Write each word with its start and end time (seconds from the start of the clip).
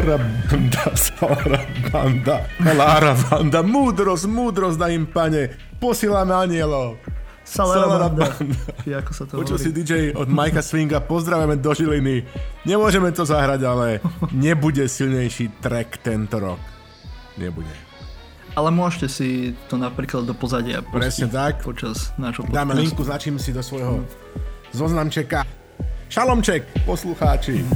Flora 0.00 0.16
banda, 0.16 0.96
Sora 0.96 1.60
banda, 1.92 2.36
Lara 2.56 3.12
banda, 3.12 3.60
múdrosť, 3.60 4.24
múdrosť 4.32 4.78
na 4.80 4.88
im, 4.96 5.04
pane, 5.04 5.52
posílame 5.76 6.32
anielov. 6.32 6.96
Salarabanda. 7.44 8.32
Ako 8.88 9.12
sa 9.12 9.28
to 9.28 9.44
Počul 9.44 9.60
si 9.60 9.68
DJ 9.68 10.16
od 10.16 10.32
Majka 10.32 10.64
Swinga, 10.64 11.04
pozdravujeme 11.04 11.60
do 11.60 11.76
Žiliny. 11.76 12.24
Nemôžeme 12.64 13.12
to 13.12 13.28
zahrať, 13.28 13.60
ale 13.68 14.00
nebude 14.32 14.88
silnejší 14.88 15.60
track 15.60 16.00
tento 16.00 16.40
rok. 16.40 16.60
Nebude. 17.36 17.72
Ale 18.56 18.72
môžete 18.72 19.12
si 19.12 19.52
to 19.68 19.76
napríklad 19.76 20.24
do 20.24 20.32
pozadia 20.32 20.80
Presne 20.80 21.28
tak. 21.28 21.60
počas 21.60 22.16
nášho 22.16 22.48
podcastu. 22.48 22.56
Dáme 22.56 22.72
linku, 22.72 23.04
značím 23.04 23.36
si 23.36 23.52
do 23.52 23.60
svojho 23.60 24.00
zoznamčeka. 24.72 25.44
Šalomček, 26.08 26.88
poslucháči. 26.88 27.68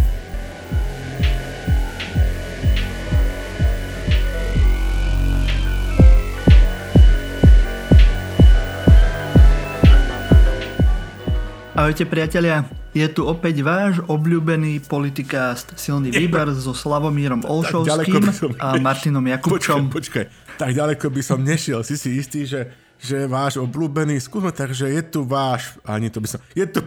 Ahojte 11.74 12.06
priatelia, 12.06 12.70
je 12.94 13.02
tu 13.10 13.26
opäť 13.26 13.58
váš 13.66 13.98
obľúbený 14.06 14.86
politikast 14.86 15.74
Silný 15.74 16.14
výber 16.14 16.54
so 16.54 16.70
Slavomírom 16.70 17.42
Olšovským 17.42 18.30
som... 18.30 18.54
a 18.62 18.78
Martinom 18.78 19.26
Jakubčom. 19.26 19.90
Počkaj, 19.90 20.30
počkaj, 20.30 20.54
tak 20.54 20.70
ďaleko 20.70 21.10
by 21.10 21.22
som 21.26 21.42
nešiel. 21.42 21.82
Si 21.82 21.98
si 21.98 22.14
istý, 22.14 22.46
že, 22.46 22.70
že 23.02 23.26
váš 23.26 23.58
obľúbený, 23.58 24.22
skúsme 24.22 24.54
tak, 24.54 24.70
že 24.70 24.86
je 24.86 25.02
tu 25.02 25.26
váš, 25.26 25.74
ani 25.82 26.14
to 26.14 26.22
by 26.22 26.30
som, 26.30 26.38
je 26.54 26.62
tu, 26.62 26.78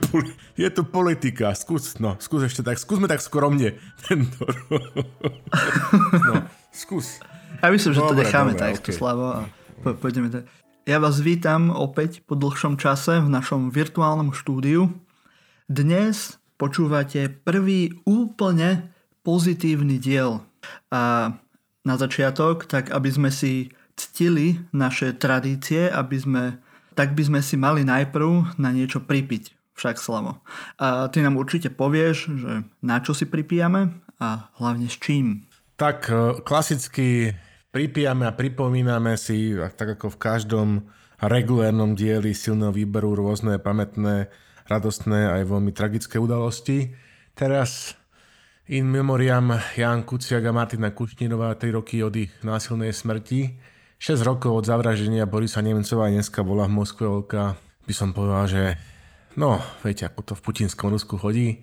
je 0.56 0.70
tu 0.72 0.82
politika, 0.88 1.52
skús, 1.52 2.00
no, 2.00 2.16
skús 2.24 2.48
ešte 2.48 2.64
tak, 2.64 2.80
skúsme 2.80 3.12
tak 3.12 3.20
skromne 3.20 3.76
tento 4.08 4.48
No, 6.32 6.48
skús. 6.72 7.20
Ja 7.60 7.76
myslím, 7.76 7.92
že 7.92 8.00
dobre, 8.00 8.08
to 8.08 8.20
necháme 8.24 8.56
dobre, 8.56 8.64
takto, 8.72 8.88
okay. 8.88 8.96
Slavo, 8.96 9.36
a 9.36 9.44
po, 9.84 10.00
pôjdeme 10.00 10.32
tak. 10.32 10.48
Ja 10.88 11.04
vás 11.04 11.20
vítam 11.20 11.68
opäť 11.68 12.24
po 12.24 12.40
dlhšom 12.40 12.80
čase 12.80 13.20
v 13.20 13.28
našom 13.28 13.76
virtuálnom 13.76 14.32
štúdiu. 14.32 14.96
Dnes 15.68 16.40
počúvate 16.56 17.28
prvý 17.28 17.92
úplne 18.08 18.96
pozitívny 19.20 20.00
diel. 20.00 20.48
A 20.88 21.36
na 21.84 21.96
začiatok, 22.00 22.72
tak 22.72 22.88
aby 22.96 23.12
sme 23.12 23.36
si 23.36 23.76
ctili 24.00 24.64
naše 24.72 25.12
tradície, 25.12 25.92
aby 25.92 26.24
sme, 26.24 26.44
tak 26.96 27.20
by 27.20 27.36
sme 27.36 27.40
si 27.44 27.60
mali 27.60 27.84
najprv 27.84 28.56
na 28.56 28.72
niečo 28.72 29.04
pripiť. 29.04 29.76
Však 29.76 30.00
Slavo. 30.00 30.40
A 30.80 31.12
ty 31.12 31.20
nám 31.20 31.36
určite 31.36 31.68
povieš, 31.68 32.32
že 32.32 32.64
na 32.80 33.04
čo 33.04 33.12
si 33.12 33.28
pripijame 33.28 33.92
a 34.24 34.48
hlavne 34.56 34.88
s 34.88 34.96
čím. 35.04 35.52
Tak 35.76 36.08
e, 36.08 36.40
klasicky 36.48 37.36
pripijame 37.78 38.26
a 38.26 38.34
pripomíname 38.34 39.14
si, 39.22 39.54
tak 39.54 40.02
ako 40.02 40.10
v 40.10 40.18
každom 40.18 40.70
regulérnom 41.22 41.94
dieli 41.94 42.34
silného 42.34 42.74
výberu, 42.74 43.14
rôzne 43.14 43.62
pamätné, 43.62 44.34
radostné 44.66 45.30
aj 45.38 45.46
veľmi 45.46 45.70
tragické 45.78 46.18
udalosti. 46.18 46.98
Teraz 47.38 47.94
in 48.66 48.90
memoriam 48.90 49.62
Jan 49.78 50.10
Kuciak 50.10 50.42
a 50.50 50.58
Martina 50.58 50.90
Kušnírová 50.90 51.54
3 51.54 51.78
roky 51.78 52.02
od 52.02 52.18
ich 52.18 52.34
násilnej 52.42 52.98
smrti. 52.98 53.62
6 54.02 54.26
rokov 54.26 54.58
od 54.58 54.66
zavraždenia 54.66 55.30
Borisa 55.30 55.62
Nemcova 55.62 56.10
a 56.10 56.14
dneska 56.18 56.42
bola 56.42 56.66
v 56.66 56.82
Moskve 56.82 57.06
veľká, 57.06 57.44
by 57.86 57.94
som 57.94 58.10
povedal, 58.10 58.50
že 58.50 58.64
no, 59.38 59.62
viete, 59.86 60.10
ako 60.10 60.26
to 60.26 60.34
v 60.34 60.42
putinskom 60.42 60.90
Rusku 60.90 61.22
chodí, 61.22 61.62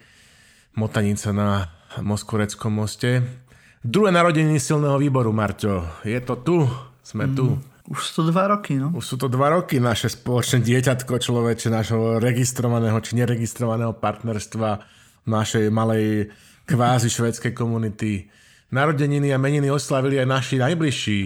motanica 0.79 1.35
na 1.35 1.75
Moskoreckom 1.99 2.71
moste. 2.71 3.43
Druhé 3.85 4.17
narodenie 4.17 4.57
silného 4.57 4.97
výboru, 4.97 5.29
Marťo. 5.29 5.85
Je 6.09 6.17
to 6.25 6.41
tu, 6.41 6.65
sme 7.05 7.29
mm. 7.29 7.35
tu. 7.37 7.61
Už 7.85 8.01
sú 8.01 8.25
to 8.25 8.33
dva 8.33 8.49
roky, 8.49 8.81
no? 8.81 8.89
Už 8.97 9.05
sú 9.05 9.21
to 9.21 9.29
dva 9.29 9.53
roky 9.53 9.77
naše 9.77 10.09
spoločné 10.09 10.65
dieťatko 10.65 11.21
človeče, 11.21 11.69
našho 11.69 12.17
registrovaného 12.17 12.97
či 13.05 13.21
neregistrovaného 13.21 13.93
partnerstva 14.01 14.81
našej 15.29 15.69
malej 15.69 16.33
kvázi 16.65 17.13
švedskej 17.13 17.53
komunity. 17.53 18.25
Narodeniny 18.73 19.37
a 19.37 19.37
meniny 19.37 19.69
oslavili 19.69 20.17
aj 20.17 20.33
naši 20.33 20.57
najbližší. 20.65 21.19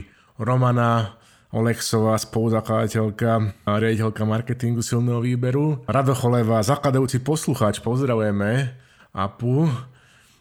Romana 0.42 1.14
Olexová, 1.54 2.18
spoluzakladateľka 2.18 3.30
a 3.70 3.72
riaditeľka 3.78 4.26
marketingu 4.26 4.82
silného 4.82 5.22
výberu. 5.22 5.86
Rado 5.86 6.10
Choleva, 6.10 6.58
zakladajúci 6.66 7.22
poslucháč, 7.22 7.78
pozdravujeme. 7.78 8.74
Apu. 9.14 9.70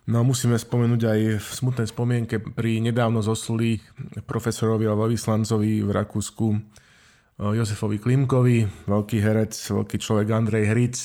No 0.07 0.23
musíme 0.23 0.55
spomenúť 0.55 1.01
aj 1.03 1.19
v 1.43 1.47
smutnej 1.51 1.87
spomienke 1.91 2.39
pri 2.39 2.79
nedávno 2.79 3.19
zosluli 3.19 3.83
profesorovi 4.23 4.87
a 4.87 4.95
vyslancovi 4.95 5.83
v 5.83 5.91
Rakúsku 5.91 6.47
eh, 6.55 6.59
Jozefovi 7.43 7.99
Klimkovi, 7.99 8.87
veľký 8.87 9.17
herec, 9.19 9.51
veľký 9.51 9.97
človek 9.99 10.27
Andrej 10.31 10.71
Hric, 10.71 10.95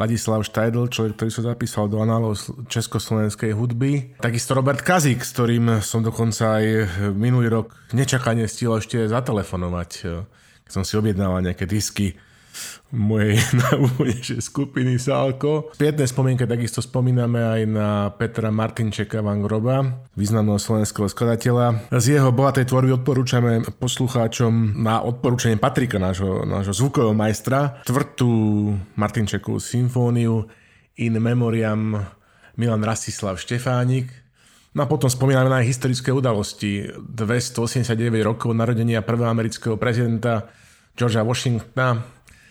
Ladislav 0.00 0.40
Štajdl, 0.40 0.88
človek, 0.88 1.20
ktorý 1.20 1.28
sa 1.28 1.52
zapísal 1.52 1.92
do 1.92 2.00
análov 2.00 2.40
československej 2.72 3.52
hudby. 3.52 4.16
Takisto 4.16 4.56
Robert 4.56 4.80
Kazík, 4.80 5.20
s 5.20 5.36
ktorým 5.36 5.84
som 5.84 6.00
dokonca 6.00 6.64
aj 6.64 6.64
minulý 7.12 7.52
rok 7.52 7.76
nečakane 7.92 8.48
stihol 8.48 8.80
ešte 8.80 9.04
zatelefonovať, 9.04 9.90
eh, 10.08 10.24
keď 10.64 10.72
som 10.72 10.84
si 10.88 10.96
objednával 10.96 11.44
nejaké 11.44 11.68
disky 11.68 12.16
mojej 12.90 13.38
najúvodnejšej 13.62 14.40
skupiny 14.42 14.98
Salko. 14.98 15.70
Pietné 15.78 16.04
spomienke 16.06 16.44
takisto 16.44 16.82
spomíname 16.82 17.38
aj 17.38 17.60
na 17.70 17.88
Petra 18.14 18.50
Martinčeka 18.50 19.22
Van 19.22 19.38
Groba, 19.42 20.06
významného 20.18 20.58
slovenského 20.58 21.06
skladateľa. 21.06 21.90
Z 21.94 22.18
jeho 22.18 22.30
bohatej 22.34 22.66
tvorby 22.66 22.98
odporúčame 22.98 23.62
poslucháčom 23.78 24.82
na 24.82 25.00
odporúčanie 25.06 25.56
Patrika, 25.56 26.02
nášho, 26.02 26.42
nášho 26.42 26.74
zvukového 26.74 27.14
majstra, 27.14 27.82
tvrtú 27.86 28.32
Martinčekovú 28.98 29.62
symfóniu 29.62 30.50
In 30.98 31.14
Memoriam 31.22 31.96
Milan 32.58 32.82
Rastislav 32.82 33.38
Štefánik, 33.38 34.20
No 34.70 34.86
a 34.86 34.90
potom 34.90 35.10
spomíname 35.10 35.50
na 35.50 35.66
historické 35.66 36.14
udalosti. 36.14 36.86
289 36.94 37.90
rokov 38.22 38.54
narodenia 38.54 39.02
prvého 39.02 39.26
amerického 39.26 39.74
prezidenta 39.74 40.46
Georgea 40.94 41.26
Washingtona, 41.26 42.06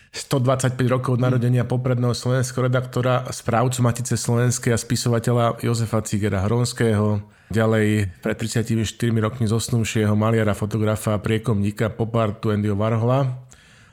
125 0.10 0.74
rokov 0.90 1.18
od 1.18 1.22
narodenia 1.22 1.70
popredného 1.70 2.18
slovenského 2.18 2.66
redaktora, 2.66 3.30
správcu 3.30 3.86
Matice 3.86 4.18
Slovenskej 4.18 4.74
a 4.74 4.82
spisovateľa 4.82 5.62
Jozefa 5.62 6.02
Cigera 6.02 6.42
Hronského, 6.50 7.22
ďalej 7.54 8.10
pre 8.22 8.34
34 8.34 8.74
rokmi 9.22 9.46
zosnúšieho 9.46 10.18
maliara, 10.18 10.58
fotografa 10.58 11.14
a 11.14 11.22
priekomníka 11.22 11.94
popartu 11.94 12.50
Andyho 12.50 12.74
Varhola. 12.74 13.46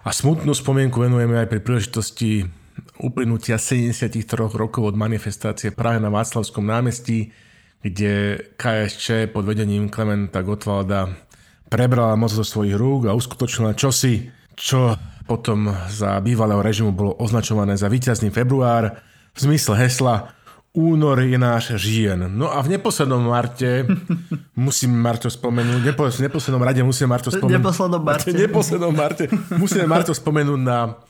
A 0.07 0.11
smutnú 0.15 0.57
spomienku 0.57 1.05
venujeme 1.05 1.37
aj 1.37 1.53
pri 1.53 1.61
príležitosti 1.61 2.49
uplynutia 3.01 3.61
73 3.61 4.17
rokov 4.57 4.89
od 4.89 4.97
manifestácie 4.97 5.69
práve 5.73 6.01
na 6.01 6.09
Václavskom 6.09 6.65
námestí, 6.65 7.29
kde 7.85 8.41
KSČ 8.57 9.33
pod 9.37 9.45
vedením 9.45 9.93
Klementa 9.93 10.41
Gotwalda 10.41 11.13
prebrala 11.69 12.17
moc 12.17 12.33
do 12.33 12.47
svojich 12.47 12.79
rúk 12.79 13.11
a 13.11 13.17
uskutočnila 13.17 13.77
čosi, 13.77 14.33
čo 14.57 14.97
potom 15.27 15.75
za 15.91 16.17
bývalého 16.23 16.63
režimu 16.63 16.95
bolo 16.95 17.19
označované 17.19 17.75
za 17.75 17.91
víťazný 17.91 18.31
február 18.31 18.95
v 19.35 19.39
zmysle 19.39 19.75
hesla 19.77 20.33
Únor 20.77 21.25
je 21.25 21.41
náš 21.41 21.73
žien. 21.81 22.21
No 22.29 22.53
a 22.53 22.61
v 22.61 22.77
neposlednom 22.77 23.33
Marte, 23.33 23.89
musím 24.69 24.93
Marto 24.93 25.33
spomenúť, 25.33 25.81
nepo, 25.81 26.05
v 26.05 26.25
neposlednom 26.29 26.61
rade 26.61 26.85
musím 26.85 27.09
Marto 27.09 27.33
spomenúť. 27.33 27.65
Neposlednom 27.65 28.03
Marte. 28.13 28.29
Neposlednom 28.37 28.93
Marte 28.93 29.25
musíme 29.57 29.89
Marto 29.89 30.13
spomenúť 30.13 30.61
na 30.61 31.01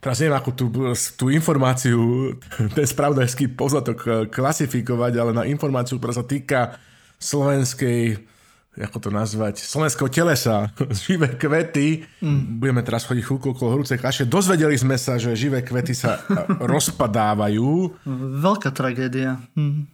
teraz 0.00 0.18
neviem, 0.18 0.34
ako 0.34 0.50
tú, 0.56 0.66
tú 1.14 1.28
informáciu, 1.28 2.00
ten 2.76 2.88
spravodajský 2.88 3.52
poznatok 3.52 4.32
klasifikovať, 4.32 5.12
ale 5.20 5.30
na 5.36 5.44
informáciu, 5.44 6.00
ktorá 6.00 6.16
sa 6.16 6.24
týka 6.24 6.80
slovenskej 7.20 8.31
ako 8.72 8.98
to 9.04 9.10
nazvať, 9.12 9.60
slovenského 9.60 10.08
telesa, 10.08 10.72
živé 11.04 11.36
kvety. 11.36 12.08
Mm. 12.24 12.56
Budeme 12.56 12.80
teraz 12.80 13.04
chodiť 13.04 13.20
chvíľku 13.20 13.52
okolo 13.52 13.76
horúcej 13.76 14.00
kaše. 14.00 14.24
Dozvedeli 14.24 14.72
sme 14.80 14.96
sa, 14.96 15.20
že 15.20 15.36
živé 15.36 15.60
kvety 15.60 15.92
sa 15.92 16.24
rozpadávajú. 16.72 18.00
Veľká 18.40 18.72
tragédia. 18.72 19.44
Mm. 19.52 19.84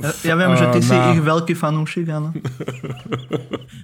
Ja, 0.00 0.12
ja 0.32 0.34
viem, 0.38 0.52
že 0.54 0.66
ty 0.72 0.80
na... 0.80 0.86
si 0.86 0.94
ich 1.18 1.20
veľký 1.20 1.54
fanúšik, 1.58 2.06
áno. 2.08 2.30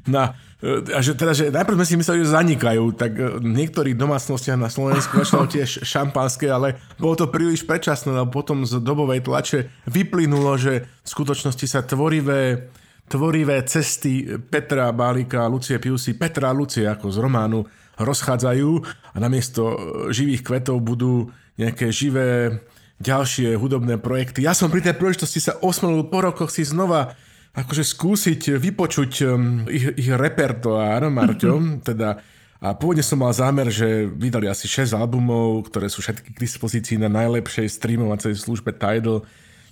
Na, 0.05 0.37
a 0.65 1.01
že 1.01 1.17
teda, 1.17 1.33
že 1.33 1.49
najprv 1.49 1.77
sme 1.81 1.87
si 1.89 1.95
mysleli, 1.97 2.19
že 2.25 2.37
zanikajú, 2.37 2.85
tak 2.93 3.17
v 3.17 3.41
niektorých 3.45 3.97
domácnostiach 3.97 4.57
na 4.61 4.69
Slovensku 4.69 5.25
začalo 5.25 5.49
tiež 5.49 5.85
šampanské, 5.85 6.49
ale 6.53 6.81
bolo 7.01 7.17
to 7.17 7.27
príliš 7.33 7.65
predčasné, 7.65 8.13
lebo 8.13 8.29
potom 8.29 8.69
z 8.69 8.81
dobovej 8.81 9.25
tlače 9.25 9.73
vyplynulo, 9.89 10.57
že 10.61 10.85
v 10.85 11.09
skutočnosti 11.09 11.67
sa 11.69 11.81
tvorivé 11.85 12.69
tvorivé 13.09 13.61
cesty 13.69 14.27
Petra 14.39 14.91
Bálika 14.91 15.45
a 15.45 15.51
Lucie 15.51 15.77
Piusy, 15.79 16.17
Petra 16.17 16.51
a 16.51 16.57
Lucie 16.57 16.89
ako 16.89 17.13
z 17.13 17.19
románu, 17.21 17.65
rozchádzajú 18.01 18.71
a 19.15 19.17
namiesto 19.23 19.63
živých 20.11 20.43
kvetov 20.43 20.83
budú 20.83 21.31
nejaké 21.55 21.95
živé 21.95 22.59
ďalšie 22.99 23.55
hudobné 23.55 23.99
projekty. 23.99 24.43
Ja 24.43 24.55
som 24.55 24.71
pri 24.71 24.83
tej 24.83 24.99
príležitosti 24.99 25.39
sa 25.39 25.59
osmolil 25.63 26.07
po 26.11 26.23
rokoch 26.23 26.51
si 26.51 26.67
znova 26.67 27.15
akože 27.55 27.87
skúsiť 27.87 28.59
vypočuť 28.59 29.13
um, 29.31 29.63
ich, 29.71 29.87
ich 29.95 30.11
repertoár, 30.11 31.07
Marťo, 31.07 31.63
teda 31.89 32.19
a 32.65 32.73
pôvodne 32.73 33.05
som 33.05 33.21
mal 33.21 33.29
zámer, 33.37 33.69
že 33.69 34.09
vydali 34.09 34.49
asi 34.49 34.65
6 34.65 34.97
albumov, 34.97 35.69
ktoré 35.69 35.93
sú 35.93 36.01
všetky 36.01 36.33
k 36.33 36.43
dispozícii 36.49 36.97
na 36.97 37.13
najlepšej 37.13 37.69
streamovacej 37.69 38.33
službe 38.41 38.73
Tidal. 38.73 39.21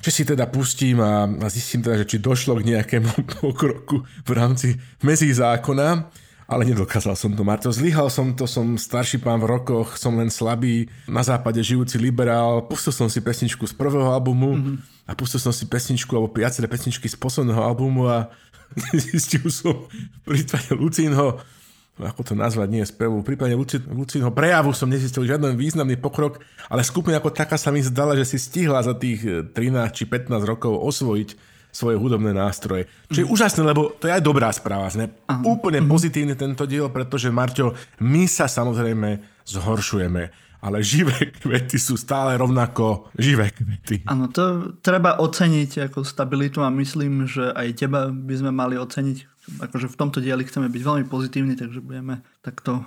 Či 0.02 0.10
si 0.10 0.22
teda 0.26 0.50
pustím 0.50 0.98
a, 0.98 1.30
a 1.30 1.46
zistím 1.46 1.86
teda, 1.86 2.02
že 2.02 2.10
či 2.10 2.18
došlo 2.18 2.58
k 2.58 2.74
nejakému 2.74 3.22
pokroku 3.38 4.02
v 4.02 4.30
rámci 4.34 4.74
mezí 5.06 5.30
zákona. 5.30 6.10
Ale 6.50 6.68
nedokázal 6.68 7.16
som 7.16 7.32
to, 7.32 7.46
Marto. 7.46 7.72
Zlyhal 7.72 8.12
som 8.12 8.34
to, 8.36 8.44
som 8.44 8.76
starší 8.76 9.22
pán 9.22 9.40
v 9.40 9.48
rokoch, 9.48 9.96
som 9.96 10.18
len 10.18 10.28
slabý, 10.28 10.90
na 11.08 11.24
západe 11.24 11.62
žijúci 11.62 11.96
liberál. 11.96 12.66
Pustil 12.68 12.92
som 12.92 13.08
si 13.08 13.24
pesničku 13.24 13.64
z 13.64 13.72
prvého 13.72 14.12
albumu 14.12 14.58
mm-hmm. 14.58 14.76
a 15.08 15.16
pustil 15.16 15.40
som 15.40 15.54
si 15.54 15.64
pesničku 15.64 16.12
alebo 16.12 16.28
viaceré 16.34 16.68
pesničky 16.68 17.08
z 17.08 17.16
posledného 17.16 17.62
albumu 17.62 18.10
a 18.10 18.28
zistil 18.92 19.48
som 19.48 19.86
v 19.88 20.22
prípade 20.28 20.76
Lucínho, 20.76 21.40
ako 22.00 22.32
to 22.32 22.34
nazvať, 22.34 22.68
nie 22.72 22.84
spevu. 22.88 23.20
V 23.20 23.28
prípade 23.34 23.52
Lucinho 23.92 24.32
prejavu 24.32 24.72
som 24.72 24.88
nezistil 24.88 25.28
žiaden 25.28 25.60
významný 25.60 26.00
pokrok, 26.00 26.40
ale 26.72 26.80
skupina 26.80 27.20
ako 27.20 27.28
taká 27.28 27.60
sa 27.60 27.68
mi 27.68 27.84
zdala, 27.84 28.16
že 28.16 28.24
si 28.24 28.38
stihla 28.40 28.80
za 28.80 28.96
tých 28.96 29.52
13 29.52 29.52
eh, 29.52 29.92
či 29.92 30.08
15 30.08 30.32
rokov 30.48 30.72
osvojiť 30.72 31.52
svoje 31.72 31.96
hudobné 31.96 32.36
nástroje. 32.36 32.84
Čo 33.08 33.24
je 33.24 33.26
mm. 33.28 33.32
úžasné, 33.32 33.60
lebo 33.64 33.96
to 33.96 34.04
je 34.04 34.12
aj 34.12 34.20
dobrá 34.20 34.52
správa. 34.52 34.92
Sme 34.92 35.08
Aha. 35.08 35.40
úplne 35.48 35.80
mm. 35.80 35.88
pozitívny 35.88 36.34
tento 36.36 36.68
diel, 36.68 36.92
pretože 36.92 37.32
Marťo, 37.32 37.72
my 38.04 38.28
sa 38.28 38.44
samozrejme 38.44 39.20
zhoršujeme 39.48 40.52
ale 40.62 40.78
živé 40.78 41.26
kvety 41.42 41.74
sú 41.74 41.98
stále 41.98 42.38
rovnako 42.38 43.10
živé 43.18 43.50
kvety. 43.50 44.06
Áno, 44.06 44.30
to 44.30 44.78
treba 44.78 45.18
oceniť 45.18 45.90
ako 45.90 46.06
stabilitu 46.06 46.62
a 46.62 46.70
myslím, 46.70 47.26
že 47.26 47.50
aj 47.50 47.82
teba 47.82 48.06
by 48.08 48.34
sme 48.38 48.54
mali 48.54 48.78
oceniť 48.78 49.31
akože 49.60 49.90
v 49.90 49.98
tomto 49.98 50.18
dieli 50.22 50.46
chceme 50.46 50.70
byť 50.72 50.82
veľmi 50.82 51.04
pozitívni, 51.10 51.58
takže 51.58 51.84
budeme 51.84 52.24
takto 52.40 52.86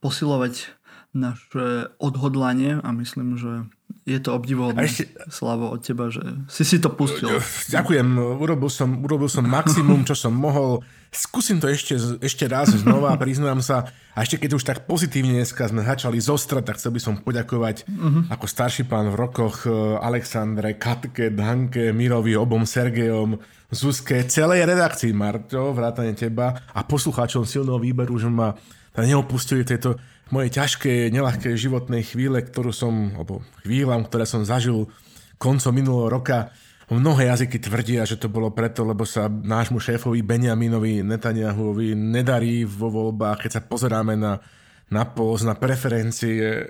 posilovať 0.00 0.72
naše 1.16 1.92
odhodlanie 1.96 2.80
a 2.80 2.88
myslím, 2.92 3.40
že 3.40 3.68
je 4.06 4.22
to 4.22 4.38
obdivuhodné, 4.38 4.86
ešte... 4.86 5.10
Slavo, 5.26 5.74
od 5.74 5.82
teba, 5.82 6.06
že 6.14 6.22
si 6.46 6.62
si 6.62 6.78
to 6.78 6.94
pustil. 6.94 7.42
Ďakujem, 7.66 8.06
urobil 8.38 8.70
som, 8.70 9.02
urobil 9.02 9.26
som 9.26 9.42
maximum, 9.42 10.06
čo 10.06 10.14
som 10.14 10.30
mohol. 10.30 10.86
Skúsim 11.10 11.58
to 11.58 11.66
ešte, 11.66 11.98
ešte 12.22 12.46
raz 12.46 12.70
znova, 12.70 13.18
priznám 13.22 13.58
sa. 13.58 13.90
A 14.14 14.22
ešte 14.22 14.38
keď 14.38 14.50
už 14.54 14.62
tak 14.62 14.86
pozitívne 14.86 15.42
dneska 15.42 15.66
sme 15.66 15.82
začali 15.82 16.22
zostrať, 16.22 16.62
tak 16.70 16.78
chcel 16.78 16.94
by 16.94 17.00
som 17.02 17.18
poďakovať 17.18 17.82
uh-huh. 17.90 18.30
ako 18.30 18.46
starší 18.46 18.86
pán 18.86 19.10
v 19.10 19.18
rokoch 19.18 19.66
eh, 19.66 19.74
Alexandre, 19.98 20.78
Katke, 20.78 21.34
Danke, 21.34 21.90
Mirovi, 21.90 22.38
obom 22.38 22.62
Sergejom, 22.62 23.42
Zuzke, 23.74 24.22
celej 24.30 24.70
redakcii, 24.70 25.10
Marto, 25.10 25.74
vrátane 25.74 26.14
teba 26.14 26.54
a 26.70 26.86
poslucháčom 26.86 27.42
silného 27.42 27.82
výberu, 27.82 28.14
že 28.22 28.30
ma 28.30 28.54
neopustili 28.94 29.66
tieto 29.66 29.98
moje 30.30 30.48
ťažké, 30.50 31.14
nelahké 31.14 31.54
životnej 31.54 32.02
chvíle, 32.02 32.42
ktorú 32.42 32.74
som, 32.74 33.14
alebo 33.14 33.46
chvíľam, 33.62 34.06
ktoré 34.06 34.26
som 34.26 34.42
zažil 34.42 34.90
koncom 35.38 35.72
minulého 35.74 36.10
roka. 36.10 36.50
Mnohé 36.86 37.34
jazyky 37.34 37.58
tvrdia, 37.58 38.06
že 38.06 38.14
to 38.14 38.30
bolo 38.30 38.54
preto, 38.54 38.86
lebo 38.86 39.02
sa 39.02 39.26
nášmu 39.26 39.82
šéfovi 39.82 40.22
Benjaminovi 40.22 41.02
Netanyahuovi 41.02 41.98
nedarí 41.98 42.62
vo 42.62 42.90
voľbách, 42.90 43.46
keď 43.46 43.50
sa 43.58 43.62
pozeráme 43.66 44.14
na 44.14 44.38
na 44.86 45.02
poz, 45.02 45.42
na 45.42 45.58
preferencie 45.58 46.62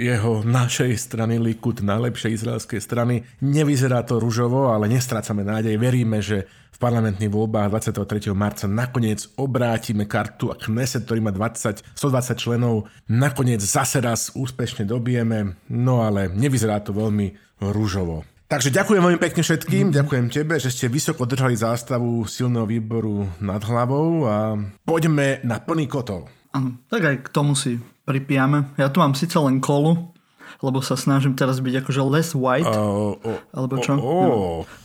jeho 0.00 0.40
našej 0.40 0.96
strany 0.96 1.36
Likud, 1.36 1.84
najlepšej 1.84 2.40
izraelskej 2.40 2.80
strany. 2.80 3.28
Nevyzerá 3.44 4.00
to 4.08 4.16
ružovo, 4.16 4.72
ale 4.72 4.88
nestrácame 4.88 5.44
nádej. 5.44 5.76
Veríme, 5.76 6.24
že 6.24 6.48
v 6.48 6.78
parlamentných 6.80 7.28
voľbách 7.28 7.74
23. 7.92 8.30
marca 8.32 8.64
nakoniec 8.70 9.26
obrátime 9.36 10.06
kartu 10.06 10.48
a 10.48 10.56
Kneset, 10.56 11.04
ktorý 11.04 11.20
má 11.26 11.32
20, 11.34 11.82
120 11.92 12.38
členov, 12.38 12.86
nakoniec 13.10 13.58
zase 13.60 13.98
raz 13.98 14.30
úspešne 14.32 14.86
dobijeme, 14.86 15.58
no 15.74 16.06
ale 16.06 16.30
nevyzerá 16.30 16.78
to 16.80 16.94
veľmi 16.94 17.34
rúžovo. 17.58 18.22
Takže 18.48 18.72
ďakujem 18.72 19.04
veľmi 19.04 19.20
pekne 19.20 19.42
všetkým, 19.44 19.84
ďakujem 19.92 20.26
tebe, 20.32 20.56
že 20.56 20.72
ste 20.72 20.88
vysoko 20.88 21.28
držali 21.28 21.52
zástavu 21.52 22.24
silného 22.24 22.64
výboru 22.64 23.28
nad 23.44 23.60
hlavou 23.60 24.24
a 24.24 24.56
poďme 24.88 25.44
na 25.44 25.60
plný 25.60 25.84
kotol. 25.84 26.37
Áno, 26.58 26.74
tak 26.90 27.06
aj 27.06 27.16
k 27.22 27.28
tomu 27.30 27.54
si 27.54 27.78
pripijame. 28.02 28.74
Ja 28.74 28.90
tu 28.90 28.98
mám 28.98 29.14
síce 29.14 29.38
len 29.38 29.62
kolu, 29.62 30.10
lebo 30.58 30.82
sa 30.82 30.98
snažím 30.98 31.38
teraz 31.38 31.62
byť 31.62 31.86
akože 31.86 32.02
less 32.02 32.34
white. 32.34 32.66
Uh, 32.66 33.14
uh, 33.22 33.38
alebo 33.54 33.78
čo? 33.78 33.94
Uh, 33.94 34.02
uh. 34.02 34.26
No. 34.26 34.34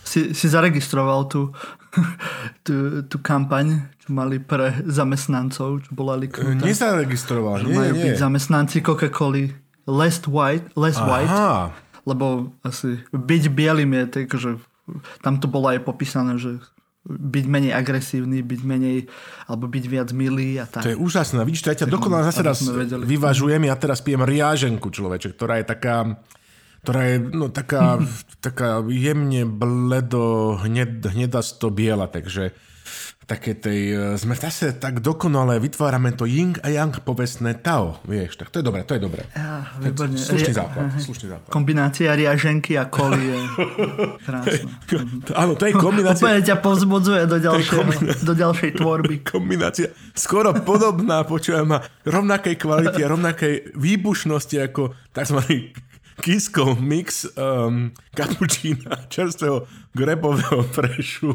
Si, 0.06 0.38
si 0.38 0.46
zaregistroval 0.46 1.25
tú, 1.25 1.50
tú, 2.66 3.02
tú 3.10 3.18
kampaň, 3.18 3.90
čo 4.06 4.14
mali 4.14 4.38
pre 4.38 4.86
zamestnancov, 4.86 5.81
čo 5.81 5.92
bola 5.98 6.14
liknutá. 6.14 6.62
Nezaregistroval, 6.62 7.66
nie, 7.66 7.74
majú 7.74 7.94
nie. 7.98 8.04
byť 8.06 8.16
zamestnanci 8.22 8.86
Coca-Coly 8.86 9.64
less 9.90 10.24
white, 10.30 10.69
less 10.78 10.96
Aha. 10.96 11.08
white 11.10 11.34
lebo 12.04 12.52
asi 12.64 13.00
byť 13.12 13.44
bielým 13.52 13.96
je 13.96 14.06
tak, 14.12 14.28
že 14.36 14.60
tam 15.24 15.40
to 15.40 15.48
bolo 15.48 15.72
aj 15.72 15.88
popísané, 15.88 16.36
že 16.36 16.60
byť 17.04 17.45
menej 17.52 17.76
agresívny, 17.76 18.40
byť 18.40 18.62
menej, 18.64 19.12
alebo 19.52 19.68
byť 19.68 19.86
viac 19.92 20.10
milý 20.16 20.56
a 20.56 20.66
tak. 20.66 20.88
To 20.88 20.94
je 20.95 21.00
úžasné. 21.00 21.44
Vidíš, 21.44 21.68
to 21.68 21.72
ja 21.76 21.80
ťa 21.83 21.92
dokonale 21.92 22.24
zase 22.31 22.42
raz 22.42 22.64
vyvažujem. 22.88 23.68
Ja 23.68 23.76
teraz 23.76 24.00
pijem 24.00 24.24
riáženku, 24.24 24.88
človeče, 24.88 25.36
ktorá 25.36 25.60
je 25.60 25.66
taká 25.68 26.24
ktorá 26.83 27.16
je 27.16 27.18
no, 27.31 27.48
taká, 27.48 28.04
taká 28.45 28.83
jemne 28.92 29.48
bledo 29.48 30.60
hned, 30.60 31.04
hnedasto 31.04 31.72
biela, 31.72 32.12
takže 32.12 32.52
také 33.23 33.56
tej, 33.56 33.81
e, 33.94 34.19
sme 34.19 34.35
zase 34.35 34.75
tak 34.75 34.99
dokonale 34.99 35.57
vytvárame 35.59 36.11
to 36.13 36.27
ying 36.27 36.59
a 36.61 36.69
yang 36.69 36.92
povestné 37.03 37.56
Tao, 37.63 38.03
vieš, 38.03 38.35
tak 38.35 38.51
to 38.51 38.59
je 38.59 38.65
dobré, 38.65 38.83
to 38.83 38.99
je 38.99 39.01
dobré. 39.01 39.23
Ja, 39.33 39.71
výborne. 39.80 40.19
Slušný 40.19 40.53
základ, 40.53 40.92
slušný 40.99 41.27
základ. 41.31 41.49
Kombinácia 41.49 42.11
riaženky 42.13 42.75
a 42.75 42.92
koli 42.92 43.31
je 43.31 43.39
krásna. 44.27 44.69
Áno, 45.39 45.56
to 45.56 45.65
je 45.68 45.73
kombinácia. 45.73 46.23
Úplne 46.27 46.42
ťa 46.44 46.57
povzbudzuje 46.59 47.21
do 47.25 47.37
ďalšej, 47.39 47.80
do 48.27 48.33
ďalšej 48.35 48.71
tvorby. 48.77 49.15
Kombinácia 49.33 49.89
skoro 50.13 50.53
podobná, 50.53 51.25
počujem, 51.25 51.68
rovnakej 52.06 52.56
kvality 52.59 52.99
a 53.03 53.11
rovnakej 53.11 53.75
výbušnosti 53.75 54.57
ako 54.61 54.94
tzv. 55.11 55.39
Kisko 56.13 56.77
mix 56.77 57.25
um, 57.33 57.89
kapučína 58.13 59.09
čerstvého 59.09 59.65
grepového 59.97 60.61
prešu. 60.69 61.33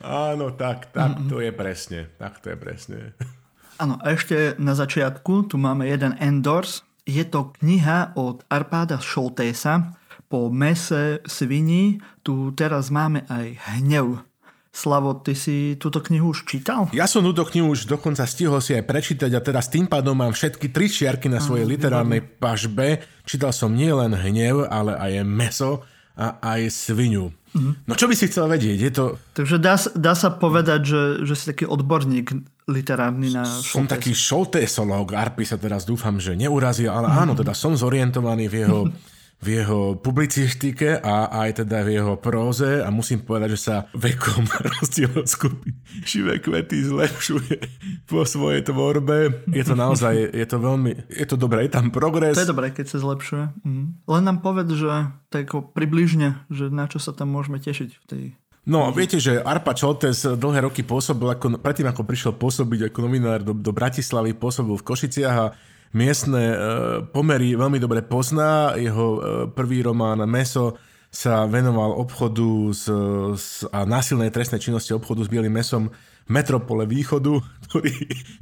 Áno, 0.00 0.56
tak, 0.56 0.88
tak 0.96 1.16
mm-hmm. 1.16 1.28
to 1.28 1.36
je 1.44 1.52
presne. 1.52 2.00
Tak 2.16 2.40
to 2.40 2.52
je 2.52 2.56
presne. 2.56 2.98
Áno, 3.82 3.96
a 3.96 4.12
ešte 4.12 4.56
na 4.60 4.76
začiatku 4.76 5.48
tu 5.48 5.56
máme 5.56 5.88
jeden 5.88 6.12
endorse. 6.20 6.84
Je 7.08 7.24
to 7.24 7.52
kniha 7.60 8.12
od 8.12 8.44
Arpáda 8.52 9.00
Šoltésa 9.00 9.96
po 10.28 10.52
mese 10.52 11.24
svini. 11.24 11.96
Tu 12.20 12.52
teraz 12.52 12.92
máme 12.92 13.24
aj 13.26 13.56
hnev. 13.72 14.20
Slavo, 14.70 15.18
ty 15.18 15.34
si 15.34 15.74
túto 15.80 15.98
knihu 15.98 16.30
už 16.30 16.46
čítal? 16.46 16.86
Ja 16.94 17.10
som 17.10 17.26
túto 17.26 17.42
knihu 17.42 17.74
už 17.74 17.90
dokonca 17.90 18.22
stihol 18.22 18.62
si 18.62 18.78
aj 18.78 18.86
prečítať 18.86 19.32
a 19.34 19.42
teraz 19.42 19.66
tým 19.66 19.90
pádom 19.90 20.14
mám 20.14 20.30
všetky 20.30 20.70
tri 20.70 20.86
čiarky 20.86 21.26
na 21.26 21.42
svojej 21.42 21.66
Aha, 21.66 21.72
literárnej 21.74 22.22
výborné. 22.22 22.38
pažbe. 22.38 22.88
Čítal 23.26 23.50
som 23.50 23.74
nielen 23.74 24.14
hnev, 24.14 24.70
ale 24.70 24.94
aj 24.94 25.12
meso 25.26 25.82
a 26.14 26.38
aj 26.38 26.70
svinu. 26.70 27.34
Mm. 27.50 27.74
No 27.82 27.92
čo 27.98 28.06
by 28.06 28.14
si 28.14 28.30
chcel 28.30 28.46
vedieť? 28.46 28.78
Je 28.78 28.92
to... 28.94 29.04
Takže 29.34 29.58
dá, 29.58 29.74
dá 29.98 30.14
sa 30.14 30.30
povedať, 30.30 30.80
že, 30.86 31.02
že 31.26 31.34
si 31.34 31.44
taký 31.50 31.66
odborník 31.66 32.30
literárny 32.70 33.34
na 33.34 33.42
Som 33.42 33.90
taký 33.90 34.14
šoltésológ, 34.14 35.18
Arpi 35.18 35.42
sa 35.42 35.58
teraz 35.58 35.82
dúfam, 35.82 36.22
že 36.22 36.38
neurazí, 36.38 36.86
ale 36.86 37.10
mm. 37.10 37.16
áno, 37.26 37.32
teda 37.34 37.50
som 37.50 37.74
zorientovaný 37.74 38.46
v 38.46 38.54
jeho 38.62 38.78
v 39.40 39.46
jeho 39.56 39.96
publicistike 39.96 41.00
a 41.00 41.32
aj 41.32 41.64
teda 41.64 41.80
v 41.80 41.96
jeho 41.96 42.14
próze 42.20 42.84
a 42.84 42.88
musím 42.92 43.24
povedať, 43.24 43.56
že 43.56 43.60
sa 43.60 43.76
vekom 43.96 44.44
rozdiel 44.76 45.24
skupiny 45.24 45.80
Živé 46.04 46.44
kvety 46.44 46.84
zlepšuje 46.84 47.56
po 48.04 48.28
svojej 48.28 48.60
tvorbe. 48.68 49.48
Je 49.48 49.64
to 49.64 49.72
naozaj, 49.72 50.12
je 50.12 50.46
to 50.46 50.56
veľmi, 50.60 50.92
je 51.08 51.26
to 51.26 51.36
dobré, 51.40 51.66
je 51.66 51.72
tam 51.72 51.88
progres. 51.88 52.36
To 52.36 52.44
je 52.44 52.52
dobré, 52.52 52.68
keď 52.68 52.86
sa 52.92 52.98
zlepšuje. 53.00 53.44
Mhm. 53.64 53.82
Len 54.04 54.22
nám 54.22 54.38
povedz, 54.44 54.70
že 54.76 55.08
tak 55.32 55.56
približne, 55.72 56.44
že 56.52 56.68
na 56.68 56.84
čo 56.84 57.00
sa 57.00 57.16
tam 57.16 57.32
môžeme 57.32 57.56
tešiť 57.56 57.90
v 57.96 58.06
tej 58.06 58.24
No, 58.68 58.92
viete, 58.92 59.16
že 59.16 59.40
Arpa 59.40 59.72
Čoltes 59.72 60.20
dlhé 60.22 60.68
roky 60.68 60.84
pôsobil, 60.84 61.32
ako, 61.32 61.56
predtým 61.64 61.88
ako 61.88 62.04
prišiel 62.04 62.32
pôsobiť 62.36 62.92
ako 62.92 62.98
novinár 63.08 63.40
do, 63.40 63.56
do 63.56 63.72
Bratislavy, 63.72 64.36
pôsobil 64.36 64.76
v 64.76 64.84
Košiciach 64.84 65.36
a 65.40 65.46
miestne 65.94 66.44
e, 66.52 66.56
pomery 67.10 67.58
veľmi 67.58 67.78
dobre 67.82 68.00
pozná. 68.04 68.78
Jeho 68.78 69.06
e, 69.16 69.20
prvý 69.50 69.82
román 69.82 70.22
Meso 70.26 70.78
sa 71.10 71.42
venoval 71.50 71.98
obchodu 71.98 72.70
s, 72.70 72.86
s, 73.34 73.66
a 73.74 73.82
násilnej 73.82 74.30
trestnej 74.30 74.62
činnosti 74.62 74.94
obchodu 74.94 75.26
s 75.26 75.32
bielým 75.32 75.50
mesom 75.50 75.90
metropole 76.30 76.86
východu, 76.86 77.42
ktorý 77.66 77.94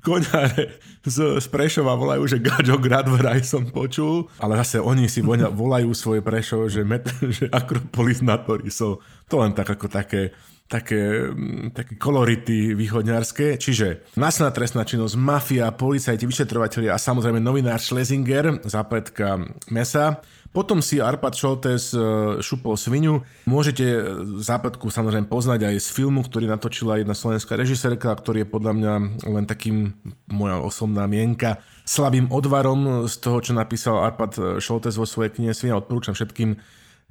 koňáre 0.05 0.77
z, 1.01 1.41
z 1.41 1.47
Prešova 1.49 1.97
volajú, 1.97 2.29
že 2.29 2.45
Gaďo 2.45 2.77
Gradveraj 2.77 3.41
som 3.49 3.65
počul, 3.65 4.29
ale 4.37 4.61
zase 4.61 4.85
oni 4.85 5.09
si 5.09 5.25
volajú 5.25 5.97
svoje 5.97 6.21
Prešov, 6.21 6.69
že, 6.69 6.85
met, 6.85 7.09
že 7.37 7.49
Akropolis 7.49 8.21
na 8.21 8.37
Torisov. 8.37 9.01
To 9.33 9.41
len 9.41 9.57
tak 9.57 9.73
ako 9.73 9.89
také 9.89 10.37
také, 10.69 11.33
mm, 11.33 11.73
také 11.73 11.97
kolority 11.97 12.77
východňarské. 12.77 13.57
Čiže 13.57 14.13
masná 14.21 14.53
trestná 14.53 14.85
činnosť, 14.85 15.17
mafia, 15.17 15.73
policajti, 15.73 16.29
vyšetrovateľia 16.29 16.95
a 16.95 17.01
samozrejme 17.01 17.41
novinár 17.41 17.81
Schlesinger, 17.81 18.61
zápletka 18.69 19.41
mesa. 19.73 20.21
Potom 20.49 20.81
si 20.81 20.97
Arpad 20.97 21.37
Šoltes 21.37 21.93
e, 21.93 22.01
šupol 22.41 22.77
svinu. 22.81 23.21
Môžete 23.45 23.85
zápletku 24.41 24.89
samozrejme 24.89 25.29
poznať 25.29 25.73
aj 25.73 25.77
z 25.77 25.89
filmu, 25.93 26.25
ktorý 26.25 26.49
natočila 26.49 26.97
jedna 26.97 27.13
slovenská 27.13 27.53
režisérka, 27.53 28.09
ktorý 28.17 28.45
je 28.45 28.49
podľa 28.49 28.73
mňa 28.73 28.93
len 29.29 29.45
takým, 29.45 29.93
moja 30.33 30.57
osobná 30.61 31.05
mienka, 31.05 31.61
slabým 31.85 32.33
odvarom 32.33 33.09
z 33.09 33.15
toho, 33.21 33.45
čo 33.45 33.53
napísal 33.53 34.01
Arpad 34.01 34.61
Šoltes 34.61 34.97
vo 34.97 35.05
svojej 35.05 35.37
knihe 35.37 35.53
Svina. 35.53 35.81
Odporúčam 35.81 36.17
všetkým 36.17 36.57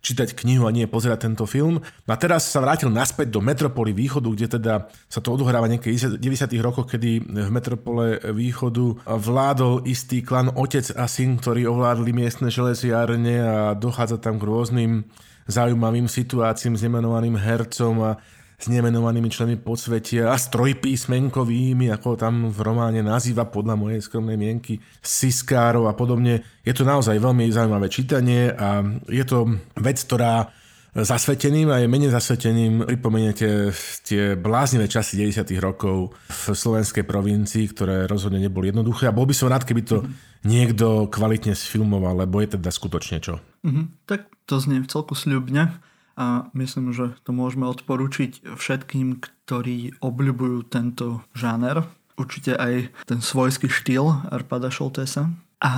čítať 0.08 0.40
knihu 0.40 0.64
a 0.64 0.72
nie 0.72 0.88
pozerať 0.88 1.28
tento 1.28 1.44
film. 1.44 1.84
No 1.84 2.12
a 2.12 2.18
teraz 2.18 2.48
sa 2.48 2.64
vrátil 2.64 2.88
naspäť 2.88 3.28
do 3.36 3.44
metropoly 3.44 3.92
východu, 3.92 4.30
kde 4.32 4.48
teda 4.48 4.74
sa 5.12 5.20
to 5.20 5.36
odohráva 5.36 5.68
niekedy 5.68 6.00
v 6.00 6.24
90. 6.24 6.56
rokoch, 6.64 6.88
kedy 6.88 7.28
v 7.28 7.50
metropole 7.52 8.24
východu 8.32 9.04
vládol 9.04 9.84
istý 9.84 10.24
klan 10.24 10.48
otec 10.56 10.96
a 10.96 11.04
syn, 11.12 11.36
ktorí 11.36 11.68
ovládli 11.68 12.16
miestne 12.16 12.48
železiárne 12.48 13.36
a 13.44 13.76
dochádza 13.76 14.24
tam 14.24 14.40
k 14.40 14.48
rôznym 14.48 15.04
zaujímavým 15.48 16.12
situáciám 16.12 16.76
s 16.76 16.84
nemenovaným 16.84 17.40
hercom 17.40 17.96
a 18.04 18.12
s 18.58 18.74
nemenovanými 18.74 19.30
členmi 19.30 19.62
podsvetia 19.62 20.34
a 20.34 20.36
s 20.36 20.50
trojpísmenkovými, 20.50 21.94
ako 21.94 22.18
tam 22.18 22.50
v 22.50 22.60
románe 22.66 23.06
nazýva 23.06 23.46
podľa 23.46 23.78
mojej 23.78 24.02
skromnej 24.02 24.34
mienky, 24.34 24.82
siskárov 24.98 25.86
a 25.86 25.94
podobne. 25.94 26.42
Je 26.66 26.74
to 26.74 26.82
naozaj 26.82 27.22
veľmi 27.22 27.46
zaujímavé 27.54 27.86
čítanie 27.86 28.50
a 28.50 28.82
je 29.14 29.22
to 29.30 29.62
vec, 29.78 30.02
ktorá 30.02 30.50
zasveteným 30.98 31.70
a 31.70 31.86
je 31.86 31.88
menej 31.92 32.10
zasveteným 32.10 32.90
pripomeniete 32.90 33.70
tie 34.02 34.34
bláznivé 34.34 34.90
časy 34.90 35.22
90. 35.22 35.54
rokov 35.62 36.18
v 36.26 36.44
slovenskej 36.50 37.06
provincii, 37.06 37.70
ktoré 37.70 38.10
rozhodne 38.10 38.42
neboli 38.42 38.74
jednoduché 38.74 39.06
a 39.06 39.14
bol 39.14 39.30
by 39.30 39.38
som 39.38 39.54
rád, 39.54 39.70
keby 39.70 39.86
to 39.86 40.02
niekto 40.42 41.06
kvalitne 41.14 41.54
sfilmoval, 41.54 42.26
lebo 42.26 42.42
je 42.42 42.58
teda 42.58 42.74
skutočne 42.74 43.22
čo. 43.22 43.38
Mm-hmm. 43.62 44.10
Tak 44.10 44.26
to 44.50 44.58
znie 44.58 44.82
v 44.82 44.90
celku 44.90 45.14
sľubne 45.14 45.78
a 46.18 46.50
myslím, 46.58 46.98
že 46.98 47.14
to 47.22 47.30
môžeme 47.30 47.70
odporučiť 47.70 48.58
všetkým, 48.58 49.22
ktorí 49.22 50.02
obľubujú 50.02 50.66
tento 50.66 51.22
žáner. 51.38 51.86
Určite 52.18 52.58
aj 52.58 52.90
ten 53.06 53.22
svojský 53.22 53.70
štýl 53.70 54.26
Arpada 54.34 54.74
Šoltesa. 54.74 55.30
A 55.62 55.72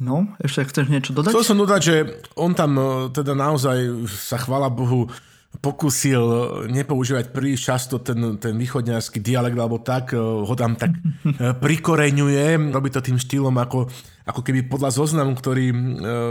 no, 0.00 0.32
ešte 0.40 0.64
chceš 0.72 0.88
niečo 0.88 1.12
dodať? 1.12 1.32
Chcel 1.36 1.48
som 1.52 1.60
dodať, 1.60 1.80
že 1.84 1.96
on 2.36 2.56
tam 2.56 2.76
e, 2.76 2.84
teda 3.12 3.32
naozaj 3.36 4.08
sa 4.08 4.40
chvala 4.40 4.72
Bohu 4.72 5.08
pokusil 5.56 6.20
nepoužívať 6.68 7.32
príliš 7.32 7.64
často 7.64 7.96
ten, 7.96 8.36
ten 8.36 8.52
východňarský 8.60 9.24
dialekt 9.24 9.56
alebo 9.56 9.80
tak, 9.80 10.12
e, 10.12 10.20
ho 10.20 10.54
tam 10.56 10.76
tak 10.76 10.92
e, 10.96 11.52
prikoreňuje, 11.56 12.72
robí 12.72 12.92
to 12.92 13.00
tým 13.00 13.16
štýlom 13.16 13.56
ako, 13.56 13.88
ako 14.28 14.40
keby 14.44 14.68
podľa 14.68 14.92
zoznamu, 14.92 15.32
ktorý 15.32 15.72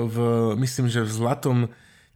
v, 0.05 0.17
myslím, 0.61 0.85
že 0.85 1.05
v 1.05 1.13
Zlatom 1.13 1.57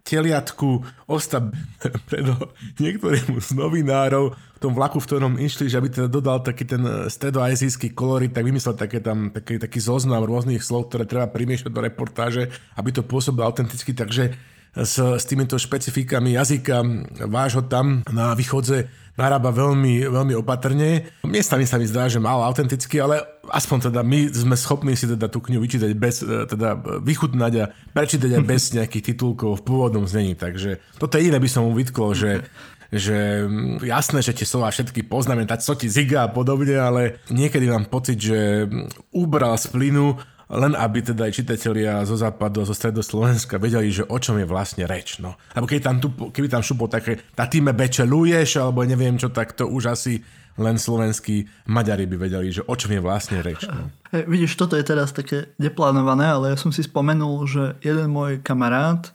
teliatku 0.04 0.84
osta 1.08 1.44
predo 2.10 2.36
niektorému 2.80 3.40
z 3.40 3.50
novinárov 3.56 4.34
v 4.34 4.60
tom 4.60 4.76
vlaku, 4.76 5.00
v 5.00 5.08
ktorom 5.08 5.34
išli, 5.40 5.72
že 5.72 5.80
aby 5.80 5.88
teda 5.88 6.08
dodal 6.12 6.44
taký 6.44 6.68
ten 6.68 6.84
eh, 6.84 7.08
stredoazijský 7.08 7.96
kolorit, 7.96 8.36
tak 8.36 8.46
vymyslel 8.46 8.76
také 8.76 9.00
tam, 9.00 9.32
taký, 9.32 9.60
taký 9.60 9.80
zoznam 9.80 10.26
rôznych 10.26 10.64
slov, 10.64 10.92
ktoré 10.92 11.08
treba 11.08 11.32
primiešať 11.32 11.72
do 11.72 11.82
reportáže, 11.84 12.52
aby 12.76 12.90
to 12.92 13.06
pôsobilo 13.06 13.48
autenticky, 13.48 13.96
takže 13.96 14.36
s, 14.76 15.02
s 15.02 15.26
týmito 15.26 15.58
špecifikami 15.58 16.38
jazyka 16.38 16.86
vášho 17.26 17.66
tam 17.66 18.06
na 18.14 18.38
východze 18.38 18.86
narába 19.20 19.52
veľmi, 19.52 20.08
veľmi 20.08 20.34
opatrne. 20.40 21.12
Miestami 21.28 21.68
sa 21.68 21.76
mi 21.76 21.84
zdá, 21.84 22.08
že 22.08 22.24
málo 22.24 22.48
autenticky, 22.48 23.04
ale 23.04 23.20
aspoň 23.52 23.92
teda 23.92 24.00
my 24.00 24.32
sme 24.32 24.56
schopní 24.56 24.96
si 24.96 25.04
teda 25.04 25.28
tú 25.28 25.44
knihu 25.44 25.60
vyčítať 25.60 25.92
bez, 26.00 26.24
e, 26.24 26.48
teda 26.48 26.80
vychutnať 27.04 27.54
a 27.60 27.66
prečítať 27.92 28.32
aj 28.40 28.44
bez 28.48 28.62
nejakých 28.80 29.14
titulkov 29.14 29.60
v 29.60 29.66
pôvodnom 29.68 30.08
znení. 30.08 30.40
Takže 30.40 30.80
toto 30.96 31.20
je 31.20 31.28
iné 31.28 31.36
by 31.36 31.50
som 31.52 31.68
mu 31.68 31.76
vytkol, 31.76 32.16
že 32.16 32.48
že 32.90 33.46
jasné, 33.86 34.26
že 34.26 34.34
tie 34.34 34.50
slova 34.50 34.74
všetky 34.74 35.06
poznáme, 35.06 35.46
tak 35.46 35.62
co 35.62 35.78
ti 35.78 35.86
ziga 35.86 36.26
a 36.26 36.34
podobne, 36.34 36.74
ale 36.74 37.22
niekedy 37.30 37.70
mám 37.70 37.86
pocit, 37.86 38.18
že 38.18 38.66
ubral 39.14 39.54
z 39.62 39.70
plynu 39.70 40.18
len 40.50 40.74
aby 40.74 41.06
teda 41.06 41.30
aj 41.30 41.34
čitatelia 41.38 42.02
zo 42.10 42.18
západu 42.18 42.66
a 42.66 42.70
zo 42.70 42.74
stredo 42.74 43.06
Slovenska 43.06 43.62
vedeli, 43.62 43.94
že 43.94 44.02
o 44.10 44.18
čom 44.18 44.42
je 44.42 44.50
vlastne 44.50 44.90
reč. 44.90 45.22
No. 45.22 45.38
Lebo 45.54 45.70
keby 45.70 45.82
tam, 45.82 46.02
tu, 46.02 46.10
keby 46.10 46.50
tam 46.50 46.66
šupo 46.66 46.90
také, 46.90 47.22
tá 47.38 47.46
týme 47.46 47.70
bečeluješ, 47.78 48.58
alebo 48.58 48.82
neviem 48.82 49.14
čo, 49.14 49.30
tak 49.30 49.54
to 49.54 49.70
už 49.70 49.94
asi 49.94 50.26
len 50.58 50.76
slovenskí 50.76 51.48
Maďari 51.70 52.10
by 52.10 52.18
vedeli, 52.18 52.50
že 52.50 52.66
o 52.66 52.74
čom 52.74 52.92
je 52.98 53.02
vlastne 53.02 53.46
reč. 53.46 53.70
No. 53.70 53.94
Hey, 54.10 54.26
vidíš, 54.26 54.58
toto 54.58 54.74
je 54.74 54.82
teraz 54.82 55.14
také 55.14 55.54
neplánované, 55.62 56.26
ale 56.26 56.50
ja 56.50 56.58
som 56.58 56.74
si 56.74 56.82
spomenul, 56.82 57.46
že 57.46 57.78
jeden 57.86 58.10
môj 58.10 58.42
kamarát 58.42 59.14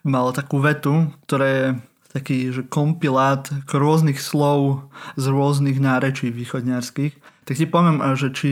mal 0.00 0.32
takú 0.32 0.56
vetu, 0.56 1.12
ktorá 1.28 1.46
je 1.52 1.66
taký 2.16 2.48
že 2.48 2.64
kompilát 2.64 3.52
rôznych 3.68 4.16
slov 4.16 4.88
z 5.20 5.24
rôznych 5.28 5.76
nárečí 5.76 6.32
východňarských. 6.32 7.44
Tak 7.44 7.54
ti 7.60 7.68
poviem, 7.68 8.00
že 8.16 8.32
či 8.32 8.50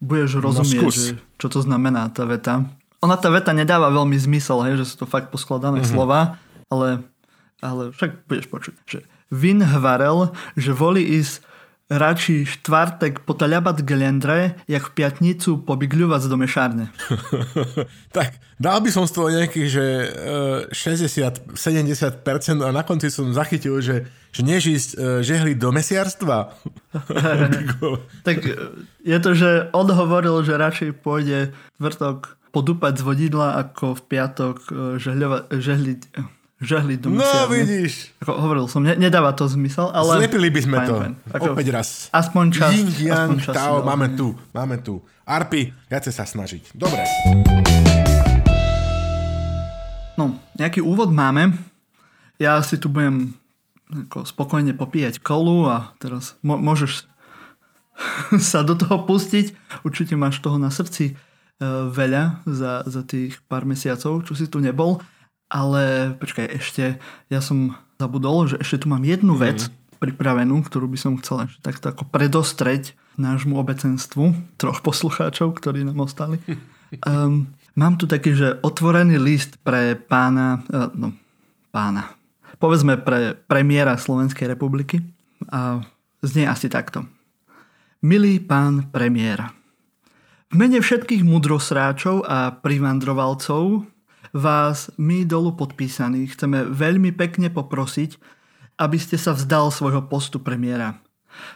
budeš 0.00 0.38
no, 0.38 0.50
rozumieť, 0.50 0.82
no, 0.82 0.90
že, 0.92 1.16
čo 1.40 1.48
to 1.48 1.60
znamená 1.64 2.08
tá 2.12 2.28
veta. 2.28 2.64
Ona 3.00 3.16
tá 3.16 3.28
veta 3.28 3.52
nedáva 3.52 3.92
veľmi 3.92 4.16
zmysel, 4.16 4.64
hej, 4.66 4.74
že 4.82 4.94
sú 4.94 5.04
to 5.04 5.06
fakt 5.08 5.28
poskladané 5.32 5.80
mm-hmm. 5.84 5.92
slova, 5.92 6.40
ale, 6.72 7.04
ale 7.60 7.92
však 7.92 8.28
budeš 8.28 8.46
počuť, 8.48 8.74
že 8.88 8.98
Vin 9.30 9.58
hvarel, 9.58 10.30
že 10.54 10.70
volí 10.70 11.02
ísť 11.02 11.42
radši 11.86 12.42
štvrtek 12.42 13.22
potaľabať 13.22 13.86
glendre, 13.86 14.58
jak 14.66 14.90
v 14.90 14.94
piatnicu 14.98 15.62
pobygľovať 15.62 16.22
do 16.26 16.36
mešárne. 16.36 16.84
tak, 18.16 18.42
dal 18.58 18.82
by 18.82 18.90
som 18.90 19.06
z 19.06 19.14
toho 19.14 19.28
nejakých, 19.30 19.68
že 19.70 19.86
60-70% 20.74 21.54
a 22.58 22.68
na 22.74 22.82
konci 22.82 23.06
som 23.10 23.30
zachytil, 23.30 23.78
že 23.78 24.10
že 24.36 24.44
než 24.44 24.68
ísť 24.68 24.90
uh, 24.92 25.24
žehliť 25.24 25.56
do 25.56 25.72
mesiarstva. 25.72 26.52
tak 28.28 28.44
e, 28.44 28.52
je 29.00 29.16
to, 29.16 29.30
že 29.32 29.72
on 29.72 29.88
hovoril, 29.88 30.44
že 30.44 30.60
radšej 30.60 31.00
pôjde 31.00 31.56
vrtok 31.80 32.36
podúpať 32.52 33.00
z 33.00 33.02
vodidla, 33.08 33.56
ako 33.64 33.96
v 33.96 34.02
piatok 34.12 34.56
žehľova, 35.00 35.48
žehliť, 35.48 36.00
žehliť 36.60 36.98
do. 37.04 37.12
No 37.12 37.28
vidíš. 37.52 38.16
Ako 38.24 38.32
hovoril 38.40 38.64
som, 38.68 38.80
ne, 38.80 38.96
nedáva 38.96 39.36
to 39.36 39.44
zmysel, 39.44 39.92
ale... 39.92 40.24
Zlepili 40.24 40.48
by 40.48 40.60
sme 40.64 40.76
fajn, 40.80 40.88
to. 40.88 40.94
Fajn. 40.96 41.14
Ako, 41.36 41.44
Opäť 41.52 41.68
raz. 41.68 41.88
Aspoň 42.12 42.44
čas. 42.48 42.72
Ying, 42.72 42.90
yang, 43.04 43.36
aspoň 43.36 43.38
čas 43.44 43.54
tao, 43.54 43.74
máme 43.84 44.06
tu, 44.16 44.32
máme 44.56 44.76
tu. 44.80 45.04
Arpi, 45.28 45.74
ja 45.92 45.98
sa 46.00 46.24
snažiť. 46.24 46.72
Dobre. 46.72 47.04
No, 50.16 50.40
nejaký 50.56 50.80
úvod 50.80 51.12
máme. 51.12 51.52
Ja 52.40 52.60
si 52.64 52.80
tu 52.80 52.88
budem 52.88 53.36
ako 53.86 54.26
spokojne 54.26 54.72
popíjať 54.74 55.22
kolu 55.22 55.68
a 55.68 55.92
teraz 56.00 56.34
môžeš 56.42 57.06
sa 58.50 58.64
do 58.64 58.74
toho 58.74 59.04
pustiť. 59.04 59.52
Určite 59.84 60.16
máš 60.16 60.40
toho 60.40 60.56
na 60.56 60.72
srdci 60.72 61.12
e, 61.12 61.14
veľa 61.92 62.44
za, 62.48 62.82
za 62.88 63.02
tých 63.04 63.40
pár 63.44 63.68
mesiacov, 63.68 64.24
čo 64.24 64.32
si 64.32 64.48
tu 64.48 64.58
nebol. 64.60 65.00
Ale 65.46 66.14
počkaj, 66.18 66.46
ešte 66.58 66.98
ja 67.30 67.40
som 67.40 67.78
zabudol, 67.96 68.50
že 68.50 68.56
ešte 68.58 68.84
tu 68.84 68.86
mám 68.90 69.02
jednu 69.06 69.38
mhm. 69.38 69.40
vec 69.40 69.58
mm. 69.66 70.02
pripravenú, 70.02 70.60
ktorú 70.66 70.90
by 70.90 70.98
som 70.98 71.18
chcel 71.22 71.46
ešte 71.46 71.60
takto 71.62 71.86
ako 71.92 72.04
predostreť 72.10 72.96
nášmu 73.16 73.56
obecenstvu, 73.56 74.56
troch 74.60 74.84
poslucháčov, 74.84 75.56
ktorí 75.56 75.88
nám 75.88 76.04
ostali. 76.04 76.36
Um, 77.08 77.48
mám 77.80 77.96
tu 77.96 78.04
taký, 78.04 78.36
že 78.36 78.60
otvorený 78.60 79.16
list 79.16 79.56
pre 79.64 79.96
pána, 79.96 80.60
uh, 80.68 80.92
no, 80.92 81.16
pána, 81.72 82.12
povedzme 82.60 83.00
pre 83.00 83.32
premiéra 83.36 83.96
Slovenskej 83.96 84.52
republiky 84.52 85.00
a 85.48 85.80
znie 86.20 86.44
asi 86.44 86.68
takto. 86.68 87.08
Milý 88.04 88.38
pán 88.44 88.92
premiér, 88.92 89.48
v 90.46 90.54
mene 90.54 90.78
všetkých 90.78 91.26
mudrosráčov 91.26 92.22
a 92.22 92.54
privandrovalcov 92.54 93.82
vás 94.36 94.92
my 95.00 95.24
dolu 95.24 95.56
podpísaní 95.56 96.28
chceme 96.28 96.68
veľmi 96.68 97.16
pekne 97.16 97.48
poprosiť, 97.48 98.20
aby 98.76 99.00
ste 99.00 99.16
sa 99.16 99.32
vzdal 99.32 99.72
svojho 99.72 100.04
postu 100.04 100.36
premiéra. 100.36 101.00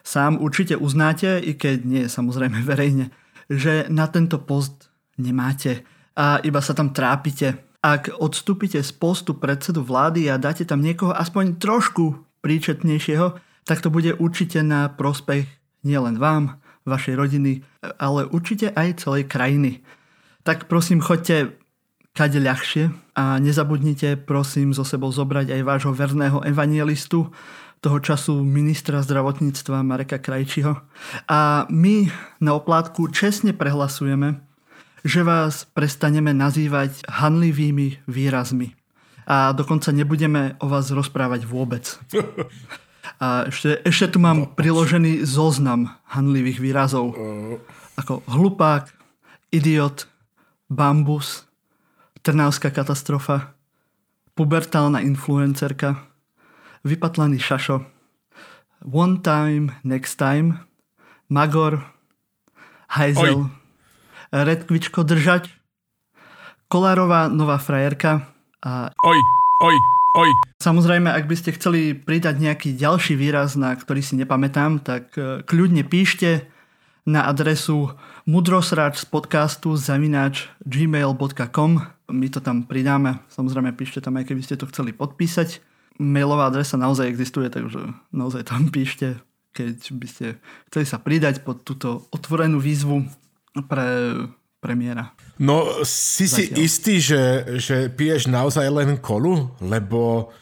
Sám 0.00 0.40
určite 0.40 0.80
uznáte, 0.80 1.36
i 1.40 1.52
keď 1.52 1.84
nie 1.84 2.02
samozrejme 2.08 2.64
verejne, 2.70 3.12
že 3.52 3.84
na 3.92 4.08
tento 4.08 4.40
post 4.40 4.88
nemáte 5.20 5.84
a 6.16 6.40
iba 6.40 6.64
sa 6.64 6.72
tam 6.72 6.96
trápite 6.96 7.70
ak 7.80 8.12
odstúpite 8.20 8.76
z 8.84 8.92
postu 8.92 9.32
predsedu 9.32 9.80
vlády 9.80 10.28
a 10.28 10.36
dáte 10.36 10.68
tam 10.68 10.84
niekoho 10.84 11.16
aspoň 11.16 11.56
trošku 11.56 12.28
príčetnejšieho, 12.44 13.40
tak 13.64 13.80
to 13.80 13.88
bude 13.88 14.12
určite 14.20 14.60
na 14.60 14.92
prospech 14.92 15.48
nielen 15.80 16.20
vám, 16.20 16.60
vašej 16.84 17.16
rodiny, 17.16 17.64
ale 17.96 18.28
určite 18.28 18.68
aj 18.76 19.00
celej 19.00 19.32
krajiny. 19.32 19.80
Tak 20.44 20.68
prosím, 20.68 21.00
choďte 21.00 21.56
kade 22.16 22.42
ľahšie 22.42 22.90
a 23.14 23.38
nezabudnite 23.38 24.26
prosím 24.26 24.74
zo 24.74 24.82
sebou 24.82 25.14
zobrať 25.14 25.54
aj 25.54 25.62
vášho 25.62 25.92
verného 25.94 26.42
evangelistu, 26.42 27.30
toho 27.80 27.96
času 27.96 28.44
ministra 28.44 29.00
zdravotníctva 29.00 29.80
Mareka 29.80 30.20
Krajčiho. 30.20 30.84
A 31.32 31.64
my 31.72 32.12
na 32.44 32.52
oplátku 32.52 33.08
čestne 33.08 33.56
prehlasujeme, 33.56 34.36
že 35.00 35.24
vás 35.24 35.64
prestaneme 35.64 36.36
nazývať 36.36 37.00
hanlivými 37.08 38.04
výrazmi. 38.04 38.76
A 39.24 39.56
dokonca 39.56 39.96
nebudeme 39.96 40.60
o 40.60 40.68
vás 40.68 40.92
rozprávať 40.92 41.48
vôbec. 41.48 41.96
A 43.16 43.48
ešte, 43.48 43.80
ešte 43.80 44.12
tu 44.12 44.18
mám 44.20 44.52
priložený 44.52 45.24
zoznam 45.24 45.88
hanlivých 46.04 46.60
výrazov. 46.60 47.16
Ako 47.96 48.20
hlupák, 48.28 48.92
idiot, 49.48 50.04
bambus, 50.68 51.48
trnávská 52.22 52.70
katastrofa, 52.70 53.54
pubertálna 54.34 55.00
influencerka, 55.04 56.00
vypatlaný 56.84 57.40
šašo, 57.40 57.84
one 58.84 59.20
time, 59.20 59.76
next 59.84 60.16
time, 60.16 60.64
magor, 61.28 61.84
hajzel, 62.88 63.52
redkvičko 64.32 65.04
držať, 65.04 65.52
kolárová 66.70 67.28
nová 67.28 67.58
frajerka. 67.58 68.26
A... 68.62 68.94
Oj, 69.04 69.18
oj, 69.62 69.76
oj. 70.16 70.30
Samozrejme, 70.62 71.10
ak 71.10 71.26
by 71.26 71.36
ste 71.36 71.56
chceli 71.56 71.92
pridať 71.96 72.38
nejaký 72.38 72.76
ďalší 72.76 73.16
výraz, 73.16 73.56
na 73.56 73.74
ktorý 73.74 74.00
si 74.04 74.14
nepamätám, 74.20 74.84
tak 74.84 75.16
e, 75.16 75.42
kľudne 75.44 75.82
píšte 75.84 76.46
na 77.08 77.26
adresu 77.26 77.96
mudrosráč 78.28 79.02
z 79.02 79.06
podcastu 79.08 79.74
zavináč 79.74 80.52
gmail.com. 80.62 81.99
My 82.10 82.26
to 82.28 82.42
tam 82.42 82.66
pridáme, 82.66 83.22
samozrejme 83.30 83.72
píšte 83.78 84.02
tam 84.02 84.18
aj 84.18 84.28
keby 84.28 84.42
ste 84.42 84.58
to 84.58 84.68
chceli 84.68 84.90
podpísať 84.90 85.70
mailová 86.00 86.48
adresa 86.48 86.80
naozaj 86.80 87.12
existuje, 87.12 87.52
takže 87.52 87.92
naozaj 88.10 88.48
tam 88.48 88.72
píšte, 88.72 89.20
keď 89.52 89.76
by 89.92 90.06
ste 90.08 90.26
chceli 90.72 90.86
sa 90.88 90.96
pridať 90.96 91.44
pod 91.44 91.60
túto 91.60 92.08
otvorenú 92.08 92.56
výzvu 92.56 93.04
pre 93.68 94.16
premiéra. 94.60 95.12
No, 95.40 95.84
si 95.84 96.28
Zatiaľ. 96.28 96.56
si 96.56 96.64
istý, 96.64 96.94
že, 97.00 97.22
že 97.60 97.76
piješ 97.92 98.28
naozaj 98.28 98.68
len 98.68 99.00
kolu? 99.00 99.48
Lebo 99.64 100.32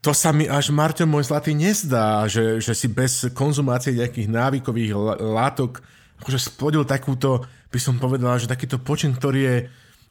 to 0.00 0.16
sa 0.16 0.32
mi 0.32 0.48
až, 0.48 0.72
Marťo, 0.72 1.04
môj 1.04 1.28
zlatý, 1.28 1.52
nezdá, 1.52 2.24
že, 2.24 2.60
že 2.60 2.72
si 2.72 2.88
bez 2.88 3.28
konzumácie 3.36 3.92
nejakých 3.92 4.32
návykových 4.32 4.92
látok 5.20 5.84
akože 6.24 6.40
spodil 6.40 6.88
takúto, 6.88 7.44
by 7.68 7.76
som 7.76 8.00
povedal, 8.00 8.40
že 8.40 8.48
takýto 8.48 8.80
počin, 8.80 9.12
ktorý 9.12 9.40
je 9.44 9.56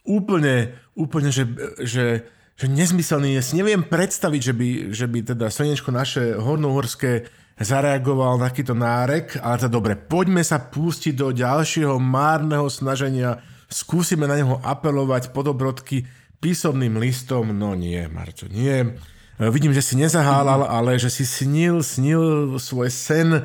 úplne, 0.05 0.77
úplne, 0.93 1.33
že, 1.33 1.49
že 1.81 2.25
že 2.55 2.71
nezmyselný 2.71 3.35
je. 3.35 3.41
Si 3.43 3.53
neviem 3.59 3.83
predstaviť, 3.83 4.41
že 4.41 4.53
by, 4.55 4.69
že 4.95 5.05
by 5.11 5.19
teda 5.35 5.51
slnečko 5.51 5.91
naše 5.91 6.39
hornohorské 6.39 7.27
zareagoval 7.59 8.39
na 8.39 8.51
takýto 8.51 8.75
nárek, 8.75 9.39
ale 9.39 9.59
teda 9.59 9.71
dobre, 9.71 9.93
poďme 9.95 10.43
sa 10.43 10.59
pustiť 10.59 11.15
do 11.15 11.31
ďalšieho 11.31 11.99
márneho 11.99 12.67
snaženia, 12.67 13.39
skúsime 13.71 14.27
na 14.27 14.39
neho 14.39 14.59
apelovať 14.63 15.31
podobrodky 15.31 16.07
písomným 16.43 16.99
listom, 16.99 17.55
no 17.55 17.75
nie, 17.75 18.07
Marčo, 18.11 18.51
nie. 18.51 18.95
Vidím, 19.35 19.75
že 19.75 19.83
si 19.83 19.99
nezahálal, 19.99 20.67
ale 20.67 20.95
že 20.95 21.11
si 21.11 21.27
snil, 21.27 21.83
snil 21.83 22.55
svoj 22.55 22.87
sen 22.91 23.43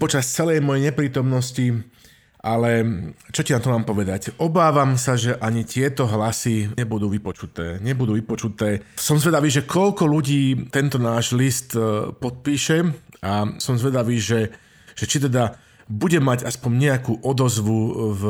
počas 0.00 0.28
celej 0.28 0.64
mojej 0.64 0.92
neprítomnosti 0.92 1.84
ale 2.38 2.86
čo 3.34 3.42
ti 3.42 3.50
na 3.50 3.58
to 3.58 3.74
mám 3.74 3.82
povedať? 3.82 4.38
Obávam 4.38 4.94
sa, 4.94 5.18
že 5.18 5.34
ani 5.42 5.66
tieto 5.66 6.06
hlasy 6.06 6.78
nebudú 6.78 7.10
vypočuté. 7.10 7.82
Nebudú 7.82 8.14
vypočuté. 8.14 8.86
Som 8.94 9.18
zvedavý, 9.18 9.50
že 9.50 9.66
koľko 9.66 10.06
ľudí 10.06 10.70
tento 10.70 11.02
náš 11.02 11.34
list 11.34 11.74
e, 11.74 12.14
podpíše 12.14 12.86
a 13.26 13.58
som 13.58 13.74
zvedavý, 13.74 14.22
že, 14.22 14.54
že 14.94 15.04
či 15.10 15.18
teda 15.18 15.58
bude 15.88 16.20
mať 16.20 16.44
aspoň 16.44 16.72
nejakú 16.76 17.12
odozvu 17.24 18.12
v, 18.12 18.22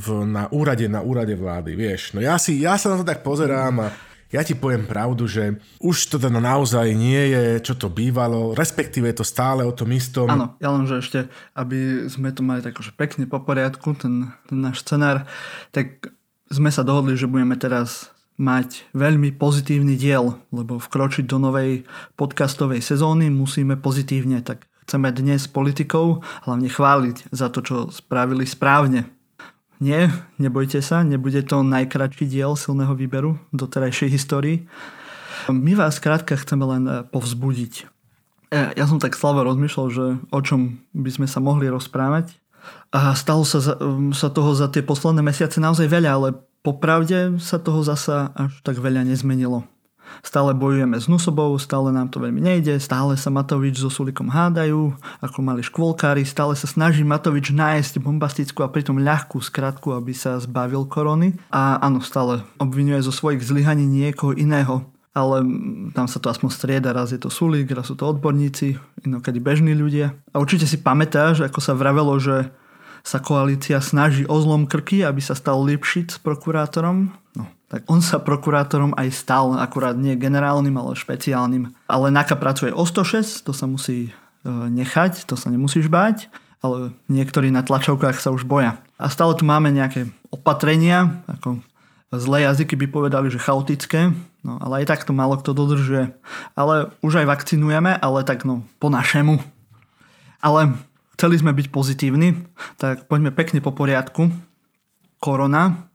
v, 0.00 0.06
na, 0.24 0.48
úrade, 0.48 0.88
na 0.88 1.04
úrade 1.04 1.36
vlády, 1.36 1.76
vieš. 1.76 2.16
No 2.16 2.24
ja, 2.24 2.40
si, 2.40 2.64
ja 2.64 2.80
sa 2.80 2.96
na 2.96 2.98
to 2.98 3.04
tak 3.04 3.20
pozerám 3.20 3.76
a 3.84 3.88
ja 4.34 4.42
ti 4.42 4.58
poviem 4.58 4.82
pravdu, 4.82 5.30
že 5.30 5.62
už 5.78 6.10
to 6.10 6.16
teda 6.18 6.42
naozaj 6.42 6.90
nie 6.90 7.30
je, 7.30 7.42
čo 7.62 7.78
to 7.78 7.86
bývalo, 7.86 8.50
respektíve 8.58 9.06
je 9.14 9.22
to 9.22 9.26
stále 9.26 9.62
o 9.62 9.70
tom 9.70 9.94
istom. 9.94 10.26
Áno, 10.26 10.58
ja 10.58 10.74
len, 10.74 10.90
že 10.90 10.98
ešte, 10.98 11.18
aby 11.54 12.10
sme 12.10 12.34
to 12.34 12.42
mali 12.42 12.58
tak 12.58 12.74
pekne 12.98 13.30
po 13.30 13.38
poriadku, 13.38 13.94
ten, 13.94 14.34
ten 14.50 14.58
náš 14.58 14.82
scenár, 14.82 15.22
tak 15.70 16.10
sme 16.50 16.74
sa 16.74 16.82
dohodli, 16.82 17.14
že 17.14 17.30
budeme 17.30 17.54
teraz 17.54 18.10
mať 18.34 18.90
veľmi 18.90 19.38
pozitívny 19.38 19.94
diel, 19.94 20.42
lebo 20.50 20.82
vkročiť 20.82 21.30
do 21.30 21.38
novej 21.38 21.86
podcastovej 22.18 22.82
sezóny 22.82 23.30
musíme 23.30 23.78
pozitívne, 23.78 24.42
tak 24.42 24.66
chceme 24.82 25.14
dnes 25.14 25.46
politikov 25.46 26.26
hlavne 26.42 26.66
chváliť 26.66 27.30
za 27.30 27.46
to, 27.54 27.62
čo 27.62 27.76
spravili 27.94 28.42
správne 28.42 29.13
nie, 29.82 30.06
nebojte 30.38 30.78
sa, 30.82 31.02
nebude 31.02 31.42
to 31.42 31.66
najkračší 31.66 32.30
diel 32.30 32.54
silného 32.54 32.94
výberu 32.94 33.38
do 33.50 33.66
terajšej 33.66 34.10
histórii. 34.10 34.56
My 35.50 35.74
vás 35.74 35.98
krátka 35.98 36.38
chceme 36.38 36.64
len 36.64 36.84
eh, 36.86 37.02
povzbudiť. 37.08 37.74
Eh, 38.54 38.70
ja 38.78 38.84
som 38.86 39.02
tak 39.02 39.18
slavo 39.18 39.42
rozmýšľal, 39.42 39.86
že 39.90 40.04
o 40.30 40.40
čom 40.40 40.78
by 40.94 41.10
sme 41.10 41.26
sa 41.26 41.42
mohli 41.42 41.66
rozprávať. 41.66 42.38
A 42.94 43.12
stalo 43.12 43.44
sa, 43.44 43.60
mm, 43.60 44.16
sa 44.16 44.32
toho 44.32 44.54
za 44.56 44.70
tie 44.72 44.80
posledné 44.80 45.20
mesiace 45.20 45.60
naozaj 45.60 45.90
veľa, 45.90 46.10
ale 46.16 46.28
popravde 46.64 47.36
sa 47.42 47.60
toho 47.60 47.84
zasa 47.84 48.32
až 48.32 48.56
tak 48.64 48.80
veľa 48.80 49.04
nezmenilo. 49.04 49.68
Stále 50.24 50.56
bojujeme 50.56 50.96
s 50.96 51.06
Nusobou, 51.10 51.52
stále 51.60 51.92
nám 51.92 52.08
to 52.08 52.22
veľmi 52.22 52.40
nejde, 52.40 52.80
stále 52.80 53.16
sa 53.18 53.28
Matovič 53.28 53.80
so 53.80 53.92
Sulikom 53.92 54.32
hádajú, 54.32 54.96
ako 55.20 55.38
mali 55.44 55.60
škôlkári, 55.60 56.24
stále 56.24 56.56
sa 56.56 56.64
snaží 56.64 57.04
Matovič 57.04 57.52
nájsť 57.52 58.00
bombastickú 58.00 58.64
a 58.64 58.72
pritom 58.72 59.02
ľahkú 59.02 59.42
skratku, 59.42 59.92
aby 59.92 60.16
sa 60.16 60.40
zbavil 60.40 60.88
korony. 60.88 61.36
A 61.52 61.76
áno, 61.82 62.00
stále 62.00 62.40
obvinuje 62.56 63.04
zo 63.04 63.12
svojich 63.12 63.44
zlyhaní 63.44 63.84
niekoho 63.84 64.32
iného, 64.32 64.88
ale 65.14 65.46
tam 65.94 66.10
sa 66.10 66.18
to 66.18 66.26
aspoň 66.26 66.50
strieda, 66.50 66.90
raz 66.90 67.14
je 67.14 67.20
to 67.22 67.30
Sulik, 67.30 67.70
raz 67.70 67.86
sú 67.86 67.94
to 67.94 68.10
odborníci, 68.10 68.74
inokedy 69.06 69.38
bežní 69.38 69.72
ľudia. 69.76 70.16
A 70.34 70.42
určite 70.42 70.66
si 70.66 70.82
pamätáš, 70.82 71.46
ako 71.46 71.62
sa 71.62 71.76
vravelo, 71.78 72.18
že 72.18 72.50
sa 73.04 73.20
koalícia 73.20 73.78
snaží 73.84 74.24
o 74.24 74.36
zlom 74.40 74.64
krky, 74.64 75.04
aby 75.04 75.20
sa 75.20 75.36
stal 75.36 75.60
Lipšic 75.60 76.24
prokurátorom. 76.24 77.12
Tak 77.72 77.88
on 77.88 78.04
sa 78.04 78.20
prokurátorom 78.20 78.92
aj 78.94 79.08
stal, 79.10 79.56
akurát 79.56 79.96
nie 79.96 80.14
generálnym, 80.14 80.76
ale 80.76 80.98
špeciálnym. 80.98 81.72
Ale 81.88 82.12
NAKA 82.12 82.36
pracuje 82.36 82.70
o 82.70 82.84
106, 82.84 83.44
to 83.44 83.56
sa 83.56 83.64
musí 83.64 84.08
e, 84.08 84.10
nechať, 84.50 85.24
to 85.24 85.34
sa 85.34 85.48
nemusíš 85.48 85.88
báť, 85.88 86.28
ale 86.60 86.92
niektorí 87.08 87.48
na 87.48 87.64
tlačovkách 87.64 88.20
sa 88.20 88.30
už 88.30 88.44
boja. 88.44 88.78
A 89.00 89.08
stále 89.08 89.32
tu 89.34 89.48
máme 89.48 89.72
nejaké 89.72 90.08
opatrenia, 90.28 91.24
ako 91.26 91.64
zlé 92.18 92.46
jazyky 92.46 92.78
by 92.78 92.86
povedali, 92.90 93.26
že 93.30 93.42
chaotické, 93.42 94.14
no 94.46 94.60
ale 94.62 94.84
aj 94.84 94.94
tak 94.94 95.00
to 95.02 95.12
málo 95.16 95.40
kto 95.40 95.56
dodržuje. 95.56 96.14
Ale 96.54 96.94
už 97.02 97.24
aj 97.24 97.26
vakcinujeme, 97.26 97.96
ale 97.98 98.22
tak 98.22 98.46
no, 98.46 98.62
po 98.78 98.92
našemu. 98.92 99.40
Ale 100.44 100.76
chceli 101.16 101.40
sme 101.40 101.56
byť 101.56 101.66
pozitívni, 101.72 102.36
tak 102.76 103.08
poďme 103.08 103.32
pekne 103.32 103.58
po 103.64 103.72
poriadku. 103.72 104.30
Korona. 105.18 105.88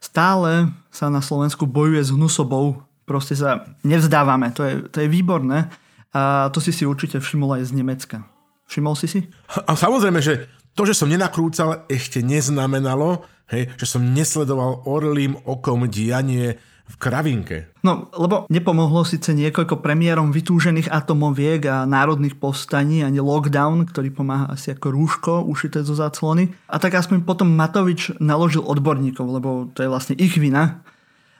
Stále 0.00 0.72
sa 0.88 1.12
na 1.12 1.20
Slovensku 1.20 1.68
bojuje 1.68 2.00
s 2.00 2.10
hnusobou. 2.10 2.82
Proste 3.04 3.36
sa 3.36 3.68
nevzdávame. 3.84 4.50
To 4.56 4.64
je, 4.64 4.72
to 4.88 5.04
je 5.04 5.08
výborné. 5.12 5.68
A 6.10 6.50
to 6.50 6.58
si 6.58 6.72
si 6.72 6.88
určite 6.88 7.20
všimol 7.20 7.60
aj 7.60 7.70
z 7.70 7.72
Nemecka. 7.76 8.24
Všimol 8.66 8.94
si 8.96 9.06
si? 9.06 9.20
A 9.46 9.76
samozrejme, 9.76 10.18
že 10.24 10.48
to, 10.74 10.88
že 10.88 10.96
som 10.96 11.10
nenakrúcal, 11.10 11.84
ešte 11.90 12.22
neznamenalo, 12.22 13.26
hej, 13.50 13.68
že 13.76 13.86
som 13.86 14.02
nesledoval 14.02 14.86
orlým 14.86 15.36
okom 15.42 15.90
dianie 15.90 16.56
v 16.90 16.96
kravinke. 16.98 17.70
No, 17.86 18.10
lebo 18.18 18.50
nepomohlo 18.50 19.06
síce 19.06 19.30
niekoľko 19.30 19.78
premiérom 19.78 20.34
vytúžených 20.34 20.90
atomoviek 20.90 21.62
a 21.70 21.86
národných 21.86 22.34
povstaní 22.36 23.06
ani 23.06 23.22
lockdown, 23.22 23.86
ktorý 23.86 24.10
pomáha 24.10 24.50
asi 24.50 24.74
ako 24.74 24.90
rúško 24.90 25.32
ušité 25.46 25.86
zo 25.86 25.94
záclony. 25.94 26.50
A 26.66 26.82
tak 26.82 26.98
aspoň 26.98 27.22
potom 27.22 27.54
Matovič 27.54 28.18
naložil 28.18 28.66
odborníkov, 28.66 29.26
lebo 29.30 29.50
to 29.70 29.86
je 29.86 29.92
vlastne 29.92 30.18
ich 30.18 30.34
vina. 30.34 30.82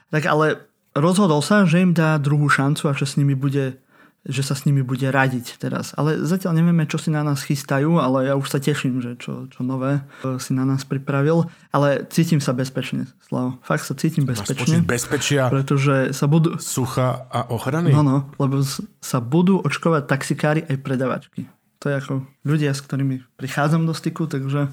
Tak 0.09 0.23
ale 0.23 0.63
rozhodol 0.95 1.43
sa, 1.43 1.67
že 1.67 1.83
im 1.83 1.91
dá 1.91 2.15
druhú 2.15 2.47
šancu 2.47 2.87
a 2.87 2.95
že 2.95 3.03
s 3.03 3.19
nimi 3.19 3.35
bude 3.35 3.75
že 4.21 4.45
sa 4.45 4.53
s 4.53 4.69
nimi 4.69 4.85
bude 4.85 5.09
radiť 5.09 5.57
teraz. 5.57 5.97
Ale 5.97 6.21
zatiaľ 6.21 6.61
nevieme, 6.61 6.85
čo 6.85 7.01
si 7.01 7.09
na 7.09 7.25
nás 7.25 7.41
chystajú, 7.41 7.97
ale 7.97 8.29
ja 8.29 8.37
už 8.37 8.53
sa 8.53 8.61
teším, 8.61 9.01
že 9.01 9.17
čo, 9.17 9.49
čo 9.49 9.65
nové 9.65 10.05
e, 10.21 10.37
si 10.37 10.53
na 10.53 10.61
nás 10.61 10.85
pripravil. 10.85 11.49
Ale 11.73 12.05
cítim 12.05 12.37
sa 12.37 12.53
bezpečne, 12.53 13.09
Slavo. 13.25 13.57
Fakt 13.65 13.81
sa 13.81 13.97
cítim 13.97 14.29
bezpečne. 14.29 14.85
bezpečia, 14.85 15.49
pretože 15.49 16.13
sa 16.13 16.29
budú... 16.29 16.61
Sucha 16.61 17.25
a 17.33 17.49
ochrany? 17.49 17.89
No, 17.89 18.05
no, 18.05 18.29
lebo 18.37 18.61
sa 19.01 19.17
budú 19.17 19.57
očkovať 19.65 20.03
taxikári 20.05 20.61
aj 20.69 20.77
predavačky. 20.85 21.49
To 21.81 21.89
je 21.89 21.97
ako 21.97 22.13
ľudia, 22.45 22.77
s 22.77 22.85
ktorými 22.85 23.25
prichádzam 23.41 23.89
do 23.89 23.93
styku, 23.97 24.29
takže 24.29 24.69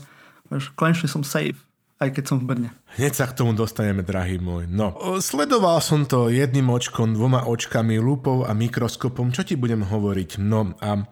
konečne 0.77 1.09
som 1.09 1.25
safe. 1.25 1.57
Aj 1.99 2.09
keď 2.15 2.25
som 2.25 2.39
v 2.39 2.47
Brne. 2.47 2.69
Hneď 2.95 3.13
sa 3.19 3.27
k 3.27 3.35
tomu 3.35 3.59
dostaneme, 3.59 4.07
drahý 4.07 4.39
môj. 4.39 4.71
No, 4.71 4.95
sledoval 5.19 5.83
som 5.83 6.07
to 6.07 6.31
jedným 6.31 6.71
očkom, 6.71 7.15
dvoma 7.15 7.47
očkami, 7.51 7.99
lupou 7.99 8.47
a 8.47 8.55
mikroskopom. 8.55 9.35
Čo 9.35 9.43
ti 9.43 9.59
budem 9.59 9.83
hovoriť? 9.83 10.39
No 10.39 10.79
a 10.79 11.03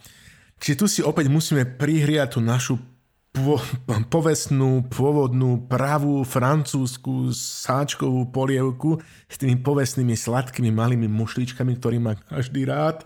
či 0.62 0.78
tu 0.78 0.86
si 0.86 1.02
opäť 1.02 1.26
musíme 1.26 1.66
prihriať 1.66 2.38
tú 2.38 2.40
našu 2.40 2.78
po, 3.36 3.60
povestnú, 4.08 4.88
pôvodnú, 4.88 5.68
pravú 5.68 6.24
francúzsku 6.24 7.34
sáčkovú 7.36 8.32
polievku 8.32 8.96
s 9.28 9.36
tými 9.36 9.60
povestnými 9.60 10.16
sladkými 10.16 10.72
malými 10.72 11.04
mušličkami, 11.10 11.76
ktorý 11.76 12.00
má 12.00 12.16
každý 12.16 12.64
rád 12.64 13.04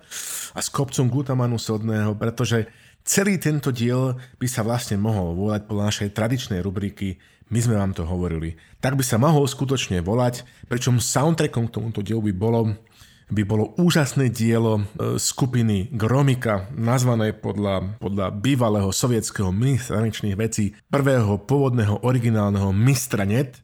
a 0.55 0.61
s 0.63 0.71
kopcom 0.71 1.11
glutamanu 1.11 1.59
sodného, 1.59 2.15
pretože 2.15 2.71
celý 3.03 3.43
tento 3.43 3.75
diel 3.75 4.15
by 4.39 4.47
sa 4.47 4.63
vlastne 4.63 5.01
mohol 5.03 5.35
volať 5.35 5.61
po 5.67 5.75
našej 5.75 6.15
tradičnej 6.15 6.63
rubriky 6.63 7.19
my 7.51 7.59
sme 7.61 7.75
vám 7.77 7.93
to 7.93 8.07
hovorili. 8.07 8.57
Tak 8.79 8.97
by 8.97 9.05
sa 9.05 9.19
mohol 9.19 9.45
skutočne 9.45 10.01
volať, 10.01 10.47
pričom 10.71 11.03
soundtrackom 11.03 11.69
k 11.69 11.75
tomuto 11.75 12.01
dielu 12.01 12.23
by 12.31 12.35
bolo, 12.35 12.61
by 13.29 13.43
bolo 13.45 13.75
úžasné 13.77 14.31
dielo 14.31 14.81
e, 14.81 14.83
skupiny 15.19 15.91
Gromika, 15.91 16.71
nazvané 16.73 17.35
podľa, 17.35 18.01
podľa 18.01 18.33
bývalého 18.33 18.91
sovietského 18.95 19.51
ministra 19.51 19.99
zahraničných 19.99 20.39
vecí, 20.39 20.79
prvého 20.89 21.37
pôvodného 21.43 22.07
originálneho 22.07 22.71
mistra 22.73 23.27
net, 23.27 23.59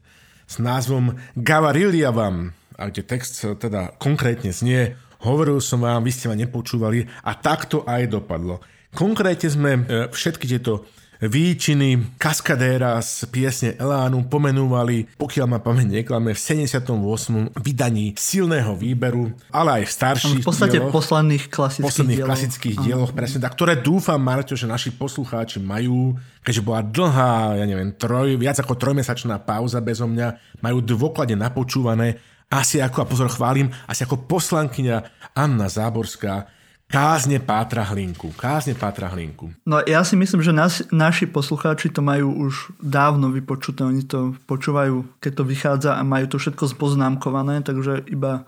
s 0.47 0.63
názvom 0.63 1.19
Gavariljavam, 1.35 2.55
a 2.77 2.87
kde 2.87 3.03
text 3.03 3.41
teda 3.57 3.91
konkrétne 3.97 4.53
znie 4.53 4.95
Hovoril 5.25 5.57
som 5.57 5.81
vám, 5.81 6.05
vy 6.05 6.13
ste 6.13 6.29
ma 6.29 6.37
nepočúvali 6.37 7.09
a 7.25 7.33
takto 7.33 7.81
aj 7.89 8.05
dopadlo. 8.05 8.61
Konkrétne 8.93 9.49
sme 9.49 9.71
e, 9.73 9.81
všetky 10.13 10.45
tieto 10.45 10.85
výčiny 11.21 12.17
kaskadéra 12.21 13.01
z 13.01 13.25
piesne 13.29 13.69
Elánu 13.77 14.29
pomenúvali, 14.29 15.09
pokiaľ 15.17 15.45
ma 15.49 15.59
pamäť 15.61 16.01
neklame, 16.01 16.37
v 16.37 16.39
78. 16.39 17.57
vydaní 17.57 18.13
silného 18.13 18.77
výberu, 18.77 19.33
ale 19.49 19.81
aj 19.81 19.83
v 19.85 19.91
starších 19.91 20.43
V 20.45 20.49
podstate 20.49 20.77
dieloch, 20.77 20.93
posledných 20.93 21.43
klasických 21.49 21.85
posledných 21.89 22.17
dieloch. 22.21 22.29
klasických 22.29 22.75
dieloch, 22.81 23.11
presne 23.17 23.39
tak, 23.41 23.53
ktoré 23.57 23.73
dúfam, 23.81 24.21
Marťo, 24.21 24.53
že 24.53 24.69
naši 24.69 24.93
poslucháči 24.93 25.57
majú, 25.57 26.13
keďže 26.45 26.61
bola 26.61 26.81
dlhá, 26.85 27.57
ja 27.57 27.65
neviem, 27.65 27.93
troj, 27.97 28.37
viac 28.37 28.61
ako 28.61 28.77
trojmesačná 28.77 29.41
pauza 29.41 29.81
bezo 29.81 30.05
mňa, 30.05 30.61
majú 30.61 30.81
dôkladne 30.85 31.37
napočúvané, 31.39 32.21
asi 32.47 32.79
ako, 32.79 33.03
a 33.03 33.05
pozor, 33.09 33.27
chválim, 33.27 33.67
asi 33.91 34.07
ako 34.07 34.23
poslankyňa 34.23 34.97
Anna 35.35 35.67
Záborská 35.67 36.56
Kázne 36.87 37.43
Pátra 37.43 37.83
Hlinku. 37.83 38.31
Kázne 38.39 38.71
Pátra 38.71 39.11
Hlinku. 39.11 39.51
No 39.67 39.83
ja 39.83 40.07
si 40.07 40.15
myslím, 40.15 40.39
že 40.39 40.55
nas, 40.55 40.79
naši 40.87 41.27
poslucháči 41.27 41.91
to 41.91 41.99
majú 41.99 42.31
už 42.47 42.71
dávno 42.79 43.27
vypočuté. 43.27 43.83
Oni 43.83 44.07
to 44.07 44.39
počúvajú, 44.47 45.03
keď 45.19 45.31
to 45.35 45.43
vychádza 45.43 45.91
a 45.99 46.07
majú 46.07 46.31
to 46.31 46.39
všetko 46.39 46.63
spoznámkované, 46.71 47.59
takže 47.59 48.07
iba 48.07 48.47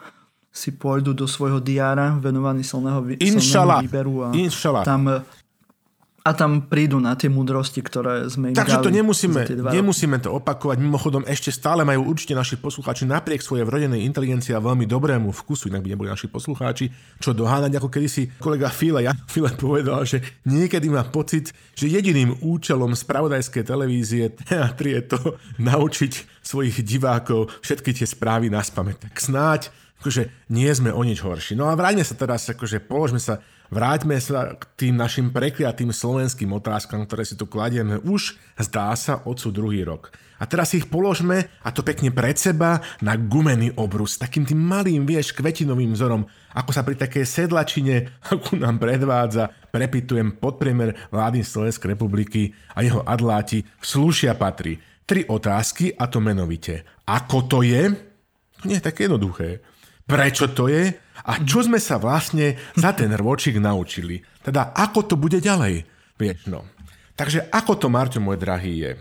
si 0.50 0.72
pôjdu 0.74 1.14
do 1.14 1.28
svojho 1.30 1.62
diára 1.62 2.18
venovaný 2.18 2.66
silného, 2.66 3.06
silného 3.22 3.86
výberu 3.86 4.14
a 4.26 4.28
Inšala. 4.34 4.82
tam 4.82 5.22
a 6.20 6.36
tam 6.36 6.68
prídu 6.68 7.00
na 7.00 7.16
tie 7.16 7.32
múdrosti, 7.32 7.80
ktoré 7.80 8.28
sme 8.28 8.52
im 8.52 8.56
Takže 8.58 8.84
to 8.84 8.92
nemusíme, 8.92 9.40
nemusíme 9.72 10.20
to 10.20 10.36
opakovať. 10.36 10.78
Mimochodom, 10.80 11.24
ešte 11.24 11.50
stále 11.50 11.88
majú 11.88 12.12
určite 12.12 12.36
naši 12.36 12.60
poslucháči 12.60 13.08
napriek 13.08 13.40
svojej 13.40 13.64
vrodenej 13.64 14.04
inteligencii 14.04 14.52
a 14.52 14.60
veľmi 14.60 14.84
dobrému 14.84 15.32
vkusu, 15.32 15.72
inak 15.72 15.84
by 15.86 15.90
neboli 15.96 16.10
naši 16.12 16.28
poslucháči, 16.28 16.92
čo 17.24 17.32
doháňať, 17.32 17.80
ako 17.80 17.88
kedysi 17.88 18.36
kolega 18.38 18.68
File, 18.68 19.08
Jan 19.08 19.18
File 19.32 19.52
povedal, 19.56 20.04
že 20.04 20.20
niekedy 20.44 20.92
má 20.92 21.08
pocit, 21.08 21.56
že 21.74 21.88
jediným 21.88 22.44
účelom 22.44 22.92
spravodajskej 22.92 23.64
televízie 23.64 24.36
teatri 24.36 24.94
je 25.00 25.02
to 25.16 25.20
naučiť 25.62 26.44
svojich 26.44 26.84
divákov 26.84 27.54
všetky 27.64 27.96
tie 27.96 28.08
správy 28.08 28.52
na 28.52 28.60
spamäť. 28.60 29.08
Tak 29.08 29.16
snáď 29.22 29.62
akože 30.00 30.32
nie 30.56 30.72
sme 30.72 30.96
o 30.96 31.02
nič 31.04 31.20
horší. 31.20 31.60
No 31.60 31.68
a 31.68 31.76
vráťme 31.76 32.08
sa 32.08 32.16
teraz, 32.16 32.48
akože 32.48 32.80
položme 32.80 33.20
sa 33.20 33.44
Vráťme 33.70 34.18
sa 34.18 34.58
k 34.58 34.66
tým 34.74 34.98
našim 34.98 35.30
prekliatým 35.30 35.94
slovenským 35.94 36.50
otázkam, 36.58 37.06
ktoré 37.06 37.22
si 37.22 37.38
tu 37.38 37.46
kladieme 37.46 38.02
už, 38.02 38.34
zdá 38.58 38.90
sa, 38.98 39.22
odsud 39.30 39.54
druhý 39.62 39.86
rok. 39.86 40.10
A 40.42 40.50
teraz 40.50 40.74
ich 40.74 40.90
položme, 40.90 41.54
a 41.62 41.70
to 41.70 41.86
pekne 41.86 42.10
pred 42.10 42.34
seba, 42.34 42.82
na 43.06 43.14
gumený 43.14 43.78
obrus, 43.78 44.18
takým 44.18 44.42
tým 44.42 44.58
malým, 44.58 45.06
vieš, 45.06 45.38
kvetinovým 45.38 45.94
vzorom, 45.94 46.26
ako 46.58 46.72
sa 46.74 46.82
pri 46.82 46.98
takej 46.98 47.30
sedlačine, 47.30 48.10
ako 48.34 48.58
nám 48.58 48.82
predvádza, 48.82 49.54
prepitujem 49.70 50.42
podpriemer 50.42 50.98
vlády 51.14 51.46
Slovenskej 51.46 51.94
republiky 51.94 52.50
a 52.74 52.82
jeho 52.82 53.06
adláti, 53.06 53.62
slušia 53.78 54.34
patrí. 54.34 54.82
Tri 55.06 55.30
otázky, 55.30 55.94
a 55.94 56.10
to 56.10 56.18
menovite. 56.18 57.06
Ako 57.06 57.46
to 57.46 57.62
je? 57.62 57.86
Nie 58.66 58.82
je 58.82 58.88
také 58.90 59.06
jednoduché. 59.06 59.62
Prečo 60.10 60.50
to 60.58 60.66
je? 60.66 60.90
A 61.26 61.44
čo 61.44 61.66
sme 61.66 61.82
sa 61.82 62.00
vlastne 62.00 62.56
za 62.78 62.96
ten 62.96 63.12
rôčik 63.12 63.60
naučili? 63.60 64.24
Teda 64.40 64.72
ako 64.72 65.10
to 65.10 65.16
bude 65.20 65.40
ďalej? 65.44 65.84
Vieš, 66.16 66.48
no. 66.52 66.68
Takže 67.20 67.52
ako 67.52 67.76
to, 67.76 67.88
Marťo, 67.92 68.24
môj 68.24 68.40
drahý, 68.40 68.74
je? 68.80 68.92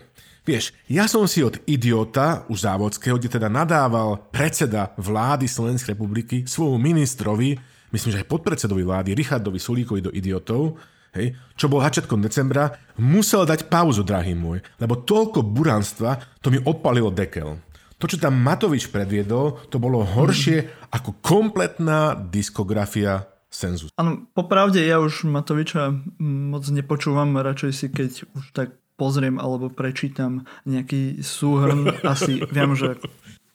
Vieš, 0.49 0.73
ja 0.89 1.05
som 1.05 1.29
si 1.29 1.45
od 1.45 1.61
idiota, 1.69 2.49
už 2.49 2.65
závodského, 2.65 3.21
kde 3.21 3.37
teda 3.37 3.53
nadával 3.53 4.17
predseda 4.33 4.97
vlády 4.97 5.45
Slovenskej 5.45 5.93
republiky 5.93 6.49
svojmu 6.49 6.81
ministrovi, 6.81 7.53
myslím, 7.93 8.11
že 8.17 8.21
aj 8.25 8.31
podpredsedovi 8.33 8.81
vlády, 8.81 9.13
Richardovi 9.13 9.61
Sulíkovi 9.61 10.01
do 10.01 10.09
idiotov, 10.09 10.81
hej, 11.13 11.37
čo 11.53 11.69
bol 11.69 11.85
začiatkom 11.85 12.25
decembra, 12.25 12.73
musel 12.97 13.45
dať 13.45 13.69
pauzu, 13.69 14.01
drahý 14.01 14.33
môj, 14.33 14.65
lebo 14.81 14.97
toľko 15.05 15.45
buranstva, 15.45 16.41
to 16.41 16.49
mi 16.49 16.59
odpalilo 16.65 17.13
dekel. 17.13 17.61
To, 17.99 18.07
čo 18.07 18.23
tam 18.23 18.39
Matovič 18.39 18.95
predviedol, 18.95 19.59
to 19.75 19.83
bolo 19.83 20.07
horšie 20.07 20.71
ako 20.95 21.19
kompletná 21.19 22.15
diskografia 22.15 23.27
Senzu. 23.51 23.91
Áno, 23.97 24.29
popravde 24.37 24.79
ja 24.85 25.01
už 25.03 25.27
Matoviča 25.27 25.91
moc 26.23 26.63
nepočúvam, 26.69 27.35
radšej 27.35 27.73
si 27.73 27.87
keď 27.89 28.11
už 28.37 28.45
tak 28.55 28.77
pozriem 29.01 29.41
alebo 29.41 29.73
prečítam 29.73 30.45
nejaký 30.69 31.25
súhrn, 31.25 31.89
asi 32.05 32.45
viem, 32.55 32.77
že 32.77 33.01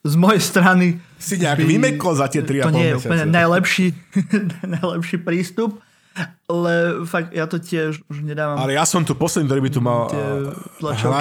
z 0.04 0.16
mojej 0.20 0.42
strany... 0.44 0.86
Si 1.16 1.40
nejak 1.40 1.64
by, 1.64 1.64
vymekol 1.64 2.14
za 2.16 2.28
tie 2.28 2.44
3,5 2.44 2.68
To 2.68 2.76
nie 2.76 2.90
je 2.92 2.96
úplne 3.00 3.26
najlepší, 3.30 3.86
najlepší 4.82 5.18
prístup, 5.24 5.80
ale 6.46 7.04
fakt 7.10 7.34
ja 7.34 7.50
to 7.50 7.58
tiež 7.58 8.06
už 8.06 8.18
nedávam. 8.22 8.62
Ale 8.62 8.78
ja 8.78 8.86
som 8.86 9.02
tu 9.02 9.18
posledný, 9.18 9.50
ktorý 9.50 9.62
by 9.66 9.72
tu 9.74 9.82
mal 9.82 10.02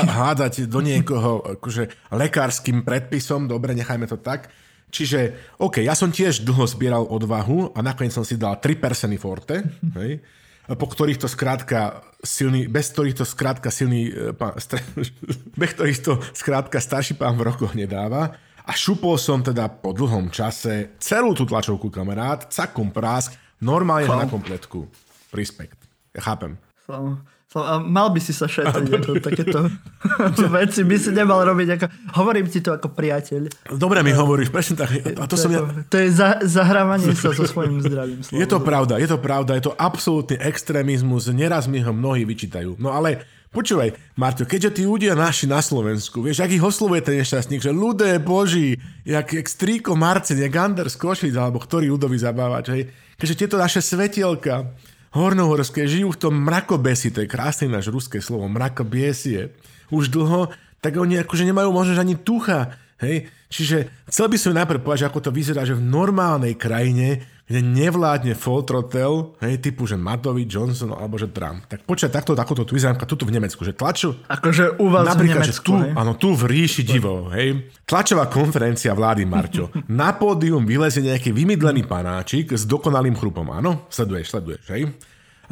hádať 0.04 0.68
do 0.68 0.80
niekoho 0.84 1.56
akože 1.56 2.12
lekárským 2.12 2.84
predpisom, 2.84 3.48
dobre, 3.48 3.72
nechajme 3.72 4.04
to 4.04 4.20
tak. 4.20 4.52
Čiže, 4.92 5.32
OK, 5.56 5.80
ja 5.80 5.96
som 5.96 6.12
tiež 6.12 6.44
dlho 6.44 6.68
zbieral 6.68 7.08
odvahu 7.08 7.72
a 7.72 7.80
nakoniec 7.80 8.12
som 8.12 8.28
si 8.28 8.36
dal 8.36 8.60
3 8.60 8.76
perseny 8.76 9.16
forte, 9.16 9.64
hej, 9.96 10.20
po 10.68 10.86
ktorých 10.86 11.16
to 11.16 11.28
skrátka 11.32 12.04
silný, 12.20 12.68
bez 12.68 12.92
ktorých 12.92 13.16
to 13.16 13.24
skrátka 13.24 13.72
silný, 13.72 14.12
e, 14.12 14.36
pán, 14.36 14.52
stre, 14.60 14.84
bez 15.60 15.70
ktorých 15.72 16.00
to 16.04 16.20
skrátka 16.36 16.76
starší 16.76 17.16
pán 17.16 17.40
v 17.40 17.48
rokoch 17.48 17.72
nedáva. 17.72 18.36
A 18.62 18.72
šupol 18.78 19.18
som 19.18 19.42
teda 19.42 19.66
po 19.66 19.90
dlhom 19.90 20.30
čase 20.30 20.94
celú 21.02 21.34
tú 21.34 21.42
tlačovku 21.42 21.90
kamarát, 21.90 22.46
cakum 22.46 22.94
prásk, 22.94 23.34
Normálne 23.62 24.10
ho 24.10 24.18
na 24.18 24.26
kompletku. 24.26 24.90
Respekt. 25.30 25.78
Ja 26.12 26.20
chápem. 26.20 26.58
Slav, 26.82 27.22
a 27.60 27.84
mal 27.84 28.08
by 28.08 28.20
si 28.20 28.32
sa 28.32 28.48
šetriť 28.48 28.88
ako 28.88 29.10
takéto 29.20 29.58
veci. 30.56 30.80
By 30.88 30.96
si 30.96 31.12
nemal 31.12 31.44
robiť 31.44 31.68
ako... 31.76 31.84
Hovorím 32.16 32.48
ti 32.48 32.64
to 32.64 32.72
ako 32.72 32.96
priateľ. 32.96 33.52
Dobre 33.76 34.00
mi 34.00 34.16
hovoríš, 34.16 34.48
presne 34.48 34.80
tak. 34.80 34.88
A 35.04 35.28
to, 35.28 35.36
to, 35.36 35.36
som 35.36 35.52
je, 35.52 35.60
ja... 35.60 35.84
to 35.84 35.96
je 36.00 36.08
za, 36.08 36.40
zahrávanie 36.40 37.12
sa 37.12 37.36
so 37.36 37.44
svojím 37.44 37.84
zdravím. 37.84 38.24
Slav. 38.24 38.36
Je 38.42 38.46
to 38.48 38.58
pravda, 38.64 38.96
je 38.96 39.08
to 39.08 39.18
pravda. 39.20 39.52
Je 39.60 39.64
to 39.68 39.76
absolútny 39.76 40.40
extrémizmus. 40.40 41.28
Neraz 41.28 41.68
mi 41.68 41.84
ho 41.84 41.92
mnohí 41.92 42.24
vyčítajú. 42.24 42.80
No 42.80 42.96
ale 42.96 43.22
Počúvaj, 43.52 44.16
Marto, 44.16 44.48
keďže 44.48 44.80
tí 44.80 44.82
ľudia 44.88 45.12
naši 45.12 45.44
na 45.44 45.60
Slovensku, 45.60 46.24
vieš, 46.24 46.40
ak 46.40 46.56
ich 46.56 46.64
oslovuje 46.64 47.04
ten 47.04 47.20
nešťastník, 47.20 47.60
že 47.60 47.68
ľudé 47.68 48.16
boží, 48.16 48.80
jak, 49.04 49.28
jak 49.28 49.44
Stríko 49.44 49.92
Marcin, 49.92 50.40
jak 50.40 50.56
Anders 50.56 50.96
Košic, 50.96 51.36
alebo 51.36 51.60
ktorý 51.60 51.92
ľudový 51.92 52.16
zabávač, 52.16 52.72
hej, 52.72 52.88
keďže 53.16 53.38
tieto 53.38 53.56
naše 53.60 53.80
svetielka 53.80 54.72
hornohorské 55.12 55.84
žijú 55.84 56.16
v 56.16 56.20
tom 56.28 56.34
mrakobesi, 56.40 57.12
to 57.12 57.20
je 57.24 57.28
krásne 57.28 57.68
náš 57.68 57.92
ruské 57.92 58.20
slovo, 58.24 58.48
mrakobiesie, 58.48 59.52
už 59.92 60.08
dlho, 60.08 60.48
tak 60.80 60.96
oni 60.96 61.20
akože 61.20 61.44
nemajú 61.44 61.68
možno 61.68 62.00
ani 62.00 62.16
tucha, 62.16 62.74
hej, 62.98 63.28
čiže 63.52 63.92
chcel 64.08 64.26
by 64.32 64.36
som 64.40 64.56
najprv 64.56 64.80
povedať, 64.80 65.06
ako 65.06 65.20
to 65.20 65.30
vyzerá, 65.30 65.68
že 65.68 65.76
v 65.76 65.84
normálnej 65.84 66.56
krajine 66.56 67.20
kde 67.42 67.58
nevládne 67.58 68.32
full 68.38 68.62
throttle, 68.62 69.34
hej, 69.42 69.58
typu, 69.58 69.84
že 69.84 69.98
Matovič, 69.98 70.46
Johnson 70.46 70.94
alebo 70.94 71.18
že 71.18 71.28
Trump. 71.28 71.66
Tak 71.66 71.82
počať 71.84 72.08
takto, 72.14 72.32
tu 72.38 72.72
vyzerá 72.72 72.94
tuto 73.02 73.26
v 73.26 73.34
Nemecku, 73.34 73.66
že 73.66 73.74
tlaču... 73.74 74.14
Akože 74.30 74.78
u 74.78 74.86
vás 74.88 75.10
napríklad, 75.12 75.42
v 75.42 75.50
Nemecku, 75.50 75.50
že 75.50 75.66
tu, 75.66 75.72
hej? 75.76 75.92
Áno, 75.98 76.12
tu 76.14 76.28
v 76.38 76.42
ríši 76.48 76.82
divo, 76.86 77.28
hej. 77.34 77.68
Tlačová 77.82 78.30
konferencia 78.30 78.94
vlády 78.94 79.26
Marťo. 79.26 79.74
Na 80.00 80.14
pódium 80.14 80.62
vylezie 80.62 81.02
nejaký 81.02 81.34
vymydlený 81.34 81.84
panáčik 81.84 82.54
s 82.54 82.62
dokonalým 82.62 83.18
chrupom, 83.18 83.50
áno? 83.50 83.90
Sleduješ, 83.90 84.32
sleduješ, 84.32 84.64
hej. 84.70 84.82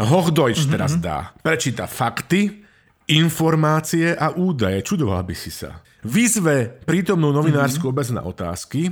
Hochdeutsch 0.00 0.64
mm-hmm. 0.64 0.72
teraz 0.72 0.92
dá. 0.96 1.34
Prečíta 1.42 1.84
fakty, 1.84 2.64
informácie 3.10 4.14
a 4.14 4.32
údaje. 4.32 4.80
Čudoval 4.86 5.26
by 5.26 5.34
si 5.34 5.50
sa. 5.50 5.82
Vyzve 6.06 6.80
prítomnú 6.88 7.28
novinárskú 7.28 7.92
obec 7.92 8.08
na 8.08 8.24
otázky, 8.24 8.88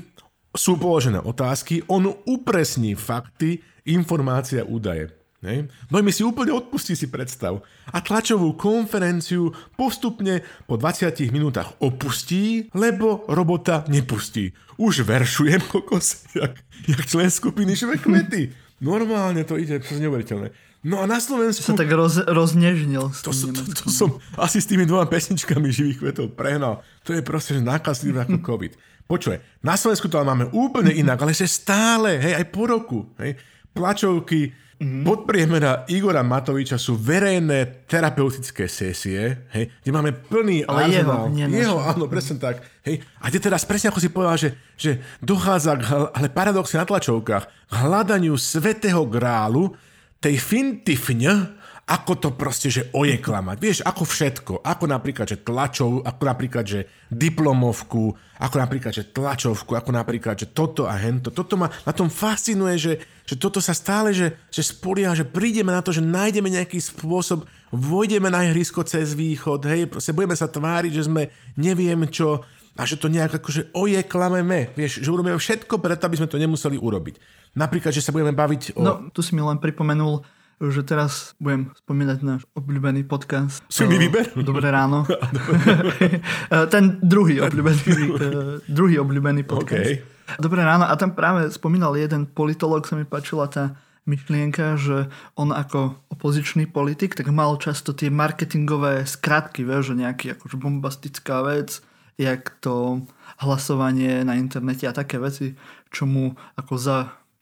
sú 0.54 0.80
položené 0.80 1.20
otázky, 1.20 1.84
on 1.88 2.08
upresní 2.24 2.96
fakty, 2.96 3.61
informácie 3.88 4.64
a 4.64 4.68
údaje. 4.68 5.12
Hej. 5.38 5.70
No 5.87 6.02
my 6.02 6.11
si 6.11 6.26
úplne 6.26 6.50
odpustí 6.50 6.98
si 6.98 7.06
predstav. 7.06 7.62
A 7.94 8.02
tlačovú 8.02 8.58
konferenciu 8.58 9.54
postupne 9.78 10.42
po 10.66 10.74
20 10.74 11.14
minútach 11.30 11.78
opustí, 11.78 12.66
lebo 12.74 13.22
robota 13.30 13.87
nepustí. 13.87 14.50
Už 14.82 15.06
veršujem 15.06 15.62
kokos, 15.72 16.26
jak, 16.34 16.58
jak 16.90 17.00
člen 17.06 17.30
skupiny 17.30 17.78
Švekmety. 17.78 18.50
Normálne 18.82 19.46
to 19.46 19.58
ide, 19.58 19.78
to 19.78 19.94
je 19.94 20.02
neuveriteľné. 20.02 20.50
No 20.87 21.02
a 21.02 21.11
na 21.11 21.18
Slovensku... 21.18 21.66
Sa 21.66 21.74
tak 21.74 21.90
roz, 21.90 22.22
roznežnil. 22.22 23.11
To, 23.11 23.30
to, 23.34 23.46
to, 23.50 23.62
to 23.74 23.87
som 23.90 24.22
asi 24.38 24.62
s 24.62 24.70
tými 24.70 24.87
dvoma 24.87 25.11
pesničkami 25.11 25.74
živých 25.74 25.98
kvetov 25.98 26.38
prehnal. 26.38 26.87
To 27.02 27.11
je 27.11 27.22
proste 27.22 27.58
nákazlivé 27.58 28.22
ako 28.22 28.38
COVID. 28.42 28.78
Počuje, 29.08 29.40
na 29.64 29.72
Slovensku 29.72 30.04
to 30.12 30.20
máme 30.20 30.52
úplne 30.52 30.92
inak, 30.92 31.24
ale 31.24 31.32
že 31.32 31.48
stále, 31.48 32.20
hej, 32.20 32.36
aj 32.36 32.46
po 32.52 32.68
roku, 32.68 33.08
hej, 33.16 33.40
plačovky, 33.72 34.52
Mm-hmm. 34.78 35.02
Podpriemera 35.02 35.90
Igora 35.90 36.22
Matoviča 36.22 36.78
sú 36.78 36.94
verejné 36.94 37.82
terapeutické 37.90 38.70
sesie, 38.70 39.50
hej, 39.50 39.74
kde 39.82 39.90
máme 39.90 40.14
plný 40.14 40.62
Ale 40.70 40.86
arzenál. 40.86 41.34
Jeho, 41.34 41.50
jeho, 41.50 41.76
áno, 41.82 42.06
presne 42.06 42.38
tak. 42.38 42.62
Hej. 42.86 43.02
A 43.18 43.26
kde 43.26 43.42
teraz 43.42 43.66
presne 43.66 43.90
ako 43.90 43.98
si 43.98 44.06
povedal, 44.06 44.38
že, 44.38 44.54
že 44.78 45.02
dochádza, 45.18 45.82
k, 45.82 46.14
ale 46.14 46.30
paradoxne 46.30 46.78
na 46.78 46.86
tlačovkách, 46.86 47.44
k 47.50 47.72
hľadaniu 47.74 48.38
svetého 48.38 49.02
grálu 49.10 49.74
tej 50.22 50.38
fintifňa, 50.38 51.57
ako 51.88 52.12
to 52.20 52.29
proste, 52.37 52.68
že 52.68 52.83
oje 52.92 53.16
klamať. 53.16 53.57
Vieš, 53.57 53.79
ako 53.81 54.05
všetko. 54.05 54.53
Ako 54.61 54.85
napríklad, 54.85 55.24
že 55.24 55.40
tlačov, 55.40 56.05
ako 56.05 56.22
napríklad, 56.29 56.64
že 56.68 56.81
diplomovku, 57.09 58.12
ako 58.37 58.57
napríklad, 58.61 58.92
že 58.92 59.09
tlačovku, 59.09 59.72
ako 59.72 59.96
napríklad, 59.96 60.37
že 60.37 60.53
toto 60.53 60.85
a 60.85 60.92
hento. 61.01 61.33
Toto 61.33 61.57
ma 61.57 61.72
na 61.88 61.92
tom 61.96 62.12
fascinuje, 62.12 62.77
že, 62.77 62.92
že 63.24 63.40
toto 63.40 63.64
sa 63.64 63.72
stále, 63.72 64.12
že, 64.12 64.37
že 64.53 64.61
spolia, 64.61 65.16
že 65.16 65.24
prídeme 65.24 65.72
na 65.72 65.81
to, 65.81 65.88
že 65.88 66.05
nájdeme 66.05 66.53
nejaký 66.53 66.77
spôsob, 66.77 67.48
vojdeme 67.72 68.29
na 68.29 68.44
ihrisko 68.44 68.85
cez 68.85 69.16
východ, 69.16 69.64
hej, 69.64 69.88
proste 69.88 70.12
budeme 70.12 70.37
sa 70.37 70.44
tváriť, 70.44 70.92
že 70.92 71.09
sme 71.09 71.33
neviem 71.57 72.05
čo, 72.12 72.44
a 72.79 72.87
že 72.87 72.94
to 72.94 73.11
nejak 73.11 73.42
akože 73.42 73.74
oje 73.74 73.98
klameme, 74.07 74.70
vieš, 74.79 75.03
že 75.03 75.09
urobíme 75.11 75.35
všetko 75.35 75.83
preto, 75.83 76.07
aby 76.07 76.20
sme 76.20 76.31
to 76.31 76.38
nemuseli 76.38 76.79
urobiť. 76.79 77.18
Napríklad, 77.59 77.90
že 77.90 78.05
sa 78.05 78.14
budeme 78.14 78.31
baviť 78.31 78.79
o... 78.79 78.85
No, 78.87 78.92
tu 79.11 79.18
si 79.18 79.35
mi 79.35 79.42
len 79.42 79.59
pripomenul 79.59 80.22
že 80.58 80.82
teraz 80.82 81.38
budem 81.38 81.70
spomínať 81.86 82.18
náš 82.26 82.42
obľúbený 82.58 83.06
podcast. 83.06 83.62
Si 83.70 83.86
mi 83.86 83.94
vyber? 83.94 84.34
Dobré 84.42 84.74
ráno. 84.74 85.06
ten 86.74 86.98
druhý 86.98 87.38
obľúbený, 87.38 87.82
eh, 87.86 88.58
druhý 88.66 88.98
obľúbený 88.98 89.46
podcast. 89.46 90.02
Okay. 90.02 90.36
Dobré 90.42 90.66
ráno. 90.66 90.90
A 90.90 90.94
tam 90.98 91.14
práve 91.14 91.48
spomínal 91.54 91.94
jeden 91.94 92.26
politolog, 92.26 92.84
sa 92.84 92.98
mi 92.98 93.06
páčila 93.06 93.46
tá 93.46 93.78
myšlienka, 94.08 94.80
že 94.80 95.12
on 95.36 95.52
ako 95.52 96.00
opozičný 96.10 96.66
politik, 96.66 97.14
tak 97.14 97.28
mal 97.28 97.54
často 97.60 97.92
tie 97.92 98.08
marketingové 98.08 99.04
skratky, 99.04 99.62
vieš, 99.62 99.92
že 99.92 100.00
nejaký 100.00 100.26
akože 100.34 100.56
bombastická 100.56 101.44
vec, 101.44 101.84
jak 102.16 102.56
to 102.58 103.04
hlasovanie 103.38 104.24
na 104.26 104.34
internete 104.34 104.88
a 104.88 104.96
také 104.96 105.20
veci, 105.20 105.54
čo 105.92 106.08
mu 106.08 106.34
ako 106.56 106.74
za 106.80 106.98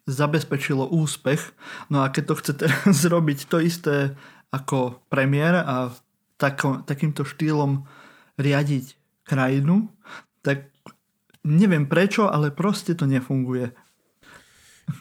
zabezpečilo 0.07 0.87
úspech. 0.87 1.53
No 1.91 2.07
a 2.07 2.09
keď 2.09 2.25
to 2.33 2.35
chce 2.39 2.53
teraz 2.55 2.83
zrobiť 3.05 3.39
to 3.51 3.59
isté 3.61 4.15
ako 4.55 5.03
premiér 5.11 5.61
a 5.61 5.91
tako, 6.39 6.87
takýmto 6.87 7.27
štýlom 7.27 7.85
riadiť 8.39 8.95
krajinu, 9.27 9.91
tak 10.41 10.71
neviem 11.43 11.91
prečo, 11.91 12.31
ale 12.31 12.55
proste 12.55 12.95
to 12.95 13.05
nefunguje. 13.11 13.75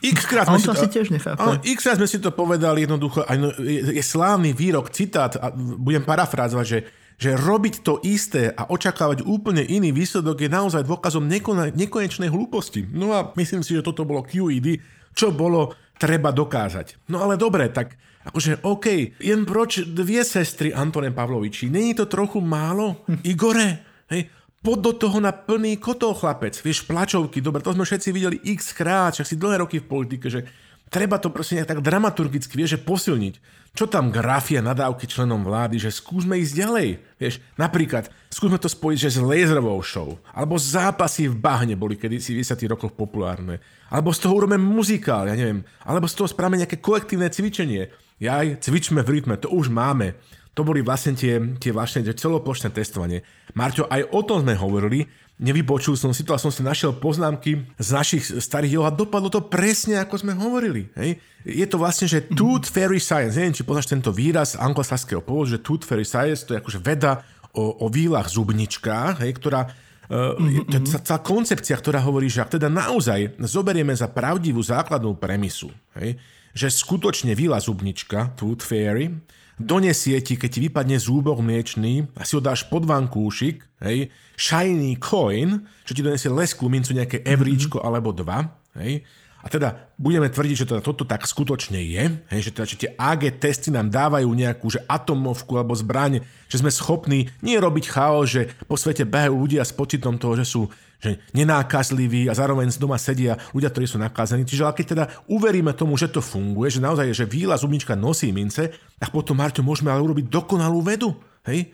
X 0.02 0.26
krát 0.26 0.50
sme 0.50 0.58
to 0.58 0.74
asi 0.74 0.90
tiež 0.90 1.14
nechápe. 1.14 1.62
x 1.62 1.78
krát 1.86 1.94
sme 1.94 2.10
si 2.10 2.18
to 2.18 2.34
povedali 2.34 2.82
jednoducho, 2.82 3.22
no, 3.38 3.54
je, 3.62 3.94
je 3.94 4.02
slávny 4.02 4.50
výrok, 4.50 4.90
citát, 4.90 5.38
a 5.38 5.54
budem 5.54 6.02
parafrázovať, 6.02 6.66
že, 6.66 6.78
že 7.16 7.32
robiť 7.32 7.80
to 7.80 8.00
isté 8.04 8.52
a 8.52 8.68
očakávať 8.68 9.24
úplne 9.24 9.64
iný 9.64 9.92
výsledok 9.92 10.44
je 10.44 10.50
naozaj 10.52 10.84
dôkazom 10.84 11.24
nekonečnej 11.72 12.28
hlúposti. 12.28 12.84
No 12.92 13.16
a 13.16 13.32
myslím 13.40 13.64
si, 13.64 13.72
že 13.72 13.84
toto 13.84 14.04
bolo 14.04 14.24
QED, 14.24 14.80
čo 15.16 15.32
bolo 15.32 15.72
treba 15.96 16.28
dokázať. 16.28 17.08
No 17.08 17.24
ale 17.24 17.40
dobre, 17.40 17.72
tak 17.72 17.96
akože 18.28 18.66
OK, 18.68 19.16
jen 19.16 19.48
proč 19.48 19.88
dvie 19.88 20.20
sestry 20.26 20.76
Antone 20.76 21.08
Pavloviči, 21.08 21.72
není 21.72 21.96
to 21.96 22.04
trochu 22.04 22.44
málo? 22.44 23.08
Igore, 23.24 23.80
hej, 24.12 24.28
pod 24.60 24.82
do 24.82 24.92
toho 24.92 25.16
na 25.22 25.32
plný 25.32 25.78
kotol 25.80 26.12
chlapec, 26.12 26.58
vieš, 26.60 26.84
plačovky, 26.84 27.40
dobre, 27.40 27.62
to 27.62 27.72
sme 27.72 27.86
všetci 27.86 28.08
videli 28.12 28.36
x 28.50 28.74
krát, 28.74 29.14
však 29.14 29.30
si 29.30 29.40
dlhé 29.40 29.62
roky 29.62 29.78
v 29.80 29.88
politike, 29.88 30.26
že 30.28 30.44
treba 30.90 31.18
to 31.18 31.28
proste 31.34 31.58
nejak 31.58 31.70
tak 31.76 31.80
dramaturgicky, 31.82 32.52
vieš, 32.54 32.78
že 32.78 32.84
posilniť. 32.86 33.34
Čo 33.76 33.84
tam 33.84 34.08
grafia 34.08 34.64
nadávky 34.64 35.04
členom 35.04 35.44
vlády, 35.44 35.76
že 35.76 35.92
skúsme 35.92 36.40
ísť 36.40 36.54
ďalej. 36.56 36.88
Vieš, 37.20 37.34
napríklad, 37.60 38.08
skúsme 38.32 38.56
to 38.56 38.72
spojiť, 38.72 38.98
že 39.04 39.14
s 39.14 39.18
laserovou 39.20 39.76
show, 39.84 40.16
alebo 40.32 40.56
zápasy 40.56 41.28
v 41.28 41.36
bahne 41.36 41.76
boli 41.76 42.00
kedysi 42.00 42.32
v 42.32 42.40
10 42.40 42.72
rokoch 42.72 42.96
populárne, 42.96 43.60
alebo 43.92 44.16
z 44.16 44.24
toho 44.24 44.40
urobíme 44.40 44.56
muzikál, 44.56 45.28
ja 45.28 45.36
neviem, 45.36 45.60
alebo 45.84 46.08
z 46.08 46.16
toho 46.16 46.28
spravíme 46.30 46.64
nejaké 46.64 46.80
kolektívne 46.80 47.28
cvičenie. 47.28 47.92
Jaj, 48.16 48.64
cvičme 48.64 49.04
v 49.04 49.20
rytme, 49.20 49.36
to 49.36 49.52
už 49.52 49.68
máme. 49.68 50.16
To 50.56 50.64
boli 50.64 50.80
vlastne 50.80 51.12
tie, 51.12 51.36
tie 51.60 51.68
vlastne 51.68 52.00
celoplošné 52.00 52.72
testovanie. 52.72 53.20
Marťo, 53.52 53.92
aj 53.92 54.08
o 54.08 54.20
tom 54.24 54.40
sme 54.40 54.56
hovorili, 54.56 55.04
nevypočul 55.36 56.00
som 56.00 56.16
si 56.16 56.24
to 56.24 56.32
a 56.32 56.40
som 56.40 56.48
si 56.48 56.64
našiel 56.64 56.96
poznámky 56.96 57.60
z 57.76 57.88
našich 57.92 58.24
starých 58.24 58.80
a 58.80 58.88
dopadlo 58.88 59.28
to 59.28 59.44
presne, 59.44 60.00
ako 60.00 60.16
sme 60.16 60.32
hovorili. 60.32 60.88
Hej? 60.96 61.20
Je 61.44 61.66
to 61.68 61.76
vlastne, 61.76 62.08
že 62.08 62.24
tooth 62.32 62.64
fairy 62.72 62.96
science, 62.96 63.36
neviem, 63.36 63.52
či 63.52 63.68
poznáš 63.68 63.92
tento 63.92 64.08
výraz 64.16 64.56
anglosaského 64.56 65.20
pôvodu, 65.20 65.60
že 65.60 65.62
tooth 65.62 65.84
fairy 65.84 66.08
science, 66.08 66.48
to 66.48 66.56
je 66.56 66.60
akože 66.64 66.80
veda 66.80 67.20
o, 67.52 67.84
o 67.84 67.86
výlach 67.92 68.32
zubnička, 68.32 69.20
hej, 69.20 69.36
ktorá 69.36 69.68
Uh, 70.06 70.38
mm-hmm. 70.38 71.02
celá 71.02 71.18
koncepcia, 71.18 71.74
ktorá 71.74 71.98
hovorí, 71.98 72.30
že 72.30 72.38
ak 72.38 72.54
teda 72.54 72.70
naozaj 72.70 73.42
zoberieme 73.42 73.90
za 73.90 74.06
pravdivú 74.06 74.62
základnú 74.62 75.18
premisu, 75.18 75.66
hej, 75.98 76.14
že 76.54 76.70
skutočne 76.70 77.34
výla 77.34 77.58
zubnička, 77.58 78.30
tooth 78.38 78.62
fairy, 78.62 79.10
donesie 79.56 80.20
ti, 80.20 80.36
keď 80.36 80.50
ti 80.52 80.60
vypadne 80.68 80.96
zúbok 81.00 81.40
mliečný 81.40 82.12
a 82.16 82.28
si 82.28 82.36
ho 82.36 82.42
dáš 82.44 82.68
pod 82.68 82.84
vankúšik, 82.84 83.64
hej, 83.84 84.12
shiny 84.36 85.00
coin, 85.00 85.64
čo 85.88 85.96
ti 85.96 86.04
donesie 86.04 86.28
lesklú 86.28 86.68
mincu, 86.68 86.92
nejaké 86.92 87.24
evríčko 87.24 87.80
mm-hmm. 87.80 87.88
alebo 87.88 88.12
dva, 88.12 88.52
hej, 88.76 89.00
a 89.46 89.48
teda 89.48 89.94
budeme 89.94 90.26
tvrdiť, 90.26 90.56
že 90.58 90.66
teda 90.66 90.82
toto 90.82 91.06
tak 91.06 91.22
skutočne 91.22 91.78
je, 91.78 92.18
hej, 92.34 92.40
že, 92.42 92.50
teda, 92.50 92.66
že 92.66 92.76
tie 92.82 92.90
AG 92.98 93.30
testy 93.38 93.70
nám 93.70 93.94
dávajú 93.94 94.26
nejakú 94.26 94.66
že 94.74 94.82
atomovku 94.90 95.54
alebo 95.54 95.70
zbraň, 95.70 96.18
že 96.50 96.58
sme 96.58 96.74
schopní 96.74 97.30
nie 97.46 97.54
robiť 97.54 97.86
chaos, 97.86 98.26
že 98.26 98.50
po 98.66 98.74
svete 98.74 99.06
behajú 99.06 99.38
ľudia 99.38 99.62
s 99.62 99.70
pocitom 99.70 100.18
toho, 100.18 100.34
že 100.34 100.50
sú 100.50 100.66
že 100.96 101.20
nenákazliví 101.36 102.26
a 102.26 102.34
zároveň 102.34 102.72
z 102.72 102.80
doma 102.80 102.96
sedia 102.96 103.36
ľudia, 103.52 103.68
ktorí 103.68 103.86
sú 103.86 104.00
nakázení. 104.00 104.48
Čiže 104.48 104.66
keď 104.72 104.86
teda 104.96 105.04
uveríme 105.28 105.70
tomu, 105.76 105.94
že 105.94 106.08
to 106.08 106.24
funguje, 106.24 106.72
že 106.72 106.80
naozaj 106.80 107.12
že 107.12 107.28
výla 107.28 107.54
zubnička 107.54 107.92
nosí 107.92 108.32
mince, 108.32 108.72
tak 108.96 109.12
potom, 109.12 109.36
Marťo, 109.36 109.60
môžeme 109.60 109.92
ale 109.92 110.00
urobiť 110.00 110.26
dokonalú 110.32 110.80
vedu. 110.80 111.12
Hej? 111.44 111.70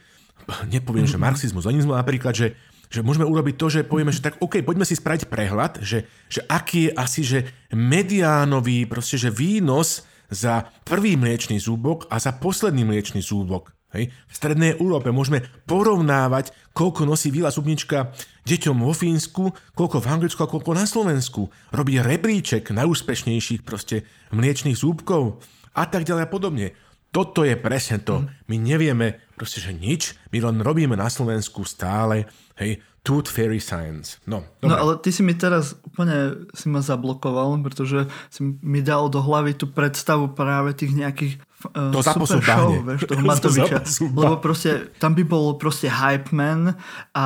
Nepoviem, 0.66 1.06
že 1.06 1.22
marxizmus, 1.22 1.64
lenizmus 1.64 1.94
napríklad, 1.94 2.34
že 2.34 2.58
že 2.92 3.00
môžeme 3.00 3.24
urobiť 3.24 3.54
to, 3.56 3.66
že 3.72 3.88
povieme, 3.88 4.12
že 4.12 4.20
tak 4.20 4.36
OK, 4.44 4.60
poďme 4.60 4.84
si 4.84 4.92
spraviť 4.92 5.32
prehľad, 5.32 5.80
že, 5.80 6.04
že 6.28 6.44
aký 6.44 6.92
je 6.92 6.92
asi, 6.92 7.20
že 7.24 7.38
mediánový 7.72 8.84
proste, 8.84 9.16
že 9.16 9.32
výnos 9.32 10.04
za 10.28 10.68
prvý 10.84 11.16
mliečný 11.16 11.56
zúbok 11.56 12.04
a 12.12 12.20
za 12.20 12.36
posledný 12.36 12.84
mliečný 12.84 13.24
zúbok. 13.24 13.72
Hej. 13.92 14.08
V 14.08 14.32
strednej 14.32 14.76
Európe 14.80 15.12
môžeme 15.12 15.44
porovnávať, 15.68 16.52
koľko 16.72 17.04
nosí 17.04 17.28
výla 17.28 17.52
zubnička 17.52 18.16
deťom 18.48 18.80
vo 18.80 18.96
Fínsku, 18.96 19.52
koľko 19.76 19.96
v 20.00 20.08
Anglicku 20.08 20.40
a 20.44 20.48
koľko 20.48 20.72
na 20.72 20.88
Slovensku. 20.88 21.52
Robí 21.72 22.00
rebríček 22.00 22.72
najúspešnejších 22.72 23.60
proste 23.64 24.08
mliečných 24.32 24.76
zúbkov 24.76 25.44
a 25.76 25.84
tak 25.84 26.08
ďalej 26.08 26.24
a 26.24 26.32
podobne. 26.32 26.66
Toto 27.12 27.44
je 27.44 27.52
presne 27.60 28.00
to. 28.00 28.24
My 28.48 28.56
nevieme 28.56 29.20
proste, 29.36 29.60
že 29.60 29.76
nič, 29.76 30.16
my 30.32 30.40
len 30.40 30.64
robíme 30.64 30.96
na 30.96 31.12
Slovensku 31.12 31.68
stále, 31.68 32.24
hej, 32.56 32.80
Tooth 33.02 33.26
Fairy 33.26 33.58
Science. 33.58 34.22
No, 34.30 34.46
no 34.62 34.78
ale 34.78 34.94
ty 35.02 35.10
si 35.10 35.26
mi 35.26 35.34
teraz 35.34 35.74
úplne 35.82 36.46
si 36.54 36.70
ma 36.70 36.78
zablokoval, 36.78 37.58
pretože 37.66 38.06
si 38.30 38.40
mi 38.62 38.78
dal 38.78 39.10
do 39.10 39.18
hlavy 39.18 39.58
tú 39.58 39.66
predstavu 39.66 40.30
práve 40.30 40.70
tých 40.78 40.94
nejakých 40.94 41.32
uh, 41.74 41.90
to 41.90 41.98
super 41.98 42.38
show, 42.38 42.70
vieš, 42.78 43.10
toho 43.10 43.22
Matoviča. 43.26 43.82
Lebo 44.06 44.38
proste, 44.38 44.94
tam 45.02 45.18
by 45.18 45.26
bol 45.26 45.58
proste 45.58 45.90
hype 45.90 46.30
man 46.30 46.78
a 47.10 47.24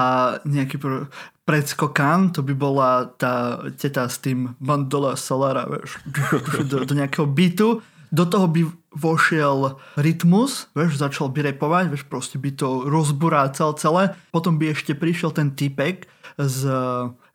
nejaký 0.49 0.81
pro, 0.81 1.13
predskokan, 1.45 2.33
to 2.33 2.41
by 2.41 2.57
bola 2.57 3.13
tá 3.21 3.61
teta 3.77 4.09
s 4.09 4.17
tým 4.19 4.57
bandola 4.57 5.13
Solara, 5.15 5.69
vieš, 5.69 6.01
do, 6.73 6.89
do 6.89 6.93
nejakého 6.97 7.29
bytu 7.29 7.85
do 8.17 8.25
toho 8.25 8.49
by 8.49 8.65
vošiel 8.97 9.77
rytmus, 10.01 10.73
vieš, 10.73 10.97
začal 10.97 11.29
by 11.29 11.53
repovať, 11.53 11.93
vieš, 11.93 12.09
proste 12.09 12.41
by 12.41 12.49
to 12.57 12.89
rozburácal 12.89 13.77
celé. 13.77 14.17
Potom 14.33 14.57
by 14.57 14.73
ešte 14.73 14.97
prišiel 14.97 15.37
ten 15.37 15.53
typek 15.53 16.09
z, 16.41 16.61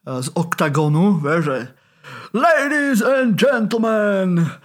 z 0.02 0.28
oktagonu, 0.34 1.22
vieš, 1.22 1.42
že 1.46 1.58
Ladies 2.34 3.06
and 3.06 3.38
gentlemen, 3.38 4.58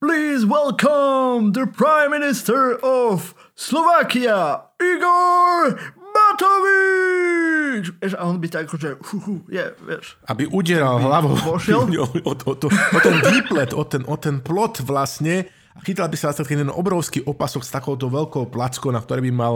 please 0.00 0.48
welcome 0.48 1.52
the 1.52 1.68
Prime 1.68 2.16
Minister 2.16 2.80
of 2.80 3.36
Slovakia, 3.52 4.72
Igor 4.80 5.76
Matovič! 5.92 7.33
Vieš, 7.82 8.14
a 8.14 8.22
on 8.28 8.38
by 8.38 8.46
tak 8.52 8.70
akože, 8.70 9.00
hu, 9.00 9.16
hu, 9.24 9.34
je, 9.50 9.64
vieš. 9.82 10.14
Aby 10.30 10.46
udieral 10.52 11.00
hlavou 11.02 11.34
o, 11.50 11.56
o, 11.58 12.06
o, 12.22 12.32
o, 12.32 12.52
o 12.70 12.98
ten 13.02 13.16
výplet, 13.32 13.74
o 13.74 13.82
ten, 13.82 14.02
o 14.06 14.16
ten 14.20 14.38
plot 14.38 14.86
vlastne 14.86 15.48
a 15.74 15.80
chytal 15.82 16.06
by 16.06 16.14
sa 16.14 16.30
taký 16.30 16.54
ten 16.54 16.70
obrovský 16.70 17.26
opasok 17.26 17.66
s 17.66 17.74
takouto 17.74 18.06
veľkou 18.06 18.46
plackou, 18.46 18.94
na 18.94 19.02
ktorej 19.02 19.26
by 19.30 19.32
mal 19.34 19.54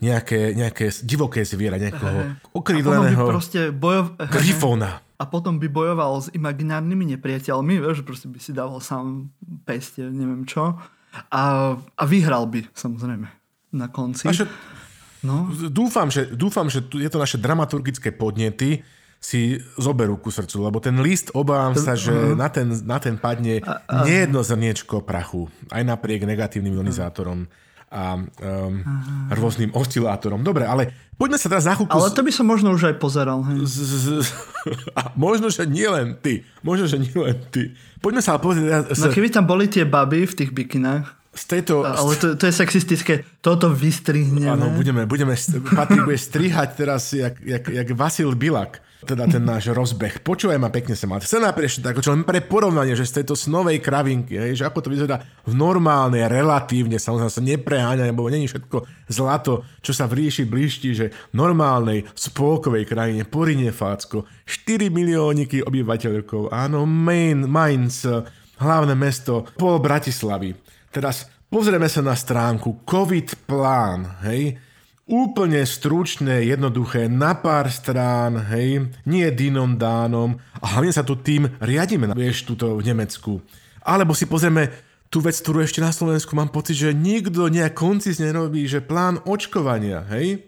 nejaké, 0.00 0.56
nejaké 0.56 0.88
divoké 1.04 1.44
zviera, 1.44 1.76
nejakého 1.76 2.38
okrídleného 2.56 3.28
bojov... 3.76 4.16
grifóna. 4.32 5.04
A 5.18 5.26
potom 5.26 5.58
by 5.58 5.66
bojoval 5.66 6.22
s 6.22 6.30
imaginárnymi 6.30 7.18
nepriateľmi, 7.18 7.82
vieš, 7.82 8.06
proste 8.06 8.30
by 8.30 8.38
si 8.38 8.54
dával 8.54 8.78
sám 8.78 9.34
peste, 9.66 10.06
neviem 10.06 10.46
čo. 10.46 10.78
A, 11.28 11.74
a 11.74 12.02
vyhral 12.06 12.46
by, 12.46 12.70
samozrejme, 12.70 13.26
na 13.74 13.86
konci. 13.90 14.30
že, 14.30 14.46
no. 15.24 15.48
dúfam, 15.70 16.10
že, 16.10 16.28
dúfam, 16.30 16.66
že 16.70 16.84
je 16.84 17.10
to 17.10 17.18
naše 17.18 17.38
dramaturgické 17.38 18.14
podnety, 18.14 18.82
si 19.18 19.58
zoberú 19.74 20.14
ku 20.14 20.30
srdcu, 20.30 20.70
lebo 20.70 20.78
ten 20.78 20.94
list 21.02 21.34
obávam 21.34 21.74
sa, 21.74 21.98
že 21.98 22.14
uh-huh. 22.14 22.38
na, 22.38 22.46
ten, 22.46 22.70
na 22.86 23.02
ten 23.02 23.18
padne 23.18 23.58
a, 23.66 23.82
a... 23.82 24.06
nejedno 24.06 24.46
zrniečko 24.46 25.02
prachu, 25.02 25.50
aj 25.74 25.82
napriek 25.82 26.22
negatívnym 26.22 26.78
ionizátorom 26.78 27.50
a 27.88 28.20
um, 28.20 28.84
rôznym 29.32 29.72
oscilátorom. 29.72 30.44
Dobre, 30.44 30.68
ale 30.68 30.92
poďme 31.16 31.40
sa 31.40 31.48
teraz 31.48 31.64
na 31.64 31.72
chvíľku... 31.72 31.96
Ale 31.96 32.12
to 32.12 32.20
by 32.20 32.32
som 32.36 32.44
možno 32.44 32.76
už 32.76 32.92
aj 32.92 32.96
pozeral. 33.00 33.40
Hej. 33.48 33.64
Z, 33.64 33.76
z, 33.80 33.94
z, 33.96 34.28
a 35.00 35.16
možno, 35.16 35.48
že 35.48 35.64
nie 35.64 35.88
len 35.88 36.12
ty. 36.20 36.44
Možno, 36.60 36.84
že 36.84 37.00
nie 37.00 37.16
len 37.16 37.40
ty. 37.48 37.72
Poďme 38.04 38.20
sa 38.20 38.36
ale 38.36 38.44
pozrieť... 38.44 38.92
No 38.92 39.08
keby 39.08 39.32
tam 39.32 39.48
boli 39.48 39.72
tie 39.72 39.88
baby 39.88 40.28
v 40.28 40.36
tých 40.36 40.52
bikinách, 40.52 41.16
z 41.38 41.44
tejto... 41.46 41.86
Ale 41.86 42.18
to, 42.18 42.34
to 42.34 42.44
je 42.50 42.54
sexistické. 42.54 43.22
Toto 43.38 43.70
vystrihneme. 43.70 44.50
Áno, 44.50 44.74
budeme, 44.74 45.06
budeme, 45.06 45.38
Patrik 45.70 46.02
bude 46.02 46.18
strihať 46.18 46.68
teraz 46.74 47.14
jak, 47.14 47.38
jak, 47.38 47.62
jak 47.62 47.88
Vasil 47.94 48.34
Bilak 48.34 48.82
teda 48.98 49.30
ten 49.30 49.46
náš 49.46 49.70
rozbeh. 49.70 50.18
Počúvaj 50.26 50.58
ma 50.58 50.74
pekne 50.74 50.98
sa 50.98 51.06
mal. 51.06 51.22
Chcem 51.22 51.38
najprv 51.38 51.70
tak, 51.86 52.02
čo 52.02 52.10
len 52.10 52.26
pre 52.26 52.42
porovnanie, 52.42 52.98
že 52.98 53.06
z 53.06 53.22
tejto 53.22 53.38
snovej 53.38 53.78
kravinky, 53.78 54.34
hej, 54.34 54.58
že 54.58 54.66
ako 54.66 54.82
to 54.82 54.90
vyzerá 54.90 55.22
v 55.46 55.54
normálnej, 55.54 56.26
relatívne, 56.26 56.98
samozrejme 56.98 57.30
sa 57.30 57.42
nepreháňa, 57.44 58.10
lebo 58.10 58.26
není 58.26 58.50
všetko 58.50 59.06
zlato, 59.06 59.62
čo 59.78 59.94
sa 59.94 60.10
v 60.10 60.26
ríši 60.26 60.50
blíšti, 60.50 60.88
že 60.98 61.06
normálnej, 61.30 62.10
spolkovej 62.10 62.90
krajine, 62.90 63.22
Porine 63.22 63.70
Fácko, 63.70 64.26
4 64.42 64.90
milióniky 64.90 65.62
obyvateľkov, 65.62 66.50
áno, 66.50 66.82
Main, 66.82 67.46
Mainz, 67.46 68.02
hlavné 68.58 68.98
mesto, 68.98 69.46
pol 69.54 69.78
Bratislavy. 69.78 70.67
Teraz 70.98 71.30
pozrieme 71.46 71.86
sa 71.86 72.02
na 72.02 72.18
stránku 72.18 72.82
COVID 72.82 73.46
plán, 73.46 74.18
hej, 74.26 74.58
úplne 75.06 75.62
stručné, 75.62 76.50
jednoduché, 76.50 77.06
na 77.06 77.38
pár 77.38 77.70
strán, 77.70 78.50
hej, 78.50 78.90
nie 79.06 79.22
dinom 79.30 79.78
dánom 79.78 80.42
a 80.58 80.74
hlavne 80.74 80.90
sa 80.90 81.06
tu 81.06 81.14
tým 81.14 81.46
riadíme, 81.62 82.10
vieš, 82.18 82.50
tuto 82.50 82.74
v 82.74 82.82
Nemecku. 82.82 83.38
Alebo 83.86 84.10
si 84.10 84.26
pozrieme 84.26 84.74
tú 85.06 85.22
vec, 85.22 85.38
ktorú 85.38 85.62
ešte 85.62 85.78
na 85.78 85.94
Slovensku 85.94 86.34
mám 86.34 86.50
pocit, 86.50 86.74
že 86.74 86.90
nikto 86.90 87.46
nejak 87.46 87.78
koncizne 87.78 88.34
robí, 88.34 88.66
že 88.66 88.82
plán 88.82 89.22
očkovania, 89.22 90.02
hej. 90.10 90.47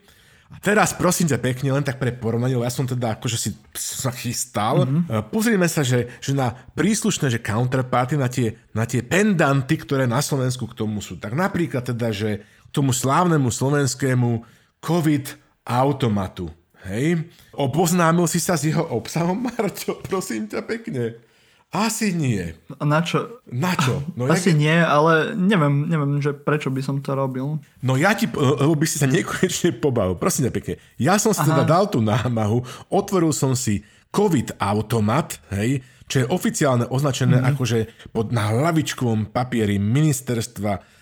A 0.50 0.58
teraz 0.58 0.90
prosím 0.90 1.30
ťa 1.30 1.38
pekne, 1.38 1.70
len 1.70 1.86
tak 1.86 2.02
pre 2.02 2.10
porovnanie, 2.10 2.58
ja 2.58 2.74
som 2.74 2.82
teda 2.82 3.14
akože 3.14 3.38
si 3.38 3.50
sa 3.78 4.10
chystal. 4.10 4.82
Mm-hmm. 4.82 5.30
Pozrieme 5.30 5.70
sa, 5.70 5.86
že, 5.86 6.10
že 6.18 6.34
na 6.34 6.50
príslušné, 6.74 7.30
že 7.30 7.38
counterparty, 7.38 8.18
na 8.18 8.26
tie, 8.26 8.58
na 8.74 8.82
tie 8.82 8.98
pendanty, 8.98 9.78
ktoré 9.78 10.10
na 10.10 10.18
Slovensku 10.18 10.66
k 10.66 10.74
tomu 10.74 10.98
sú. 10.98 11.22
Tak 11.22 11.38
napríklad 11.38 11.86
teda, 11.86 12.10
že 12.10 12.42
tomu 12.74 12.90
slávnemu 12.90 13.46
slovenskému 13.46 14.42
COVID 14.82 15.38
automatu. 15.70 16.50
Hej? 16.82 17.30
Oboznámil 17.54 18.26
si 18.26 18.42
sa 18.42 18.58
s 18.58 18.66
jeho 18.66 18.82
obsahom, 18.90 19.38
Marťo? 19.46 20.02
Prosím 20.02 20.50
ťa 20.50 20.66
pekne. 20.66 21.29
Asi 21.70 22.10
nie. 22.10 22.50
Na 22.82 22.98
čo? 22.98 23.38
Na 23.46 23.78
čo? 23.78 24.02
No, 24.18 24.26
Asi 24.26 24.50
jak... 24.50 24.58
nie, 24.58 24.74
ale 24.74 25.38
neviem, 25.38 25.86
neviem, 25.86 26.18
že 26.18 26.34
prečo 26.34 26.66
by 26.66 26.82
som 26.82 26.98
to 26.98 27.14
robil. 27.14 27.62
No 27.78 27.94
ja 27.94 28.10
ti, 28.18 28.26
lebo 28.34 28.74
by 28.74 28.86
si 28.90 28.98
sa 28.98 29.06
nekonečne 29.06 29.78
pobavil. 29.78 30.18
Prosím 30.18 30.50
ťa 30.50 30.54
pekne. 30.58 30.74
Ja 30.98 31.14
som 31.22 31.30
si 31.30 31.46
Aha. 31.46 31.54
teda 31.54 31.62
dal 31.62 31.86
tú 31.86 32.02
námahu, 32.02 32.66
otvoril 32.90 33.30
som 33.30 33.54
si 33.54 33.86
COVID 34.10 34.58
automat, 34.58 35.38
hej, 35.54 35.86
čo 36.10 36.26
je 36.26 36.26
oficiálne 36.26 36.90
označené 36.90 37.38
mm-hmm. 37.38 37.52
akože 37.54 37.78
pod, 38.10 38.34
na 38.34 38.50
hlavičkovom 38.50 39.30
papieri 39.30 39.78
ministerstva 39.78 40.98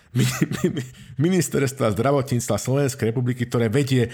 ministerstva 1.21 1.93
zdravotníctva 1.93 2.57
Slovenskej 2.57 3.13
republiky, 3.13 3.45
ktoré 3.45 3.69
vedie 3.69 4.09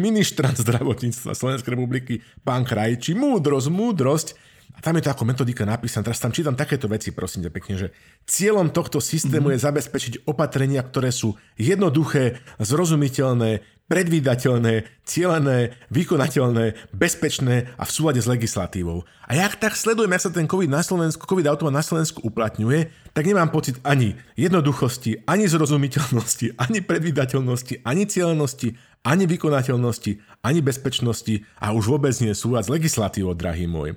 ministrant 0.00 0.56
zdravotníctva 0.56 1.36
Slovenskej 1.36 1.76
republiky, 1.76 2.24
pán 2.40 2.64
Krajčí. 2.64 3.12
Múdrosť, 3.12 3.68
múdrosť. 3.68 4.28
A 4.74 4.82
tam 4.82 4.98
je 4.98 5.06
to 5.06 5.12
ako 5.14 5.24
metodika 5.28 5.62
napísaná. 5.62 6.10
Teraz 6.10 6.18
tam 6.18 6.34
čítam 6.34 6.58
takéto 6.58 6.90
veci, 6.90 7.14
prosím 7.14 7.46
ťa 7.46 7.52
pekne, 7.54 7.74
že 7.78 7.88
cieľom 8.26 8.74
tohto 8.74 8.98
systému 8.98 9.52
mm-hmm. 9.52 9.62
je 9.62 9.66
zabezpečiť 9.70 10.14
opatrenia, 10.26 10.82
ktoré 10.82 11.14
sú 11.14 11.38
jednoduché, 11.54 12.42
zrozumiteľné, 12.58 13.62
predvídateľné, 13.86 14.82
cielené, 15.06 15.78
vykonateľné, 15.94 16.90
bezpečné 16.90 17.70
a 17.78 17.86
v 17.86 17.94
súlade 17.94 18.18
s 18.18 18.26
legislatívou. 18.26 19.06
A 19.30 19.38
jak 19.38 19.54
tak 19.62 19.78
sledujem, 19.78 20.10
jak 20.10 20.26
sa 20.26 20.34
ten 20.34 20.50
COVID 20.50 20.66
na 20.66 20.82
Slovensku, 20.82 21.22
COVID 21.22 21.46
automat 21.46 21.78
na 21.78 21.84
Slovensku 21.86 22.18
uplatňuje, 22.26 22.90
tak 23.14 23.24
nemám 23.24 23.54
pocit 23.54 23.78
ani 23.86 24.18
jednoduchosti, 24.34 25.22
ani 25.24 25.46
zrozumiteľnosti, 25.46 26.58
ani 26.58 26.82
predvídateľnosti, 26.82 27.86
ani 27.86 28.02
cielenosti, 28.10 28.74
ani 29.06 29.30
vykonateľnosti, 29.30 30.42
ani 30.42 30.60
bezpečnosti 30.60 31.46
a 31.62 31.70
už 31.70 31.94
vôbec 31.94 32.12
nie 32.18 32.34
súlad 32.34 32.66
s 32.66 32.72
legislatívou, 32.74 33.38
drahý 33.38 33.70
môj. 33.70 33.94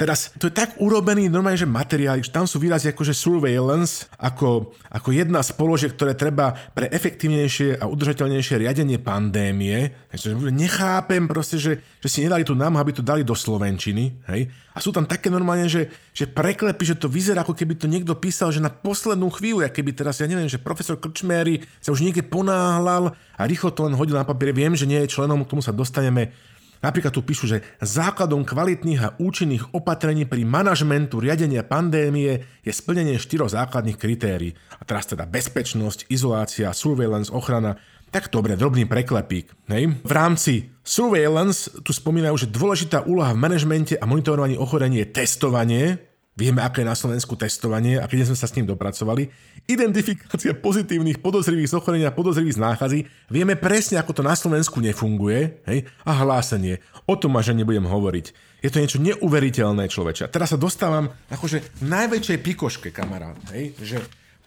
Teraz 0.00 0.32
to 0.40 0.48
je 0.48 0.56
tak 0.56 0.80
urobený 0.80 1.28
normálne, 1.28 1.60
že 1.60 1.68
materiál, 1.68 2.24
tam 2.32 2.48
sú 2.48 2.56
výrazy 2.56 2.88
ako 2.88 3.04
že 3.04 3.12
surveillance, 3.12 4.08
ako, 4.16 4.72
ako 4.88 5.12
jedna 5.12 5.44
z 5.44 5.52
položiek, 5.52 5.92
ktoré 5.92 6.16
treba 6.16 6.56
pre 6.72 6.88
efektívnejšie 6.88 7.76
a 7.76 7.84
udržateľnejšie 7.84 8.64
riadenie 8.64 8.96
pandémie. 8.96 9.92
Takže 10.08 10.32
nechápem 10.56 11.28
proste, 11.28 11.60
že, 11.60 11.84
že 12.00 12.08
si 12.08 12.24
nedali 12.24 12.48
tú 12.48 12.56
nám, 12.56 12.80
aby 12.80 12.96
to 12.96 13.04
dali 13.04 13.28
do 13.28 13.36
Slovenčiny. 13.36 14.24
Hej? 14.32 14.48
A 14.72 14.80
sú 14.80 14.88
tam 14.88 15.04
také 15.04 15.28
normálne, 15.28 15.68
že, 15.68 15.92
že 16.16 16.24
preklepy, 16.24 16.96
že 16.96 16.96
to 16.96 17.12
vyzerá, 17.12 17.44
ako 17.44 17.52
keby 17.52 17.76
to 17.76 17.84
niekto 17.84 18.16
písal, 18.16 18.48
že 18.48 18.64
na 18.64 18.72
poslednú 18.72 19.28
chvíľu, 19.28 19.68
ako 19.68 19.84
keby 19.84 19.92
teraz, 19.92 20.24
ja 20.24 20.30
neviem, 20.30 20.48
že 20.48 20.56
profesor 20.56 20.96
Krčmery 20.96 21.60
sa 21.76 21.92
už 21.92 22.00
niekde 22.00 22.24
ponáhľal 22.24 23.12
a 23.36 23.42
rýchlo 23.44 23.68
to 23.68 23.84
len 23.84 23.92
hodil 23.92 24.16
na 24.16 24.24
papier. 24.24 24.56
Viem, 24.56 24.72
že 24.72 24.88
nie 24.88 24.96
je 25.04 25.12
členom, 25.12 25.44
k 25.44 25.50
tomu 25.52 25.60
sa 25.60 25.76
dostaneme 25.76 26.32
Napríklad 26.80 27.12
tu 27.12 27.20
píšu, 27.20 27.44
že 27.44 27.62
základom 27.84 28.40
kvalitných 28.40 29.00
a 29.04 29.12
účinných 29.20 29.76
opatrení 29.76 30.24
pri 30.24 30.48
manažmentu 30.48 31.20
riadenia 31.20 31.60
pandémie 31.60 32.48
je 32.64 32.72
splnenie 32.72 33.20
štyroch 33.20 33.52
základných 33.52 34.00
kritérií. 34.00 34.56
A 34.80 34.82
teraz 34.88 35.04
teda 35.04 35.28
bezpečnosť, 35.28 36.08
izolácia, 36.08 36.72
surveillance, 36.72 37.28
ochrana. 37.28 37.76
Tak 38.10 38.32
dobre, 38.32 38.58
drobný 38.58 38.90
preklepík. 38.90 39.70
Hej. 39.70 40.02
V 40.02 40.12
rámci 40.12 40.72
surveillance 40.82 41.70
tu 41.84 41.94
spomínajú, 41.94 42.34
že 42.42 42.50
dôležitá 42.50 43.06
úloha 43.06 43.30
v 43.36 43.42
manažmente 43.44 43.94
a 43.94 44.08
monitorovaní 44.08 44.58
ochorení 44.58 45.04
je 45.04 45.12
testovanie, 45.14 46.09
Vieme, 46.40 46.64
aké 46.64 46.80
je 46.80 46.88
na 46.88 46.96
Slovensku 46.96 47.36
testovanie 47.36 48.00
a 48.00 48.08
keď 48.08 48.32
sme 48.32 48.38
sa 48.40 48.48
s 48.48 48.56
ním 48.56 48.64
dopracovali. 48.64 49.28
Identifikácia 49.68 50.56
pozitívnych 50.56 51.20
podozrivých 51.20 51.68
z 51.68 51.76
ochorenia 51.76 52.08
a 52.08 52.16
podozrivých 52.16 52.56
nákazy. 52.56 53.04
Vieme 53.28 53.60
presne, 53.60 54.00
ako 54.00 54.16
to 54.16 54.22
na 54.24 54.32
Slovensku 54.32 54.80
nefunguje. 54.80 55.60
Hej? 55.68 55.84
A 56.08 56.16
hlásenie. 56.24 56.80
O 57.04 57.20
tom 57.20 57.36
až 57.36 57.52
nebudem 57.52 57.84
hovoriť. 57.84 58.32
Je 58.64 58.72
to 58.72 58.80
niečo 58.80 59.04
neuveriteľné, 59.04 59.92
človeče. 59.92 60.24
A 60.24 60.32
teraz 60.32 60.56
sa 60.56 60.56
dostávam 60.56 61.12
akože 61.28 61.84
najväčšej 61.84 62.38
pikoške, 62.40 62.88
kamarát. 62.88 63.36
Hej? 63.52 63.76
Že 63.76 63.96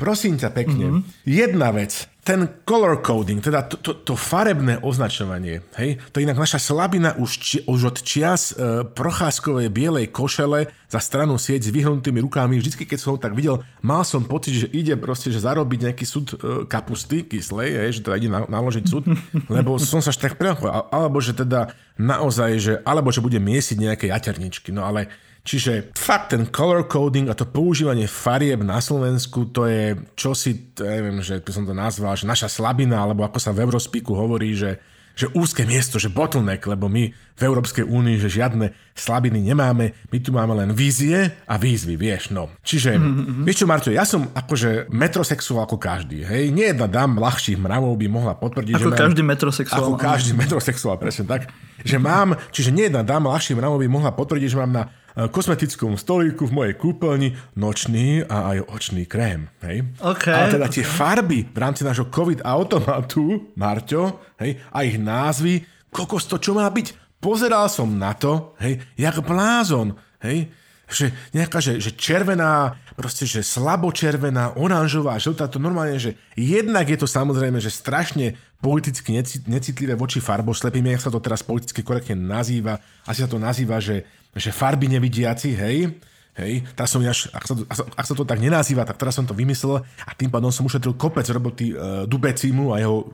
prosím 0.01 0.41
ťa 0.41 0.49
pekne, 0.49 0.97
mm-hmm. 0.97 1.29
jedna 1.29 1.69
vec 1.69 2.09
ten 2.23 2.47
color 2.63 3.03
coding, 3.03 3.43
teda 3.43 3.67
to, 3.67 3.75
to, 3.83 3.91
to 3.99 4.15
farebné 4.15 4.79
označovanie, 4.79 5.59
hej, 5.75 5.99
to 6.15 6.19
je 6.19 6.23
inak 6.23 6.39
naša 6.39 6.55
slabina 6.55 7.19
už, 7.19 7.31
či, 7.35 7.57
už 7.67 7.91
od 7.91 7.97
čias 7.99 8.55
e, 8.55 8.87
procházkovej 8.87 9.67
bielej 9.67 10.07
košele 10.07 10.71
za 10.87 10.99
stranu 11.03 11.35
sieť 11.35 11.67
s 11.67 11.73
vyhnutými 11.75 12.23
rukami. 12.23 12.55
Vždycky, 12.55 12.87
keď 12.87 12.97
som 13.03 13.09
ho 13.15 13.19
tak 13.19 13.35
videl, 13.35 13.59
mal 13.83 14.07
som 14.07 14.23
pocit, 14.23 14.55
že 14.55 14.71
ide 14.71 14.95
proste, 14.95 15.35
že 15.35 15.43
zarobiť 15.43 15.91
nejaký 15.91 16.05
súd 16.07 16.27
e, 16.31 16.35
kapusty 16.63 17.27
kyslej, 17.27 17.69
hej, 17.75 17.89
že 17.99 18.01
teda 18.07 18.15
ide 18.15 18.29
na, 18.31 18.47
naložiť 18.47 18.85
súd, 18.87 19.03
lebo 19.59 19.75
som 19.75 19.99
sa 19.99 20.15
až 20.15 20.23
tak 20.23 20.39
prehoval. 20.39 20.87
Alebo 20.95 21.19
že 21.19 21.35
teda 21.35 21.75
naozaj, 21.99 22.51
že, 22.55 22.73
alebo 22.87 23.11
že 23.11 23.19
bude 23.19 23.43
miesiť 23.43 23.77
nejaké 23.83 24.05
jaterničky. 24.07 24.71
No 24.71 24.87
ale 24.87 25.11
Čiže 25.43 25.91
fakt 25.99 26.31
ten 26.31 26.47
color 26.47 26.87
coding 26.87 27.27
a 27.27 27.35
to 27.35 27.43
používanie 27.43 28.07
farieb 28.07 28.63
na 28.63 28.79
Slovensku, 28.79 29.51
to 29.51 29.67
je 29.67 29.99
čosi, 30.15 30.71
to 30.71 30.87
neviem, 30.87 31.19
že 31.19 31.43
by 31.43 31.51
som 31.51 31.67
to 31.67 31.75
nazval, 31.75 32.15
že 32.15 32.23
naša 32.23 32.47
slabina, 32.47 33.03
alebo 33.03 33.27
ako 33.27 33.43
sa 33.43 33.51
v 33.51 33.67
Eurospiku 33.67 34.15
hovorí, 34.15 34.55
že 34.55 34.79
že 35.13 35.29
úzke 35.37 35.61
miesto, 35.61 36.01
že 36.01 36.09
bottleneck, 36.09 36.65
lebo 36.65 36.89
my 36.89 37.13
v 37.13 37.41
Európskej 37.41 37.85
únii, 37.85 38.17
že 38.17 38.33
žiadne 38.33 38.73
slabiny 38.97 39.45
nemáme, 39.45 39.93
my 40.09 40.17
tu 40.17 40.33
máme 40.33 40.57
len 40.57 40.73
vízie 40.73 41.29
a 41.45 41.53
výzvy, 41.57 41.93
vieš, 41.97 42.33
no. 42.33 42.49
Čiže, 42.65 42.97
mm-hmm. 42.97 43.45
vieš 43.45 43.61
čo, 43.61 43.69
Marto, 43.69 43.89
ja 43.93 44.09
som 44.09 44.33
akože 44.33 44.89
metrosexuál 44.89 45.69
ako 45.69 45.77
každý, 45.77 46.25
hej, 46.25 46.49
nie 46.49 46.65
jedna 46.73 46.89
dám 46.89 47.21
ľahších 47.21 47.61
mravov 47.61 47.93
by 47.93 48.07
mohla 48.09 48.33
potvrdiť, 48.33 48.73
ako 48.73 48.89
že 48.89 48.97
každý 48.97 49.21
mám, 49.21 49.29
metrosexuál. 49.37 49.81
Ako 49.85 49.91
každý 50.01 50.31
metrosexuál, 50.33 50.97
presne 50.97 51.25
tak. 51.29 51.41
Že 51.85 51.97
mám, 52.01 52.33
čiže 52.49 52.73
nie 52.73 52.89
jedna 52.89 53.05
dám 53.05 53.29
ľahších 53.29 53.57
mravov 53.57 53.85
by 53.85 53.89
mohla 53.89 54.09
potvrdiť, 54.17 54.49
že 54.49 54.57
mám 54.57 54.73
na 54.73 54.83
kosmetickom 55.13 55.93
stolíku 55.93 56.49
v 56.49 56.55
mojej 56.57 56.73
kúpeľni 56.73 57.37
nočný 57.53 58.25
a 58.25 58.55
aj 58.55 58.57
očný 58.65 59.05
krém. 59.05 59.45
Hej? 59.61 59.85
Okay. 60.01 60.33
Ale 60.33 60.57
teda 60.57 60.67
tie 60.73 60.81
farby 60.81 61.45
v 61.45 61.57
rámci 61.57 61.85
nášho 61.85 62.09
COVID 62.09 62.41
automatu, 62.41 63.53
Marťo, 63.53 64.33
hej, 64.41 64.57
a 64.73 64.81
ich 64.81 64.97
názvy, 64.97 65.61
kokos 65.93 66.25
to 66.25 66.41
čo 66.41 66.57
má 66.57 66.65
byť? 66.65 67.21
Pozeral 67.21 67.69
som 67.69 67.87
na 67.93 68.17
to, 68.17 68.57
hej, 68.59 68.81
jak 68.97 69.21
blázon, 69.21 69.95
hej, 70.25 70.49
že 70.93 71.09
nejaká, 71.33 71.57
že, 71.57 71.81
že 71.81 71.95
červená, 71.95 72.77
proste, 72.93 73.25
že 73.25 73.41
slabočervená, 73.41 74.59
oranžová, 74.59 75.17
žltá, 75.17 75.49
to 75.49 75.57
normálne, 75.57 75.97
že 75.97 76.19
jednak 76.37 76.85
je 76.85 76.97
to 76.99 77.07
samozrejme, 77.09 77.57
že 77.57 77.73
strašne 77.73 78.37
politicky 78.61 79.15
necitlivé 79.49 79.97
voči 79.97 80.23
farboslepým, 80.23 80.93
jak 80.93 81.03
sa 81.03 81.11
to 81.11 81.19
teraz 81.19 81.43
politicky 81.43 81.83
korektne 81.83 82.15
nazýva, 82.15 82.79
asi 83.03 83.25
sa 83.25 83.29
to 83.29 83.41
nazýva, 83.41 83.81
že 83.81 84.07
že 84.33 84.49
farby 84.51 84.89
nevidiaci, 84.89 85.53
hej, 85.53 85.93
Hej, 86.33 86.65
teraz 86.73 86.89
som 86.89 86.97
až, 87.05 87.29
ak 87.29 87.45
sa, 87.45 87.53
to, 87.53 87.61
ak 87.93 88.05
sa 88.09 88.15
to 88.17 88.25
tak 88.25 88.41
nenazýva, 88.41 88.89
tak 88.89 88.97
teraz 88.97 89.13
som 89.13 89.21
to 89.21 89.37
vymyslel 89.37 89.85
a 89.85 90.11
tým 90.17 90.33
pádom 90.33 90.49
som 90.49 90.65
ušetril 90.65 90.97
kopec 90.97 91.29
roboty 91.29 91.77
uh, 91.77 92.09
Dubecimu 92.09 92.73
a 92.73 92.81
jeho 92.81 92.97
uh, 92.97 93.05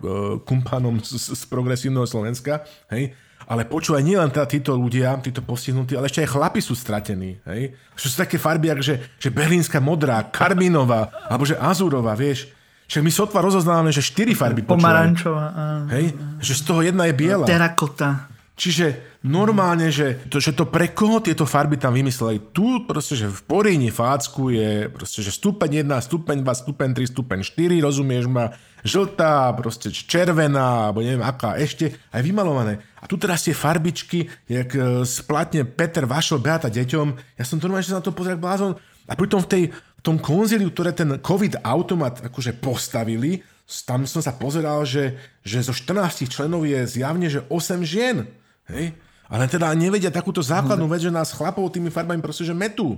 kumpánom 0.47 1.03
z, 1.03 1.35
z 1.35 1.43
progresívneho 1.51 2.07
Slovenska, 2.07 2.63
hej. 2.95 3.11
Ale 3.43 3.67
počúvaj, 3.67 4.07
nie 4.07 4.15
len 4.15 4.31
teda 4.31 4.47
títo 4.47 4.71
ľudia, 4.71 5.19
títo 5.19 5.43
postihnutí, 5.43 5.99
ale 5.99 6.07
ešte 6.07 6.23
aj 6.23 6.31
chlapi 6.31 6.63
sú 6.63 6.79
stratení, 6.79 7.43
hej. 7.43 7.75
Že 7.99 8.07
sú 8.07 8.15
také 8.23 8.39
farby, 8.39 8.71
ako 8.71 8.87
že, 8.87 8.95
že 9.19 9.27
berlínska 9.27 9.83
modrá, 9.83 10.23
karminová, 10.23 11.11
alebo 11.27 11.43
že 11.43 11.59
azúrová, 11.59 12.15
vieš. 12.15 12.47
Však 12.87 13.03
my 13.03 13.11
sotva 13.11 13.43
rozoznávame, 13.43 13.91
že 13.91 13.99
štyri 13.99 14.31
farby 14.31 14.63
počúvaj. 14.63 14.79
Pomarančová. 14.79 15.45
Hej, 15.91 16.15
že 16.39 16.53
z 16.55 16.61
toho 16.63 16.87
jedna 16.87 17.03
je 17.11 17.13
biela. 17.19 17.43
Terakota. 17.43 18.31
Čiže 18.59 19.15
normálne, 19.23 19.87
že 19.87 20.27
to, 20.27 20.43
že 20.43 20.51
to 20.51 20.67
pre 20.67 20.91
koho 20.91 21.23
tieto 21.23 21.47
farby 21.47 21.79
tam 21.79 21.95
vymysleli. 21.95 22.51
Tu 22.51 22.83
proste, 22.83 23.15
že 23.15 23.31
v 23.31 23.39
Poríni 23.47 23.87
Fácku 23.87 24.51
je 24.51 24.91
proste, 24.91 25.23
že 25.23 25.31
stupeň 25.31 25.87
1, 25.87 25.87
stupeň 25.87 26.43
2, 26.43 26.63
stupeň 26.67 26.89
3, 26.91 27.07
stupeň 27.07 27.39
4, 27.55 27.79
rozumieš 27.79 28.27
ma, 28.27 28.51
žltá, 28.83 29.55
proste 29.55 29.95
červená, 29.95 30.91
alebo 30.91 30.99
neviem 30.99 31.23
aká 31.23 31.55
ešte, 31.55 31.95
aj 32.11 32.19
vymalované. 32.19 32.83
A 32.99 33.07
tu 33.07 33.15
teraz 33.15 33.47
tie 33.47 33.55
farbičky, 33.55 34.27
jak 34.51 34.75
e, 34.75 35.07
splatne 35.07 35.63
Peter 35.63 36.03
Vašel 36.03 36.43
Beata 36.43 36.67
deťom, 36.67 37.39
ja 37.39 37.43
som 37.47 37.63
normálne, 37.63 37.87
že 37.87 37.95
na 37.95 38.03
to 38.03 38.11
pozrel 38.11 38.35
blázon. 38.35 38.75
A 39.07 39.15
pritom 39.15 39.39
v, 39.39 39.47
tej, 39.47 39.63
v 39.71 40.01
tom 40.03 40.19
konzíliu, 40.19 40.67
ktoré 40.67 40.91
ten 40.91 41.15
COVID 41.15 41.63
automat 41.63 42.27
akože 42.27 42.59
postavili, 42.59 43.39
tam 43.87 44.03
som 44.03 44.19
sa 44.19 44.35
pozeral, 44.35 44.83
že, 44.83 45.15
že 45.47 45.63
zo 45.63 45.71
14 45.71 46.27
členov 46.27 46.67
je 46.67 46.83
zjavne, 46.89 47.31
že 47.31 47.45
8 47.47 47.87
žien. 47.87 48.27
Hej? 48.71 48.93
Ale 49.29 49.45
teda 49.45 49.69
nevedia 49.77 50.09
takúto 50.09 50.41
základnú 50.41 50.89
vec, 50.89 51.05
že 51.05 51.13
nás 51.13 51.29
chlapov 51.29 51.69
tými 51.69 51.93
farbami 51.93 52.17
proste, 52.17 52.45
že 52.45 52.53
metú. 52.57 52.97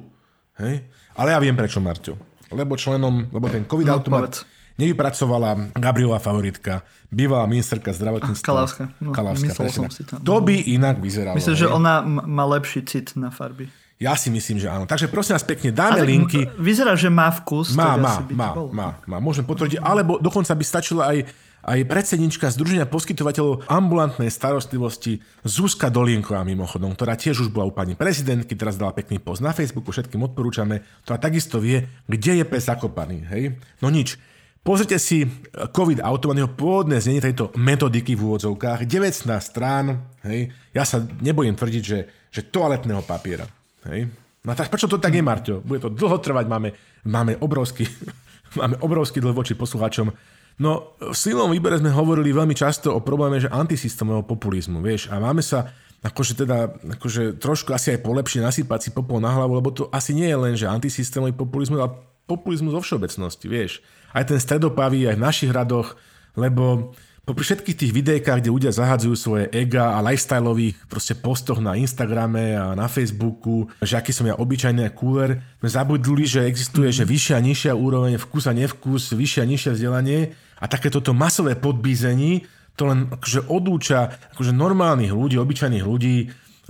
Hej? 0.56 0.88
Ale 1.16 1.36
ja 1.36 1.40
viem 1.44 1.56
prečo, 1.56 1.84
Marťo. 1.84 2.16
Lebo 2.52 2.76
členom, 2.76 3.28
lebo 3.32 3.48
ten 3.48 3.64
COVID 3.68 3.88
no, 3.88 3.94
automat 3.96 4.44
nevypracovala 4.80 5.76
Gabriela 5.76 6.18
favoritka, 6.18 6.82
bývalá 7.12 7.46
ministerka 7.46 7.92
zdravotníctva. 7.92 8.48
Kalavská. 8.48 8.84
No, 9.04 9.12
Kalavská, 9.12 9.52
som 9.70 9.92
si 9.92 10.04
to. 10.08 10.18
to 10.18 10.36
by 10.42 10.56
inak 10.72 10.98
vyzeralo. 10.98 11.36
Myslím, 11.38 11.56
hej? 11.56 11.62
že 11.64 11.68
ona 11.68 12.02
má 12.06 12.44
lepší 12.48 12.82
cit 12.88 13.14
na 13.20 13.30
farby. 13.30 13.68
Ja 14.02 14.18
si 14.18 14.34
myslím, 14.34 14.58
že 14.58 14.66
áno. 14.66 14.90
Takže 14.90 15.06
prosím 15.14 15.38
vás 15.38 15.46
pekne, 15.46 15.70
dáme 15.70 16.02
Ale 16.02 16.10
linky. 16.10 16.50
Vyzerá, 16.58 16.98
že 16.98 17.14
má 17.14 17.30
vkus. 17.30 17.78
Má, 17.78 17.94
má, 18.02 18.26
má, 18.34 18.50
má, 18.74 18.88
má. 19.06 19.18
Môžem 19.22 19.46
potvrdiť. 19.46 19.78
Alebo 19.78 20.18
dokonca 20.18 20.58
by 20.58 20.64
stačila 20.66 21.14
aj 21.14 21.30
aj 21.62 21.86
predsednička 21.86 22.50
Združenia 22.50 22.90
poskytovateľov 22.90 23.70
ambulantnej 23.70 24.34
starostlivosti 24.34 25.22
Zuzka 25.46 25.94
Dolienková 25.94 26.42
mimochodom, 26.42 26.98
ktorá 26.98 27.14
tiež 27.14 27.46
už 27.46 27.50
bola 27.54 27.70
u 27.70 27.74
pani 27.74 27.94
prezidentky, 27.94 28.58
teraz 28.58 28.82
dala 28.82 28.94
pekný 28.98 29.22
post 29.22 29.46
na 29.46 29.54
Facebooku, 29.54 29.94
všetkým 29.94 30.22
odporúčame, 30.26 30.82
ktorá 31.06 31.22
takisto 31.22 31.62
vie, 31.62 31.86
kde 32.10 32.42
je 32.42 32.46
pes 32.46 32.66
zakopaný. 32.66 33.26
Hej? 33.30 33.44
No 33.80 33.94
nič. 33.94 34.18
Pozrite 34.62 35.02
si 35.02 35.26
COVID 35.58 36.06
automat, 36.06 36.54
pôvodné 36.54 37.02
znenie 37.02 37.18
tejto 37.18 37.50
metodiky 37.58 38.14
v 38.14 38.30
úvodzovkách, 38.30 38.86
19 38.86 39.26
strán, 39.42 40.06
hej, 40.22 40.54
ja 40.70 40.86
sa 40.86 41.02
nebojím 41.02 41.58
tvrdiť, 41.58 41.82
že, 41.82 42.00
že 42.30 42.46
toaletného 42.46 43.02
papiera. 43.02 43.50
Hej. 43.90 44.14
No 44.46 44.54
tak 44.54 44.70
prečo 44.70 44.86
to 44.86 45.02
tak 45.02 45.18
je, 45.18 45.26
Marťo? 45.26 45.66
Bude 45.66 45.82
to 45.82 45.90
dlho 45.90 46.22
trvať, 46.22 46.46
máme, 46.46 46.78
máme 47.10 47.42
obrovský, 47.42 47.90
máme 48.62 48.78
obrovský 48.86 49.18
dlh 49.18 49.34
voči 49.34 49.58
poslucháčom. 49.58 50.14
No, 50.62 50.94
v 51.02 51.18
silnom 51.18 51.50
výbere 51.50 51.82
sme 51.82 51.90
hovorili 51.90 52.30
veľmi 52.30 52.54
často 52.54 52.94
o 52.94 53.02
probléme, 53.02 53.42
že 53.42 53.50
antisystémového 53.50 54.22
populizmu, 54.30 54.78
vieš, 54.78 55.10
a 55.10 55.18
máme 55.18 55.42
sa 55.42 55.74
akože 56.06 56.38
teda, 56.38 56.70
akože 57.02 57.42
trošku 57.42 57.74
asi 57.74 57.98
aj 57.98 58.06
polepšie 58.06 58.46
nasypať 58.46 58.80
si 58.86 58.90
popol 58.94 59.18
na 59.18 59.34
hlavu, 59.34 59.58
lebo 59.58 59.74
to 59.74 59.90
asi 59.90 60.14
nie 60.14 60.30
je 60.30 60.38
len, 60.38 60.54
že 60.54 60.70
antisystémový 60.70 61.34
populizmus, 61.34 61.82
ale 61.82 61.98
populizmus 62.30 62.78
vo 62.78 62.82
všeobecnosti, 62.82 63.50
vieš. 63.50 63.82
Aj 64.14 64.22
ten 64.22 64.38
stredopavý, 64.38 65.10
aj 65.10 65.18
v 65.18 65.26
našich 65.26 65.50
radoch, 65.50 65.98
lebo 66.38 66.94
popri 67.26 67.42
všetkých 67.42 67.80
tých 67.82 67.96
videjkách, 67.98 68.46
kde 68.46 68.54
ľudia 68.54 68.72
zahadzujú 68.74 69.16
svoje 69.18 69.46
ega 69.54 69.98
a 69.98 70.06
lifestyleových 70.06 70.78
proste 70.90 71.18
postoch 71.18 71.58
na 71.58 71.74
Instagrame 71.74 72.54
a 72.54 72.78
na 72.78 72.86
Facebooku, 72.86 73.66
že 73.82 73.98
aký 73.98 74.14
som 74.14 74.30
ja 74.30 74.38
obyčajný 74.38 74.86
a 74.86 74.94
cooler, 74.94 75.42
sme 75.58 75.70
zabudli, 75.70 76.26
že 76.26 76.46
existuje, 76.46 76.94
že 76.94 77.06
vyššia 77.06 77.38
a 77.38 77.46
nižšia 77.46 77.74
úroveň, 77.74 78.22
vkus 78.22 78.46
a 78.46 78.54
nevkus, 78.54 79.14
vyššia 79.18 79.42
a 79.42 79.50
nižšia 79.50 79.72
vzdelanie 79.74 80.38
a 80.62 80.66
také 80.70 80.94
toto 80.94 81.18
masové 81.18 81.58
podbízení, 81.58 82.46
to 82.78 82.88
len 82.88 83.10
akože 83.10 83.50
odúča 83.50 84.14
akože 84.38 84.54
normálnych 84.54 85.12
ľudí, 85.12 85.36
obyčajných 85.42 85.86
ľudí, 85.86 86.18
e, 86.24 86.28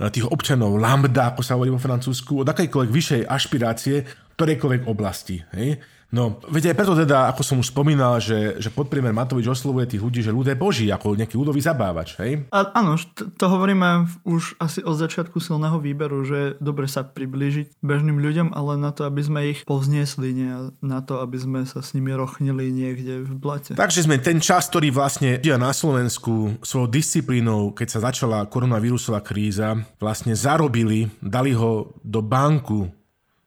tých 0.08 0.26
občanov 0.26 0.80
lambda, 0.80 1.36
ako 1.36 1.40
sa 1.44 1.54
hovorí 1.54 1.70
vo 1.70 1.78
Francúzsku, 1.78 2.42
od 2.42 2.48
akejkoľvek 2.48 2.90
vyššej 2.90 3.22
ašpirácie, 3.28 3.96
ktorejkoľvek 4.34 4.82
oblasti. 4.88 5.44
Hej? 5.54 5.78
No, 6.12 6.36
veď 6.44 6.72
aj 6.72 6.76
preto 6.76 6.92
teda, 6.92 7.32
ako 7.32 7.40
som 7.40 7.56
už 7.64 7.72
spomínal, 7.72 8.20
že, 8.20 8.60
že 8.60 8.68
podpriemer 8.68 9.16
Matovič 9.16 9.48
oslovuje 9.48 9.96
tých 9.96 10.04
ľudí, 10.04 10.20
že 10.20 10.28
ľudia 10.28 10.52
boží, 10.52 10.92
ako 10.92 11.16
nejaký 11.16 11.40
ľudový 11.40 11.64
zabávač, 11.64 12.20
hej? 12.20 12.44
A, 12.52 12.68
áno, 12.76 13.00
to, 13.16 13.44
hovoríme 13.48 14.04
už 14.28 14.60
asi 14.60 14.84
od 14.84 15.00
začiatku 15.00 15.40
silného 15.40 15.80
výberu, 15.80 16.20
že 16.28 16.60
dobre 16.60 16.84
sa 16.84 17.00
priblížiť 17.00 17.80
bežným 17.80 18.20
ľuďom, 18.20 18.52
ale 18.52 18.76
na 18.76 18.92
to, 18.92 19.08
aby 19.08 19.24
sme 19.24 19.40
ich 19.56 19.64
povzniesli, 19.64 20.36
nie 20.36 20.52
na 20.84 21.00
to, 21.00 21.24
aby 21.24 21.40
sme 21.40 21.64
sa 21.64 21.80
s 21.80 21.96
nimi 21.96 22.12
rochnili 22.12 22.68
niekde 22.68 23.24
v 23.24 23.32
blate. 23.32 23.72
Takže 23.72 24.04
sme 24.04 24.20
ten 24.20 24.36
čas, 24.36 24.68
ktorý 24.68 24.92
vlastne 24.92 25.40
ľudia 25.40 25.56
na 25.56 25.72
Slovensku 25.72 26.60
svojou 26.60 26.92
disciplínou, 26.92 27.72
keď 27.72 27.88
sa 27.88 28.12
začala 28.12 28.44
koronavírusová 28.52 29.24
kríza, 29.24 29.80
vlastne 29.96 30.36
zarobili, 30.36 31.08
dali 31.24 31.56
ho 31.56 31.96
do 32.04 32.20
banku 32.20 32.92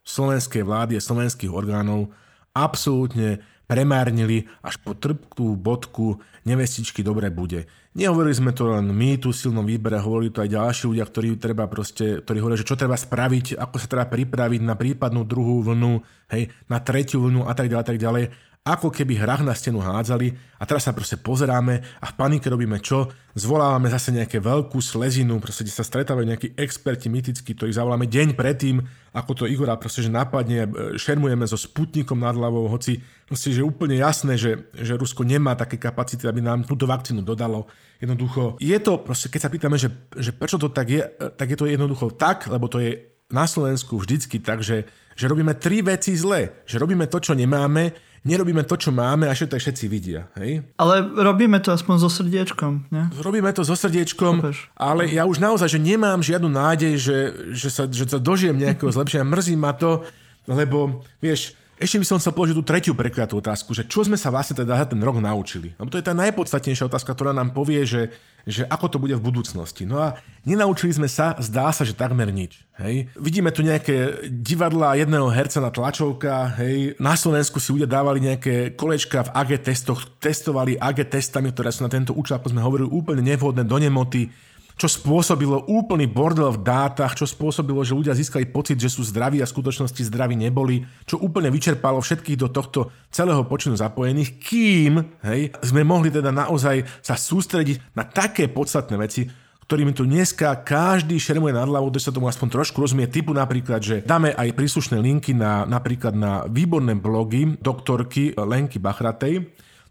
slovenskej 0.02 0.66
vlády 0.66 0.98
a 0.98 1.06
slovenských 1.06 1.54
orgánov 1.54 2.10
absolútne 2.56 3.44
premárnili 3.66 4.46
až 4.62 4.78
po 4.82 4.94
trpkú 4.94 5.58
bodku 5.58 6.22
nevestičky 6.46 7.02
dobre 7.02 7.34
bude. 7.34 7.66
Nehovorili 7.96 8.36
sme 8.36 8.52
to 8.52 8.70
len 8.70 8.92
my 8.92 9.18
tu 9.18 9.32
silnom 9.32 9.64
výbere, 9.66 9.98
hovorili 9.98 10.30
to 10.30 10.44
aj 10.44 10.52
ďalší 10.52 10.84
ľudia, 10.92 11.06
ktorí 11.08 11.28
treba 11.40 11.66
proste, 11.66 12.22
ktorí 12.22 12.38
hovoria, 12.44 12.60
že 12.60 12.68
čo 12.68 12.78
treba 12.78 13.00
spraviť, 13.00 13.56
ako 13.58 13.76
sa 13.80 13.88
treba 13.88 14.06
pripraviť 14.06 14.62
na 14.62 14.76
prípadnú 14.76 15.24
druhú 15.24 15.64
vlnu, 15.64 16.04
hej, 16.30 16.52
na 16.68 16.78
tretiu 16.84 17.24
vlnu 17.26 17.48
a 17.48 17.54
tak 17.56 17.72
ďalej, 17.72 17.86
tak 17.88 17.98
ďalej 17.98 18.24
ako 18.66 18.90
keby 18.90 19.22
hrách 19.22 19.46
na 19.46 19.54
stenu 19.54 19.78
hádzali 19.78 20.58
a 20.58 20.66
teraz 20.66 20.90
sa 20.90 20.98
proste 20.98 21.22
pozeráme 21.22 21.86
a 22.02 22.06
v 22.10 22.14
panike 22.18 22.50
robíme 22.50 22.82
čo? 22.82 23.14
Zvolávame 23.38 23.94
zase 23.94 24.10
nejaké 24.10 24.42
veľkú 24.42 24.82
slezinu, 24.82 25.38
proste 25.38 25.62
kde 25.62 25.78
sa 25.78 25.86
stretávajú 25.86 26.26
nejakí 26.26 26.58
experti 26.58 27.06
mytickí, 27.06 27.54
ktorých 27.54 27.78
zavoláme 27.78 28.10
deň 28.10 28.34
predtým, 28.34 28.82
ako 29.14 29.32
to 29.38 29.44
Igora 29.46 29.78
proste, 29.78 30.02
že 30.02 30.10
napadne, 30.10 30.66
e, 30.66 30.98
šermujeme 30.98 31.46
so 31.46 31.62
Sputnikom 31.62 32.18
nad 32.18 32.34
hlavou, 32.34 32.66
hoci 32.66 33.06
proste, 33.30 33.54
že 33.54 33.62
úplne 33.62 34.02
jasné, 34.02 34.34
že, 34.34 34.74
že 34.74 34.98
Rusko 34.98 35.22
nemá 35.22 35.54
také 35.54 35.78
kapacity, 35.78 36.26
aby 36.26 36.42
nám 36.42 36.66
túto 36.66 36.90
vakcínu 36.90 37.22
dodalo. 37.22 37.70
Jednoducho, 38.02 38.58
je 38.58 38.78
to 38.82 38.98
proste, 38.98 39.30
keď 39.30 39.42
sa 39.46 39.54
pýtame, 39.54 39.78
že, 39.78 39.94
že 40.18 40.34
prečo 40.34 40.58
to 40.58 40.74
tak 40.74 40.90
je, 40.90 41.06
e, 41.06 41.30
tak 41.38 41.54
je 41.54 41.58
to 41.62 41.70
jednoducho 41.70 42.18
tak, 42.18 42.50
lebo 42.50 42.66
to 42.66 42.82
je 42.82 43.14
na 43.30 43.46
Slovensku 43.46 43.98
vždycky 44.02 44.42
tak, 44.42 44.66
že, 44.66 44.90
že 45.14 45.30
robíme 45.30 45.54
tri 45.58 45.82
veci 45.86 46.14
zle. 46.18 46.66
Že 46.66 46.82
robíme 46.82 47.06
to, 47.10 47.18
čo 47.18 47.34
nemáme, 47.34 47.94
nerobíme 48.26 48.66
to, 48.66 48.76
čo 48.76 48.90
máme 48.90 49.30
a 49.30 49.38
že 49.38 49.46
to 49.46 49.56
všetci 49.56 49.86
vidia. 49.86 50.26
Hej? 50.36 50.66
Ale 50.82 51.06
robíme 51.06 51.62
to 51.62 51.72
aspoň 51.72 51.96
so 52.02 52.10
srdiečkom. 52.10 52.90
Ne? 52.90 53.14
Robíme 53.22 53.54
to 53.54 53.62
so 53.62 53.78
srdiečkom, 53.78 54.42
Chápeš. 54.42 54.74
ale 54.74 55.06
ja 55.14 55.30
už 55.30 55.38
naozaj, 55.38 55.70
že 55.70 55.80
nemám 55.80 56.26
žiadnu 56.26 56.50
nádej, 56.50 56.98
že, 56.98 57.18
že, 57.54 57.70
sa, 57.70 57.86
že 57.86 58.10
sa 58.10 58.18
dožijem 58.18 58.58
nejakého 58.58 58.90
zlepšenia. 58.90 59.30
Mrzí 59.30 59.56
ma 59.56 59.78
to, 59.78 60.02
lebo 60.50 61.06
vieš, 61.22 61.54
ešte 61.76 62.00
by 62.00 62.06
som 62.08 62.18
chcel 62.24 62.32
položiť 62.32 62.56
tú 62.56 62.64
tretiu 62.64 62.94
prekliatú 62.96 63.36
otázku, 63.44 63.76
že 63.76 63.84
čo 63.84 64.08
sme 64.08 64.16
sa 64.16 64.32
vlastne 64.32 64.56
teda 64.56 64.80
za 64.80 64.88
ten 64.88 65.00
rok 65.04 65.20
naučili. 65.20 65.76
Lebo 65.76 65.92
to 65.92 66.00
je 66.00 66.08
tá 66.08 66.16
najpodstatnejšia 66.16 66.88
otázka, 66.88 67.12
ktorá 67.12 67.36
nám 67.36 67.52
povie, 67.52 67.84
že, 67.84 68.16
že 68.48 68.64
ako 68.72 68.96
to 68.96 68.98
bude 69.04 69.12
v 69.12 69.20
budúcnosti. 69.20 69.84
No 69.84 70.00
a 70.00 70.16
nenaučili 70.48 70.96
sme 70.96 71.12
sa, 71.12 71.36
zdá 71.36 71.68
sa, 71.76 71.84
že 71.84 71.92
takmer 71.92 72.32
nič. 72.32 72.64
Hej. 72.80 73.12
Vidíme 73.20 73.52
tu 73.52 73.60
nejaké 73.60 74.24
divadla 74.32 74.96
jedného 74.96 75.28
herca 75.28 75.60
na 75.60 75.68
tlačovka, 75.68 76.56
hej. 76.64 76.96
Na 76.96 77.20
Slovensku 77.20 77.60
si 77.60 77.76
ľudia 77.76 77.92
dávali 77.92 78.24
nejaké 78.24 78.72
kolečka 78.80 79.28
v 79.28 79.34
AG 79.36 79.52
testoch, 79.60 80.00
testovali 80.24 80.80
AG 80.80 81.04
testami, 81.12 81.52
ktoré 81.52 81.76
sú 81.76 81.84
na 81.84 81.92
tento 81.92 82.16
účel, 82.16 82.40
ako 82.40 82.56
sme 82.56 82.64
hovorili, 82.64 82.88
úplne 82.88 83.20
nevhodné 83.36 83.68
do 83.68 83.76
nemoty 83.76 84.32
čo 84.76 84.92
spôsobilo 84.92 85.64
úplný 85.72 86.06
bordel 86.06 86.52
v 86.52 86.64
dátach, 86.64 87.16
čo 87.16 87.24
spôsobilo, 87.24 87.80
že 87.88 87.96
ľudia 87.96 88.12
získali 88.12 88.52
pocit, 88.52 88.76
že 88.76 88.92
sú 88.92 89.08
zdraví 89.08 89.40
a 89.40 89.48
v 89.48 89.54
skutočnosti 89.56 90.12
zdraví 90.12 90.36
neboli, 90.36 90.84
čo 91.08 91.20
úplne 91.20 91.48
vyčerpalo 91.48 92.04
všetkých 92.04 92.40
do 92.40 92.52
tohto 92.52 92.92
celého 93.08 93.48
počinu 93.48 93.80
zapojených, 93.80 94.36
kým 94.44 95.00
hej, 95.24 95.56
sme 95.64 95.88
mohli 95.88 96.12
teda 96.12 96.36
naozaj 96.36 96.84
sa 97.00 97.16
sústrediť 97.16 97.96
na 97.96 98.04
také 98.04 98.52
podstatné 98.52 98.96
veci, 99.00 99.32
ktorými 99.66 99.98
tu 99.98 100.06
dneska 100.06 100.62
každý 100.62 101.18
šermuje 101.18 101.50
nad 101.50 101.66
hlavou, 101.66 101.90
sa 101.98 102.14
tomu 102.14 102.30
aspoň 102.30 102.62
trošku 102.62 102.78
rozumie, 102.78 103.10
typu 103.10 103.34
napríklad, 103.34 103.82
že 103.82 103.96
dáme 104.06 104.30
aj 104.38 104.54
príslušné 104.54 105.02
linky 105.02 105.34
na, 105.34 105.66
napríklad 105.66 106.14
na 106.14 106.46
výborné 106.46 106.94
blogy 106.94 107.58
doktorky 107.58 108.38
Lenky 108.38 108.78
Bachratej, 108.78 109.42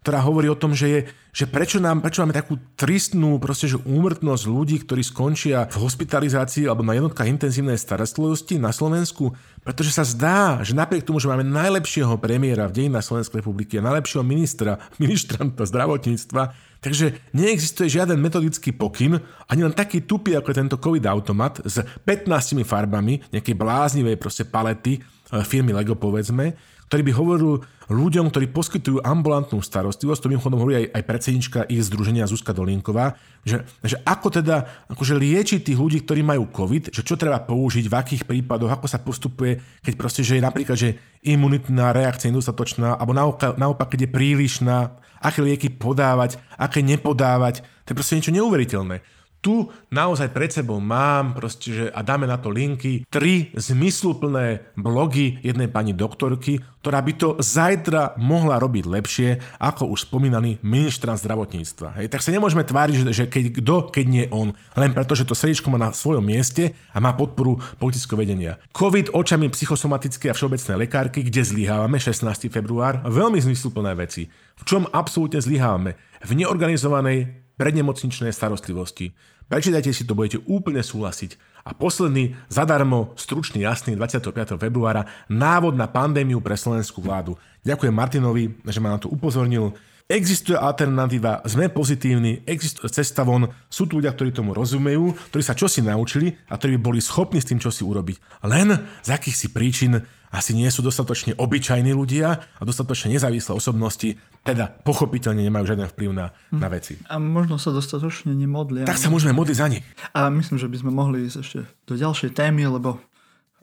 ktorá 0.05 0.21
hovorí 0.21 0.45
o 0.53 0.53
tom, 0.53 0.77
že, 0.77 0.85
je, 0.85 0.99
že 1.33 1.49
prečo, 1.49 1.81
nám, 1.81 2.05
prečo 2.05 2.21
máme 2.21 2.37
takú 2.37 2.61
tristnú 2.77 3.41
proste, 3.41 3.65
že 3.65 3.81
úmrtnosť 3.81 4.45
ľudí, 4.45 4.85
ktorí 4.85 5.01
skončia 5.01 5.65
v 5.73 5.81
hospitalizácii 5.81 6.69
alebo 6.69 6.85
na 6.85 6.93
jednotkách 6.93 7.25
intenzívnej 7.25 7.73
starostlivosti 7.73 8.61
na 8.61 8.69
Slovensku, 8.69 9.33
pretože 9.65 9.89
sa 9.89 10.05
zdá, 10.05 10.61
že 10.61 10.77
napriek 10.77 11.09
tomu, 11.09 11.17
že 11.17 11.25
máme 11.25 11.41
najlepšieho 11.41 12.21
premiéra 12.21 12.69
v 12.69 12.85
dejinách 12.85 13.01
Slovenskej 13.01 13.41
republiky 13.41 13.81
a 13.81 13.87
najlepšieho 13.89 14.21
ministra, 14.21 14.77
ministranta 15.01 15.65
zdravotníctva, 15.65 16.53
takže 16.85 17.17
neexistuje 17.33 17.89
žiaden 17.89 18.21
metodický 18.21 18.77
pokyn, 18.77 19.17
ani 19.49 19.65
len 19.65 19.73
taký 19.73 20.05
tupý 20.05 20.37
ako 20.37 20.53
je 20.53 20.59
tento 20.61 20.77
COVID 20.77 21.09
automat 21.09 21.65
s 21.65 21.81
15 21.81 22.61
farbami, 22.61 23.25
nejakej 23.33 23.57
bláznivej 23.57 24.21
proste 24.21 24.45
palety 24.45 25.01
e, 25.01 25.41
firmy 25.41 25.73
Lego 25.73 25.97
povedzme, 25.97 26.53
ktorý 26.95 27.11
by 27.11 27.19
hovoril 27.19 27.53
ľuďom, 27.91 28.31
ktorí 28.31 28.55
poskytujú 28.55 29.03
ambulantnú 29.03 29.59
starostlivosť, 29.59 30.15
to 30.23 30.31
mimochodom 30.31 30.63
hovorí 30.63 30.87
aj, 30.87 30.95
aj 30.95 31.03
predsednička 31.03 31.59
ich 31.67 31.83
združenia 31.83 32.23
Zuzka 32.23 32.55
Dolinková, 32.55 33.19
že, 33.43 33.67
že 33.83 33.99
ako 34.07 34.31
teda 34.31 34.87
akože 34.87 35.19
liečiť 35.19 35.59
tých 35.59 35.75
ľudí, 35.75 36.07
ktorí 36.07 36.23
majú 36.23 36.47
COVID, 36.47 36.95
že 36.95 37.03
čo 37.03 37.19
treba 37.19 37.43
použiť, 37.43 37.91
v 37.91 37.99
akých 37.99 38.23
prípadoch, 38.23 38.71
ako 38.71 38.87
sa 38.87 39.03
postupuje, 39.03 39.59
keď 39.83 39.93
proste, 39.99 40.23
že 40.23 40.39
je 40.39 40.47
napríklad, 40.47 40.79
že 40.79 40.95
imunitná 41.19 41.91
reakcia 41.91 42.31
nedostatočná, 42.31 42.95
alebo 42.95 43.11
naopak, 43.11 43.59
naopak 43.59 43.91
keď 43.91 44.07
je 44.07 44.15
prílišná, 44.15 44.77
aké 45.19 45.43
lieky 45.43 45.67
podávať, 45.75 46.39
aké 46.55 46.79
nepodávať, 46.79 47.59
to 47.83 47.91
je 47.91 47.97
proste 47.99 48.15
niečo 48.15 48.31
neuveriteľné 48.31 49.03
tu 49.45 49.69
naozaj 49.93 50.33
pred 50.33 50.49
sebou 50.49 50.81
mám 50.81 51.37
proste, 51.37 51.69
že, 51.69 51.85
a 51.93 52.01
dáme 52.01 52.25
na 52.25 52.41
to 52.41 52.49
linky, 52.49 53.05
tri 53.13 53.53
zmysluplné 53.53 54.73
blogy 54.73 55.37
jednej 55.45 55.69
pani 55.69 55.93
doktorky, 55.93 56.65
ktorá 56.81 56.97
by 57.05 57.13
to 57.13 57.29
zajtra 57.37 58.17
mohla 58.17 58.57
robiť 58.57 58.89
lepšie, 58.89 59.29
ako 59.61 59.93
už 59.93 60.09
spomínaný 60.09 60.57
ministrant 60.65 61.21
zdravotníctva. 61.21 62.01
Hej, 62.01 62.09
tak 62.09 62.25
sa 62.25 62.33
nemôžeme 62.33 62.65
tváriť, 62.65 63.05
že, 63.13 63.29
keď 63.29 63.61
kto, 63.61 63.75
keď 63.93 64.05
nie 64.09 64.25
on, 64.33 64.57
len 64.73 64.91
preto, 64.97 65.13
že 65.13 65.29
to 65.29 65.37
srdiečko 65.37 65.69
má 65.69 65.77
na 65.77 65.93
svojom 65.93 66.25
mieste 66.25 66.73
a 66.89 66.97
má 66.97 67.13
podporu 67.13 67.61
politického 67.77 68.17
vedenia. 68.17 68.57
COVID 68.73 69.13
očami 69.13 69.53
psychosomatickej 69.53 70.33
a 70.33 70.37
všeobecnej 70.37 70.89
lekárky, 70.89 71.21
kde 71.21 71.45
zlyhávame 71.45 72.01
16. 72.01 72.49
február, 72.49 73.05
veľmi 73.05 73.37
zmysluplné 73.37 73.93
veci. 73.93 74.25
V 74.57 74.63
čom 74.65 74.89
absolútne 74.89 75.37
zlyhávame? 75.37 75.93
V 76.25 76.33
neorganizovanej 76.33 77.45
prednemocničnej 77.55 78.35
starostlivosti 78.35 79.15
Prečítajte 79.45 79.93
si 79.93 80.09
to, 80.09 80.17
budete 80.17 80.41
úplne 80.49 80.81
súhlasiť. 80.81 81.37
A 81.69 81.77
posledný, 81.77 82.33
zadarmo, 82.49 83.13
stručný, 83.13 83.61
jasný, 83.61 83.93
25. 83.93 84.57
februára, 84.57 85.05
návod 85.29 85.77
na 85.77 85.85
pandémiu 85.85 86.41
pre 86.41 86.57
slovenskú 86.57 87.01
vládu. 87.05 87.37
Ďakujem 87.61 87.93
Martinovi, 87.93 88.57
že 88.65 88.81
ma 88.81 88.93
na 88.93 89.01
to 89.01 89.09
upozornil. 89.09 89.77
Existuje 90.05 90.53
alternatíva, 90.53 91.45
sme 91.49 91.69
pozitívni, 91.69 92.45
existuje 92.45 92.89
cesta 92.93 93.25
von, 93.25 93.49
sú 93.69 93.89
tu 93.89 93.97
ľudia, 93.97 94.13
ktorí 94.13 94.33
tomu 94.33 94.53
rozumejú, 94.53 95.13
ktorí 95.33 95.41
sa 95.41 95.57
čosi 95.57 95.81
naučili 95.81 96.29
a 96.49 96.57
ktorí 96.57 96.77
by 96.77 96.81
boli 96.81 97.01
schopní 97.01 97.41
s 97.41 97.49
tým 97.49 97.57
čosi 97.57 97.81
urobiť. 97.81 98.45
Len 98.45 98.69
z 99.01 99.09
akýchsi 99.09 99.49
príčin 99.49 99.97
asi 100.35 100.51
nie 100.51 100.67
sú 100.67 100.83
dostatočne 100.83 101.39
obyčajní 101.39 101.95
ľudia 101.95 102.43
a 102.43 102.61
dostatočne 102.67 103.15
nezávislé 103.15 103.55
osobnosti, 103.55 104.19
teda 104.43 104.67
pochopiteľne 104.83 105.41
nemajú 105.47 105.71
žiaden 105.71 105.87
vplyv 105.95 106.09
na, 106.11 106.35
hm. 106.51 106.59
na 106.59 106.67
veci. 106.67 106.99
A 107.07 107.15
možno 107.17 107.55
sa 107.55 107.71
dostatočne 107.71 108.35
nemodlia. 108.35 108.83
Tak 108.83 108.99
sa 108.99 109.07
môžeme 109.07 109.31
modliť 109.31 109.57
za 109.57 109.67
nich. 109.71 109.83
A 110.11 110.27
myslím, 110.27 110.59
že 110.59 110.67
by 110.67 110.77
sme 110.83 110.91
mohli 110.91 111.25
ísť 111.25 111.37
ešte 111.39 111.59
do 111.87 111.95
ďalšej 111.95 112.35
témy, 112.35 112.67
lebo 112.67 112.99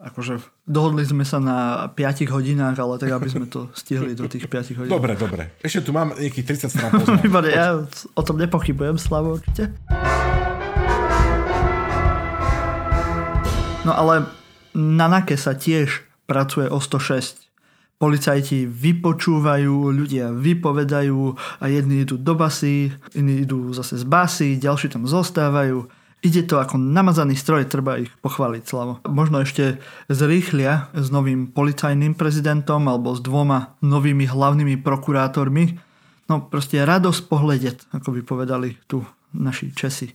Akože 0.03 0.43
dohodli 0.67 1.07
sme 1.07 1.23
sa 1.23 1.39
na 1.39 1.87
5 1.87 2.27
hodinách, 2.27 2.75
ale 2.75 2.99
tak 2.99 3.15
aby 3.15 3.29
sme 3.31 3.47
to 3.47 3.71
stihli 3.71 4.11
do 4.19 4.27
tých 4.27 4.51
5 4.51 4.83
hodín. 4.83 4.91
Dobre, 4.91 5.15
dobre. 5.15 5.55
Ešte 5.63 5.87
tu 5.87 5.95
mám 5.95 6.11
nejakých 6.19 6.67
30 6.67 6.75
strán 6.75 6.91
Výborné, 7.23 7.55
ja 7.55 7.79
o 8.11 8.21
tom 8.27 8.35
nepochybujem, 8.35 8.99
Slavo, 8.99 9.39
určite. 9.39 9.71
No 13.87 13.95
ale 13.95 14.27
na 14.75 15.07
NAKE 15.07 15.39
sa 15.39 15.55
tiež 15.55 16.03
pracuje 16.25 16.67
o 16.69 16.79
106. 16.79 17.49
Policajti 17.97 18.67
vypočúvajú, 18.67 19.93
ľudia 19.93 20.33
vypovedajú 20.35 21.19
a 21.61 21.65
jedni 21.71 22.03
idú 22.03 22.19
do 22.19 22.35
basy, 22.35 22.91
iní 23.15 23.47
idú 23.47 23.71
zase 23.71 23.95
z 24.01 24.05
basy, 24.07 24.59
ďalší 24.59 24.91
tam 24.91 25.07
zostávajú 25.07 25.87
ide 26.23 26.41
to 26.47 26.57
ako 26.57 26.79
namazaný 26.79 27.35
stroj, 27.35 27.67
treba 27.67 27.99
ich 27.99 28.09
pochváliť, 28.23 28.63
Slavo. 28.63 29.03
Možno 29.11 29.43
ešte 29.43 29.83
zrýchlia 30.07 30.87
s 30.95 31.11
novým 31.11 31.51
policajným 31.51 32.15
prezidentom 32.15 32.87
alebo 32.87 33.11
s 33.11 33.19
dvoma 33.19 33.75
novými 33.83 34.23
hlavnými 34.31 34.79
prokurátormi. 34.79 35.75
No 36.31 36.47
proste 36.47 36.79
radosť 36.79 37.21
pohľadať, 37.27 37.77
ako 37.91 38.09
by 38.15 38.21
povedali 38.23 38.79
tu 38.87 39.03
naši 39.35 39.75
Česi. 39.75 40.07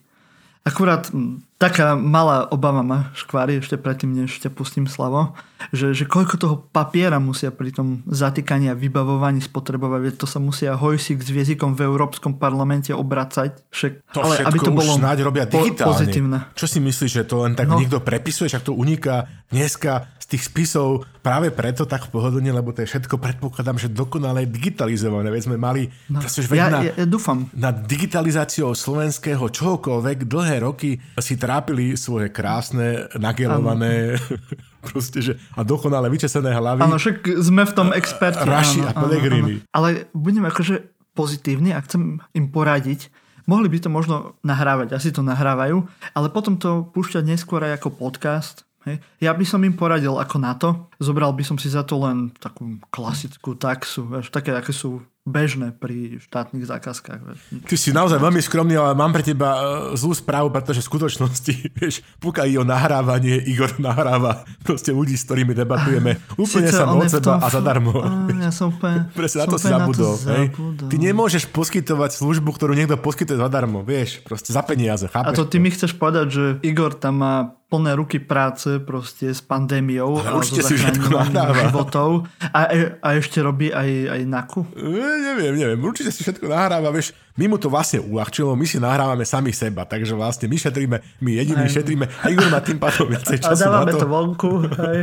Akurát 0.65 1.13
taká 1.59 1.99
malá 1.99 2.47
obava 2.55 2.87
ma 2.87 3.11
škvári 3.19 3.59
ešte 3.59 3.75
predtým, 3.75 4.15
než 4.15 4.39
ťa 4.39 4.55
pustím 4.55 4.87
Slavo, 4.87 5.35
že, 5.75 5.91
že 5.91 6.07
koľko 6.07 6.35
toho 6.39 6.57
papiera 6.71 7.19
musia 7.19 7.51
pri 7.51 7.75
tom 7.75 8.07
zatýkaní 8.07 8.71
a 8.71 8.79
vybavovaní 8.79 9.43
spotrebovať, 9.43 10.01
veď 10.01 10.15
to 10.23 10.27
sa 10.31 10.39
musia 10.39 10.79
hojsík 10.79 11.19
s 11.19 11.29
viezikom 11.35 11.75
v 11.75 11.91
Európskom 11.91 12.39
parlamente 12.39 12.95
obracať. 12.95 13.67
Však, 13.75 13.93
to 14.15 14.23
ale 14.23 14.35
aby 14.47 14.59
to 14.63 14.71
bolo 14.71 14.95
snáď 14.95 15.27
robia 15.27 15.51
digitálne. 15.51 15.91
pozitívne. 15.91 16.39
Čo 16.55 16.67
si 16.71 16.79
myslíš, 16.79 17.11
že 17.11 17.25
to 17.27 17.43
len 17.43 17.59
tak 17.59 17.67
no. 17.67 17.83
niekto 17.83 17.99
prepisuje, 17.99 18.47
však 18.47 18.71
to 18.71 18.73
uniká 18.79 19.27
dneska 19.51 20.07
z 20.23 20.37
tých 20.37 20.47
spisov 20.47 21.09
práve 21.25 21.49
preto 21.51 21.89
tak 21.89 22.13
pohodlne, 22.13 22.53
lebo 22.53 22.71
to 22.71 22.85
je 22.85 22.89
všetko 22.89 23.17
predpokladám, 23.17 23.81
že 23.81 23.89
dokonale 23.89 24.45
digitalizované. 24.45 25.33
Veď 25.33 25.43
sme 25.51 25.57
mali 25.57 25.89
no. 26.13 26.21
proste, 26.21 26.45
ja, 26.53 26.69
na, 26.69 26.85
ja, 26.85 26.93
ja 26.95 27.07
dúfam. 27.09 27.49
na 27.57 27.73
digitalizáciu 27.73 28.71
slovenského 28.77 29.43
čohokoľvek 29.49 30.29
dlhé 30.29 30.57
roky 30.63 31.01
si 31.19 31.35
trápili 31.49 31.97
svoje 31.97 32.29
krásne, 32.29 33.09
nagelované 33.17 34.21
proste, 34.93 35.25
že, 35.25 35.33
a 35.57 35.65
dokonale 35.65 36.13
vyčesené 36.13 36.53
hlavy. 36.53 36.85
Áno, 36.85 37.01
však 37.01 37.25
sme 37.41 37.65
v 37.65 37.73
tom 37.73 37.89
experti. 37.97 38.45
Raši 38.45 38.85
a 38.85 38.93
Pellegrini. 38.93 39.65
Ale 39.73 40.13
budem 40.13 40.45
akože 40.45 40.93
pozitívny 41.17 41.73
a 41.73 41.81
chcem 41.81 42.21
im 42.37 42.47
poradiť, 42.53 43.09
mohli 43.49 43.73
by 43.73 43.81
to 43.81 43.89
možno 43.89 44.37
nahrávať, 44.45 44.93
asi 44.93 45.09
to 45.09 45.25
nahrávajú, 45.25 45.89
ale 46.13 46.29
potom 46.29 46.61
to 46.61 46.85
púšťať 46.93 47.25
neskôr 47.25 47.65
aj 47.65 47.81
ako 47.81 47.97
podcast, 47.97 48.69
Hej. 48.87 49.05
Ja 49.21 49.37
by 49.37 49.45
som 49.45 49.61
im 49.67 49.77
poradil 49.77 50.17
ako 50.17 50.37
na 50.41 50.57
to. 50.57 50.88
Zobral 50.99 51.31
by 51.31 51.47
som 51.47 51.55
si 51.55 51.71
za 51.71 51.87
to 51.87 52.03
len 52.03 52.35
takú 52.43 52.83
klasickú 52.91 53.55
taxu, 53.55 54.03
vieš, 54.11 54.35
také, 54.35 54.51
aké 54.51 54.75
sú 54.75 54.99
bežné 55.29 55.77
pri 55.77 56.19
štátnych 56.25 56.65
zákazkách. 56.65 57.21
Vieš. 57.21 57.39
Ty 57.69 57.77
si 57.77 57.91
naozaj 57.93 58.17
veľmi 58.17 58.41
skromný, 58.41 58.75
ale 58.81 58.97
mám 58.97 59.13
pre 59.13 59.21
teba 59.21 59.49
e, 59.55 59.61
zlú 59.95 60.17
správu, 60.17 60.49
pretože 60.49 60.81
v 60.81 60.89
skutočnosti, 60.89 61.55
vieš, 61.81 62.01
pokiaľ 62.19 62.47
o 62.59 62.65
nahrávanie, 62.65 63.45
Igor 63.45 63.77
nahráva 63.77 64.43
proste 64.65 64.91
ľudí, 64.91 65.15
s 65.15 65.29
ktorými 65.29 65.53
debatujeme 65.53 66.17
úplne 66.41 66.73
sa 66.73 66.89
od 66.89 67.05
seba 67.07 67.45
a 67.45 67.47
zadarmo. 67.53 67.93
A, 68.01 68.27
ja 68.41 68.51
som 68.51 68.73
úplne, 68.73 69.07
Presne 69.19 69.45
na 69.45 69.47
to 69.47 69.61
si 69.61 69.69
zabudol. 69.69 70.17
Hej. 70.17 70.57
Ty 70.89 70.97
nemôžeš 70.97 71.53
poskytovať 71.53 72.11
službu, 72.17 72.51
ktorú 72.57 72.73
niekto 72.73 72.97
poskytuje 72.97 73.37
zadarmo, 73.37 73.85
vieš, 73.85 74.25
proste 74.25 74.57
za 74.57 74.65
peniaze, 74.65 75.05
chápeš? 75.07 75.37
A 75.37 75.37
to 75.37 75.45
ty 75.45 75.61
mi 75.61 75.69
chceš 75.69 75.93
povedať, 75.95 76.27
že 76.33 76.45
Igor 76.65 76.97
tam 76.97 77.21
má 77.21 77.37
plné 77.69 77.93
ruky 78.01 78.17
práce 78.17 78.81
proste 78.81 79.29
s 79.29 79.45
pandémiou. 79.45 80.25
Ale 80.25 80.41
určite 80.41 80.65
si, 80.65 80.81
že 80.95 81.69
životov. 81.69 82.25
A, 82.55 82.61
a 83.05 83.09
ešte 83.19 83.39
robí 83.45 83.69
aj, 83.69 83.89
aj 84.15 84.21
NAKU? 84.25 84.61
E, 84.73 85.05
neviem, 85.23 85.55
neviem. 85.57 85.81
Určite 85.81 86.15
si 86.15 86.25
všetko 86.25 86.49
nahráva, 86.49 86.89
vieš, 86.95 87.13
my 87.39 87.47
mu 87.47 87.55
to 87.55 87.71
vlastne 87.71 88.03
uľahčilo, 88.03 88.59
my 88.59 88.67
si 88.67 88.83
nahrávame 88.83 89.23
sami 89.23 89.55
seba, 89.55 89.87
takže 89.87 90.11
vlastne 90.19 90.51
my 90.51 90.59
šetríme, 90.59 90.97
my 91.23 91.31
jediní 91.39 91.71
aj. 91.71 91.71
šetríme 91.71 92.11
a 92.11 92.27
Igor 92.35 92.51
má 92.51 92.59
tým 92.59 92.83
pádom 92.83 93.07
viacej 93.15 93.39
času 93.39 93.63
a 93.63 93.71
dávame 93.71 93.95
na 93.95 93.95
to. 93.95 94.03
to 94.03 94.09
vonku. 94.11 94.51
Aj. 94.75 95.01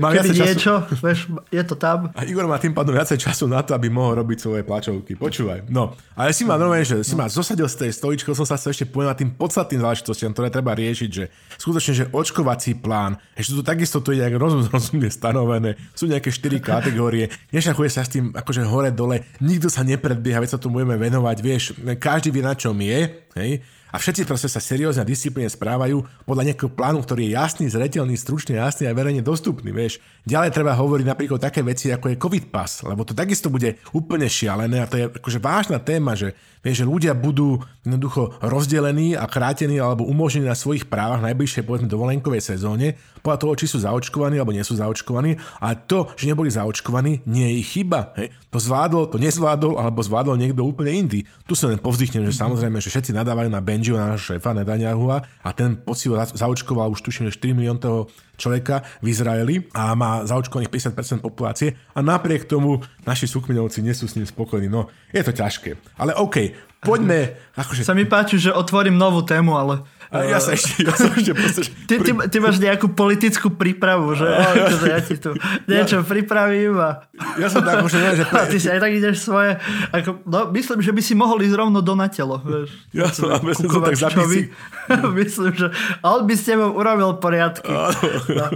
Má 0.00 0.08
keby 0.16 0.28
času. 0.32 0.40
niečo, 0.40 0.72
vieš, 1.04 1.28
je 1.52 1.62
to 1.68 1.76
tam. 1.76 2.08
A 2.16 2.24
Igor 2.24 2.48
má 2.48 2.56
tým 2.56 2.72
pádom 2.72 2.96
viacej 2.96 3.20
času 3.20 3.44
na 3.44 3.60
to, 3.60 3.76
aby 3.76 3.92
mohol 3.92 4.24
robiť 4.24 4.38
svoje 4.40 4.64
plačovky. 4.64 5.20
Počúvaj. 5.20 5.68
No, 5.68 5.92
ale 6.16 6.32
si 6.32 6.48
ma 6.48 6.56
normálne, 6.56 6.88
že 6.88 7.04
si 7.04 7.12
ma 7.12 7.28
zosadil 7.28 7.68
z 7.68 7.76
tej 7.76 7.90
stoličky, 7.92 8.32
som 8.32 8.48
sa 8.48 8.56
chcel 8.56 8.72
ešte 8.72 8.88
povedať 8.88 9.20
tým 9.20 9.36
podstatným 9.36 9.84
záležitostiam, 9.84 10.32
ktoré 10.32 10.48
treba 10.48 10.72
riešiť, 10.72 11.10
že 11.12 11.28
skutočne, 11.60 11.92
že 11.92 12.04
očkovací 12.08 12.72
plán, 12.80 13.20
ešte 13.36 13.52
tu 13.52 13.60
takisto 13.60 14.00
to 14.00 14.16
je 14.16 14.24
nejak 14.36 14.68
rozumne 14.68 15.08
stanovené, 15.08 15.80
sú 15.96 16.04
nejaké 16.04 16.28
štyri 16.28 16.60
kategórie, 16.60 17.32
nešachuje 17.50 17.88
sa 17.88 18.04
s 18.04 18.12
tým 18.12 18.36
akože 18.36 18.62
hore 18.68 18.92
dole, 18.92 19.24
nikto 19.40 19.72
sa 19.72 19.80
nepredbieha, 19.80 20.44
veď 20.44 20.56
sa 20.56 20.60
tu 20.60 20.68
budeme 20.68 21.00
venovať, 21.00 21.36
vieš, 21.40 21.72
každý 21.96 22.28
vie 22.28 22.44
na 22.44 22.52
čom 22.52 22.76
je, 22.76 23.00
hej, 23.40 23.64
a 23.86 24.02
všetci 24.02 24.28
proste 24.28 24.52
sa 24.52 24.60
seriózne 24.60 25.06
a 25.06 25.08
disciplíne 25.08 25.48
správajú 25.48 26.04
podľa 26.28 26.52
nejakého 26.52 26.68
plánu, 26.68 27.00
ktorý 27.00 27.30
je 27.30 27.38
jasný, 27.38 27.64
zretelný, 27.70 28.12
stručný, 28.18 28.60
jasný 28.60 28.90
a 28.90 28.92
verejne 28.92 29.24
dostupný, 29.24 29.72
vieš. 29.72 30.04
Ďalej 30.28 30.52
treba 30.52 30.76
hovoriť 30.76 31.06
napríklad 31.08 31.40
také 31.40 31.64
veci, 31.64 31.88
ako 31.88 32.12
je 32.12 32.20
COVID 32.20 32.44
pas, 32.52 32.68
lebo 32.84 33.08
to 33.08 33.16
takisto 33.16 33.48
bude 33.48 33.80
úplne 33.96 34.28
šialené 34.28 34.84
a 34.84 34.90
to 34.90 35.00
je 35.00 35.04
akože 35.08 35.38
vážna 35.40 35.80
téma, 35.80 36.12
že, 36.12 36.36
vieš, 36.60 36.84
že 36.84 36.90
ľudia 36.90 37.16
budú 37.16 37.62
jednoducho 37.88 38.36
rozdelení 38.44 39.16
a 39.16 39.24
krátení 39.24 39.80
alebo 39.80 40.04
umožnení 40.04 40.44
na 40.44 40.58
svojich 40.58 40.90
právach 40.92 41.24
v 41.24 41.32
najbližšej 41.32 41.64
povedzme 41.64 41.88
dovolenkovej 41.88 42.42
sezóne, 42.42 43.00
podľa 43.26 43.42
toho, 43.42 43.58
či 43.58 43.66
sú 43.66 43.82
zaočkovaní 43.82 44.38
alebo 44.38 44.54
nie 44.54 44.62
sú 44.62 44.78
zaočkovaní. 44.78 45.34
A 45.58 45.74
to, 45.74 46.06
že 46.14 46.30
neboli 46.30 46.46
zaočkovaní, 46.46 47.26
nie 47.26 47.50
je 47.50 47.54
ich 47.58 47.68
chyba. 47.74 48.14
Hej. 48.14 48.30
To 48.54 48.62
zvládol, 48.62 49.10
to 49.10 49.18
nezvládol 49.18 49.82
alebo 49.82 49.98
zvládol 50.06 50.38
niekto 50.38 50.62
úplne 50.62 50.94
iný. 50.94 51.26
Tu 51.50 51.58
sa 51.58 51.66
len 51.66 51.82
povzdychnem, 51.82 52.22
že 52.30 52.38
samozrejme, 52.38 52.78
že 52.78 52.94
všetci 52.94 53.10
nadávajú 53.10 53.50
na 53.50 53.58
Benjiho, 53.58 53.98
na 53.98 54.14
nášho 54.14 54.38
šéfa 54.38 54.54
Netanyahu 54.54 55.10
a 55.10 55.48
ten 55.50 55.74
pocit 55.74 56.14
zaočkoval 56.14 56.94
už 56.94 57.02
tuším, 57.02 57.26
že 57.26 57.42
4 57.42 57.58
milión 57.58 57.82
toho 57.82 58.06
človeka 58.36 58.84
v 59.00 59.10
Izraeli 59.10 59.56
a 59.72 59.96
má 59.96 60.22
zaočkovaných 60.28 60.92
50% 60.92 61.24
populácie 61.24 61.74
a 61.96 62.04
napriek 62.04 62.44
tomu 62.44 62.84
naši 63.08 63.26
súkmenovci 63.26 63.80
nie 63.80 63.96
sú 63.96 64.06
s 64.06 64.14
ním 64.14 64.28
spokojní. 64.28 64.68
No, 64.68 64.92
je 65.10 65.24
to 65.24 65.32
ťažké. 65.32 65.74
Ale 65.96 66.12
OK, 66.14 66.52
poďme... 66.84 67.34
Akože... 67.56 67.82
Sa 67.82 67.96
mi 67.96 68.04
páči, 68.04 68.36
že 68.36 68.52
otvorím 68.52 69.00
novú 69.00 69.24
tému, 69.24 69.56
ale 69.56 69.82
ja 70.24 70.38
sa 70.40 70.56
ešte, 70.56 70.86
ja 70.86 70.94
sa 70.96 71.12
ešte 71.12 71.32
proste, 71.36 71.60
ty, 71.84 71.94
ty, 72.00 72.10
ty, 72.14 72.36
máš 72.40 72.56
nejakú 72.62 72.88
politickú 72.94 73.52
prípravu, 73.52 74.16
že? 74.16 74.24
A, 74.24 74.54
ja, 74.56 74.66
že 74.72 74.86
ja 74.88 75.00
ti 75.04 75.16
tu 75.20 75.36
niečo 75.68 76.00
ja, 76.00 76.06
pripravím 76.06 76.80
a... 76.80 77.04
Ja 77.36 77.52
som 77.52 77.60
tak 77.60 77.84
že... 77.90 77.98
že... 78.16 78.24
A 78.30 78.48
ty 78.48 78.56
si 78.56 78.68
aj 78.70 78.80
tak 78.80 78.92
ideš 78.94 79.26
svoje... 79.26 79.60
Ako, 79.92 80.24
no, 80.24 80.48
myslím, 80.54 80.80
že 80.80 80.92
by 80.94 81.02
si 81.04 81.12
mohol 81.12 81.42
ísť 81.44 81.56
rovno 81.58 81.84
do 81.84 81.92
na 81.92 82.08
telo. 82.08 82.40
Vieš, 82.40 82.70
ja 82.96 83.08
som, 83.12 83.28
ja 83.28 83.54
som 83.56 83.68
tak 83.84 83.96
zapísi. 83.98 84.48
myslím, 85.20 85.52
že... 85.52 85.68
Ale 86.00 86.24
by 86.24 86.34
s 86.38 86.42
tebou 86.46 86.70
urobil 86.72 87.18
poriadky. 87.20 87.68
No, 87.68 88.46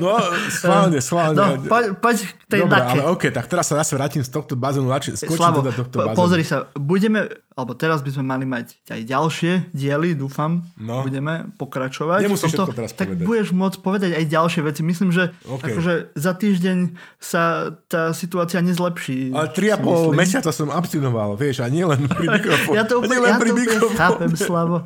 no 0.00 0.10
schválne, 0.48 0.98
schválne. 1.06 1.36
No, 1.36 1.46
poď, 1.66 1.84
poď 1.98 2.16
k 2.24 2.42
tej 2.48 2.60
Dobre, 2.64 2.80
ale 2.80 3.02
OK, 3.10 3.22
tak 3.30 3.46
teraz 3.46 3.68
sa 3.68 3.78
zase 3.82 3.92
vrátim 3.94 4.22
z 4.24 4.30
tohto 4.30 4.54
bazénu, 4.56 4.88
skočím 4.90 5.36
Slavo, 5.36 5.60
teda 5.62 5.72
tohto 5.76 5.96
bazénu. 6.00 6.16
pozri 6.16 6.44
sa, 6.46 6.66
budeme 6.74 7.28
alebo 7.60 7.76
teraz 7.76 8.00
by 8.00 8.10
sme 8.16 8.24
mali 8.24 8.48
mať 8.48 8.80
aj 8.88 9.00
ďalšie 9.04 9.52
diely, 9.76 9.99
dúfam, 10.16 10.64
no. 10.80 11.04
budeme 11.04 11.52
pokračovať. 11.60 12.24
Nemusíš 12.24 12.56
tomto, 12.56 12.72
teraz 12.72 12.96
tak 12.96 13.12
povedať. 13.12 13.26
budeš 13.28 13.48
môcť 13.52 13.78
povedať 13.84 14.10
aj 14.16 14.24
ďalšie 14.26 14.60
veci. 14.64 14.80
Myslím, 14.80 15.10
že 15.12 15.36
okay. 15.44 15.76
akože 15.76 15.94
za 16.16 16.32
týždeň 16.34 16.78
sa 17.20 17.74
tá 17.86 18.16
situácia 18.16 18.64
nezlepší. 18.64 19.36
Ale 19.36 19.52
3,5 19.52 20.16
mesiaca 20.16 20.50
som 20.50 20.72
abstinoval, 20.72 21.36
vieš, 21.36 21.60
a 21.60 21.68
nie 21.68 21.84
len 21.84 22.08
pri 22.08 22.26
mikrofóne. 22.40 22.76
ja 22.80 22.84
to 22.88 23.04
úplne, 23.04 23.16
ja 23.20 23.36
to 23.36 23.44
úplne 23.52 23.90
chápem, 23.94 24.30
Slavo. 24.34 24.78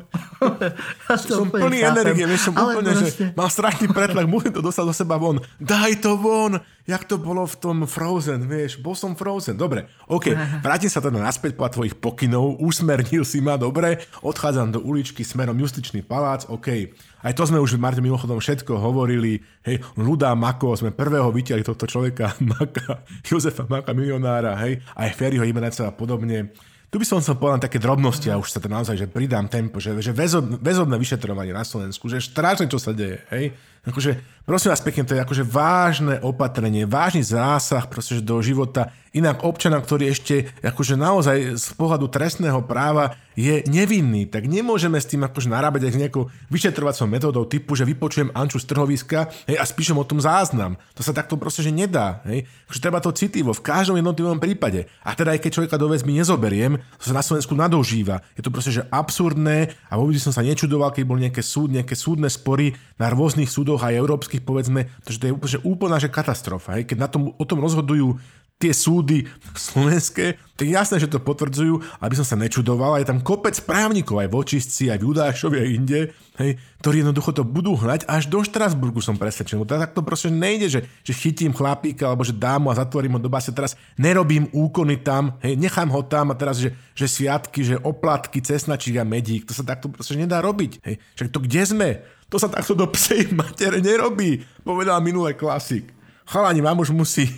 ja 1.09 1.15
to 1.15 1.33
som 1.43 1.47
plný 1.47 1.79
chápem. 1.79 1.93
energie, 1.95 2.25
vieš, 2.27 2.41
som 2.51 2.53
Ale 2.59 2.71
úplne, 2.75 2.91
proste... 2.91 3.31
že 3.31 3.37
mal 3.39 3.49
strašný 3.49 3.87
pretlak, 3.95 4.25
musím 4.27 4.51
to 4.51 4.61
dostať 4.61 4.83
do 4.83 4.93
seba 4.93 5.15
von. 5.15 5.39
Daj 5.57 6.03
to 6.03 6.19
von! 6.19 6.59
Jak 6.85 7.03
to 7.09 7.17
bolo 7.17 7.43
v 7.49 7.55
tom 7.57 7.77
Frozen, 7.89 8.45
vieš, 8.45 8.77
bol 8.77 8.93
som 8.93 9.17
Frozen, 9.17 9.57
dobre, 9.57 9.89
OK, 10.05 10.31
vrátim 10.65 10.89
sa 10.89 11.01
teda 11.01 11.17
naspäť 11.17 11.57
po 11.57 11.65
tvojich 11.65 11.97
pokynov, 11.97 12.61
usmernil 12.61 13.25
si 13.25 13.41
ma, 13.41 13.57
dobre, 13.57 14.05
odchádzam 14.21 14.77
do 14.77 14.79
uličky 14.85 15.25
smerom 15.25 15.57
Justičný 15.57 16.05
palác, 16.05 16.45
OK, 16.45 16.93
aj 17.25 17.33
to 17.33 17.43
sme 17.49 17.57
už 17.57 17.75
v 17.75 17.81
Marte 17.81 18.01
mimochodom 18.05 18.37
všetko 18.37 18.77
hovorili, 18.77 19.41
hej, 19.65 19.81
Luda 19.97 20.37
Mako, 20.37 20.77
sme 20.77 20.93
prvého 20.93 21.33
vytiahli 21.33 21.65
tohto 21.65 21.89
človeka, 21.89 22.37
Maka, 22.53 23.01
Jozefa 23.25 23.65
Maka, 23.65 23.97
milionára, 23.97 24.53
hej, 24.61 24.79
aj 24.93 25.17
Ferryho 25.17 25.43
Ibeneca 25.43 25.89
a 25.89 25.91
podobne, 25.91 26.53
tu 26.93 27.01
by 27.01 27.11
som 27.11 27.19
sa 27.19 27.35
povedal 27.35 27.59
také 27.59 27.75
drobnosti 27.75 28.23
a 28.31 28.39
už 28.39 28.55
sa 28.55 28.63
to 28.63 28.71
naozaj, 28.71 28.95
že 28.95 29.11
pridám 29.11 29.51
tempo, 29.51 29.83
že, 29.83 29.91
že 29.99 30.15
väzob, 30.15 30.63
väzobné 30.63 30.95
vyšetrovanie 30.95 31.51
na 31.51 31.67
Slovensku, 31.67 32.07
že 32.07 32.23
strašne 32.23 32.71
čo 32.71 32.79
sa 32.79 32.95
deje, 32.95 33.19
hej. 33.35 33.51
Akože, 33.85 34.17
prosím 34.43 34.73
vás 34.73 34.81
pekne, 34.81 35.05
to 35.05 35.13
je 35.13 35.21
akože 35.21 35.43
vážne 35.45 36.17
opatrenie, 36.25 36.89
vážny 36.89 37.21
zásah 37.21 37.85
proste, 37.85 38.17
do 38.21 38.41
života 38.41 38.89
inak 39.15 39.47
občana, 39.47 39.79
ktorý 39.79 40.11
ešte 40.11 40.51
akože 40.59 40.99
naozaj 40.99 41.55
z 41.55 41.67
pohľadu 41.79 42.11
trestného 42.11 42.59
práva 42.67 43.15
je 43.35 43.63
nevinný, 43.67 44.27
tak 44.27 44.47
nemôžeme 44.47 44.95
s 44.99 45.07
tým 45.07 45.23
akože 45.23 45.51
narábať 45.51 45.87
aj 45.87 45.91
s 45.91 45.99
nejakou 46.07 46.23
vyšetrovacou 46.51 47.07
metódou 47.07 47.43
typu, 47.47 47.75
že 47.75 47.87
vypočujem 47.87 48.31
Anču 48.31 48.59
z 48.59 48.67
trhoviska 48.67 49.31
hej, 49.47 49.59
a 49.59 49.63
spíšem 49.63 49.95
o 49.95 50.07
tom 50.07 50.19
záznam. 50.23 50.79
To 50.95 51.03
sa 51.03 51.15
takto 51.15 51.35
proste 51.35 51.63
že 51.63 51.71
nedá. 51.71 52.23
Hej. 52.27 52.47
Akože 52.67 52.83
treba 52.83 52.99
to 53.03 53.11
citivo 53.11 53.51
v 53.51 53.63
každom 53.63 53.99
jednotlivom 53.99 54.39
prípade. 54.39 54.87
A 55.03 55.15
teda 55.15 55.35
aj 55.35 55.43
keď 55.43 55.51
človeka 55.51 55.75
do 55.79 55.91
väzby 55.91 56.15
nezoberiem, 56.15 56.79
to 56.99 57.03
sa 57.11 57.15
na 57.15 57.23
Slovensku 57.23 57.55
nadožíva. 57.59 58.23
Je 58.39 58.43
to 58.43 58.51
proste 58.51 58.71
že 58.71 58.87
absurdné 58.87 59.75
a 59.91 59.99
vôbec 59.99 60.15
som 60.19 60.31
sa 60.31 60.43
nečudoval, 60.43 60.95
keď 60.95 61.03
boli 61.03 61.27
nejaké, 61.27 61.43
súd, 61.43 61.75
nejaké 61.75 61.95
súdne 61.95 62.31
spory 62.31 62.71
na 62.95 63.11
rôznych 63.11 63.51
súdoch 63.51 63.74
aj 63.81 63.99
európskych, 63.99 64.45
povedzme, 64.45 64.87
že 65.07 65.19
to 65.19 65.25
je 65.27 65.35
úplne, 65.35 65.59
úplná 65.65 65.97
že 65.99 66.11
katastrofa. 66.11 66.79
Hej. 66.79 66.87
Keď 66.87 66.97
na 66.99 67.09
tom, 67.11 67.33
o 67.35 67.45
tom 67.47 67.59
rozhodujú 67.59 68.15
tie 68.55 68.71
súdy 68.71 69.27
slovenské, 69.51 70.39
tak 70.55 70.67
jasné, 70.71 71.03
že 71.03 71.11
to 71.11 71.19
potvrdzujú, 71.19 71.99
aby 71.99 72.15
som 72.15 72.23
sa 72.23 72.39
nečudoval. 72.39 72.95
Je 73.03 73.11
tam 73.11 73.19
kopec 73.19 73.51
právnikov 73.67 74.23
aj 74.23 74.31
v 74.31 74.37
Očistci, 74.39 74.83
aj 74.87 75.03
v 75.03 75.05
Judášovi, 75.11 75.57
aj 75.59 75.69
inde, 75.75 75.99
hej, 76.39 76.55
ktorí 76.79 77.03
jednoducho 77.03 77.35
to 77.35 77.43
budú 77.43 77.75
hnať 77.75 78.07
až 78.07 78.31
do 78.31 78.39
Štrasburgu, 78.39 79.03
som 79.03 79.19
presvedčený. 79.19 79.67
Tak 79.67 79.91
to 79.91 80.07
proste 80.07 80.31
nejde, 80.31 80.71
že, 80.71 80.79
že 81.03 81.11
chytím 81.11 81.51
chlapíka, 81.51 82.07
alebo 82.07 82.23
že 82.23 82.31
dám 82.31 82.63
mu 82.63 82.71
a 82.71 82.79
zatvorím 82.79 83.19
ho 83.19 83.27
do 83.27 83.27
base. 83.27 83.51
Teraz 83.51 83.75
nerobím 83.99 84.47
úkony 84.55 85.03
tam, 85.03 85.35
hej, 85.43 85.59
nechám 85.59 85.91
ho 85.91 85.99
tam 86.07 86.31
a 86.31 86.39
teraz, 86.39 86.55
že, 86.55 86.71
že 86.95 87.11
sviatky, 87.11 87.59
že 87.59 87.75
oplatky, 87.83 88.39
cesnačík 88.39 88.95
a 88.95 89.03
medík, 89.03 89.43
to 89.43 89.51
sa 89.51 89.67
takto 89.67 89.91
proste 89.91 90.15
nedá 90.15 90.39
robiť. 90.39 90.79
Hej. 90.87 90.95
Však 91.19 91.27
to 91.27 91.43
kde 91.43 91.61
sme? 91.67 91.89
To 92.29 92.41
sa 92.41 92.49
takto 92.49 92.73
do 92.73 92.89
psej 92.89 93.31
matere 93.33 93.79
nerobí, 93.79 94.41
povedal 94.65 95.01
minulé 95.01 95.37
klasik. 95.37 95.93
Chalani, 96.25 96.61
vám 96.61 96.81
už 96.81 96.89
musí. 96.89 97.29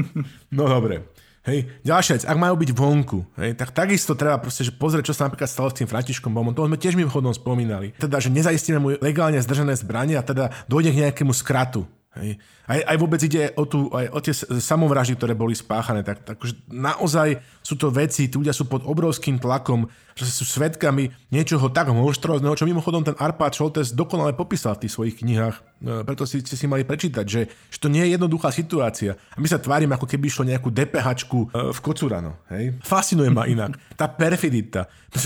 no 0.56 0.66
dobre. 0.66 1.06
Hej, 1.42 1.82
ďalšia 1.82 2.14
vec, 2.14 2.24
ak 2.30 2.38
majú 2.38 2.54
byť 2.54 2.70
vonku, 2.70 3.18
hej, 3.34 3.58
tak 3.58 3.74
takisto 3.74 4.14
treba 4.14 4.38
proste, 4.38 4.62
že 4.62 4.70
pozrieť, 4.70 5.10
čo 5.10 5.14
sa 5.18 5.26
napríklad 5.26 5.50
stalo 5.50 5.74
s 5.74 5.78
tým 5.82 5.90
Františkom 5.90 6.30
Bomom. 6.30 6.54
To 6.54 6.70
sme 6.70 6.78
tiež 6.78 6.94
mimochodom 6.94 7.34
spomínali. 7.34 7.90
Teda, 7.98 8.22
že 8.22 8.30
nezaistíme 8.30 8.78
mu 8.78 8.94
legálne 9.02 9.42
zdržené 9.42 9.74
zbranie 9.74 10.14
a 10.14 10.22
teda 10.22 10.54
dojde 10.70 10.94
k 10.94 11.00
nejakému 11.02 11.34
skratu. 11.34 11.82
Hej. 12.14 12.38
Aj, 12.72 12.80
aj 12.88 12.96
vôbec 12.96 13.20
ide 13.20 13.52
o, 13.52 13.68
tú, 13.68 13.92
aj 13.92 14.08
o 14.08 14.18
tie 14.24 14.32
samovraždy, 14.56 15.20
ktoré 15.20 15.36
boli 15.36 15.52
spáchané. 15.52 16.00
Tak, 16.00 16.24
tak 16.24 16.40
naozaj 16.72 17.44
sú 17.60 17.76
to 17.76 17.92
veci, 17.92 18.32
tí 18.32 18.34
ľudia 18.40 18.56
sú 18.56 18.64
pod 18.64 18.80
obrovským 18.88 19.36
tlakom, 19.36 19.92
že 20.16 20.28
sú 20.28 20.44
svetkami 20.44 21.12
niečoho 21.32 21.72
tak 21.72 21.88
monštrózneho, 21.92 22.56
čo 22.56 22.68
mimochodom 22.68 23.04
ten 23.04 23.16
Arpad 23.16 23.52
Šoltes 23.56 23.92
dokonale 23.92 24.36
popísal 24.36 24.76
v 24.76 24.86
tých 24.86 24.92
svojich 24.92 25.16
knihách. 25.20 25.56
E, 25.56 26.04
preto 26.04 26.28
si 26.28 26.40
ste 26.44 26.56
si 26.56 26.66
mali 26.68 26.84
prečítať, 26.84 27.24
že, 27.24 27.48
že 27.48 27.78
to 27.80 27.88
nie 27.88 28.04
je 28.04 28.16
jednoduchá 28.16 28.52
situácia. 28.52 29.16
A 29.32 29.38
my 29.40 29.48
sa 29.48 29.60
tvárime, 29.60 29.96
ako 29.96 30.08
keby 30.08 30.28
išlo 30.28 30.44
nejakú 30.48 30.68
DPHčku 30.68 31.38
e, 31.38 31.46
v 31.72 31.78
Kocurano. 31.80 32.40
Hej? 32.52 32.76
Fascinuje 32.84 33.32
ma 33.32 33.48
inak. 33.48 33.76
Tá 33.96 34.08
perfidita, 34.08 34.88
tá, 35.08 35.18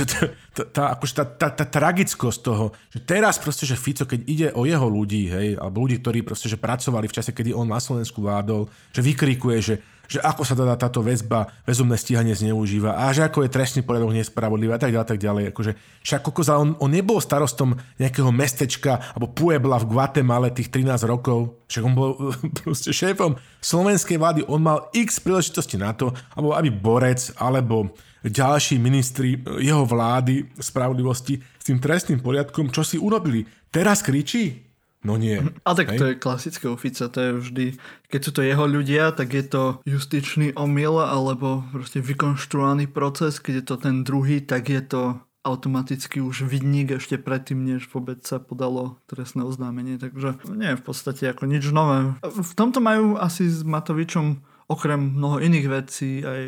tá, 0.55 0.63
tá, 0.71 0.83
akože 0.95 1.13
tá, 1.15 1.25
tá, 1.25 1.49
tá 1.51 1.65
tragickosť 1.67 2.39
toho, 2.43 2.71
že 2.91 3.03
teraz 3.03 3.39
proste, 3.43 3.67
že 3.67 3.79
Fico, 3.79 4.07
keď 4.07 4.21
ide 4.27 4.49
o 4.55 4.67
jeho 4.67 4.87
ľudí, 4.87 5.31
hej, 5.31 5.49
alebo 5.59 5.83
ľudí, 5.83 5.99
ktorí 5.99 6.23
proste, 6.23 6.47
že 6.47 6.59
pracovali 6.59 7.11
v 7.11 7.17
čase, 7.17 7.36
kedy 7.37 7.53
on 7.53 7.69
na 7.69 7.77
Slovensku 7.77 8.25
vládol, 8.25 8.73
že 8.97 9.05
vykrikuje, 9.05 9.59
že 9.61 9.75
že 10.07 10.23
ako 10.23 10.43
sa 10.47 10.55
teda 10.55 10.79
táto 10.79 11.03
väzba, 11.03 11.51
väzobné 11.67 11.99
stíhanie 11.99 12.35
zneužíva 12.35 12.95
a 12.95 13.11
že 13.11 13.27
ako 13.27 13.43
je 13.43 13.51
trestný 13.51 13.83
poriadok 13.83 14.15
nespravodlivý 14.15 14.73
a 14.75 14.81
tak 14.81 14.95
ďalej, 14.95 15.07
tak 15.07 15.21
ďalej. 15.21 15.45
Akože, 15.51 15.73
však 16.07 16.21
kokoza, 16.23 16.63
on, 16.63 16.79
on 16.79 16.91
nebol 16.91 17.19
starostom 17.19 17.75
nejakého 17.99 18.31
mestečka 18.31 19.03
alebo 19.15 19.35
Puebla 19.35 19.83
v 19.83 19.89
Guatemala 19.91 20.55
tých 20.55 20.71
13 20.71 21.11
rokov. 21.11 21.59
Však 21.67 21.83
on 21.83 21.95
bol 21.95 22.11
proste 22.63 22.95
šéfom 22.95 23.35
slovenskej 23.59 24.17
vlády. 24.17 24.41
On 24.47 24.63
mal 24.63 24.87
x 24.95 25.19
príležitosti 25.19 25.77
na 25.77 25.91
to, 25.93 26.15
alebo 26.39 26.55
aby 26.55 26.71
Borec 26.71 27.35
alebo 27.43 27.91
ďalší 28.27 28.79
ministri 28.83 29.39
jeho 29.63 29.87
vlády 29.87 30.51
spravodlivosti 30.59 31.39
s 31.39 31.65
tým 31.67 31.79
trestným 31.79 32.23
poriadkom, 32.23 32.71
čo 32.75 32.83
si 32.83 32.99
urobili. 32.99 33.47
Teraz 33.71 34.03
kričí? 34.03 34.66
No 35.07 35.15
nie. 35.15 35.39
A 35.63 35.71
tak 35.79 35.95
hej? 35.95 35.99
to 36.03 36.05
je 36.11 36.15
klasické 36.19 36.67
ofica, 36.67 37.07
to 37.07 37.19
je 37.23 37.31
vždy, 37.39 37.67
keď 38.11 38.21
sú 38.27 38.31
to 38.35 38.43
jeho 38.43 38.67
ľudia, 38.67 39.15
tak 39.15 39.31
je 39.31 39.47
to 39.47 39.63
justičný 39.87 40.59
omyl 40.59 40.99
alebo 40.99 41.63
proste 41.71 42.03
vykonštruovaný 42.03 42.91
proces, 42.91 43.39
keď 43.39 43.63
je 43.63 43.65
to 43.71 43.77
ten 43.79 43.97
druhý, 44.03 44.43
tak 44.43 44.67
je 44.67 44.83
to 44.83 45.23
automaticky 45.47 46.19
už 46.19 46.51
vidník 46.51 46.99
ešte 46.99 47.23
predtým, 47.23 47.63
než 47.63 47.87
vôbec 47.87 48.19
sa 48.27 48.43
podalo 48.43 48.99
trestné 49.07 49.47
oznámenie. 49.47 49.95
Takže 49.95 50.43
nie 50.51 50.75
je 50.75 50.81
v 50.83 50.85
podstate 50.85 51.31
ako 51.31 51.47
nič 51.47 51.63
nové. 51.71 52.19
V 52.27 52.53
tomto 52.59 52.83
majú 52.83 53.15
asi 53.15 53.47
s 53.47 53.63
Matovičom 53.63 54.43
okrem 54.67 54.99
mnoho 54.99 55.39
iných 55.39 55.67
vecí 55.71 56.27
aj 56.27 56.43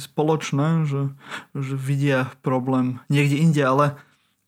spoločné, 0.00 0.88
že, 0.88 1.12
že 1.52 1.76
vidia 1.76 2.32
problém 2.40 3.04
niekde 3.12 3.36
inde, 3.36 3.60
ale 3.60 4.00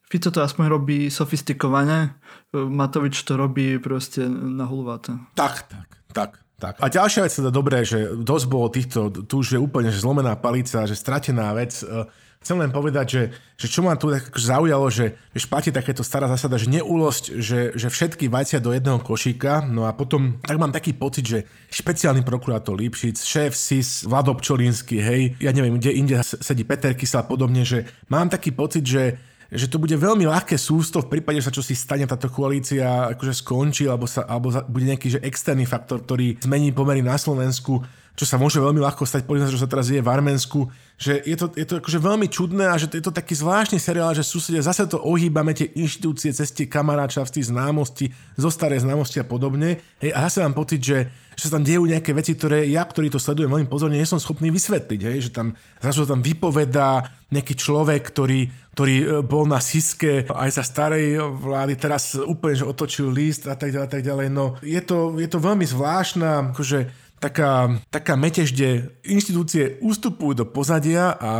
Fico 0.08 0.32
to 0.32 0.40
aspoň 0.40 0.64
robí 0.72 0.98
sofistikovane, 1.12 2.16
Matovič 2.54 3.18
to 3.26 3.34
robí 3.34 3.76
proste 3.82 4.24
na 4.30 4.64
hulváte. 4.64 5.18
Tak, 5.34 5.66
tak, 5.66 5.88
tak. 6.14 6.30
Tak. 6.54 6.80
A 6.80 6.86
ďalšia 6.86 7.26
vec 7.26 7.34
teda 7.34 7.50
dobré, 7.50 7.82
že 7.82 8.14
dosť 8.14 8.46
bolo 8.46 8.70
týchto, 8.70 9.10
tu 9.10 9.42
už 9.42 9.58
je 9.58 9.60
úplne 9.60 9.90
že 9.90 10.00
zlomená 10.00 10.38
palica, 10.38 10.86
že 10.86 10.94
stratená 10.94 11.50
vec. 11.52 11.82
E, 11.82 12.06
chcem 12.40 12.56
len 12.56 12.70
povedať, 12.70 13.06
že, 13.10 13.22
že 13.58 13.66
čo 13.66 13.82
ma 13.82 13.98
tu 13.98 14.08
tak 14.12 14.30
zaujalo, 14.30 14.86
že 14.86 15.18
vieš, 15.34 15.50
platí 15.50 15.74
takéto 15.74 16.06
stará 16.06 16.30
zásada, 16.30 16.54
že 16.54 16.70
neúlosť, 16.70 17.24
že, 17.42 17.74
že 17.74 17.88
všetky 17.90 18.30
vajcia 18.30 18.62
do 18.62 18.70
jedného 18.70 19.02
košíka, 19.02 19.66
no 19.66 19.84
a 19.88 19.96
potom 19.96 20.38
tak 20.44 20.56
mám 20.60 20.70
taký 20.70 20.94
pocit, 20.94 21.26
že 21.26 21.38
špeciálny 21.74 22.22
prokurátor 22.22 22.78
Lipšic, 22.78 23.18
šéf 23.18 23.52
SIS, 23.56 24.06
Vlado 24.06 24.36
Pčolínsky, 24.38 25.02
hej, 25.02 25.34
ja 25.42 25.50
neviem, 25.50 25.80
kde 25.80 25.90
inde 25.90 26.16
sedí 26.22 26.62
Peter 26.62 26.94
Kysel 26.94 27.24
a 27.24 27.28
podobne, 27.28 27.66
že 27.66 27.88
mám 28.08 28.30
taký 28.30 28.54
pocit, 28.54 28.86
že 28.86 29.18
že 29.50 29.66
to 29.68 29.76
bude 29.80 29.92
veľmi 29.92 30.24
ľahké 30.24 30.56
sústo 30.56 31.04
v 31.04 31.18
prípade, 31.18 31.40
že 31.40 31.48
sa 31.48 31.54
čo 31.54 31.60
si 31.60 31.76
stane 31.76 32.08
táto 32.08 32.30
koalícia 32.32 33.12
akože 33.12 33.34
skončí, 33.44 33.84
alebo, 33.88 34.08
sa, 34.08 34.24
alebo 34.24 34.52
bude 34.68 34.88
nejaký 34.88 35.18
že 35.18 35.20
externý 35.20 35.68
faktor, 35.68 36.04
ktorý 36.04 36.40
zmení 36.40 36.72
pomery 36.72 37.04
na 37.04 37.18
Slovensku, 37.18 37.84
čo 38.14 38.24
sa 38.30 38.38
môže 38.38 38.62
veľmi 38.62 38.78
ľahko 38.78 39.02
stať, 39.02 39.26
povedzme, 39.26 39.50
že 39.50 39.58
sa 39.58 39.66
teraz 39.66 39.90
je 39.90 39.98
v 39.98 40.06
Arménsku, 40.06 40.70
že 40.94 41.18
je 41.26 41.34
to, 41.34 41.50
je 41.58 41.66
to 41.66 41.82
akože 41.82 41.98
veľmi 41.98 42.30
čudné 42.30 42.70
a 42.70 42.78
že 42.78 42.86
to 42.86 42.94
je 42.94 43.04
to 43.04 43.10
taký 43.10 43.34
zvláštny 43.34 43.82
seriál, 43.82 44.14
že 44.14 44.22
susedia 44.22 44.62
zase 44.62 44.86
to 44.86 45.02
ohýbame 45.02 45.50
tie 45.50 45.74
inštitúcie 45.74 46.30
cez 46.30 46.54
tie 46.54 46.70
kamaráčavství, 46.70 47.42
známosti, 47.42 48.14
zo 48.38 48.50
staré 48.54 48.78
známosti 48.78 49.18
a 49.18 49.26
podobne. 49.26 49.82
Hej, 49.98 50.14
a 50.14 50.30
zase 50.30 50.46
mám 50.46 50.54
pocit, 50.54 50.78
že, 50.78 51.10
že 51.34 51.50
sa 51.50 51.58
tam 51.58 51.66
dejú 51.66 51.90
nejaké 51.90 52.14
veci, 52.14 52.38
ktoré 52.38 52.70
ja, 52.70 52.86
ktorý 52.86 53.10
to 53.10 53.18
sledujem 53.18 53.50
veľmi 53.50 53.66
pozorne, 53.66 53.98
nie 53.98 54.06
som 54.06 54.22
schopný 54.22 54.54
vysvetliť. 54.54 55.00
Hej, 55.10 55.18
že 55.26 55.30
tam 55.34 55.58
zrazu 55.82 56.06
tam 56.06 56.22
vypovedá 56.22 57.10
nejaký 57.34 57.58
človek, 57.58 58.14
ktorý, 58.14 58.46
ktorý 58.78 58.96
e, 59.02 59.06
bol 59.26 59.50
na 59.50 59.58
Siske 59.58 60.30
aj 60.30 60.50
za 60.54 60.62
starej 60.62 61.18
vlády, 61.18 61.74
teraz 61.74 62.14
úplne 62.14 62.62
že 62.62 62.70
otočil 62.70 63.10
list 63.10 63.50
a 63.50 63.58
tak 63.58 63.74
ďalej, 63.74 63.90
tak 63.90 64.02
ďalej. 64.06 64.26
No, 64.30 64.54
je 64.62 64.78
to, 64.78 65.18
je 65.18 65.26
to 65.26 65.42
veľmi 65.42 65.66
zvláštna, 65.66 66.54
akože 66.54 67.03
taká, 67.18 67.80
taká 67.88 68.14
metež, 68.14 68.52
kde 68.52 68.92
inštitúcie 69.06 69.80
ustupujú 69.80 70.44
do 70.44 70.44
pozadia 70.44 71.14
a, 71.14 71.14
a, 71.16 71.32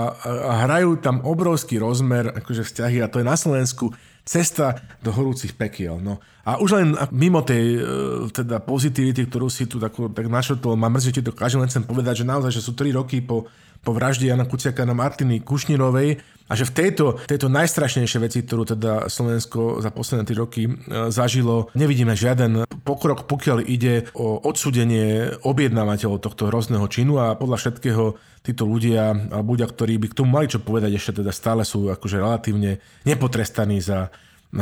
a 0.49 0.53
hrajú 0.65 0.97
tam 1.01 1.21
obrovský 1.21 1.77
rozmer 1.77 2.33
akože 2.33 2.65
vzťahy 2.65 3.05
a 3.05 3.11
to 3.11 3.21
je 3.21 3.27
na 3.29 3.37
Slovensku 3.37 3.93
cesta 4.25 4.81
do 5.05 5.13
horúcich 5.13 5.53
pekiel. 5.53 6.01
No. 6.01 6.17
A 6.49 6.57
už 6.57 6.81
len 6.81 6.97
mimo 7.13 7.45
tej 7.45 7.77
e, 7.77 7.81
teda 8.33 8.65
pozitivity, 8.65 9.29
ktorú 9.29 9.53
si 9.53 9.69
tu 9.69 9.77
tak, 9.77 9.93
tak 9.93 10.27
našotol, 10.33 10.81
ma 10.81 10.89
mrzí, 10.89 11.21
že 11.21 11.25
to 11.29 11.37
každý 11.37 11.61
len 11.61 11.69
chcem 11.69 11.85
povedať, 11.85 12.25
že 12.25 12.29
naozaj, 12.29 12.51
že 12.57 12.65
sú 12.65 12.73
3 12.73 12.89
roky 12.97 13.21
po 13.21 13.45
po 13.85 13.93
vražde 13.93 14.33
Jana 14.33 14.49
Kuciaka 14.49 14.89
na 14.89 14.97
Martiny 14.97 15.45
Kušnirovej 15.45 16.19
a 16.45 16.53
že 16.53 16.69
v 16.69 16.77
tejto, 16.77 17.07
tejto 17.25 17.49
najstrašnejšej 17.49 18.21
veci, 18.21 18.45
ktorú 18.45 18.77
teda 18.77 19.09
Slovensko 19.09 19.81
za 19.81 19.89
posledné 19.89 20.25
3 20.29 20.43
roky 20.45 20.69
e, 20.69 20.71
zažilo, 21.09 21.73
nevidíme 21.73 22.13
žiaden 22.13 22.69
pokrok, 22.85 23.25
pokiaľ 23.25 23.65
ide 23.65 24.09
o 24.13 24.45
odsudenie 24.45 25.41
objednávateľov 25.41 26.21
tohto 26.21 26.53
hrozného 26.53 26.85
činu 26.93 27.17
a 27.17 27.33
podľa 27.37 27.57
všetkého 27.65 28.05
títo 28.45 28.69
ľudia, 28.69 29.33
alebo 29.33 29.57
ľudia, 29.57 29.73
ktorí 29.73 29.97
by 29.97 30.07
k 30.13 30.19
tomu 30.21 30.37
mali 30.37 30.53
čo 30.53 30.61
povedať, 30.61 30.93
ešte 30.93 31.25
teda 31.25 31.33
stále 31.33 31.65
sú 31.65 31.89
akože 31.89 32.21
relatívne 32.21 32.77
nepotrestaní 33.09 33.81
za 33.81 34.13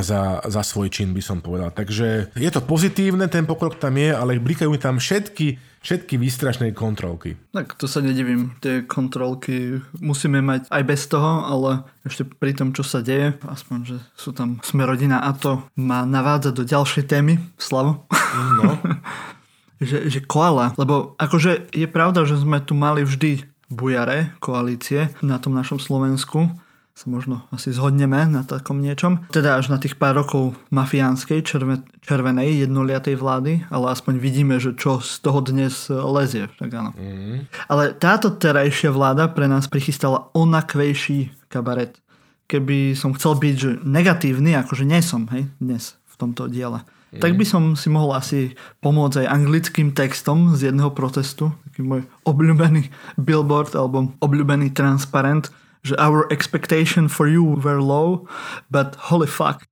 za, 0.01 0.41
za 0.49 0.63
svoj 0.65 0.89
čin, 0.89 1.13
by 1.13 1.21
som 1.21 1.45
povedal. 1.45 1.69
Takže 1.69 2.33
je 2.33 2.51
to 2.51 2.65
pozitívne, 2.65 3.29
ten 3.29 3.45
pokrok 3.45 3.77
tam 3.77 4.01
je, 4.01 4.09
ale 4.09 4.41
blikajú 4.41 4.73
tam 4.81 4.97
všetky, 4.97 5.61
všetky 5.85 6.17
výstrašné 6.17 6.73
kontrolky. 6.73 7.37
Tak 7.53 7.77
to 7.77 7.85
sa 7.85 8.01
nedivím, 8.01 8.57
tie 8.65 8.89
kontrolky 8.89 9.85
musíme 10.01 10.41
mať 10.41 10.73
aj 10.73 10.83
bez 10.89 11.05
toho, 11.13 11.45
ale 11.45 11.85
ešte 12.09 12.25
pri 12.25 12.57
tom, 12.57 12.73
čo 12.73 12.81
sa 12.81 13.05
deje, 13.05 13.37
aspoň, 13.45 13.79
že 13.85 13.97
sú 14.17 14.33
tam 14.33 14.57
sme 14.65 14.89
rodina 14.89 15.21
a 15.21 15.37
to 15.37 15.61
má 15.77 16.09
navádza 16.09 16.57
do 16.57 16.65
ďalšej 16.65 17.05
témy, 17.05 17.37
Slavo. 17.61 18.09
No. 18.57 18.81
že, 19.83 20.09
že 20.09 20.21
koala, 20.23 20.73
lebo 20.79 21.19
akože 21.19 21.75
je 21.75 21.87
pravda, 21.91 22.25
že 22.25 22.39
sme 22.39 22.63
tu 22.63 22.73
mali 22.73 23.03
vždy 23.03 23.45
bujare 23.73 24.37
koalície 24.39 25.11
na 25.25 25.41
tom 25.41 25.57
našom 25.57 25.81
Slovensku, 25.81 26.53
sa 26.93 27.09
možno 27.09 27.49
asi 27.49 27.73
zhodneme 27.73 28.29
na 28.29 28.45
takom 28.45 28.85
niečom. 28.85 29.25
Teda 29.33 29.57
až 29.57 29.73
na 29.73 29.81
tých 29.81 29.97
pár 29.97 30.13
rokov 30.13 30.53
mafiánskej 30.69 31.41
červe, 31.41 31.81
červenej 32.05 32.69
jednoliatej 32.69 33.17
vlády, 33.17 33.65
ale 33.73 33.97
aspoň 33.97 34.21
vidíme, 34.21 34.61
že 34.61 34.77
čo 34.77 35.01
z 35.01 35.25
toho 35.25 35.41
dnes 35.41 35.89
lezie. 35.89 36.53
Tak 36.61 36.69
áno. 36.69 36.91
Mm. 36.93 37.49
Ale 37.73 37.97
táto 37.97 38.37
terajšia 38.37 38.93
vláda 38.93 39.33
pre 39.33 39.49
nás 39.49 39.73
prichystala 39.73 40.29
onakvejší 40.37 41.49
kabaret. 41.49 41.97
Keby 42.45 42.93
som 42.93 43.17
chcel 43.17 43.41
byť 43.41 43.55
že 43.57 43.71
negatívny, 43.81 44.53
akože 44.61 44.85
nie 44.85 45.01
som, 45.01 45.25
hej, 45.33 45.49
dnes 45.57 45.97
v 46.13 46.15
tomto 46.21 46.45
diele. 46.53 46.85
Mm. 47.09 47.25
Tak 47.25 47.33
by 47.41 47.45
som 47.49 47.63
si 47.73 47.89
mohol 47.89 48.13
asi 48.13 48.53
pomôcť 48.85 49.25
aj 49.25 49.33
anglickým 49.33 49.97
textom 49.97 50.53
z 50.53 50.69
jedného 50.69 50.93
protestu, 50.93 51.57
taký 51.73 51.81
môj 51.89 52.05
obľúbený 52.29 52.93
billboard 53.17 53.73
alebo 53.73 54.13
obľúbený 54.21 54.77
transparent, 54.77 55.49
že 55.83 55.99
our 55.99 56.31
expectation 56.31 57.11
for 57.11 57.27
you 57.27 57.43
were 57.43 57.83
low, 57.83 58.27
but 58.71 58.95
holy 59.11 59.27
fuck. 59.27 59.67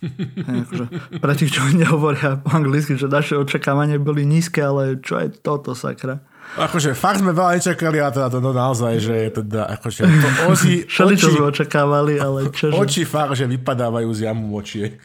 akože, 0.64 1.20
pre 1.20 1.32
tých, 1.36 1.52
čo 1.52 1.60
nehovoria 1.76 2.40
po 2.40 2.56
anglicky, 2.56 2.96
že 2.96 3.04
naše 3.04 3.36
očakávania 3.36 4.00
boli 4.00 4.24
nízke, 4.24 4.64
ale 4.64 4.96
čo 5.04 5.20
je 5.20 5.28
toto, 5.44 5.76
sakra? 5.76 6.24
Akože 6.56 6.96
fakt 6.96 7.20
sme 7.20 7.36
veľa 7.36 7.60
nečakali 7.60 8.00
a 8.00 8.08
teda 8.08 8.32
to 8.32 8.40
no, 8.40 8.56
naozaj, 8.56 8.96
že 8.96 9.14
je 9.28 9.30
teda 9.44 9.70
akože 9.76 10.02
to 10.08 10.28
ozi, 10.50 10.74
Všeli, 10.88 11.14
čo 11.20 11.28
sme 11.36 11.52
očakávali, 11.52 12.16
ale 12.16 12.48
čože? 12.56 12.80
Oči 12.80 13.04
fakt, 13.04 13.36
že 13.36 13.44
vypadávajú 13.44 14.08
z 14.16 14.20
jamu 14.24 14.56
očiek. 14.56 14.96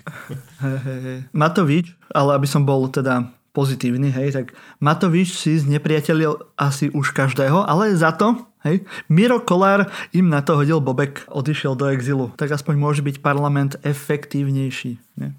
Hey, 0.63 0.79
hey, 0.79 0.99
hey. 1.03 1.19
Matovič, 1.35 1.91
ale 2.15 2.39
aby 2.39 2.47
som 2.47 2.63
bol 2.63 2.87
teda 2.87 3.34
pozitívny, 3.55 4.11
hej, 4.11 4.35
tak 4.35 4.51
Matovič 4.83 5.39
si 5.39 5.55
znepriatelil 5.55 6.35
asi 6.59 6.91
už 6.91 7.15
každého, 7.15 7.63
ale 7.63 7.95
za 7.95 8.11
to 8.11 8.43
Hej. 8.65 8.81
Miro 9.13 9.37
Kolár 9.45 9.93
im 10.09 10.25
na 10.25 10.41
to 10.41 10.57
hodil 10.57 10.81
bobek, 10.81 11.29
odišiel 11.29 11.77
do 11.77 11.85
exilu. 11.93 12.33
Tak 12.33 12.49
aspoň 12.49 12.73
môže 12.81 13.05
byť 13.05 13.21
parlament 13.21 13.77
efektívnejší. 13.85 15.21
Nie? 15.21 15.37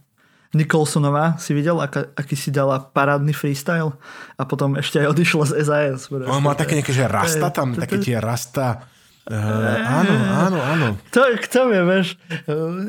Nicholsonová 0.55 1.35
si 1.43 1.51
videl, 1.51 1.75
aká, 1.83 2.07
aký 2.15 2.39
si 2.39 2.55
dala 2.55 2.79
parádny 2.79 3.35
freestyle 3.35 3.99
a 4.39 4.43
potom 4.47 4.79
ešte 4.79 5.03
aj 5.03 5.11
odišla 5.11 5.45
z 5.51 5.53
SAS. 5.67 6.07
On 6.07 6.39
má 6.39 6.55
také 6.55 6.79
nejaké, 6.79 6.95
že 6.95 7.11
rasta 7.11 7.51
tam, 7.51 7.75
také 7.75 7.99
tie 7.99 8.23
rasta 8.23 8.87
Uh, 9.27 9.75
áno, 9.83 10.15
áno, 10.15 10.59
áno. 10.63 10.87
To, 11.11 11.27
kto 11.43 11.67
vie, 11.67 11.83
vieš, 11.83 12.15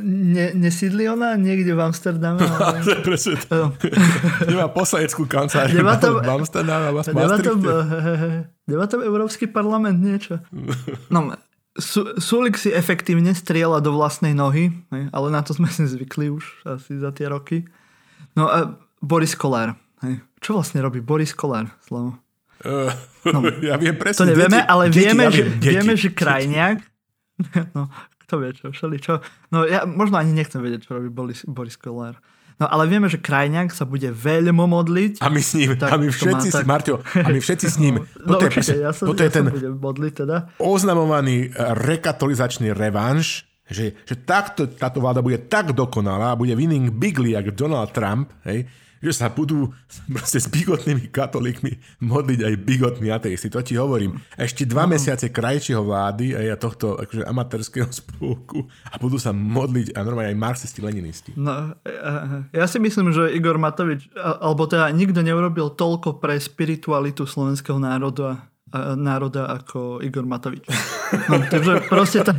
ne, 0.06 0.54
nesídli 0.54 1.10
ona 1.10 1.34
niekde 1.34 1.74
v 1.74 1.82
Amsterdame? 1.90 2.46
Ale... 2.62 3.02
Presne 3.02 3.42
to. 3.42 3.74
Nemá 4.54 4.70
poslaneckú 4.70 5.26
kanceláriu 5.26 5.82
nemá 5.82 5.98
tam, 5.98 6.22
v 6.22 6.30
Amsterdame, 6.30 6.94
v 6.94 6.98
nemá 7.10 7.38
tam, 7.42 7.58
nemá 8.70 8.86
tam 8.86 9.02
Európsky 9.02 9.50
parlament 9.50 9.98
niečo. 9.98 10.38
No, 11.10 11.34
Sulik 12.22 12.62
si 12.62 12.70
efektívne 12.70 13.34
strieľa 13.34 13.82
do 13.82 13.98
vlastnej 13.98 14.38
nohy, 14.38 14.74
ale 14.94 15.28
na 15.34 15.42
to 15.42 15.58
sme 15.58 15.70
si 15.74 15.90
zvykli 15.90 16.30
už 16.30 16.70
asi 16.70 17.02
za 17.02 17.10
tie 17.18 17.34
roky. 17.34 17.66
No 18.38 18.46
a 18.46 18.78
Boris 19.02 19.34
Kolár. 19.34 19.74
Čo 20.38 20.62
vlastne 20.62 20.86
robí 20.86 21.02
Boris 21.02 21.34
Kolár, 21.34 21.74
Slavo? 21.82 22.22
No, 23.28 23.40
ja 23.60 23.76
viem 23.76 23.96
presne. 24.00 24.24
To 24.24 24.30
nevieme, 24.32 24.64
deti, 24.64 24.72
ale 24.72 24.84
deti, 24.88 25.00
vieme, 25.04 25.24
ja 25.28 25.32
že, 25.32 25.44
deti, 25.58 25.68
vieme, 25.76 25.94
že 25.98 26.10
krajniak... 26.14 26.78
No, 27.78 27.86
kto 28.26 28.42
vie 28.42 28.52
čo, 28.58 28.74
všeli 28.74 28.98
čo. 28.98 29.22
No 29.54 29.62
ja 29.64 29.86
možno 29.86 30.18
ani 30.18 30.34
nechcem 30.34 30.58
vedieť, 30.58 30.90
čo 30.90 30.98
robí 30.98 31.08
Boris, 31.14 31.46
Boris 31.46 31.78
Kollár. 31.78 32.18
No 32.58 32.66
ale 32.66 32.90
vieme, 32.90 33.06
že 33.06 33.22
Krajňák 33.22 33.70
sa 33.70 33.86
bude 33.86 34.10
veľmi 34.10 34.66
modliť. 34.66 35.22
A 35.22 35.30
my 35.30 35.38
s 35.38 35.54
ním, 35.54 35.78
tak, 35.78 35.94
a 35.94 36.02
my 36.02 36.10
všetci, 36.10 36.50
tak... 36.50 36.66
Marťo, 36.66 37.06
a 37.06 37.30
my 37.30 37.38
všetci 37.38 37.68
s 37.70 37.78
ním. 37.78 38.02
No, 38.28 38.42
no 38.42 38.50
určite, 38.50 38.82
ja 38.82 38.92
sa, 38.92 39.06
toto 39.06 39.22
ja 39.22 39.30
je 39.30 39.40
ten 39.40 39.46
modliť 39.78 40.14
teda. 40.26 40.38
oznamovaný 40.60 41.54
rekatolizačný 41.86 42.74
revanš, 42.74 43.46
že, 43.70 43.96
že 44.04 44.18
takto 44.20 44.68
táto 44.68 45.00
vláda 45.00 45.22
bude 45.22 45.38
tak 45.48 45.72
dokonalá, 45.72 46.34
bude 46.36 46.58
winning 46.58 46.92
bigly, 46.92 47.38
jak 47.38 47.56
Donald 47.56 47.94
Trump, 47.94 48.34
hej, 48.44 48.66
že 49.02 49.12
sa 49.14 49.30
budú 49.30 49.72
proste 50.10 50.42
s 50.42 50.48
bigotnými 50.50 51.10
katolíkmi 51.14 52.04
modliť 52.04 52.40
aj 52.44 52.54
bigotní 52.64 53.08
ateisti. 53.14 53.52
To 53.54 53.62
ti 53.62 53.78
hovorím. 53.78 54.18
Ešte 54.36 54.66
dva 54.66 54.86
no. 54.86 54.98
mesiace 54.98 55.30
krajšieho 55.30 55.86
vlády 55.86 56.34
a 56.34 56.44
ja 56.44 56.56
tohto 56.58 56.98
akože 56.98 57.24
amatérského 57.26 57.90
spolku 58.00 58.66
a 58.90 58.96
budú 58.98 59.22
sa 59.22 59.32
modliť 59.32 59.94
a 59.94 60.00
normálne 60.04 60.34
aj 60.34 60.40
marxisti, 60.40 60.80
leninisti. 60.82 61.32
No, 61.38 61.78
ja 62.52 62.66
si 62.66 62.78
myslím, 62.82 63.14
že 63.14 63.34
Igor 63.34 63.62
Matovič, 63.62 64.10
alebo 64.18 64.66
teda 64.66 64.90
nikto 64.92 65.22
neurobil 65.22 65.74
toľko 65.74 66.18
pre 66.18 66.38
spiritualitu 66.42 67.26
slovenského 67.26 67.78
národa 67.78 68.50
národa 68.76 69.48
ako 69.48 70.04
Igor 70.04 70.28
Matovič. 70.28 70.68
No, 71.32 71.40
takže 71.40 71.88
proste 71.88 72.20
tá, 72.20 72.36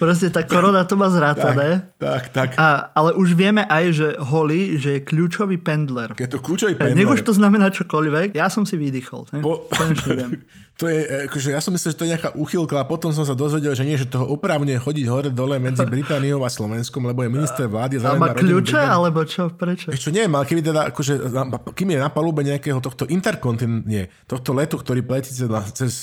proste 0.00 0.32
tá 0.32 0.42
korona 0.48 0.88
to 0.88 0.96
má 0.96 1.12
zrátané. 1.12 1.92
Tak, 2.00 2.32
tak. 2.32 2.56
tak. 2.56 2.60
A, 2.60 2.88
ale 2.96 3.12
už 3.12 3.36
vieme 3.36 3.68
aj, 3.68 3.84
že 3.92 4.08
Holly, 4.16 4.80
že 4.80 4.96
je 4.96 5.00
kľúčový 5.04 5.60
pendler. 5.60 6.16
Je 6.16 6.24
to 6.24 6.40
kľúčový 6.40 6.80
pendler. 6.80 6.96
Nech 6.96 7.10
už 7.10 7.20
to 7.20 7.36
znamená 7.36 7.68
čokoľvek, 7.68 8.32
ja 8.32 8.48
som 8.48 8.64
si 8.64 8.80
vydýchol. 8.80 9.28
Po... 9.44 9.68
viem. 10.08 10.40
To 10.74 10.90
je, 10.90 11.06
e, 11.06 11.30
akože 11.30 11.54
ja 11.54 11.62
som 11.62 11.70
myslel, 11.70 11.94
že 11.94 11.98
to 11.98 12.04
je 12.06 12.12
nejaká 12.18 12.30
uchylka 12.34 12.82
a 12.82 12.84
potom 12.84 13.14
som 13.14 13.22
sa 13.22 13.38
dozvedel, 13.38 13.78
že 13.78 13.86
nie, 13.86 13.94
že 13.94 14.10
toho 14.10 14.26
opravne 14.26 14.74
chodiť 14.74 15.06
hore 15.06 15.30
dole 15.30 15.62
medzi 15.62 15.86
Britániou 15.94 16.42
a 16.42 16.50
Slovenskom, 16.50 17.06
lebo 17.06 17.22
je 17.22 17.30
minister 17.30 17.70
vlády. 17.70 18.02
A 18.02 18.18
má 18.18 18.34
kľúče, 18.34 18.82
alebo 18.82 19.22
čo? 19.22 19.54
Prečo? 19.54 19.94
Ešte 19.94 20.10
nie, 20.10 20.26
ale 20.26 20.42
keby 20.42 20.66
teda, 20.66 20.90
akože, 20.90 21.30
kým 21.78 21.94
je 21.94 21.98
na 22.02 22.10
palube 22.10 22.42
nejakého 22.42 22.82
tohto 22.82 23.06
interkontinent, 23.06 23.86
nie, 23.86 24.10
tohto 24.26 24.50
letu, 24.50 24.74
ktorý 24.74 25.06
letí 25.06 25.30
cez, 25.30 25.46
cez, 25.78 25.94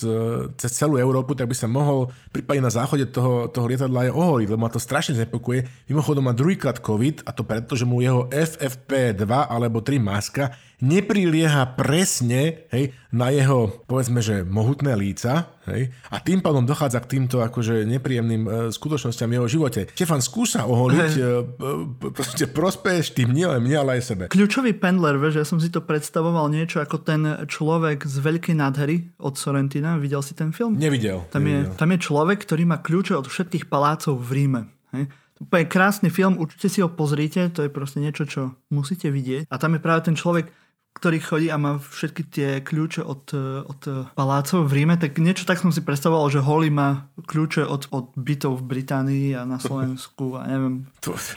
cez 0.56 0.72
celú 0.72 0.96
Európu, 0.96 1.36
tak 1.36 1.52
by 1.52 1.56
sa 1.58 1.68
mohol 1.68 2.08
prípadne 2.32 2.72
na 2.72 2.72
záchode 2.72 3.12
toho, 3.12 3.52
toho 3.52 3.68
lietadla 3.68 4.08
aj 4.08 4.16
oholiť, 4.16 4.48
lebo 4.56 4.62
ma 4.64 4.72
to 4.72 4.80
strašne 4.80 5.20
znepokuje. 5.20 5.92
Mimochodom 5.92 6.24
má 6.24 6.32
druhýkrát 6.32 6.80
COVID 6.80 7.28
a 7.28 7.36
to 7.36 7.44
preto, 7.44 7.76
že 7.76 7.84
mu 7.84 8.00
jeho 8.00 8.32
FFP2 8.32 9.52
alebo 9.52 9.84
3 9.84 10.00
maska 10.00 10.56
neprilieha 10.82 11.78
presne 11.78 12.66
hej, 12.74 12.92
na 13.14 13.30
jeho, 13.30 13.70
povedzme, 13.86 14.20
že 14.20 14.42
mohutné 14.42 14.98
líca 14.98 15.54
hej, 15.70 15.94
a 16.10 16.18
tým 16.18 16.42
pádom 16.42 16.66
dochádza 16.66 17.00
k 17.06 17.18
týmto 17.18 17.46
akože 17.46 17.86
nepríjemným 17.86 18.44
e, 18.44 18.50
skutočnosťam 18.74 19.30
jeho 19.38 19.48
živote. 19.48 19.94
Štefan, 19.94 20.26
skúsa 20.26 20.66
oholiť, 20.66 21.12
e, 21.16 21.22
proste 22.10 22.50
prospeješ 22.50 23.14
tým 23.14 23.30
nielen 23.30 23.62
mne, 23.62 23.78
ale 23.86 24.02
aj 24.02 24.04
sebe. 24.04 24.24
Kľúčový 24.34 24.74
pendler, 24.74 25.22
vieš, 25.22 25.40
ja 25.40 25.46
som 25.46 25.62
si 25.62 25.70
to 25.70 25.86
predstavoval 25.86 26.50
niečo 26.50 26.82
ako 26.82 26.98
ten 27.06 27.46
človek 27.46 28.10
z 28.10 28.18
Veľkej 28.18 28.56
nádhery 28.58 29.14
od 29.22 29.38
Sorrentina. 29.38 30.02
Videl 30.02 30.26
si 30.26 30.34
ten 30.34 30.50
film? 30.50 30.82
Nevidel. 30.82 31.30
Tam, 31.30 31.46
nevidel. 31.46 31.72
Je, 31.72 31.78
tam 31.78 31.90
je 31.94 32.00
človek, 32.02 32.42
ktorý 32.42 32.66
má 32.66 32.82
kľúče 32.82 33.14
od 33.14 33.30
všetkých 33.30 33.70
palácov 33.70 34.18
v 34.18 34.30
Ríme. 34.34 34.62
Hej? 34.98 35.14
Úplne 35.42 35.66
krásny 35.66 36.14
film, 36.14 36.38
určite 36.38 36.70
si 36.70 36.86
ho 36.86 36.90
pozrite, 36.94 37.50
to 37.50 37.66
je 37.66 37.74
proste 37.74 37.98
niečo, 37.98 38.30
čo 38.30 38.42
musíte 38.70 39.10
vidieť. 39.10 39.50
A 39.50 39.58
tam 39.58 39.74
je 39.74 39.82
práve 39.82 40.06
ten 40.06 40.14
človek, 40.14 40.54
ktorý 40.92 41.18
chodí 41.24 41.48
a 41.50 41.58
má 41.58 41.80
všetky 41.80 42.22
tie 42.30 42.50
kľúče 42.62 43.02
od, 43.02 43.34
od 43.66 43.82
palácov 44.14 44.68
v 44.68 44.84
Ríme, 44.84 44.96
tak 45.00 45.18
niečo 45.18 45.48
tak 45.48 45.58
som 45.58 45.72
si 45.72 45.82
predstavoval, 45.82 46.30
že 46.30 46.44
Holly 46.44 46.70
má 46.70 47.08
kľúče 47.16 47.64
od, 47.64 47.88
od 47.96 48.12
bytov 48.20 48.60
v 48.62 48.68
Británii 48.68 49.28
a 49.34 49.48
na 49.48 49.58
Slovensku 49.58 50.36
a 50.38 50.46
neviem, 50.46 50.86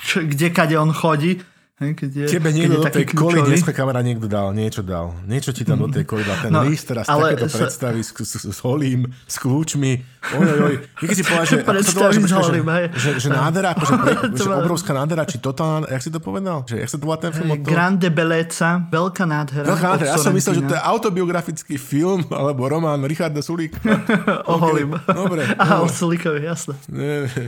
čo, 0.04 0.20
kde 0.26 0.50
kade 0.50 0.76
on 0.76 0.90
chodí. 0.90 1.40
Keď 1.74 2.06
je, 2.06 2.26
Tebe 2.30 2.54
niekto 2.54 2.78
do 2.78 2.86
tej 2.86 3.02
koli 3.10 3.42
dneska 3.42 3.74
kamera 3.74 3.98
niekto 3.98 4.30
dal, 4.30 4.54
niečo 4.54 4.86
dal. 4.86 5.10
Niečo 5.26 5.50
ti 5.50 5.66
tam 5.66 5.82
do 5.82 5.90
tej 5.90 6.06
koli 6.06 6.22
dal. 6.22 6.38
Ten 6.38 6.54
no, 6.54 6.62
líst 6.62 6.86
teraz 6.86 7.10
ale 7.10 7.34
takéto 7.34 7.50
sa... 7.50 7.66
predstavy 7.66 7.98
s, 7.98 8.14
s, 8.14 8.46
s 8.46 8.58
holím, 8.62 9.10
s 9.26 9.42
kľúčmi. 9.42 9.92
Oj, 10.38 10.46
oj, 10.54 10.60
oj. 10.70 10.74
Keď 11.02 11.16
si 11.18 11.22
povedal, 11.26 11.46
že, 11.50 11.56
predstavy 11.66 12.14
s 12.22 12.30
holím, 12.30 12.66
že, 12.70 12.86
že, 12.94 13.10
že, 13.26 13.28
nádhera, 13.34 13.74
akože, 13.74 13.94
pre, 14.06 14.12
že 14.38 14.50
obrovská 14.54 14.94
nádhera, 14.94 15.26
či 15.26 15.42
totálna, 15.42 15.90
jak 15.90 15.98
si 16.06 16.14
to 16.14 16.22
povedal? 16.22 16.62
Že, 16.62 16.78
jak 16.78 16.90
sa 16.94 16.96
to 17.02 17.04
volá 17.10 17.18
ten 17.18 17.32
film? 17.34 17.50
Hey, 17.50 17.66
Grande 17.66 18.08
Bellezza, 18.14 18.70
veľká 18.94 19.24
nádhera. 19.26 19.66
Veľká 19.66 19.86
nádhera. 19.98 20.14
Ja 20.14 20.22
som 20.22 20.30
myslel, 20.30 20.62
že 20.62 20.70
to 20.70 20.78
je 20.78 20.82
autobiografický 20.94 21.74
film, 21.74 22.22
alebo 22.30 22.70
román 22.70 23.02
Richarda 23.02 23.42
Sulíka. 23.42 23.82
o 24.46 24.62
holím. 24.62 24.94
Dobre. 25.10 25.42
Aha, 25.58 25.82
o 25.82 25.90
Sulíkovi, 25.90 26.38
jasné. 26.38 26.78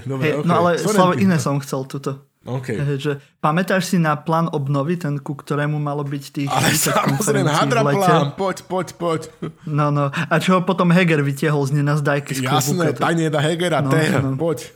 Dobre, 0.03 0.35
hey. 0.35 0.43
No 0.43 0.66
ale 0.66 0.83
Slavo 0.83 1.14
iné 1.14 1.39
som 1.39 1.62
chcel 1.62 1.87
tuto. 1.87 2.27
Okay. 2.47 2.78
Že, 2.97 3.18
pamätáš 3.42 3.90
si 3.90 3.99
na 3.99 4.14
plán 4.14 4.47
obnovy, 4.55 4.94
ten 4.94 5.18
ku 5.18 5.34
ktorému 5.34 5.82
malo 5.82 6.07
byť 6.07 6.24
tých 6.30 6.51
Ale 6.51 6.70
samozrejme, 6.72 7.51
hadra 7.51 7.82
plán, 7.82 8.38
poď, 8.38 8.62
poď, 8.70 8.88
poď. 8.94 9.20
No, 9.66 9.90
no. 9.90 10.14
A 10.14 10.34
čo 10.38 10.62
potom 10.62 10.94
Heger 10.94 11.26
vytiahol 11.26 11.66
z 11.66 11.82
nenazdajky 11.82 12.38
z 12.38 12.47
Jasné, 12.47 12.94
tajne 12.94 13.26
da 13.28 13.42
Hegera, 13.42 13.82
no, 13.82 13.90
ter, 13.90 14.22
no. 14.22 14.38
poď. 14.38 14.70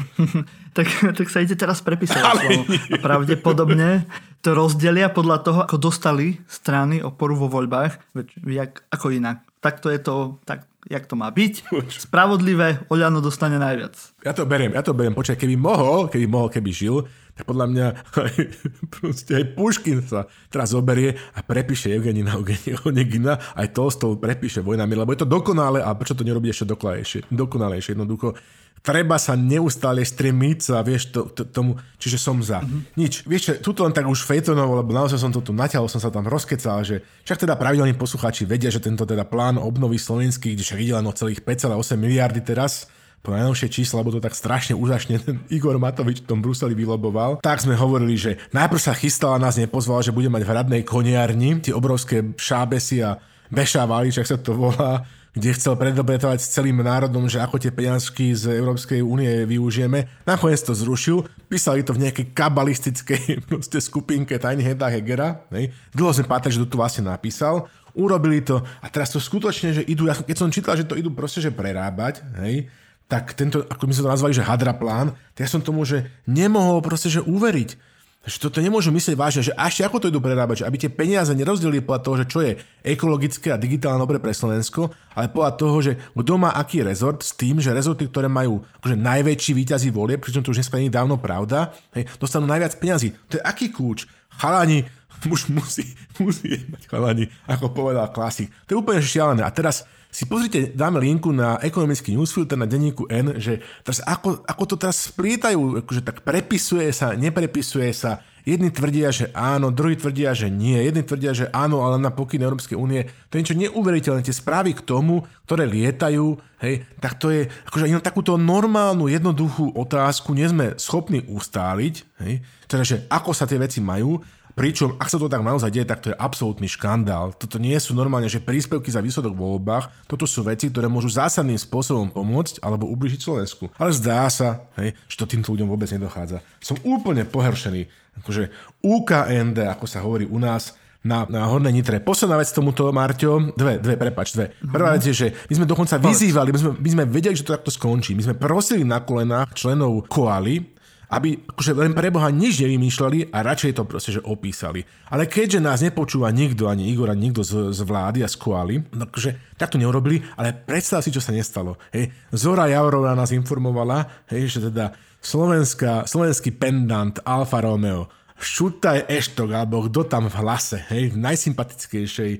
tak, 0.76 0.86
tak 0.90 1.26
sa 1.28 1.44
ide 1.44 1.54
teraz 1.54 1.84
prepisovať 1.84 2.24
slovo. 2.40 2.62
A 2.68 2.96
pravdepodobne 2.98 4.08
to 4.40 4.56
rozdelia 4.56 5.12
podľa 5.12 5.38
toho, 5.44 5.58
ako 5.64 5.76
dostali 5.76 6.40
strany 6.48 7.04
oporu 7.04 7.36
vo 7.36 7.48
voľbách. 7.52 8.16
Veď, 8.16 8.26
jak, 8.48 8.72
ako 8.88 9.12
inak. 9.12 9.44
Takto 9.60 9.88
je 9.88 10.00
to, 10.00 10.36
tak 10.44 10.68
jak 10.88 11.04
to 11.08 11.14
má 11.16 11.32
byť. 11.32 11.68
Spravodlivé, 12.08 12.84
Oľano 12.92 13.24
dostane 13.24 13.56
najviac. 13.56 13.96
Ja 14.24 14.32
to 14.36 14.44
beriem, 14.44 14.76
ja 14.76 14.82
to 14.84 14.92
beriem. 14.92 15.16
Počkaj, 15.16 15.40
keby 15.40 15.56
mohol, 15.56 16.12
keby 16.12 16.26
mohol, 16.28 16.48
keby 16.52 16.70
žil, 16.72 17.04
tak 17.34 17.50
podľa 17.50 17.66
mňa 17.66 17.86
aj, 18.14 18.34
proste 18.94 19.32
aj 19.34 19.44
Puškin 19.58 19.98
sa 20.06 20.30
teraz 20.48 20.70
zoberie 20.70 21.18
a 21.34 21.42
prepíše 21.42 21.90
Evgenina 21.90 22.38
Onegina, 22.86 23.40
aj 23.58 23.74
Tolstov 23.74 24.22
prepíše 24.22 24.62
vojnami, 24.62 24.94
lebo 24.94 25.10
je 25.10 25.26
to 25.26 25.28
dokonale 25.28 25.82
a 25.82 25.90
prečo 25.98 26.14
to 26.14 26.22
nerobí 26.22 26.48
ešte 26.48 26.70
dokonalejšie? 26.70 27.26
Dokonalejšie 27.34 27.98
jednoducho 27.98 28.38
treba 28.84 29.16
sa 29.16 29.32
neustále 29.32 30.04
stremiť 30.04 30.58
sa, 30.60 30.84
vieš, 30.84 31.08
to, 31.08 31.32
to, 31.32 31.48
tomu, 31.48 31.80
čiže 31.96 32.20
som 32.20 32.36
za. 32.44 32.60
Mm-hmm. 32.60 32.80
Nič, 33.00 33.24
vieš, 33.24 33.56
tuto 33.64 33.80
len 33.88 33.96
tak 33.96 34.04
už 34.04 34.28
fejtonovo, 34.28 34.76
lebo 34.76 34.92
naozaj 34.92 35.16
som 35.16 35.32
to 35.32 35.40
tu 35.40 35.56
natiahol, 35.56 35.88
som 35.88 36.04
sa 36.04 36.12
tam 36.12 36.28
rozkecal, 36.28 36.84
že 36.84 37.00
však 37.24 37.48
teda 37.48 37.56
pravidelní 37.56 37.96
poslucháči 37.96 38.44
vedia, 38.44 38.68
že 38.68 38.84
tento 38.84 39.08
teda 39.08 39.24
plán 39.24 39.56
obnovy 39.56 39.96
slovenských, 39.96 40.60
kde 40.60 40.64
však 40.68 40.80
ide 40.84 40.94
len 41.00 41.08
o 41.08 41.16
celých 41.16 41.40
5,8 41.40 41.96
miliardy 41.96 42.44
teraz, 42.44 42.92
po 43.24 43.32
najnovšie 43.32 43.72
čísla, 43.72 44.04
lebo 44.04 44.12
to 44.12 44.20
tak 44.20 44.36
strašne 44.36 44.76
úžasne 44.76 45.16
ten 45.16 45.40
Igor 45.56 45.80
Matovič 45.80 46.20
v 46.20 46.28
tom 46.28 46.44
Bruseli 46.44 46.76
vyloboval, 46.76 47.40
tak 47.40 47.64
sme 47.64 47.72
hovorili, 47.72 48.20
že 48.20 48.36
najprv 48.52 48.76
sa 48.84 48.92
chystal 48.92 49.32
a 49.32 49.40
nás 49.40 49.56
nepozval, 49.56 50.04
že 50.04 50.12
bude 50.12 50.28
mať 50.28 50.44
v 50.44 50.50
hradnej 50.52 50.82
koniarni 50.84 51.64
tie 51.64 51.72
obrovské 51.72 52.36
šábesy 52.36 53.00
a 53.00 53.16
bešávali, 53.48 54.12
čo 54.12 54.20
sa 54.28 54.36
to 54.36 54.52
volá, 54.52 55.08
kde 55.34 55.50
chcel 55.50 55.74
predobetovať 55.74 56.38
s 56.38 56.54
celým 56.54 56.78
národom, 56.78 57.26
že 57.26 57.42
ako 57.42 57.58
tie 57.58 57.74
peniazky 57.74 58.30
z 58.38 58.54
Európskej 58.54 59.02
únie 59.02 59.42
využijeme. 59.42 60.06
Nakoniec 60.22 60.62
to 60.62 60.78
zrušil, 60.78 61.26
písali 61.50 61.82
to 61.82 61.90
v 61.90 62.06
nejakej 62.06 62.30
kabalistickej 62.30 63.22
proste 63.50 63.82
skupinke 63.82 64.38
Tiny 64.38 64.62
Heda 64.62 64.86
Hegera. 64.86 65.42
Hej. 65.50 65.74
Dlho 65.90 66.14
sme 66.14 66.30
patrili, 66.30 66.54
že 66.54 66.62
to 66.62 66.70
tu 66.70 66.76
vlastne 66.78 67.10
napísal. 67.10 67.66
Urobili 67.98 68.46
to 68.46 68.62
a 68.78 68.86
teraz 68.86 69.10
to 69.10 69.18
skutočne, 69.18 69.74
že 69.74 69.82
idú, 69.82 70.06
ja, 70.06 70.14
keď 70.14 70.36
som 70.38 70.54
čítal, 70.54 70.78
že 70.78 70.86
to 70.86 70.98
idú 70.98 71.10
proste, 71.14 71.42
že 71.42 71.54
prerábať, 71.54 72.26
hej, 72.42 72.66
tak 73.06 73.38
tento, 73.38 73.62
ako 73.70 73.86
my 73.86 73.92
sme 73.94 74.04
to 74.06 74.14
nazvali, 74.18 74.34
že 74.34 74.42
hadra 74.42 74.74
plán, 74.74 75.14
tak 75.38 75.46
ja 75.46 75.50
som 75.50 75.62
tomu, 75.62 75.86
že 75.86 76.10
nemohol 76.26 76.82
proste, 76.82 77.06
že 77.06 77.22
uveriť 77.22 77.93
že 78.24 78.40
toto 78.40 78.64
nemôžu 78.64 78.88
myslieť 78.88 79.16
vážne, 79.16 79.44
že 79.44 79.52
ešte 79.52 79.84
ako 79.84 80.00
to 80.00 80.08
idú 80.08 80.20
prerábať, 80.24 80.64
že 80.64 80.66
aby 80.68 80.76
tie 80.80 80.90
peniaze 80.92 81.28
nerozdelili 81.36 81.84
podľa 81.84 82.00
toho, 82.00 82.16
že 82.24 82.26
čo 82.26 82.38
je 82.40 82.52
ekologické 82.80 83.52
a 83.52 83.60
digitálne 83.60 84.00
dobre 84.00 84.16
pre 84.16 84.32
Slovensko, 84.32 84.88
ale 85.12 85.28
podľa 85.28 85.52
toho, 85.60 85.76
že 85.84 85.92
kto 86.16 86.34
má 86.40 86.56
aký 86.56 86.80
rezort 86.80 87.20
s 87.20 87.36
tým, 87.36 87.60
že 87.60 87.76
rezorty, 87.76 88.08
ktoré 88.08 88.32
majú 88.32 88.64
akože 88.80 88.96
najväčší 88.96 89.52
výťazí 89.52 89.88
volie, 89.92 90.16
pričom 90.16 90.40
to 90.40 90.56
už 90.56 90.64
dneska 90.64 90.80
nie 90.80 90.88
je 90.88 90.96
dávno 90.96 91.20
pravda, 91.20 91.76
hej, 91.92 92.08
dostanú 92.16 92.48
najviac 92.48 92.80
peňazí. 92.80 93.12
To 93.28 93.36
je 93.36 93.42
aký 93.44 93.68
kľúč? 93.68 94.08
Chalani, 94.40 94.88
už 95.32 95.52
musí, 95.52 95.84
musí 96.16 96.64
mať 96.72 96.88
chalani, 96.88 97.28
ako 97.44 97.76
povedal 97.76 98.08
klasik. 98.08 98.48
To 98.64 98.74
je 98.74 98.80
úplne 98.80 99.04
šialené. 99.04 99.44
A 99.44 99.52
teraz 99.52 99.84
si 100.14 100.30
pozrite, 100.30 100.70
dáme 100.70 101.02
linku 101.02 101.34
na 101.34 101.58
ekonomický 101.58 102.14
newsfilter 102.14 102.54
na 102.54 102.70
denníku 102.70 103.10
N, 103.10 103.34
že 103.42 103.58
teraz 103.82 103.98
ako, 104.06 104.46
ako 104.46 104.62
to 104.70 104.74
teraz 104.78 105.10
splítajú, 105.10 105.82
akože 105.82 106.06
tak 106.06 106.22
prepisuje 106.22 106.86
sa, 106.94 107.18
neprepisuje 107.18 107.90
sa, 107.90 108.22
Jedni 108.44 108.68
tvrdia, 108.68 109.08
že 109.08 109.32
áno, 109.32 109.72
druhí 109.72 109.96
tvrdia, 109.96 110.36
že 110.36 110.52
nie. 110.52 110.76
Jedni 110.76 111.00
tvrdia, 111.00 111.32
že 111.32 111.48
áno, 111.48 111.80
ale 111.80 111.96
na 111.96 112.12
pokyn 112.12 112.44
Európskej 112.44 112.76
únie. 112.76 113.08
To 113.32 113.34
je 113.34 113.40
niečo 113.40 113.56
neuveriteľné. 113.56 114.20
Tie 114.20 114.36
správy 114.36 114.76
k 114.76 114.84
tomu, 114.84 115.24
ktoré 115.48 115.64
lietajú, 115.64 116.36
hej, 116.60 116.84
tak 117.00 117.16
to 117.16 117.32
je, 117.32 117.48
akože 117.48 117.88
ani 117.88 117.96
takúto 118.04 118.36
normálnu, 118.36 119.08
jednoduchú 119.08 119.72
otázku 119.72 120.36
nie 120.36 120.44
sme 120.44 120.76
schopní 120.76 121.24
ustáliť, 121.24 121.94
hej, 122.20 122.44
teda, 122.68 122.84
že 122.84 122.96
ako 123.08 123.32
sa 123.32 123.48
tie 123.48 123.56
veci 123.56 123.80
majú 123.80 124.20
Pričom, 124.54 124.94
ak 125.02 125.10
sa 125.10 125.18
to 125.18 125.26
tak 125.26 125.42
naozaj 125.42 125.70
deje, 125.74 125.82
tak 125.82 125.98
to 125.98 126.14
je 126.14 126.16
absolútny 126.16 126.70
škandál. 126.70 127.34
Toto 127.34 127.58
nie 127.58 127.74
sú 127.82 127.90
normálne, 127.90 128.30
že 128.30 128.38
príspevky 128.38 128.86
za 128.86 129.02
výsledok 129.02 129.34
v 129.34 129.42
voľbách, 129.42 130.06
toto 130.06 130.30
sú 130.30 130.46
veci, 130.46 130.70
ktoré 130.70 130.86
môžu 130.86 131.10
zásadným 131.10 131.58
spôsobom 131.58 132.14
pomôcť 132.14 132.62
alebo 132.62 132.86
ubližiť 132.86 133.20
Slovensku. 133.20 133.66
Ale 133.74 133.90
zdá 133.90 134.22
sa, 134.30 134.70
hej, 134.78 134.94
že 135.10 135.18
to 135.18 135.26
týmto 135.26 135.50
ľuďom 135.50 135.66
vôbec 135.66 135.90
nedochádza. 135.90 136.38
Som 136.62 136.78
úplne 136.86 137.26
pohršený. 137.26 137.90
Akože 138.22 138.54
UKND, 138.78 139.58
ako 139.74 139.84
sa 139.90 140.06
hovorí 140.06 140.30
u 140.30 140.38
nás, 140.38 140.78
na, 141.04 141.28
na 141.28 141.44
Hornej 141.44 141.76
Nitre. 141.76 142.00
Posledná 142.00 142.40
vec 142.40 142.48
tomuto, 142.48 142.88
Marťo, 142.88 143.52
dve, 143.52 143.76
dve, 143.76 144.00
prepač, 144.00 144.32
dve. 144.32 144.56
Prvá 144.64 144.96
vec 144.96 145.04
je, 145.04 145.12
že 145.12 145.26
my 145.52 145.54
sme 145.60 145.66
dokonca 145.68 146.00
vyzývali, 146.00 146.48
my 146.48 146.58
sme, 146.58 146.70
my 146.80 146.90
sme 146.96 147.04
vedeli, 147.04 147.36
že 147.36 147.44
to 147.44 147.52
takto 147.52 147.68
skončí. 147.68 148.16
My 148.16 148.24
sme 148.24 148.40
prosili 148.40 148.88
na 148.88 149.04
kolenách 149.04 149.52
členov 149.52 150.08
koaly, 150.08 150.64
aby 151.10 151.44
akože 151.44 151.72
len 151.76 151.92
pre 151.92 152.08
Boha 152.08 152.32
nič 152.32 152.62
nevymýšľali 152.64 153.34
a 153.34 153.38
radšej 153.44 153.72
to 153.76 153.82
proste, 153.84 154.10
že 154.16 154.24
opísali. 154.24 154.84
Ale 155.12 155.28
keďže 155.28 155.60
nás 155.60 155.84
nepočúva 155.84 156.32
nikto, 156.32 156.70
ani 156.70 156.88
Igor, 156.88 157.12
ani 157.12 157.28
nikto 157.28 157.44
z, 157.44 157.72
z 157.76 157.80
vlády 157.84 158.24
a 158.24 158.28
z 158.28 158.36
koály, 158.40 158.80
no 158.94 159.04
akože 159.08 159.58
tak 159.60 159.74
to 159.74 159.80
neurobili, 159.80 160.24
ale 160.38 160.56
predstav 160.56 161.04
si, 161.04 161.12
čo 161.12 161.20
sa 161.20 161.30
nestalo. 161.30 161.76
Hej. 161.92 162.12
Zora 162.32 162.70
Jaurová 162.70 163.12
nás 163.12 163.34
informovala, 163.34 164.26
hej, 164.32 164.48
že 164.48 164.70
teda 164.72 164.96
slovenská, 165.20 166.08
slovenský 166.08 166.52
pendant 166.56 167.16
Alfa 167.24 167.64
Romeo 167.64 168.08
Šutaj 168.34 169.06
Eštok, 169.06 169.54
alebo 169.54 169.86
kto 169.86 170.10
tam 170.10 170.26
v 170.26 170.36
hlase, 170.42 170.82
hej, 170.90 171.14
v 171.14 171.22
najsympatickejšej 171.22 172.32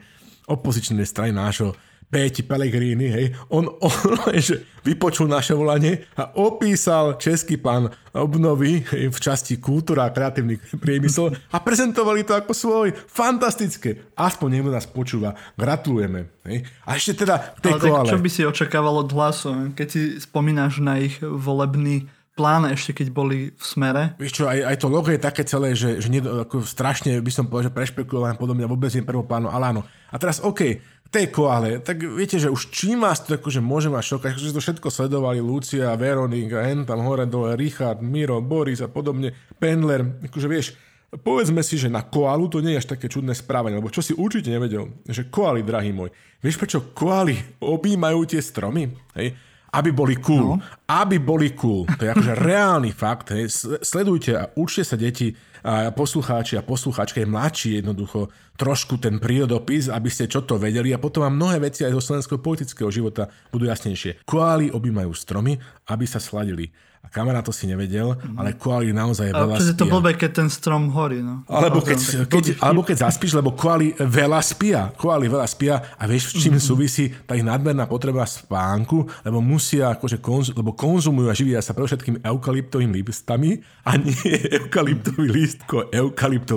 opozičnej 0.50 1.06
strane 1.06 1.32
nášho 1.32 1.72
Péti 2.14 2.46
Pellegrini, 2.46 3.10
hej, 3.10 3.26
on, 3.50 3.66
on 3.82 3.90
že 4.38 4.62
vypočul 4.86 5.26
naše 5.26 5.50
volanie 5.50 6.06
a 6.14 6.38
opísal 6.38 7.18
český 7.18 7.58
plán 7.58 7.90
obnovy 8.14 8.86
hej, 8.86 9.10
v 9.10 9.18
časti 9.18 9.58
kultúra 9.58 10.06
a 10.06 10.14
kreatívny 10.14 10.62
priemysel 10.78 11.34
a 11.50 11.58
prezentovali 11.58 12.22
to 12.22 12.38
ako 12.38 12.54
svoj. 12.54 12.88
Fantastické. 13.10 14.14
Aspoň 14.14 14.48
niekto 14.54 14.70
nás 14.70 14.86
počúva. 14.86 15.34
Gratulujeme. 15.58 16.30
Hej. 16.46 16.70
A 16.86 16.94
ešte 16.94 17.26
teda 17.26 17.58
tej 17.58 17.74
Ale 17.74 17.82
koale. 17.82 18.10
čo 18.14 18.22
by 18.22 18.30
si 18.30 18.42
očakával 18.46 19.02
od 19.02 19.10
hlasu, 19.10 19.74
keď 19.74 19.86
si 19.90 20.00
spomínaš 20.22 20.78
na 20.78 21.02
ich 21.02 21.18
volebný 21.18 22.06
plán 22.34 22.66
ešte, 22.66 22.90
keď 22.92 23.08
boli 23.14 23.38
v 23.54 23.64
smere. 23.64 24.18
Vieš 24.18 24.42
čo, 24.42 24.44
aj, 24.50 24.58
aj 24.66 24.76
to 24.82 24.90
logo 24.90 25.10
je 25.10 25.22
také 25.22 25.46
celé, 25.46 25.78
že, 25.78 26.02
že 26.02 26.10
nie, 26.10 26.18
ako 26.18 26.66
strašne 26.66 27.14
by 27.22 27.30
som 27.30 27.46
povedal, 27.46 27.70
že 27.70 27.76
prešpekulované 27.78 28.34
podobne 28.34 28.66
vôbec 28.66 28.90
nie 28.90 29.06
prvoplánu, 29.06 29.46
ale 29.46 29.70
áno. 29.70 29.82
A 30.10 30.18
teraz 30.18 30.42
OK, 30.42 30.82
tej 31.14 31.30
koale, 31.30 31.78
tak 31.78 32.02
viete, 32.02 32.42
že 32.42 32.50
už 32.50 32.74
čím 32.74 33.06
vás 33.06 33.22
to 33.22 33.38
akože 33.38 33.62
môže 33.62 33.86
mať 33.86 34.18
šokať, 34.18 34.30
že 34.34 34.50
to 34.50 34.58
všetko 34.58 34.90
sledovali 34.90 35.38
Lucia, 35.38 35.94
Veronika, 35.94 36.66
Hen 36.66 36.82
tam 36.82 37.06
hore 37.06 37.30
dole, 37.30 37.54
Richard, 37.54 38.02
Miro, 38.02 38.42
Boris 38.42 38.82
a 38.82 38.90
podobne, 38.90 39.30
Pendler, 39.62 40.02
akože 40.26 40.50
vieš, 40.50 40.74
povedzme 41.22 41.62
si, 41.62 41.78
že 41.78 41.86
na 41.86 42.02
koalu 42.02 42.50
to 42.50 42.58
nie 42.58 42.74
je 42.74 42.82
až 42.82 42.98
také 42.98 43.06
čudné 43.06 43.30
správanie, 43.30 43.78
lebo 43.78 43.94
čo 43.94 44.02
si 44.02 44.10
určite 44.10 44.50
nevedel, 44.50 44.90
že 45.06 45.30
koaly, 45.30 45.62
drahý 45.62 45.94
môj, 45.94 46.10
vieš 46.42 46.58
prečo 46.58 46.82
koaly 46.90 47.38
objímajú 47.62 48.26
tie 48.26 48.42
stromy? 48.42 48.90
Hej? 49.14 49.38
Aby 49.74 49.90
boli 49.90 50.14
cool. 50.22 50.54
No. 50.54 50.62
Aby 50.86 51.18
boli 51.18 51.50
cool. 51.58 51.82
To 51.98 52.02
je 52.06 52.10
akože 52.14 52.34
reálny 52.48 52.94
fakt. 52.94 53.34
Hej. 53.34 53.50
Sledujte 53.82 54.38
a 54.38 54.46
učte 54.54 54.86
sa 54.86 54.94
deti 54.94 55.34
a 55.64 55.88
poslucháči 55.96 56.60
a 56.60 56.62
poslucháčky, 56.62 57.24
mladší 57.24 57.80
jednoducho 57.80 58.28
trošku 58.60 59.00
ten 59.00 59.16
prírodopis, 59.16 59.88
aby 59.88 60.12
ste 60.12 60.28
čo 60.28 60.44
to 60.44 60.60
vedeli 60.60 60.92
a 60.92 61.00
potom 61.00 61.24
vám 61.24 61.40
mnohé 61.40 61.56
veci 61.56 61.88
aj 61.88 61.96
zo 61.96 62.12
slovenského 62.12 62.36
politického 62.36 62.92
života 62.92 63.32
budú 63.48 63.66
jasnejšie. 63.72 64.28
Koály 64.28 64.68
objímajú 64.68 65.16
stromy, 65.16 65.56
aby 65.88 66.04
sa 66.04 66.20
sladili. 66.20 66.68
Kamera 67.14 67.46
to 67.46 67.54
si 67.54 67.70
nevedel, 67.70 68.18
mm. 68.18 68.34
ale 68.34 68.58
koaly 68.58 68.90
naozaj 68.90 69.30
veľa 69.30 69.54
spia. 69.62 69.78
to 69.78 69.86
blbé, 69.86 70.18
keď 70.18 70.30
ten 70.42 70.48
strom 70.50 70.90
horí. 70.90 71.22
No. 71.22 71.46
Alebo, 71.46 71.78
keď, 71.78 72.26
keď, 72.26 72.58
alebo 72.58 72.82
keď 72.82 73.06
zaspíš, 73.06 73.38
lebo 73.38 73.54
koaly 73.54 73.94
veľa 73.94 74.42
spia. 74.42 74.90
Koaly 74.98 75.30
veľa 75.30 75.46
spia 75.46 75.94
a 75.94 76.10
vieš, 76.10 76.34
s 76.34 76.42
čím 76.42 76.58
mm. 76.58 76.66
súvisí 76.66 77.14
tá 77.22 77.38
ich 77.38 77.46
nadmerná 77.46 77.86
potreba 77.86 78.26
spánku, 78.26 79.06
lebo 79.22 79.38
musia, 79.38 79.94
akože 79.94 80.18
konzum, 80.18 80.58
lebo 80.58 80.74
konzumujú 80.74 81.30
a 81.30 81.38
živia 81.38 81.62
sa 81.62 81.70
pre 81.70 81.86
všetkým 81.86 82.18
eukalyptovým 82.26 82.90
listami 82.90 83.62
a 83.86 83.94
nie 83.94 84.34
eukalyptový 84.58 85.30
list, 85.30 85.62
ko 85.70 85.86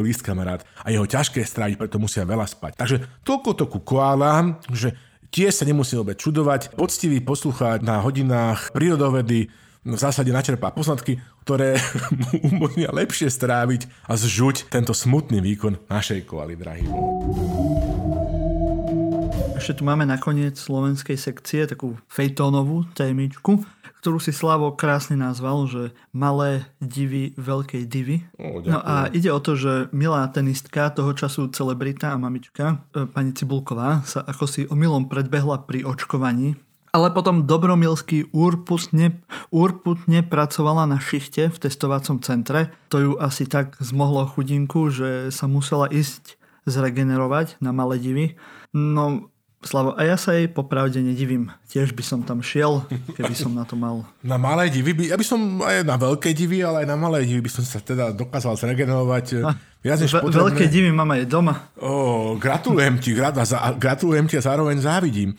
list, 0.02 0.26
kamarát. 0.26 0.66
A 0.82 0.90
jeho 0.90 1.06
ťažké 1.06 1.46
stráviť, 1.46 1.78
preto 1.78 2.02
musia 2.02 2.26
veľa 2.26 2.50
spať. 2.50 2.82
Takže 2.82 2.98
toľko 3.22 3.50
to 3.54 3.66
ku 3.70 3.80
koalám, 3.86 4.58
že 4.74 4.98
tie 5.30 5.54
sa 5.54 5.70
nemusí 5.70 5.94
vôbec 5.94 6.18
čudovať. 6.18 6.74
Poctivý 6.74 7.22
poslucháč 7.22 7.86
na 7.86 8.02
hodinách 8.02 8.74
prírodovedy 8.74 9.54
v 9.88 10.00
zásade 10.00 10.36
načerpá 10.36 10.76
poznatky, 10.76 11.24
ktoré 11.48 11.80
mu 12.22 12.32
umožnia 12.52 12.92
lepšie 12.92 13.32
stráviť 13.32 13.88
a 14.12 14.20
zžuť 14.20 14.68
tento 14.68 14.92
smutný 14.92 15.40
výkon 15.40 15.80
našej 15.88 16.28
koaly, 16.28 16.60
drahý. 16.60 16.84
Ešte 19.58 19.82
tu 19.82 19.90
máme 19.90 20.06
nakoniec 20.06 20.54
slovenskej 20.54 21.18
sekcie 21.18 21.66
takú 21.66 21.98
fejtónovú 22.08 22.86
témičku, 22.94 23.66
ktorú 24.00 24.22
si 24.22 24.30
Slavo 24.30 24.78
krásne 24.78 25.18
nazval, 25.18 25.66
že 25.66 25.84
malé 26.14 26.70
divy 26.78 27.34
veľkej 27.36 27.84
divy. 27.90 28.24
O, 28.38 28.62
no 28.62 28.80
a 28.80 29.10
ide 29.10 29.34
o 29.34 29.42
to, 29.42 29.58
že 29.58 29.90
milá 29.90 30.24
tenistka, 30.30 30.94
toho 30.94 31.12
času 31.18 31.50
celebrita 31.50 32.14
a 32.14 32.22
mamička, 32.22 32.86
e, 32.94 33.10
pani 33.10 33.34
Cibulková, 33.34 34.06
sa 34.06 34.22
ako 34.24 34.46
si 34.46 34.62
omylom 34.70 35.10
predbehla 35.10 35.66
pri 35.66 35.84
očkovaní 35.84 36.56
ale 36.92 37.14
potom 37.14 37.46
Dobromilský 37.46 38.32
úrputne, 38.32 39.22
úrputne 39.54 40.24
pracovala 40.24 40.88
na 40.88 40.98
šichte 40.98 41.52
v 41.52 41.58
testovacom 41.58 42.24
centre. 42.24 42.74
To 42.90 42.98
ju 42.98 43.12
asi 43.20 43.46
tak 43.46 43.76
zmohlo 43.84 44.26
chudinku, 44.26 44.90
že 44.90 45.30
sa 45.30 45.46
musela 45.46 45.92
ísť 45.92 46.40
zregenerovať 46.68 47.60
na 47.64 47.72
malé 47.72 48.00
divy. 48.00 48.26
No, 48.76 49.32
Slavo, 49.58 49.98
a 49.98 50.06
ja 50.06 50.22
sa 50.22 50.38
jej 50.38 50.46
popravde 50.46 51.02
nedivím. 51.02 51.50
Tiež 51.66 51.98
by 51.98 52.04
som 52.06 52.22
tam 52.22 52.46
šiel, 52.46 52.86
keby 53.18 53.34
som 53.34 53.58
na 53.58 53.66
to 53.66 53.74
mal. 53.74 54.06
Na 54.22 54.38
malé 54.38 54.70
divy 54.70 54.94
by, 54.94 55.10
ja 55.10 55.18
by 55.18 55.26
som 55.26 55.60
aj 55.66 55.82
na 55.82 55.98
veľké 55.98 56.30
divy, 56.30 56.62
ale 56.62 56.86
aj 56.86 56.88
na 56.94 56.94
malé 56.94 57.26
divy 57.26 57.42
by 57.42 57.52
som 57.52 57.66
sa 57.66 57.82
teda 57.82 58.14
dokázal 58.14 58.54
zregenerovať. 58.54 59.42
A, 59.42 59.58
viac 59.82 59.98
než 59.98 60.14
potrebné. 60.14 60.54
Veľké 60.54 60.66
divy 60.70 60.94
mám 60.94 61.10
aj 61.10 61.26
doma. 61.26 61.74
Ó, 61.82 62.38
gratulujem 62.38 63.02
ti, 63.02 63.18
gratulujem 63.82 64.30
ti 64.30 64.38
a 64.38 64.46
zároveň 64.46 64.78
závidím. 64.78 65.34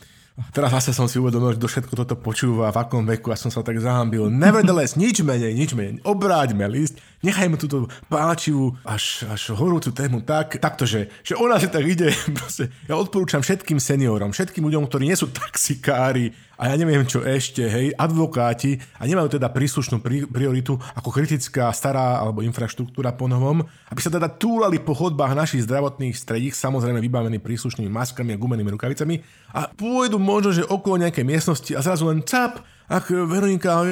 Teraz 0.55 0.71
zase 0.71 0.95
som 0.95 1.11
si 1.11 1.19
uvedomil, 1.19 1.59
že 1.59 1.63
do 1.63 1.67
všetko 1.67 1.93
toto 1.99 2.15
počúva, 2.15 2.71
v 2.71 2.79
akom 2.79 3.03
veku 3.03 3.35
a 3.35 3.37
som 3.37 3.51
sa 3.51 3.63
tak 3.67 3.83
zahambil. 3.83 4.31
Nevertheless, 4.31 4.95
nič 4.95 5.23
menej, 5.27 5.55
nič 5.55 5.75
menej. 5.75 5.99
Obráťme 6.07 6.67
list, 6.71 7.03
nechajme 7.23 7.59
túto 7.59 7.91
páčivú 8.07 8.77
až, 8.87 9.27
až 9.27 9.55
horúcu 9.55 9.91
tému 9.91 10.23
tak, 10.23 10.59
takto, 10.63 10.87
že, 10.87 11.11
že 11.27 11.35
ona 11.35 11.59
si 11.59 11.67
tak 11.71 11.85
ide. 11.85 12.15
Proste, 12.39 12.71
ja 12.87 12.95
odporúčam 12.95 13.43
všetkým 13.43 13.83
seniorom, 13.83 14.31
všetkým 14.31 14.63
ľuďom, 14.63 14.87
ktorí 14.87 15.11
nie 15.11 15.19
sú 15.19 15.31
taxikári, 15.31 16.35
a 16.59 16.75
ja 16.75 16.75
neviem 16.75 17.07
čo 17.07 17.23
ešte, 17.23 17.63
hej, 17.63 17.95
advokáti 17.95 18.83
a 18.99 19.07
nemajú 19.07 19.39
teda 19.39 19.47
príslušnú 19.55 20.03
prioritu 20.27 20.75
ako 20.99 21.15
kritická 21.15 21.71
stará 21.71 22.19
alebo 22.19 22.43
infraštruktúra 22.43 23.15
po 23.15 23.31
novom, 23.31 23.63
aby 23.95 24.01
sa 24.03 24.11
teda 24.11 24.27
túlali 24.27 24.83
po 24.83 24.91
chodbách 24.91 25.39
našich 25.39 25.63
zdravotných 25.71 26.19
stredík, 26.19 26.59
samozrejme 26.59 26.99
vybavení 26.99 27.39
príslušnými 27.39 27.87
maskami 27.87 28.35
a 28.35 28.41
gumenými 28.43 28.75
rukavicami 28.75 29.23
a 29.55 29.71
pôjdu 29.71 30.19
možno, 30.19 30.51
že 30.51 30.67
okolo 30.67 31.07
nejakej 31.07 31.23
miestnosti 31.23 31.73
a 31.79 31.81
zrazu 31.81 32.11
len 32.11 32.27
cap, 32.27 32.67
ach 32.89 33.07
Veronika, 33.13 33.85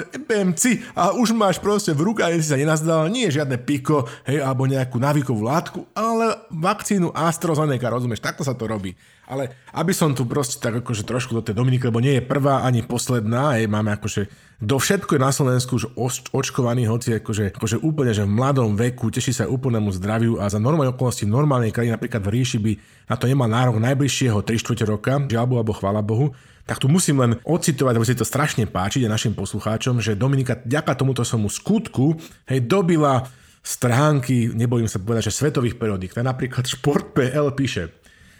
si 0.57 0.81
a 0.97 1.13
už 1.13 1.37
máš 1.37 1.61
proste 1.61 1.93
v 1.93 2.11
rukách, 2.11 2.41
si 2.41 2.49
sa 2.49 2.57
nenazdal, 2.57 3.13
nie 3.13 3.29
je 3.29 3.39
žiadne 3.41 3.61
piko, 3.61 4.09
hej, 4.25 4.41
alebo 4.41 4.65
nejakú 4.65 4.97
návykovú 4.97 5.45
látku, 5.45 5.85
ale 5.93 6.49
vakcínu 6.49 7.13
AstraZeneca, 7.13 7.93
rozumieš, 7.93 8.25
takto 8.25 8.43
sa 8.43 8.57
to 8.57 8.65
robí. 8.65 8.97
Ale 9.27 9.53
aby 9.75 9.93
som 9.93 10.15
tu 10.15 10.25
proste 10.25 10.63
tak 10.63 10.81
akože 10.81 11.03
trošku 11.05 11.35
do 11.37 11.43
tej 11.43 11.59
Dominiky, 11.59 11.91
lebo 11.91 12.01
nie 12.01 12.19
je 12.19 12.25
prvá 12.25 12.65
ani 12.65 12.81
posledná, 12.83 13.61
hej, 13.61 13.69
máme 13.69 13.93
akože 14.01 14.47
do 14.57 14.81
všetko 14.81 15.21
je 15.21 15.21
na 15.21 15.29
Slovensku 15.29 15.77
už 15.77 16.33
očkovaný, 16.33 16.89
hoci 16.89 17.21
akože, 17.21 17.53
akože 17.61 17.77
úplne, 17.85 18.17
že 18.17 18.25
v 18.25 18.33
mladom 18.33 18.73
veku 18.73 19.13
teší 19.13 19.37
sa 19.37 19.45
úplnému 19.45 19.93
zdraviu 19.93 20.41
a 20.41 20.49
za 20.49 20.57
normálne 20.57 20.97
okolnosti 20.97 21.29
v 21.29 21.35
normálnej 21.37 21.77
krajine, 21.77 21.93
napríklad 21.93 22.25
v 22.25 22.33
ríši 22.33 22.59
by 22.65 22.73
na 23.13 23.15
to 23.21 23.29
nemal 23.29 23.53
nárok 23.53 23.77
najbližšieho 23.77 24.41
3 24.41 24.57
čtvrte 24.57 24.89
roka, 24.89 25.21
žiaľbu 25.29 25.61
alebo 25.61 25.77
chvála 25.77 26.01
Bohu, 26.01 26.33
tak 26.67 26.83
tu 26.83 26.91
musím 26.91 27.23
len 27.23 27.33
ocitovať, 27.47 27.93
lebo 27.95 28.05
si 28.05 28.19
to 28.19 28.27
strašne 28.27 28.67
páčiť 28.67 29.07
a 29.07 29.15
našim 29.15 29.39
poslucháčom, 29.39 30.03
že 30.03 30.19
Dominika 30.19 30.59
ďaká 30.67 30.99
tomuto 30.99 31.23
svojmu 31.23 31.47
skutku 31.47 32.19
hej, 32.51 32.67
dobila 32.67 33.31
stránky, 33.63 34.51
nebojím 34.51 34.91
sa 34.91 34.99
povedať, 34.99 35.31
že 35.31 35.39
svetových 35.39 35.79
periodík. 35.79 36.15
Tak 36.15 36.27
napríklad 36.27 36.67
Šport.pl 36.67 37.55
píše 37.55 37.95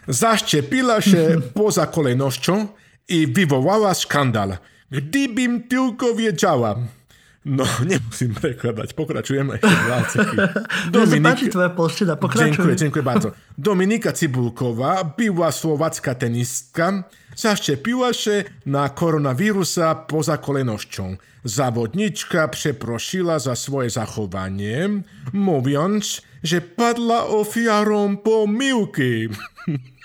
Zaščepila 0.07 1.03
się 1.03 1.39
poza 1.59 1.87
kolejnością 1.87 2.69
i 3.09 3.27
wywołała 3.27 3.95
skandal. 3.95 4.59
Gdybym 4.91 5.67
tylko 5.67 6.15
wiedziała. 6.15 6.79
No, 7.47 7.63
nemusím 7.91 8.35
prekladať, 8.35 8.91
pokračujem 8.99 9.55
ešte 9.55 9.71
dva 9.87 9.99
Dominik... 10.91 11.47
tvoja 11.55 11.71
polština, 11.71 12.19
pokračujem. 12.19 12.55
Dziękuję, 12.59 12.77
dziękuję 12.77 13.03
bardzo. 13.03 13.29
Dominika 13.59 14.13
Cibulková, 14.13 15.05
była 15.05 15.53
słowacka 15.53 16.15
tenistka, 16.15 17.05
zaszczepiła 17.37 18.13
się 18.13 18.45
na 18.67 18.89
koronawirusa 18.89 19.95
poza 19.95 20.37
kolejnością. 20.37 21.17
Zawodniczka 21.45 22.49
przeprosiła 22.49 23.39
za 23.39 23.57
swoje 23.57 23.91
zachowanie, 23.91 24.89
mówiąc, 25.33 26.23
że 26.43 26.61
padła 26.61 27.27
ofiarą 27.27 28.17
pomyłki. 28.17 29.29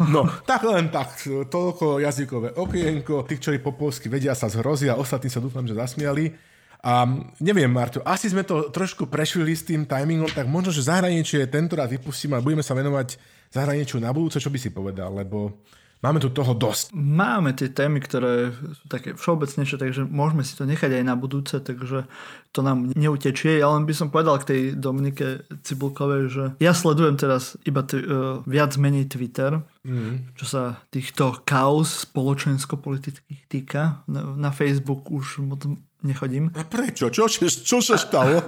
No, 0.00 0.24
tak 0.48 0.64
len 0.64 0.88
tak, 0.88 1.12
toľko 1.52 2.00
jazykové 2.00 2.56
okienko. 2.56 3.28
Tí, 3.28 3.36
ktorí 3.36 3.60
po 3.60 3.76
polsky 3.76 4.08
vedia, 4.08 4.32
sa 4.32 4.48
zhrozia, 4.48 4.96
ostatní 4.96 5.28
sa 5.28 5.44
dúfam, 5.44 5.68
že 5.68 5.76
zasmiali. 5.76 6.32
A 6.80 7.04
neviem, 7.44 7.68
Marto, 7.68 8.00
asi 8.08 8.32
sme 8.32 8.40
to 8.40 8.72
trošku 8.72 9.04
prešvili 9.04 9.52
s 9.52 9.68
tým 9.68 9.84
timingom, 9.84 10.32
tak 10.32 10.48
možno, 10.48 10.72
že 10.72 10.88
zahraničie 10.88 11.44
tento 11.52 11.76
raz 11.76 11.92
vypustíme 11.92 12.40
a 12.40 12.44
budeme 12.44 12.64
sa 12.64 12.72
venovať 12.72 13.20
zahraničiu 13.52 14.00
na 14.00 14.14
budúce, 14.16 14.40
čo 14.40 14.48
by 14.48 14.58
si 14.58 14.72
povedal, 14.72 15.12
lebo 15.12 15.60
Máme 16.00 16.16
tu 16.16 16.32
toho 16.32 16.56
dosť. 16.56 16.96
Máme 16.96 17.52
tie 17.52 17.68
témy, 17.68 18.00
ktoré 18.00 18.56
sú 18.56 18.84
také 18.88 19.12
všeobecnejšie, 19.12 19.76
takže 19.76 20.08
môžeme 20.08 20.40
si 20.40 20.56
to 20.56 20.64
nechať 20.64 20.96
aj 20.96 21.04
na 21.04 21.12
budúce, 21.12 21.60
takže 21.60 22.08
to 22.56 22.60
nám 22.64 22.96
neutečie. 22.96 23.60
Ja 23.60 23.68
len 23.76 23.84
by 23.84 23.92
som 23.92 24.08
povedal 24.08 24.40
k 24.40 24.48
tej 24.48 24.60
Dominike 24.80 25.44
Cibulkovej, 25.60 26.22
že 26.32 26.44
ja 26.56 26.72
sledujem 26.72 27.20
teraz 27.20 27.60
iba 27.68 27.84
t- 27.84 28.00
uh, 28.00 28.40
viac 28.48 28.80
menej 28.80 29.12
Twitter, 29.12 29.60
mm. 29.84 30.40
čo 30.40 30.44
sa 30.48 30.80
týchto 30.88 31.44
kaos 31.44 32.08
spoločensko-politických 32.08 33.44
týka. 33.52 34.00
Na, 34.08 34.24
na 34.24 34.50
Facebook 34.56 35.04
už 35.12 35.44
moc 35.44 35.68
nechodím. 36.02 36.50
A 36.56 36.64
prečo? 36.64 37.08
Čo, 37.10 37.28
čo, 37.28 37.46
čo 37.48 37.78
sa 37.84 37.96
stalo? 38.00 38.44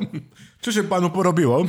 Čo 0.63 0.71
sa 0.71 0.83
pánu 0.87 1.11
porobilo? 1.11 1.67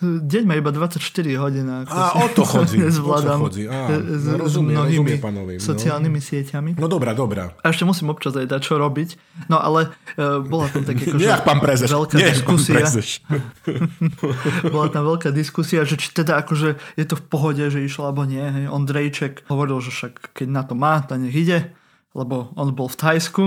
Deň 0.00 0.48
má 0.48 0.56
iba 0.56 0.72
24 0.72 0.96
hodín. 1.36 1.68
A 1.68 1.84
o 2.24 2.26
to 2.32 2.40
chodí. 2.48 2.80
Nezvládam. 2.80 3.44
O 3.44 3.52
to 3.52 3.52
chodí. 3.52 3.68
Á, 3.68 3.92
s, 4.00 4.24
no, 4.32 4.40
rozumie, 4.40 4.72
s 4.72 4.96
rozumie 4.96 5.16
pánovi. 5.20 5.52
No. 5.60 5.60
sociálnymi 5.60 6.20
sieťami. 6.24 6.70
No 6.80 6.88
dobrá, 6.88 7.12
dobrá. 7.12 7.52
A 7.60 7.68
ešte 7.68 7.84
musím 7.84 8.08
občas 8.08 8.32
aj 8.32 8.48
dať 8.48 8.60
čo 8.64 8.80
robiť. 8.80 9.20
No 9.52 9.60
ale 9.60 9.92
uh, 10.16 10.40
bola 10.40 10.72
tam 10.72 10.88
tak 10.88 10.96
akože 11.04 11.44
pán 11.44 11.60
prezeš. 11.60 11.92
veľká 11.92 12.16
Nie, 12.16 12.32
diskusia. 12.32 12.80
bola 14.72 14.88
tam 14.88 15.04
veľká 15.04 15.28
diskusia, 15.36 15.84
že 15.84 16.00
či 16.00 16.16
teda 16.16 16.40
akože 16.40 16.80
je 16.96 17.04
to 17.04 17.20
v 17.20 17.24
pohode, 17.28 17.60
že 17.60 17.84
išla 17.84 18.08
alebo 18.08 18.24
nie. 18.24 18.40
Hej. 18.40 18.72
Ondrejček 18.72 19.52
hovoril, 19.52 19.84
že 19.84 19.92
však 19.92 20.32
keď 20.32 20.48
na 20.48 20.64
to 20.64 20.72
má, 20.72 21.04
tak 21.04 21.20
nech 21.20 21.36
ide, 21.36 21.76
lebo 22.16 22.56
on 22.56 22.72
bol 22.72 22.88
v 22.88 22.96
Thajsku 22.96 23.44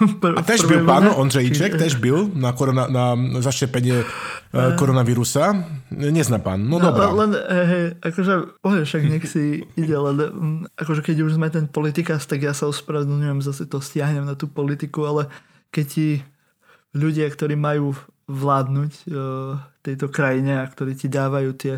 Pr- 0.00 0.34
a 0.36 0.42
tež 0.42 0.64
byl 0.64 0.84
pán 0.84 1.10
Ondřejček, 1.14 1.78
tež 1.82 1.94
byl 1.94 2.30
na, 2.34 2.52
korona, 2.52 2.86
na 2.86 3.16
zaštepenie 3.40 4.04
uh, 4.04 4.76
koronavírusa. 4.76 5.64
Nezná 5.90 6.38
pán, 6.38 6.66
no, 6.66 6.78
no 6.78 6.90
dobrá. 6.90 7.10
Len, 7.14 7.30
hej, 7.48 7.84
akože, 8.02 8.58
pohľad, 8.58 8.84
však 8.84 9.02
nech 9.06 9.24
si 9.28 9.62
ide, 9.78 9.94
len 9.94 10.16
akože 10.74 11.02
keď 11.02 11.16
už 11.22 11.38
sme 11.38 11.50
ten 11.50 11.70
politikas, 11.70 12.26
tak 12.26 12.42
ja 12.42 12.50
sa 12.50 12.66
ospravedlňujem, 12.66 13.42
zase 13.42 13.70
to 13.70 13.78
stiahnem 13.78 14.26
na 14.26 14.34
tú 14.34 14.50
politiku, 14.50 15.06
ale 15.06 15.30
keď 15.70 15.86
ti 15.86 16.08
ľudia, 16.94 17.26
ktorí 17.30 17.58
majú 17.58 17.94
vládnuť 18.24 18.92
uh, 19.12 19.60
tejto 19.84 20.08
krajine 20.08 20.64
a 20.64 20.68
ktorí 20.68 20.96
ti 20.96 21.12
dávajú 21.12 21.50
tie 21.54 21.74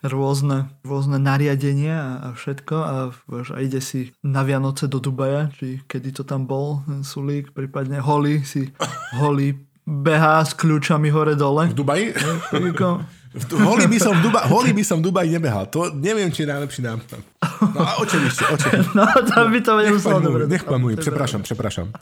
rôzne, 0.00 0.72
rôzne 0.80 1.20
nariadenia 1.20 2.24
a, 2.24 2.28
všetko 2.32 2.76
a, 2.80 2.94
a 3.28 3.58
ide 3.60 3.84
si 3.84 4.16
na 4.24 4.40
Vianoce 4.40 4.88
do 4.88 4.96
Dubaja, 4.96 5.52
či 5.52 5.84
kedy 5.84 6.16
to 6.16 6.22
tam 6.24 6.48
bol, 6.48 6.80
ten 6.88 7.04
Sulík, 7.04 7.52
prípadne 7.52 8.00
Holly 8.00 8.40
si 8.48 8.72
Holly 9.20 9.60
behá 9.84 10.40
s 10.40 10.56
kľúčami 10.56 11.12
hore-dole. 11.12 11.68
V 11.68 11.76
Dubaji? 11.76 12.16
Holý 13.62 13.86
by 13.86 13.98
som 14.02 14.18
v 14.18 14.26
Dubaji, 14.26 14.44
holý 14.50 14.70
by 14.74 14.82
som 14.82 14.96
v 14.98 15.02
Dubaji 15.06 15.28
nebehal. 15.38 15.70
To 15.70 15.94
neviem, 15.94 16.34
či 16.34 16.42
je 16.42 16.50
najlepší 16.50 16.82
nápad. 16.82 17.22
No 17.76 17.78
a 17.78 18.02
o 18.02 18.04
čem 18.08 18.26
ešte? 18.26 18.42
O 18.50 18.56
čem? 18.58 18.82
No, 18.90 19.06
tam 19.06 19.54
by 19.54 19.60
to 19.62 19.78
nemuselo 19.78 20.18
dobre. 20.18 20.50
Nech 20.50 20.66
panujem, 20.66 20.98
preprášam, 20.98 21.46
preprášam. 21.46 21.94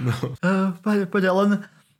No. 0.00 0.12
Uh, 0.40 0.72
poď, 0.80 1.04
poď, 1.12 1.22
len 1.28 1.50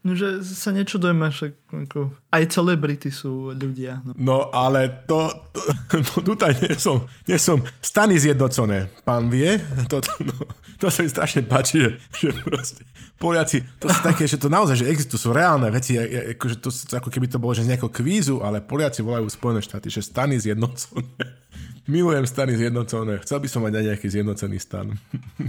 No, 0.02 0.18
že 0.18 0.42
sa 0.42 0.74
nečudujeme, 0.74 1.30
však 1.30 1.52
ako, 1.86 2.10
aj 2.34 2.42
celebrity 2.50 3.14
sú 3.14 3.54
ľudia. 3.54 4.02
No, 4.02 4.12
no 4.18 4.36
ale 4.50 5.06
to, 5.06 5.30
to 5.54 5.62
no, 6.02 6.34
tutaj 6.34 6.58
nie 6.58 6.74
som, 6.74 7.06
nie 7.30 7.38
som 7.38 7.62
stany 7.78 8.18
zjednocené, 8.18 8.90
pán 9.06 9.30
vie, 9.30 9.62
to, 9.86 10.02
no, 10.26 10.34
to 10.82 10.90
sa 10.90 11.06
mi 11.06 11.08
strašne 11.08 11.46
páči, 11.46 11.86
že, 11.86 11.90
že 12.18 12.28
proste 12.42 12.82
Poliaci, 13.14 13.62
to 13.78 13.86
sú 13.86 14.00
také, 14.02 14.26
že 14.26 14.42
to 14.42 14.50
naozaj, 14.50 14.82
že 14.82 14.90
existujú, 14.90 15.30
sú 15.30 15.30
reálne 15.30 15.70
veci, 15.70 15.94
akože 15.94 16.58
to, 16.58 16.74
ako 16.98 17.06
keby 17.06 17.30
to 17.30 17.38
bolo, 17.38 17.54
že 17.54 17.62
z 17.62 17.70
nejakého 17.70 17.94
kvízu, 17.94 18.42
ale 18.42 18.58
Poliaci 18.58 19.06
volajú 19.06 19.30
Spojené 19.30 19.62
štáty, 19.62 19.86
že 19.86 20.02
stany 20.02 20.34
zjednocené. 20.42 21.06
Milujem 21.82 22.22
stany 22.30 22.54
zjednocené. 22.54 23.18
Chcel 23.26 23.42
by 23.42 23.48
som 23.50 23.60
mať 23.66 23.74
aj 23.74 23.84
nejaký 23.90 24.06
zjednocený 24.06 24.56
stan. 24.62 24.94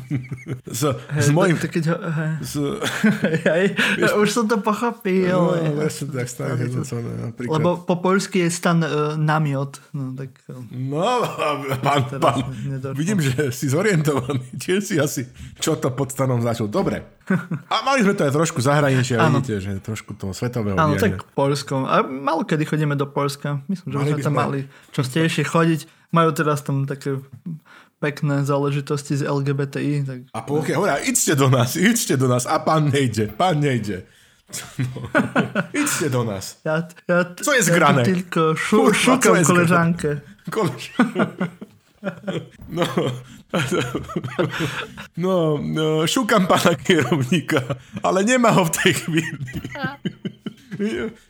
s, 0.65 0.81
hey, 1.13 1.21
s 1.21 1.29
mojim... 1.29 1.61
Tak, 1.61 1.69
keď 1.69 1.83
ho, 1.93 1.97
s, 2.41 2.53
Hej, 3.53 3.77
už 4.17 4.27
som 4.33 4.49
to 4.49 4.57
pochopil. 4.57 5.29
No, 5.29 5.85
ja 5.85 5.93
som 5.93 6.09
tak 6.09 6.25
stany 6.25 6.57
zjednocené. 6.57 7.11
Napríklad. 7.29 7.53
Lebo 7.53 7.69
po 7.85 8.01
polsky 8.01 8.41
je 8.45 8.49
stan 8.49 8.81
uh, 8.81 9.13
namiot. 9.13 9.77
No, 9.93 10.17
tak, 10.17 10.33
no 10.73 11.21
pán, 11.85 12.01
pán 12.17 12.49
vidím, 12.97 13.21
že 13.21 13.53
si 13.53 13.69
zorientovaný. 13.69 14.41
Tiež 14.63 14.81
si 14.81 14.95
asi, 14.97 15.29
čo 15.61 15.77
to 15.77 15.93
pod 15.93 16.09
stanom 16.09 16.41
začal. 16.41 16.65
Dobre. 16.65 17.21
A 17.69 17.85
mali 17.85 18.01
sme 18.01 18.17
to 18.17 18.25
aj 18.25 18.33
trošku 18.33 18.59
zahraničia, 18.59 19.21
vidíte, 19.29 19.61
že 19.61 19.71
trošku 19.79 20.17
toho 20.17 20.33
svetového 20.33 20.75
Áno, 20.81 20.97
tak 20.97 21.23
Polskom. 21.37 21.85
A 21.85 22.01
malo 22.03 22.41
kedy 22.41 22.65
chodíme 22.65 22.97
do 22.97 23.05
Polska. 23.05 23.61
Myslím, 23.69 23.87
že 23.93 23.97
mali 24.01 24.09
sme 24.11 24.25
tam 24.25 24.33
mali 24.35 24.59
častejšie 24.91 25.45
chodiť 25.45 26.02
majú 26.13 26.29
teraz 26.31 26.61
tam 26.61 26.85
také 26.85 27.17
pekné 27.97 28.45
záležitosti 28.45 29.17
z 29.17 29.25
LGBTI. 29.25 29.93
Tak... 30.03 30.19
A 30.35 30.39
pokiaľ 30.43 30.75
hovoria, 30.75 30.99
idste 31.07 31.33
do 31.39 31.47
nás, 31.49 31.73
idste 31.79 32.19
do 32.19 32.27
nás. 32.27 32.45
A 32.45 32.59
pán 32.59 32.91
nejde, 32.93 33.33
pán 33.33 33.59
nejde. 33.59 34.05
No. 34.77 35.09
idste 35.73 36.13
do 36.13 36.21
nás. 36.21 36.61
Ja, 36.61 36.85
ja, 37.09 37.25
Co 37.33 37.51
je 37.57 37.63
zgrané? 37.63 38.05
Ja 38.05 38.05
tylko 38.05 38.53
šu, 38.53 38.93
šukam 38.93 39.41
koleżankę. 39.41 40.21
No, 42.69 42.85
no, 45.15 45.57
no, 45.61 46.07
šukam 46.07 46.49
pána 46.49 46.73
kierovníka, 46.75 47.61
ale 48.01 48.25
nemá 48.25 48.49
ho 48.49 48.65
v 48.65 48.73
tej 48.73 48.93
chvíli. 48.93 49.45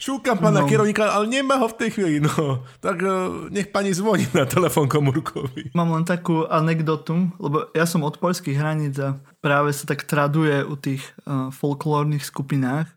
Šúkam 0.02 0.38
pána 0.40 0.64
no. 0.64 0.70
kerovníka, 0.70 1.14
ale 1.14 1.32
nemá 1.32 1.62
ho 1.62 1.68
v 1.70 1.78
tej 1.78 1.90
chvíli. 1.96 2.18
No, 2.24 2.64
tak 2.84 3.00
uh, 3.04 3.48
nech 3.54 3.70
pani 3.70 3.94
zvoní 3.94 4.28
na 4.34 4.50
telefón 4.50 4.92
komórkový. 4.92 5.72
Mám 5.78 5.94
len 5.94 6.06
takú 6.06 6.44
anekdotu, 6.50 7.32
lebo 7.38 7.70
ja 7.72 7.88
som 7.88 8.02
od 8.04 8.18
poľských 8.18 8.58
hraníc 8.58 9.00
a 9.00 9.22
práve 9.40 9.72
sa 9.72 9.88
tak 9.88 10.04
traduje 10.04 10.66
u 10.66 10.76
tých 10.76 11.04
uh, 11.24 11.54
folklórnych 11.54 12.26
skupinách, 12.26 12.92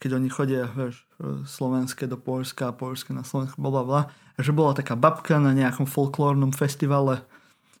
keď 0.00 0.10
oni 0.16 0.28
chodia, 0.28 0.70
vieš, 0.72 1.02
slovenské 1.48 2.04
do 2.04 2.20
Polska 2.20 2.70
a 2.70 2.76
polské 2.76 3.16
na 3.16 3.24
Slovensku, 3.24 3.56
bla, 3.60 3.82
bla. 3.82 4.02
Že 4.36 4.52
bola 4.52 4.76
taká 4.76 4.92
babka 4.94 5.40
na 5.40 5.56
nejakom 5.56 5.88
folklórnom 5.88 6.52
festivale 6.52 7.24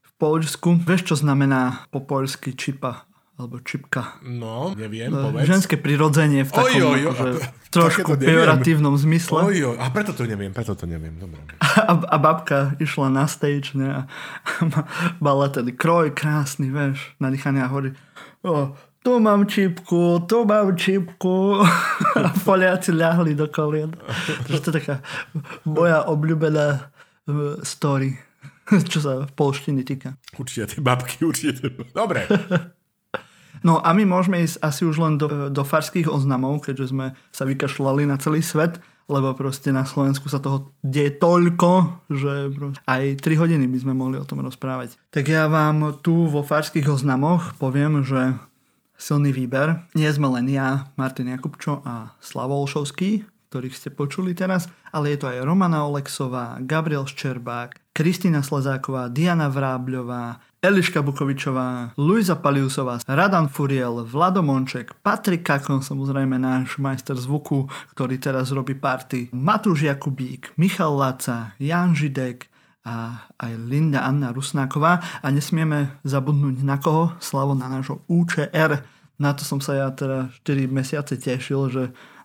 v 0.00 0.12
Polsku. 0.16 0.80
Vieš, 0.80 1.12
čo 1.12 1.16
znamená 1.20 1.84
po 1.92 2.00
poľsky 2.00 2.56
čipa? 2.56 3.05
Alebo 3.36 3.60
čipka. 3.60 4.16
No, 4.24 4.72
neviem, 4.72 5.12
no, 5.12 5.28
povedz. 5.28 5.44
Ženské 5.44 5.76
prirodzenie 5.76 6.48
v 6.48 6.50
takom 6.56 6.72
oj, 6.72 7.12
oj, 7.12 7.16
oj, 7.20 7.34
trošku 7.68 8.16
pejoratívnom 8.16 8.96
zmysle. 8.96 9.44
Oj, 9.44 9.56
oj, 9.72 9.76
a 9.76 9.92
preto 9.92 10.16
to 10.16 10.24
neviem, 10.24 10.56
preto 10.56 10.72
to 10.72 10.88
neviem. 10.88 11.12
Dobre. 11.20 11.44
A, 11.60 11.92
a 11.92 12.16
babka 12.16 12.72
išla 12.80 13.12
na 13.12 13.28
stage 13.28 13.76
ne, 13.76 13.92
a 13.92 14.00
mala 15.24 15.52
ten 15.52 15.68
kroj 15.68 16.16
krásny, 16.16 16.72
vieš, 16.72 17.12
nadýchaný 17.20 17.60
a 17.60 17.68
hovorí 17.68 17.92
o, 18.40 18.72
tu 19.06 19.20
mám 19.20 19.46
čipku, 19.46 20.26
tu 20.26 20.42
mám 20.42 20.74
čipku. 20.74 21.62
A 22.18 22.34
Poliaci 22.42 22.90
ľahli 22.90 23.38
do 23.38 23.46
kolien. 23.46 23.94
Takže 24.50 24.60
to 24.64 24.68
je 24.72 24.76
taká 24.82 24.94
moja 25.62 26.02
obľúbená 26.10 26.66
uh, 26.74 27.54
story, 27.62 28.18
čo 28.90 28.98
sa 28.98 29.22
v 29.22 29.30
polštiny 29.30 29.86
týka. 29.86 30.18
Určite 30.34 30.74
tie 30.74 30.80
babky, 30.82 31.22
určite. 31.22 31.70
Dobre. 31.94 32.26
No 33.62 33.80
a 33.80 33.92
my 33.96 34.04
môžeme 34.04 34.42
ísť 34.42 34.60
asi 34.60 34.82
už 34.84 34.96
len 35.00 35.14
do, 35.16 35.52
do 35.52 35.62
farských 35.62 36.10
oznamov, 36.10 36.66
keďže 36.66 36.92
sme 36.92 37.06
sa 37.30 37.44
vykašľali 37.46 38.08
na 38.08 38.16
celý 38.20 38.42
svet, 38.42 38.82
lebo 39.06 39.38
proste 39.38 39.70
na 39.70 39.86
Slovensku 39.86 40.26
sa 40.26 40.42
toho 40.42 40.74
deje 40.82 41.14
toľko, 41.14 42.02
že 42.10 42.50
aj 42.90 43.22
3 43.22 43.40
hodiny 43.40 43.70
by 43.70 43.78
sme 43.78 43.94
mohli 43.94 44.18
o 44.18 44.26
tom 44.26 44.42
rozprávať. 44.42 44.98
Tak 45.14 45.30
ja 45.30 45.46
vám 45.46 46.02
tu 46.02 46.26
vo 46.26 46.42
farských 46.42 46.90
oznamoch 46.90 47.54
poviem, 47.62 48.02
že 48.02 48.34
silný 48.98 49.30
výber. 49.30 49.86
Nie 49.94 50.10
sme 50.10 50.26
len 50.34 50.50
ja, 50.50 50.90
Martin 50.98 51.30
Jakubčo 51.30 51.84
a 51.86 52.18
Slavo 52.18 52.58
Olšovský, 52.66 53.22
ktorých 53.52 53.78
ste 53.78 53.94
počuli 53.94 54.34
teraz, 54.34 54.66
ale 54.90 55.14
je 55.14 55.22
to 55.22 55.30
aj 55.30 55.46
Romana 55.46 55.86
Olexová, 55.86 56.58
Gabriel 56.60 57.06
Ščerbák, 57.06 57.94
Kristýna 57.94 58.42
Slezáková, 58.42 59.08
Diana 59.08 59.48
Vrábľová, 59.48 60.42
Eliška 60.66 60.98
Bukovičová, 60.98 61.94
Luisa 61.94 62.34
Paliusová, 62.34 62.98
Radan 63.06 63.46
Furiel, 63.46 64.02
Vlado 64.02 64.42
Monček, 64.42 64.98
Patrik 64.98 65.46
Kakon, 65.46 65.78
samozrejme 65.78 66.34
náš 66.42 66.74
majster 66.82 67.14
zvuku, 67.14 67.70
ktorý 67.94 68.18
teraz 68.18 68.50
robí 68.50 68.74
party, 68.74 69.30
Matúš 69.30 69.86
Jakubík, 69.86 70.58
Michal 70.58 70.98
Laca, 70.98 71.54
Jan 71.62 71.94
Židek, 71.94 72.50
a 72.82 73.26
aj 73.38 73.52
Linda 73.62 74.02
Anna 74.06 74.34
Rusnáková 74.34 75.22
a 75.22 75.26
nesmieme 75.30 76.02
zabudnúť 76.02 76.62
na 76.66 76.82
koho, 76.82 77.14
slavo 77.22 77.54
na 77.54 77.70
nášho 77.70 78.02
UČR. 78.10 78.82
Na 79.22 79.34
to 79.38 79.46
som 79.46 79.62
sa 79.62 79.74
ja 79.74 79.88
teda 79.94 80.34
4 80.42 80.66
mesiace 80.66 81.14
tešil, 81.14 81.70
že 81.70 81.82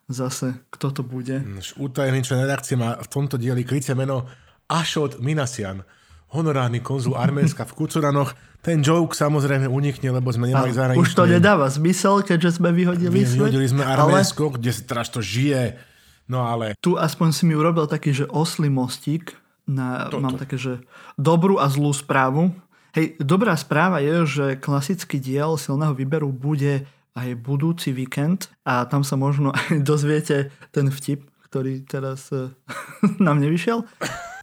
zase 0.09 0.65
kto 0.73 0.87
to 0.89 1.01
bude. 1.05 1.45
Utajený 1.77 2.25
člen 2.25 2.45
redakcie 2.45 2.73
má 2.73 2.97
v 2.97 3.05
tomto 3.09 3.37
dieli 3.37 3.61
krycie 3.65 3.93
meno 3.93 4.25
Ašot 4.69 5.21
Minasian 5.21 5.85
honorárny 6.31 6.79
konzul 6.79 7.19
Arménska 7.19 7.67
v 7.67 7.75
Kucuranoch. 7.75 8.33
Ten 8.61 8.85
joke 8.85 9.17
samozrejme 9.17 9.65
unikne, 9.65 10.13
lebo 10.13 10.29
sme 10.29 10.47
nemali 10.47 10.71
zahraničné... 10.71 11.01
Už 11.01 11.17
to 11.17 11.25
nedáva 11.25 11.65
zmysel, 11.67 12.21
keďže 12.21 12.61
sme 12.61 12.69
vyhodili 12.71 13.25
svet. 13.25 13.49
Vyhodili 13.51 13.67
sme 13.67 13.83
Arménsko, 13.83 14.53
ale... 14.53 14.55
kde 14.61 14.71
teraz 14.85 15.09
to 15.09 15.19
žije. 15.19 15.81
No 16.29 16.45
ale... 16.45 16.77
Tu 16.79 16.93
aspoň 16.95 17.29
si 17.33 17.43
mi 17.49 17.57
urobil 17.57 17.89
taký, 17.89 18.13
že 18.13 18.29
oslý 18.29 18.69
mostík. 18.69 19.33
Na, 19.65 20.07
Toto. 20.07 20.23
Mám 20.23 20.37
také, 20.39 20.55
že 20.61 20.79
dobrú 21.17 21.57
a 21.57 21.67
zlú 21.67 21.91
správu. 21.91 22.53
Hej, 22.91 23.17
dobrá 23.23 23.55
správa 23.55 24.03
je, 24.03 24.27
že 24.27 24.45
klasický 24.59 25.17
diel 25.17 25.55
silného 25.55 25.95
výberu 25.95 26.29
bude 26.29 26.85
aj 27.15 27.35
budúci 27.39 27.91
víkend 27.91 28.47
a 28.63 28.87
tam 28.87 29.03
sa 29.03 29.19
možno 29.19 29.51
aj 29.67 29.83
dozviete 29.83 30.53
ten 30.71 30.87
vtip, 30.87 31.27
ktorý 31.49 31.83
teraz 31.83 32.29
eh, 32.31 32.51
nám 33.25 33.41
nevyšiel. 33.41 33.83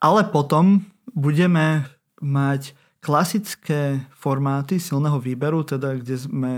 Ale 0.02 0.27
potom 0.28 0.85
budeme 1.14 1.86
mať 2.18 2.74
klasické 2.98 4.02
formáty 4.12 4.82
silného 4.82 5.22
výberu, 5.22 5.62
teda 5.62 5.97
kde 5.97 6.16
sme 6.18 6.52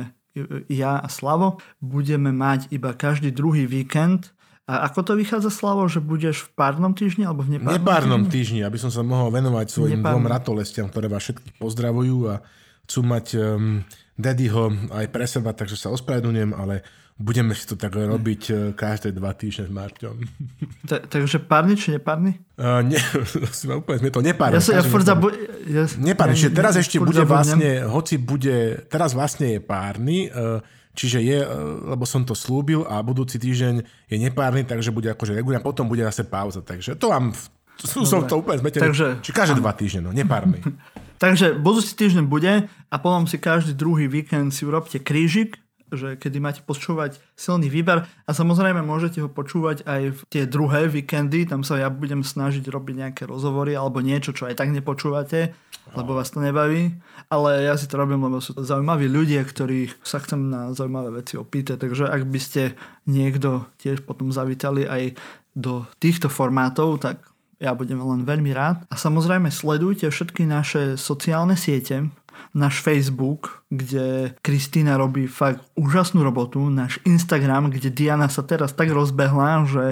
ja 0.71 1.03
a 1.03 1.09
Slavo, 1.11 1.59
budeme 1.83 2.31
mať 2.31 2.71
iba 2.71 2.95
každý 2.95 3.35
druhý 3.35 3.67
víkend 3.67 4.31
a 4.71 4.87
ako 4.87 5.03
to 5.03 5.13
vychádza, 5.19 5.51
Slavo, 5.51 5.91
že 5.91 5.99
budeš 5.99 6.47
v 6.47 6.51
párnom 6.55 6.95
týždni 6.95 7.27
alebo 7.27 7.43
v 7.43 7.59
nepárnom, 7.59 7.75
nepárnom 7.75 8.23
týždni? 8.31 8.63
týždni? 8.63 8.69
aby 8.71 8.79
som 8.79 8.91
sa 8.95 9.03
mohol 9.03 9.35
venovať 9.35 9.67
svojim 9.67 9.99
nepárnom. 9.99 10.23
dvom 10.23 10.27
ratolestiam, 10.31 10.87
ktoré 10.87 11.11
vás 11.11 11.27
všetkých 11.27 11.59
pozdravujú 11.59 12.19
a 12.31 12.39
chcú 12.87 13.01
mať 13.03 13.27
um, 13.35 13.83
daddyho 14.15 14.95
aj 14.95 15.07
pre 15.11 15.27
seba, 15.27 15.51
takže 15.51 15.75
sa 15.75 15.91
ospravedlňujem, 15.91 16.55
ale 16.55 16.87
budeme 17.21 17.53
si 17.53 17.69
to 17.69 17.77
tak 17.77 17.93
robiť 17.93 18.43
uh, 18.49 18.57
každé 18.73 19.13
dva 19.13 19.37
týždne 19.37 19.69
s 19.69 19.73
Marťom. 19.73 20.17
Ta, 20.89 21.05
takže 21.05 21.37
párny 21.45 21.77
či 21.77 21.93
nepárny? 21.93 22.41
Uh, 22.57 22.81
nie, 22.81 22.97
úplne 23.81 24.01
sme 24.01 24.11
to 24.11 24.25
nepárny. 24.25 24.57
Ja 24.57 24.81
ja 24.81 24.83
zabu- 24.83 25.37
ja, 25.69 25.85
nepárny, 26.01 26.35
ja, 26.41 26.49
teraz 26.49 26.81
ešte 26.81 26.97
bude 26.97 27.21
vlastne, 27.29 27.85
hoci 27.85 28.17
bude, 28.17 28.89
teraz 28.89 29.13
vlastne 29.13 29.57
je 29.57 29.61
párny, 29.61 30.33
uh, 30.33 30.65
Čiže 30.91 31.23
je, 31.23 31.39
e, 31.39 31.49
lebo 31.87 32.03
som 32.03 32.27
to 32.27 32.35
slúbil 32.35 32.83
a 32.83 32.99
budúci 32.99 33.39
týždeň 33.39 33.75
je 34.11 34.17
nepárny, 34.19 34.67
takže 34.67 34.91
bude 34.91 35.07
akože 35.15 35.39
regulárne, 35.39 35.63
potom 35.63 35.87
bude 35.87 36.03
zase 36.03 36.27
pauza. 36.27 36.67
Takže 36.67 36.99
to 36.99 37.15
vám, 37.15 37.31
sú 37.79 38.03
som 38.03 38.27
to 38.27 38.43
úplne 38.43 38.59
zmetený. 38.59 38.91
Takže, 38.91 39.07
Či 39.23 39.31
každé 39.31 39.55
dva 39.63 39.71
týždne, 39.71 40.05
no 40.05 40.11
nepárny. 40.11 40.59
takže 41.23 41.55
budúci 41.55 41.95
týždeň 41.95 42.27
bude 42.27 42.67
a 42.67 42.97
potom 42.99 43.31
si 43.31 43.39
každý 43.39 43.79
druhý 43.79 44.11
víkend 44.11 44.51
si 44.51 44.67
urobte 44.67 44.99
krížik 44.99 45.63
že 45.93 46.17
kedy 46.17 46.39
máte 46.39 46.61
počúvať 46.65 47.19
silný 47.35 47.71
výber 47.71 48.07
a 48.07 48.31
samozrejme 48.31 48.83
môžete 48.83 49.23
ho 49.23 49.29
počúvať 49.29 49.87
aj 49.87 50.03
v 50.15 50.21
tie 50.31 50.43
druhé 50.47 50.91
víkendy, 50.91 51.47
tam 51.47 51.67
sa 51.67 51.79
ja 51.79 51.93
budem 51.93 52.25
snažiť 52.25 52.67
robiť 52.67 52.95
nejaké 53.07 53.23
rozhovory 53.27 53.75
alebo 53.75 54.03
niečo, 54.03 54.35
čo 54.35 54.49
aj 54.51 54.59
tak 54.59 54.71
nepočúvate, 54.71 55.55
lebo 55.95 56.15
vás 56.15 56.31
to 56.31 56.39
nebaví, 56.39 56.95
ale 57.27 57.67
ja 57.67 57.75
si 57.75 57.91
to 57.91 57.99
robím, 57.99 58.27
lebo 58.27 58.39
sú 58.39 58.55
to 58.55 58.63
zaujímaví 58.63 59.11
ľudia, 59.11 59.43
ktorí 59.43 59.91
sa 60.07 60.23
chcem 60.23 60.51
na 60.51 60.71
zaujímavé 60.75 61.23
veci 61.23 61.35
opýtať, 61.35 61.83
takže 61.83 62.07
ak 62.07 62.23
by 62.27 62.41
ste 62.41 62.63
niekto 63.11 63.67
tiež 63.83 64.07
potom 64.07 64.31
zavítali 64.31 64.87
aj 64.87 65.19
do 65.55 65.83
týchto 65.99 66.31
formátov, 66.31 67.03
tak 67.03 67.31
ja 67.61 67.77
budem 67.77 68.01
len 68.01 68.25
veľmi 68.25 68.57
rád. 68.57 68.89
A 68.89 68.97
samozrejme 68.97 69.53
sledujte 69.53 70.09
všetky 70.09 70.49
naše 70.49 70.97
sociálne 70.97 71.61
siete, 71.61 72.09
náš 72.51 72.83
Facebook, 72.83 73.63
kde 73.71 74.35
Kristýna 74.43 74.99
robí 74.99 75.31
fakt 75.31 75.63
úžasnú 75.79 76.27
robotu, 76.27 76.67
náš 76.67 76.99
Instagram, 77.07 77.71
kde 77.71 77.95
Diana 77.95 78.27
sa 78.27 78.43
teraz 78.43 78.75
tak 78.75 78.91
rozbehla, 78.91 79.67
že 79.71 79.85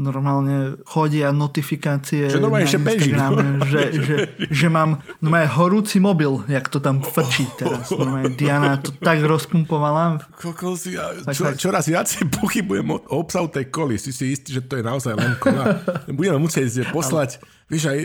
normálne 0.00 0.80
chodia 0.88 1.28
notifikácie 1.28 2.32
že 2.32 2.40
na 2.40 2.48
ešte 2.64 2.80
Instagrame, 2.80 3.60
že, 3.68 3.82
že, 4.08 4.16
že 4.48 4.66
mám 4.72 5.04
normálne 5.20 5.52
horúci 5.52 6.00
mobil, 6.00 6.40
jak 6.48 6.72
to 6.72 6.80
tam 6.80 7.04
frčí 7.04 7.44
teraz. 7.60 7.92
Normálne 7.92 8.32
Diana 8.32 8.80
to 8.80 8.96
tak 8.96 9.20
rozpumpovala. 9.20 10.24
Kokos, 10.40 10.88
ja 10.88 11.12
čo, 11.28 11.52
čoraz 11.52 11.92
viacej 11.92 12.32
pochybujem 12.32 12.88
o 12.96 12.98
obsahu 13.20 13.52
tej 13.52 13.68
koly. 13.68 14.00
Si 14.00 14.16
si 14.16 14.32
istý, 14.32 14.56
že 14.56 14.64
to 14.64 14.80
je 14.80 14.84
naozaj 14.88 15.12
len 15.12 15.36
kola. 15.36 15.84
Budeme 16.08 16.40
musieť 16.40 16.88
poslať 16.96 17.59
Víš, 17.70 17.86
aj 17.86 17.98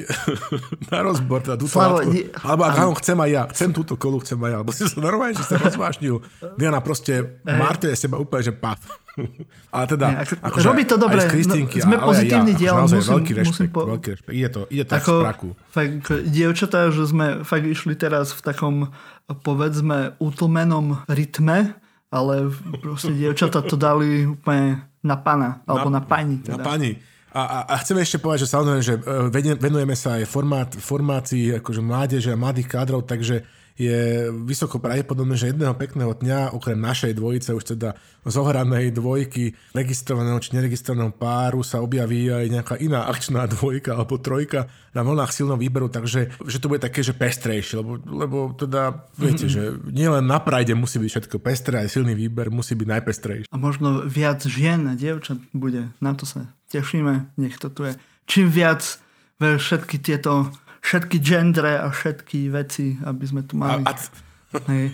na 0.93 1.01
rozbor 1.01 1.41
teda 1.41 1.57
túto 1.57 1.73
Slavo, 1.73 2.05
nie, 2.05 2.29
Alebo 2.45 2.69
ak 2.69 2.77
áno, 2.77 2.93
chcem 3.01 3.17
aj 3.17 3.29
ja, 3.33 3.43
chcem 3.49 3.69
túto 3.73 3.97
kolu, 3.97 4.21
chcem 4.21 4.37
aj 4.37 4.51
ja. 4.53 4.57
Lebo 4.61 4.69
si 4.69 4.85
sa 4.85 4.99
normálne, 5.01 5.33
že 5.33 5.41
sa 5.41 5.57
rozvášnil. 5.57 6.21
Diana 6.53 6.85
proste, 6.85 7.41
Marte 7.41 7.89
je 7.89 7.97
seba 7.97 8.21
úplne, 8.21 8.45
že 8.45 8.53
paf. 8.53 8.77
Ale 9.73 9.85
teda, 9.89 10.05
nie, 10.11 10.17
ako, 10.21 10.33
akože, 10.43 10.65
robí 10.69 10.83
to 10.85 10.95
dobre. 11.01 11.21
No, 11.25 11.55
sme 11.65 11.97
pozitívny 11.97 12.53
ja, 12.53 12.59
diel. 12.61 12.73
Akože 12.77 12.95
musím, 13.01 13.13
veľký 13.17 13.31
rešpekt, 13.33 13.49
musím 13.49 13.69
po... 13.73 13.81
veľký 13.89 14.07
rešpekt. 14.13 14.35
Ide 14.37 14.49
to, 14.53 14.61
ide 14.69 14.83
to 14.85 14.93
ako, 14.93 15.11
v 15.11 15.21
spraku. 15.25 15.47
Fakt, 15.73 16.07
dievčatá, 16.29 16.79
že 16.93 17.03
sme 17.09 17.25
fakt 17.41 17.65
išli 17.65 17.93
teraz 17.97 18.37
v 18.37 18.41
takom, 18.45 18.75
povedzme, 19.41 20.13
utlmenom 20.21 21.01
rytme, 21.09 21.73
ale 22.13 22.33
proste 22.85 23.17
dievčatá 23.17 23.65
to 23.65 23.79
dali 23.79 24.29
úplne 24.29 24.85
na 25.01 25.17
pana, 25.17 25.65
alebo 25.65 25.89
na, 25.89 25.97
na 25.97 26.01
pani. 26.05 26.37
Teda. 26.43 26.59
Na 26.59 26.65
pani. 26.65 27.14
A, 27.35 27.41
a, 27.43 27.59
a 27.67 27.75
chceme 27.83 27.99
ešte 27.99 28.23
povedať, 28.23 28.47
že 28.47 28.53
samozrejme, 28.55 28.79
že 28.79 28.95
e, 28.95 29.59
venujeme 29.59 29.91
sa 29.91 30.15
aj 30.15 30.23
formát, 30.23 30.71
formácii 30.71 31.59
akože 31.59 31.83
mládeže 31.83 32.31
a 32.31 32.39
mladých 32.39 32.71
kádrov, 32.71 33.03
takže 33.03 33.43
je 33.75 34.31
vysoko 34.47 34.79
pravdepodobné, 34.79 35.35
že 35.35 35.51
jedného 35.51 35.75
pekného 35.75 36.15
dňa, 36.15 36.55
okrem 36.55 36.79
našej 36.79 37.11
dvojice, 37.11 37.51
už 37.51 37.75
teda 37.75 37.99
zohranej 38.23 38.95
dvojky, 38.95 39.51
registrovaného 39.75 40.39
či 40.39 40.55
neregistrovaného 40.55 41.11
páru 41.11 41.59
sa 41.59 41.83
objaví 41.83 42.31
aj 42.31 42.45
nejaká 42.55 42.75
iná 42.79 43.03
akčná 43.11 43.43
dvojka 43.59 43.99
alebo 43.99 44.15
trojka 44.15 44.71
na 44.95 45.03
vlnách 45.03 45.31
silného 45.35 45.59
výberu, 45.59 45.91
takže 45.91 46.31
že 46.47 46.57
to 46.63 46.71
bude 46.71 46.79
také, 46.79 47.03
že 47.03 47.11
pestrejšie, 47.11 47.83
lebo, 47.83 47.99
lebo 47.99 48.37
teda 48.55 49.11
viete, 49.19 49.51
že 49.51 49.75
nielen 49.91 50.23
na 50.23 50.39
Prajde 50.39 50.71
musí 50.71 50.95
byť 50.95 51.11
všetko 51.11 51.37
pestré, 51.43 51.83
aj 51.83 51.99
silný 51.99 52.15
výber 52.15 52.47
musí 52.47 52.79
byť 52.79 52.87
najpestrejší. 52.87 53.47
A 53.51 53.57
možno 53.59 54.07
viac 54.07 54.39
žien 54.47 54.87
a 54.87 54.95
dievčat 54.95 55.35
bude, 55.51 55.91
na 55.99 56.15
to 56.15 56.23
sa 56.23 56.47
tešíme, 56.71 57.35
nech 57.35 57.59
to 57.59 57.67
tu 57.67 57.91
je. 57.91 57.93
Čím 58.23 58.47
viac 58.47 59.03
všetky 59.39 59.99
tieto 59.99 60.47
všetky 60.85 61.17
gendre 61.17 61.81
a 61.81 61.89
všetky 61.89 62.53
veci, 62.53 63.01
aby 63.01 63.25
sme 63.25 63.41
tu 63.41 63.57
mali. 63.57 63.81
A, 63.81 63.97
a 63.97 64.24
Hej. 64.67 64.85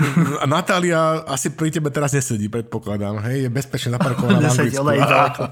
A 0.40 0.48
Natália 0.48 1.20
asi 1.28 1.52
pri 1.52 1.68
tebe 1.68 1.92
teraz 1.92 2.16
nesedí, 2.16 2.48
predpokladám. 2.48 3.20
Hej, 3.28 3.46
je 3.46 3.50
bezpečne 3.52 3.90
zaparkovaná 3.92 4.40
na 4.44 4.48
Anglicku. 4.48 4.80
Ona 4.80 4.92
je 4.96 5.02
ďaleko. 5.12 5.42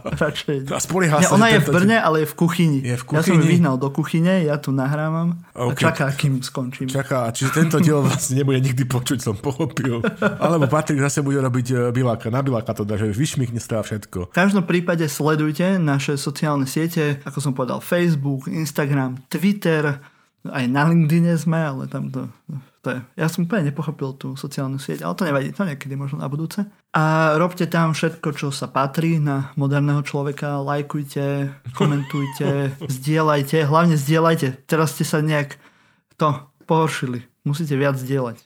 A 0.72 0.78
spolieha 0.80 1.16
sa, 1.20 1.36
ona 1.36 1.52
je 1.52 1.58
v 1.60 1.68
Brne, 1.68 1.98
ale 2.00 2.24
je 2.24 2.28
v 2.32 2.34
kuchyni. 2.38 2.78
Je 2.80 2.96
v 2.96 3.04
kuchyni. 3.04 3.20
Ja 3.20 3.22
som 3.28 3.36
ju 3.36 3.44
vyhnal 3.44 3.76
do 3.76 3.88
kuchyne, 3.92 4.34
ja 4.48 4.56
tu 4.56 4.72
nahrávam 4.72 5.36
okay. 5.52 5.84
a 5.84 5.92
čaká, 5.92 6.06
kým 6.16 6.40
skončím. 6.40 6.88
Čaká, 6.88 7.28
čiže 7.34 7.50
tento 7.52 7.76
diel 7.82 8.00
vlastne 8.00 8.40
nebude 8.40 8.62
nikdy 8.64 8.88
počuť, 8.88 9.18
som 9.20 9.36
pochopil. 9.36 10.00
Alebo 10.40 10.64
Patrik 10.70 11.02
zase 11.02 11.20
bude 11.20 11.44
robiť 11.44 11.66
e, 11.68 11.74
Biláka. 11.92 12.32
Na 12.32 12.40
Biláka 12.40 12.72
to 12.72 12.88
dá, 12.88 12.96
že 12.96 13.12
vyšmikne 13.12 13.60
stáva 13.60 13.84
všetko. 13.84 14.32
V 14.32 14.34
každom 14.34 14.64
prípade 14.64 15.04
sledujte 15.12 15.76
naše 15.76 16.16
sociálne 16.16 16.64
siete, 16.64 17.20
ako 17.28 17.38
som 17.42 17.52
povedal, 17.52 17.84
Facebook, 17.84 18.48
Instagram, 18.48 19.20
Twitter, 19.28 20.00
aj 20.46 20.64
na 20.70 20.88
LinkedIne 20.88 21.34
sme, 21.36 21.58
ale 21.60 21.90
tam 21.90 22.08
to, 22.08 22.30
to 22.88 22.96
je, 22.96 23.04
ja 23.20 23.28
som 23.28 23.44
úplne 23.44 23.68
nepochopil 23.68 24.16
tú 24.16 24.32
sociálnu 24.32 24.80
sieť, 24.80 25.04
ale 25.04 25.12
to 25.12 25.28
nevadí, 25.28 25.52
to 25.52 25.68
niekedy 25.68 25.92
možno 25.92 26.24
na 26.24 26.28
budúce. 26.32 26.64
A 26.96 27.36
robte 27.36 27.68
tam 27.68 27.92
všetko, 27.92 28.32
čo 28.32 28.48
sa 28.48 28.64
patrí 28.64 29.20
na 29.20 29.52
moderného 29.60 30.00
človeka, 30.00 30.64
lajkujte, 30.64 31.52
komentujte, 31.76 32.72
zdieľajte, 32.96 33.68
hlavne 33.68 34.00
zdieľajte. 34.00 34.64
Teraz 34.64 34.96
ste 34.96 35.04
sa 35.04 35.20
nejak 35.20 35.60
to 36.16 36.32
pohoršili, 36.64 37.28
musíte 37.44 37.76
viac 37.76 38.00
zdieľať. 38.00 38.40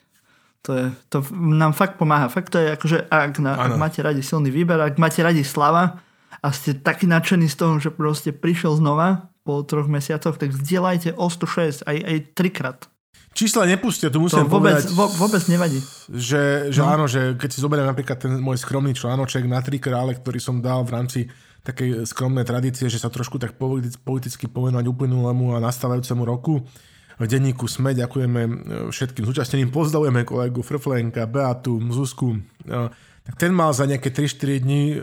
To, 0.67 0.71
je, 0.75 0.85
to 1.07 1.23
nám 1.31 1.71
fakt 1.71 1.95
pomáha. 1.95 2.27
Fakt 2.27 2.51
to 2.51 2.59
je 2.59 2.75
akože, 2.75 3.07
ak, 3.07 3.39
na, 3.39 3.55
ak 3.55 3.79
máte 3.79 4.03
radi 4.03 4.19
silný 4.19 4.51
výber, 4.51 4.79
ak 4.79 4.99
máte 4.99 5.23
radi 5.23 5.43
slava 5.47 6.03
a 6.43 6.47
ste 6.51 6.75
takí 6.75 7.07
nadšení 7.07 7.47
z 7.47 7.55
toho, 7.55 7.79
že 7.79 7.95
proste 7.95 8.35
prišiel 8.35 8.75
znova, 8.75 9.31
po 9.43 9.59
troch 9.67 9.91
mesiacoch, 9.91 10.39
tak 10.39 10.55
vzdielajte 10.55 11.19
o 11.19 11.27
106 11.27 11.83
aj, 11.83 11.97
aj 11.99 12.17
trikrát. 12.31 12.79
Čísla 13.33 13.65
nepustia, 13.65 14.13
tu 14.13 14.21
musím 14.21 14.45
to 14.45 14.53
vôbec, 14.53 14.77
povedať, 14.77 14.93
vo, 14.93 15.09
vôbec 15.09 15.41
nevadí. 15.49 15.81
Že, 16.05 16.69
že 16.69 16.81
no. 16.81 16.89
áno, 16.89 17.05
že 17.09 17.33
keď 17.33 17.49
si 17.49 17.59
zoberiem 17.65 17.89
napríklad 17.89 18.21
ten 18.21 18.37
môj 18.37 18.61
skromný 18.61 18.93
článoček 18.93 19.49
na 19.49 19.57
tri 19.65 19.81
krále, 19.81 20.13
ktorý 20.13 20.37
som 20.37 20.61
dal 20.61 20.85
v 20.85 20.93
rámci 20.93 21.19
takej 21.65 22.05
skromnej 22.05 22.45
tradície, 22.45 22.85
že 22.91 23.01
sa 23.01 23.09
trošku 23.09 23.41
tak 23.41 23.57
politicky 24.05 24.45
povenovať 24.45 24.85
uplynulému 24.85 25.57
a 25.57 25.63
nastávajúcemu 25.63 26.23
roku. 26.27 26.61
V 27.17 27.25
denníku 27.29 27.69
SME 27.69 27.93
ďakujeme 27.97 28.41
všetkým 28.89 29.23
zúčastneným, 29.25 29.69
pozdravujeme 29.69 30.25
kolegu 30.25 30.65
Frflenka, 30.65 31.29
Beatu, 31.29 31.77
Zuzku, 31.93 32.41
tak 33.23 33.39
ten 33.39 33.55
mal 33.55 33.71
za 33.71 33.87
nejaké 33.87 34.11
3-4 34.11 34.63
dní 34.67 34.83
e, 34.93 34.97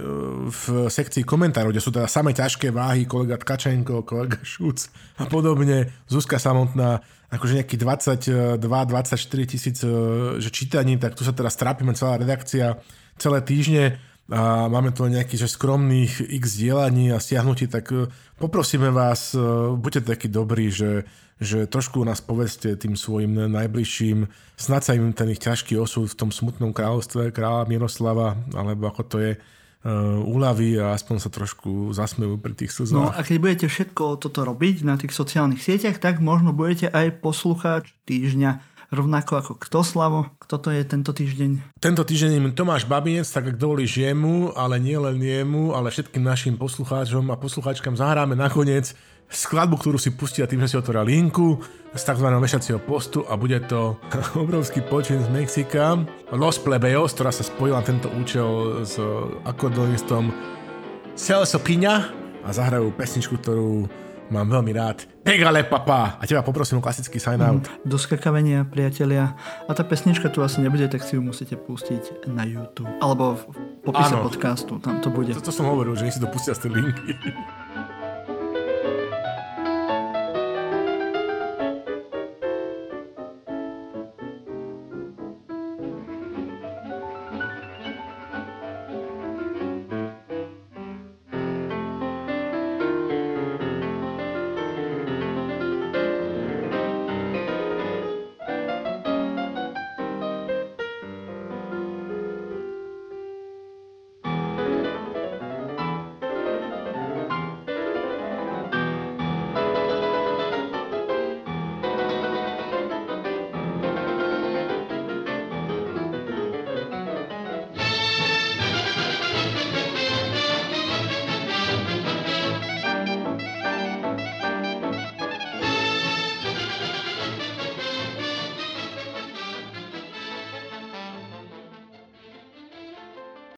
v 0.53 0.93
sekcii 0.93 1.25
komentárov, 1.25 1.73
kde 1.73 1.81
sú 1.81 1.89
teda 1.89 2.05
samé 2.05 2.37
ťažké 2.37 2.69
váhy, 2.69 3.09
kolega 3.09 3.41
Tkačenko, 3.41 4.05
kolega 4.05 4.37
Šuc 4.45 4.93
a 5.17 5.25
podobne, 5.25 5.89
Zuzka 6.05 6.37
samotná, 6.37 7.01
akože 7.33 7.65
nejaký 7.65 7.81
22-24 7.81 9.49
tisíc 9.49 9.81
e, 9.81 9.89
že 10.37 10.53
čítaní, 10.53 11.01
tak 11.01 11.17
tu 11.17 11.25
sa 11.25 11.33
teraz 11.33 11.57
trápime 11.57 11.97
celá 11.97 12.21
redakcia 12.21 12.77
celé 13.21 13.41
týždne 13.45 14.01
a 14.31 14.71
máme 14.71 14.95
tu 14.95 15.05
nejakých 15.11 15.47
že 15.47 15.55
skromných 15.59 16.23
x 16.41 16.57
dielaní 16.57 17.11
a 17.11 17.19
stiahnutí, 17.19 17.67
tak 17.67 17.91
e, 17.91 18.07
poprosíme 18.39 18.89
vás, 18.95 19.35
buďte 19.75 20.07
takí 20.07 20.31
dobrí, 20.31 20.71
že 20.71 21.05
že 21.41 21.65
trošku 21.65 22.05
nás 22.05 22.21
povedzte 22.21 22.77
tým 22.77 23.01
svojim 23.01 23.49
najbližším, 23.49 24.29
snad 24.61 24.85
sa 24.85 24.93
im 24.93 25.17
ten 25.17 25.33
ich 25.33 25.41
ťažký 25.41 25.73
osud 25.81 26.13
v 26.13 26.19
tom 26.21 26.29
smutnom 26.29 26.77
kráľovstve 26.77 27.33
kráľa 27.33 27.65
Miroslava, 27.65 28.37
alebo 28.53 28.93
ako 28.93 29.03
to 29.09 29.17
je, 29.25 29.33
uh, 29.41 30.21
uľaví 30.21 30.77
a 30.77 30.93
aspoň 30.93 31.17
sa 31.17 31.33
trošku 31.33 31.97
zasmejú 31.97 32.37
pri 32.37 32.53
tých 32.53 32.77
slzách. 32.77 32.93
No 32.93 33.09
a 33.09 33.25
keď 33.25 33.37
budete 33.41 33.67
všetko 33.73 34.21
toto 34.21 34.45
robiť 34.45 34.85
na 34.85 35.01
tých 35.01 35.17
sociálnych 35.17 35.65
sieťach, 35.65 35.97
tak 35.97 36.21
možno 36.21 36.53
budete 36.53 36.93
aj 36.93 37.25
poslucháč 37.25 37.97
týždňa. 38.05 38.70
Rovnako 38.91 39.33
ako 39.39 39.53
kto 39.57 39.81
Slavo, 39.87 40.21
kto 40.43 40.59
to 40.59 40.69
je 40.75 40.83
tento 40.83 41.15
týždeň? 41.15 41.79
Tento 41.79 42.03
týždeň 42.03 42.31
je 42.37 42.41
Tomáš 42.53 42.85
Babinec, 42.85 43.31
tak 43.31 43.55
ak 43.55 43.57
dovolíš 43.57 44.03
jemu, 44.03 44.53
ale 44.59 44.83
nie 44.83 44.99
len 44.99 45.17
jemu, 45.17 45.73
ale 45.73 45.95
všetkým 45.95 46.21
našim 46.21 46.59
poslucháčom 46.59 47.31
a 47.31 47.39
poslucháčkam 47.39 47.95
zahráme 47.95 48.35
nakoniec 48.35 48.93
skladbu, 49.31 49.79
ktorú 49.79 49.99
si 49.99 50.11
pustia 50.11 50.51
tým, 50.51 50.67
že 50.67 50.75
si 50.75 50.77
otvoril 50.77 51.07
linku 51.07 51.63
z 51.95 52.03
tzv. 52.03 52.27
vešacieho 52.27 52.83
postu 52.83 53.23
a 53.31 53.39
bude 53.39 53.63
to 53.71 53.95
obrovský 54.43 54.83
počin 54.83 55.23
z 55.23 55.31
Mexika 55.31 55.95
Los 56.35 56.59
Plebejos, 56.59 57.15
ktorá 57.15 57.31
sa 57.31 57.47
spojila 57.47 57.87
tento 57.87 58.11
účel 58.11 58.83
s 58.83 58.99
akordonistom 59.47 60.35
Celso 61.15 61.63
Piña 61.63 62.11
a 62.43 62.51
zahrajú 62.51 62.91
pesničku, 62.99 63.39
ktorú 63.39 63.87
mám 64.31 64.47
veľmi 64.49 64.73
rád. 64.73 65.05
Pegale 65.21 65.67
papa! 65.67 66.17
A 66.17 66.25
teba 66.25 66.41
poprosím 66.41 66.79
o 66.79 66.83
klasický 66.83 67.21
sign 67.21 67.43
out. 67.43 67.67
Mm, 67.67 67.85
do 67.85 67.99
skakavenia, 68.01 68.65
priatelia. 68.65 69.37
A 69.69 69.71
tá 69.77 69.85
pesnička 69.85 70.33
tu 70.33 70.41
asi 70.41 70.63
nebude, 70.65 70.87
tak 70.89 71.05
si 71.05 71.19
ju 71.19 71.23
musíte 71.23 71.59
pustiť 71.59 72.31
na 72.31 72.47
YouTube. 72.47 72.89
Alebo 73.03 73.37
v 73.37 73.43
popise 73.85 74.17
podcastu, 74.17 74.81
tam 74.81 75.03
to 75.05 75.13
bude. 75.13 75.37
To, 75.37 75.43
to 75.45 75.53
som 75.53 75.69
hovoril, 75.69 75.93
že 75.99 76.09
nie 76.09 76.15
si 76.15 76.23
to 76.23 76.31
pustia 76.31 76.57
z 76.57 76.67
tej 76.67 76.81
linky. 76.81 77.13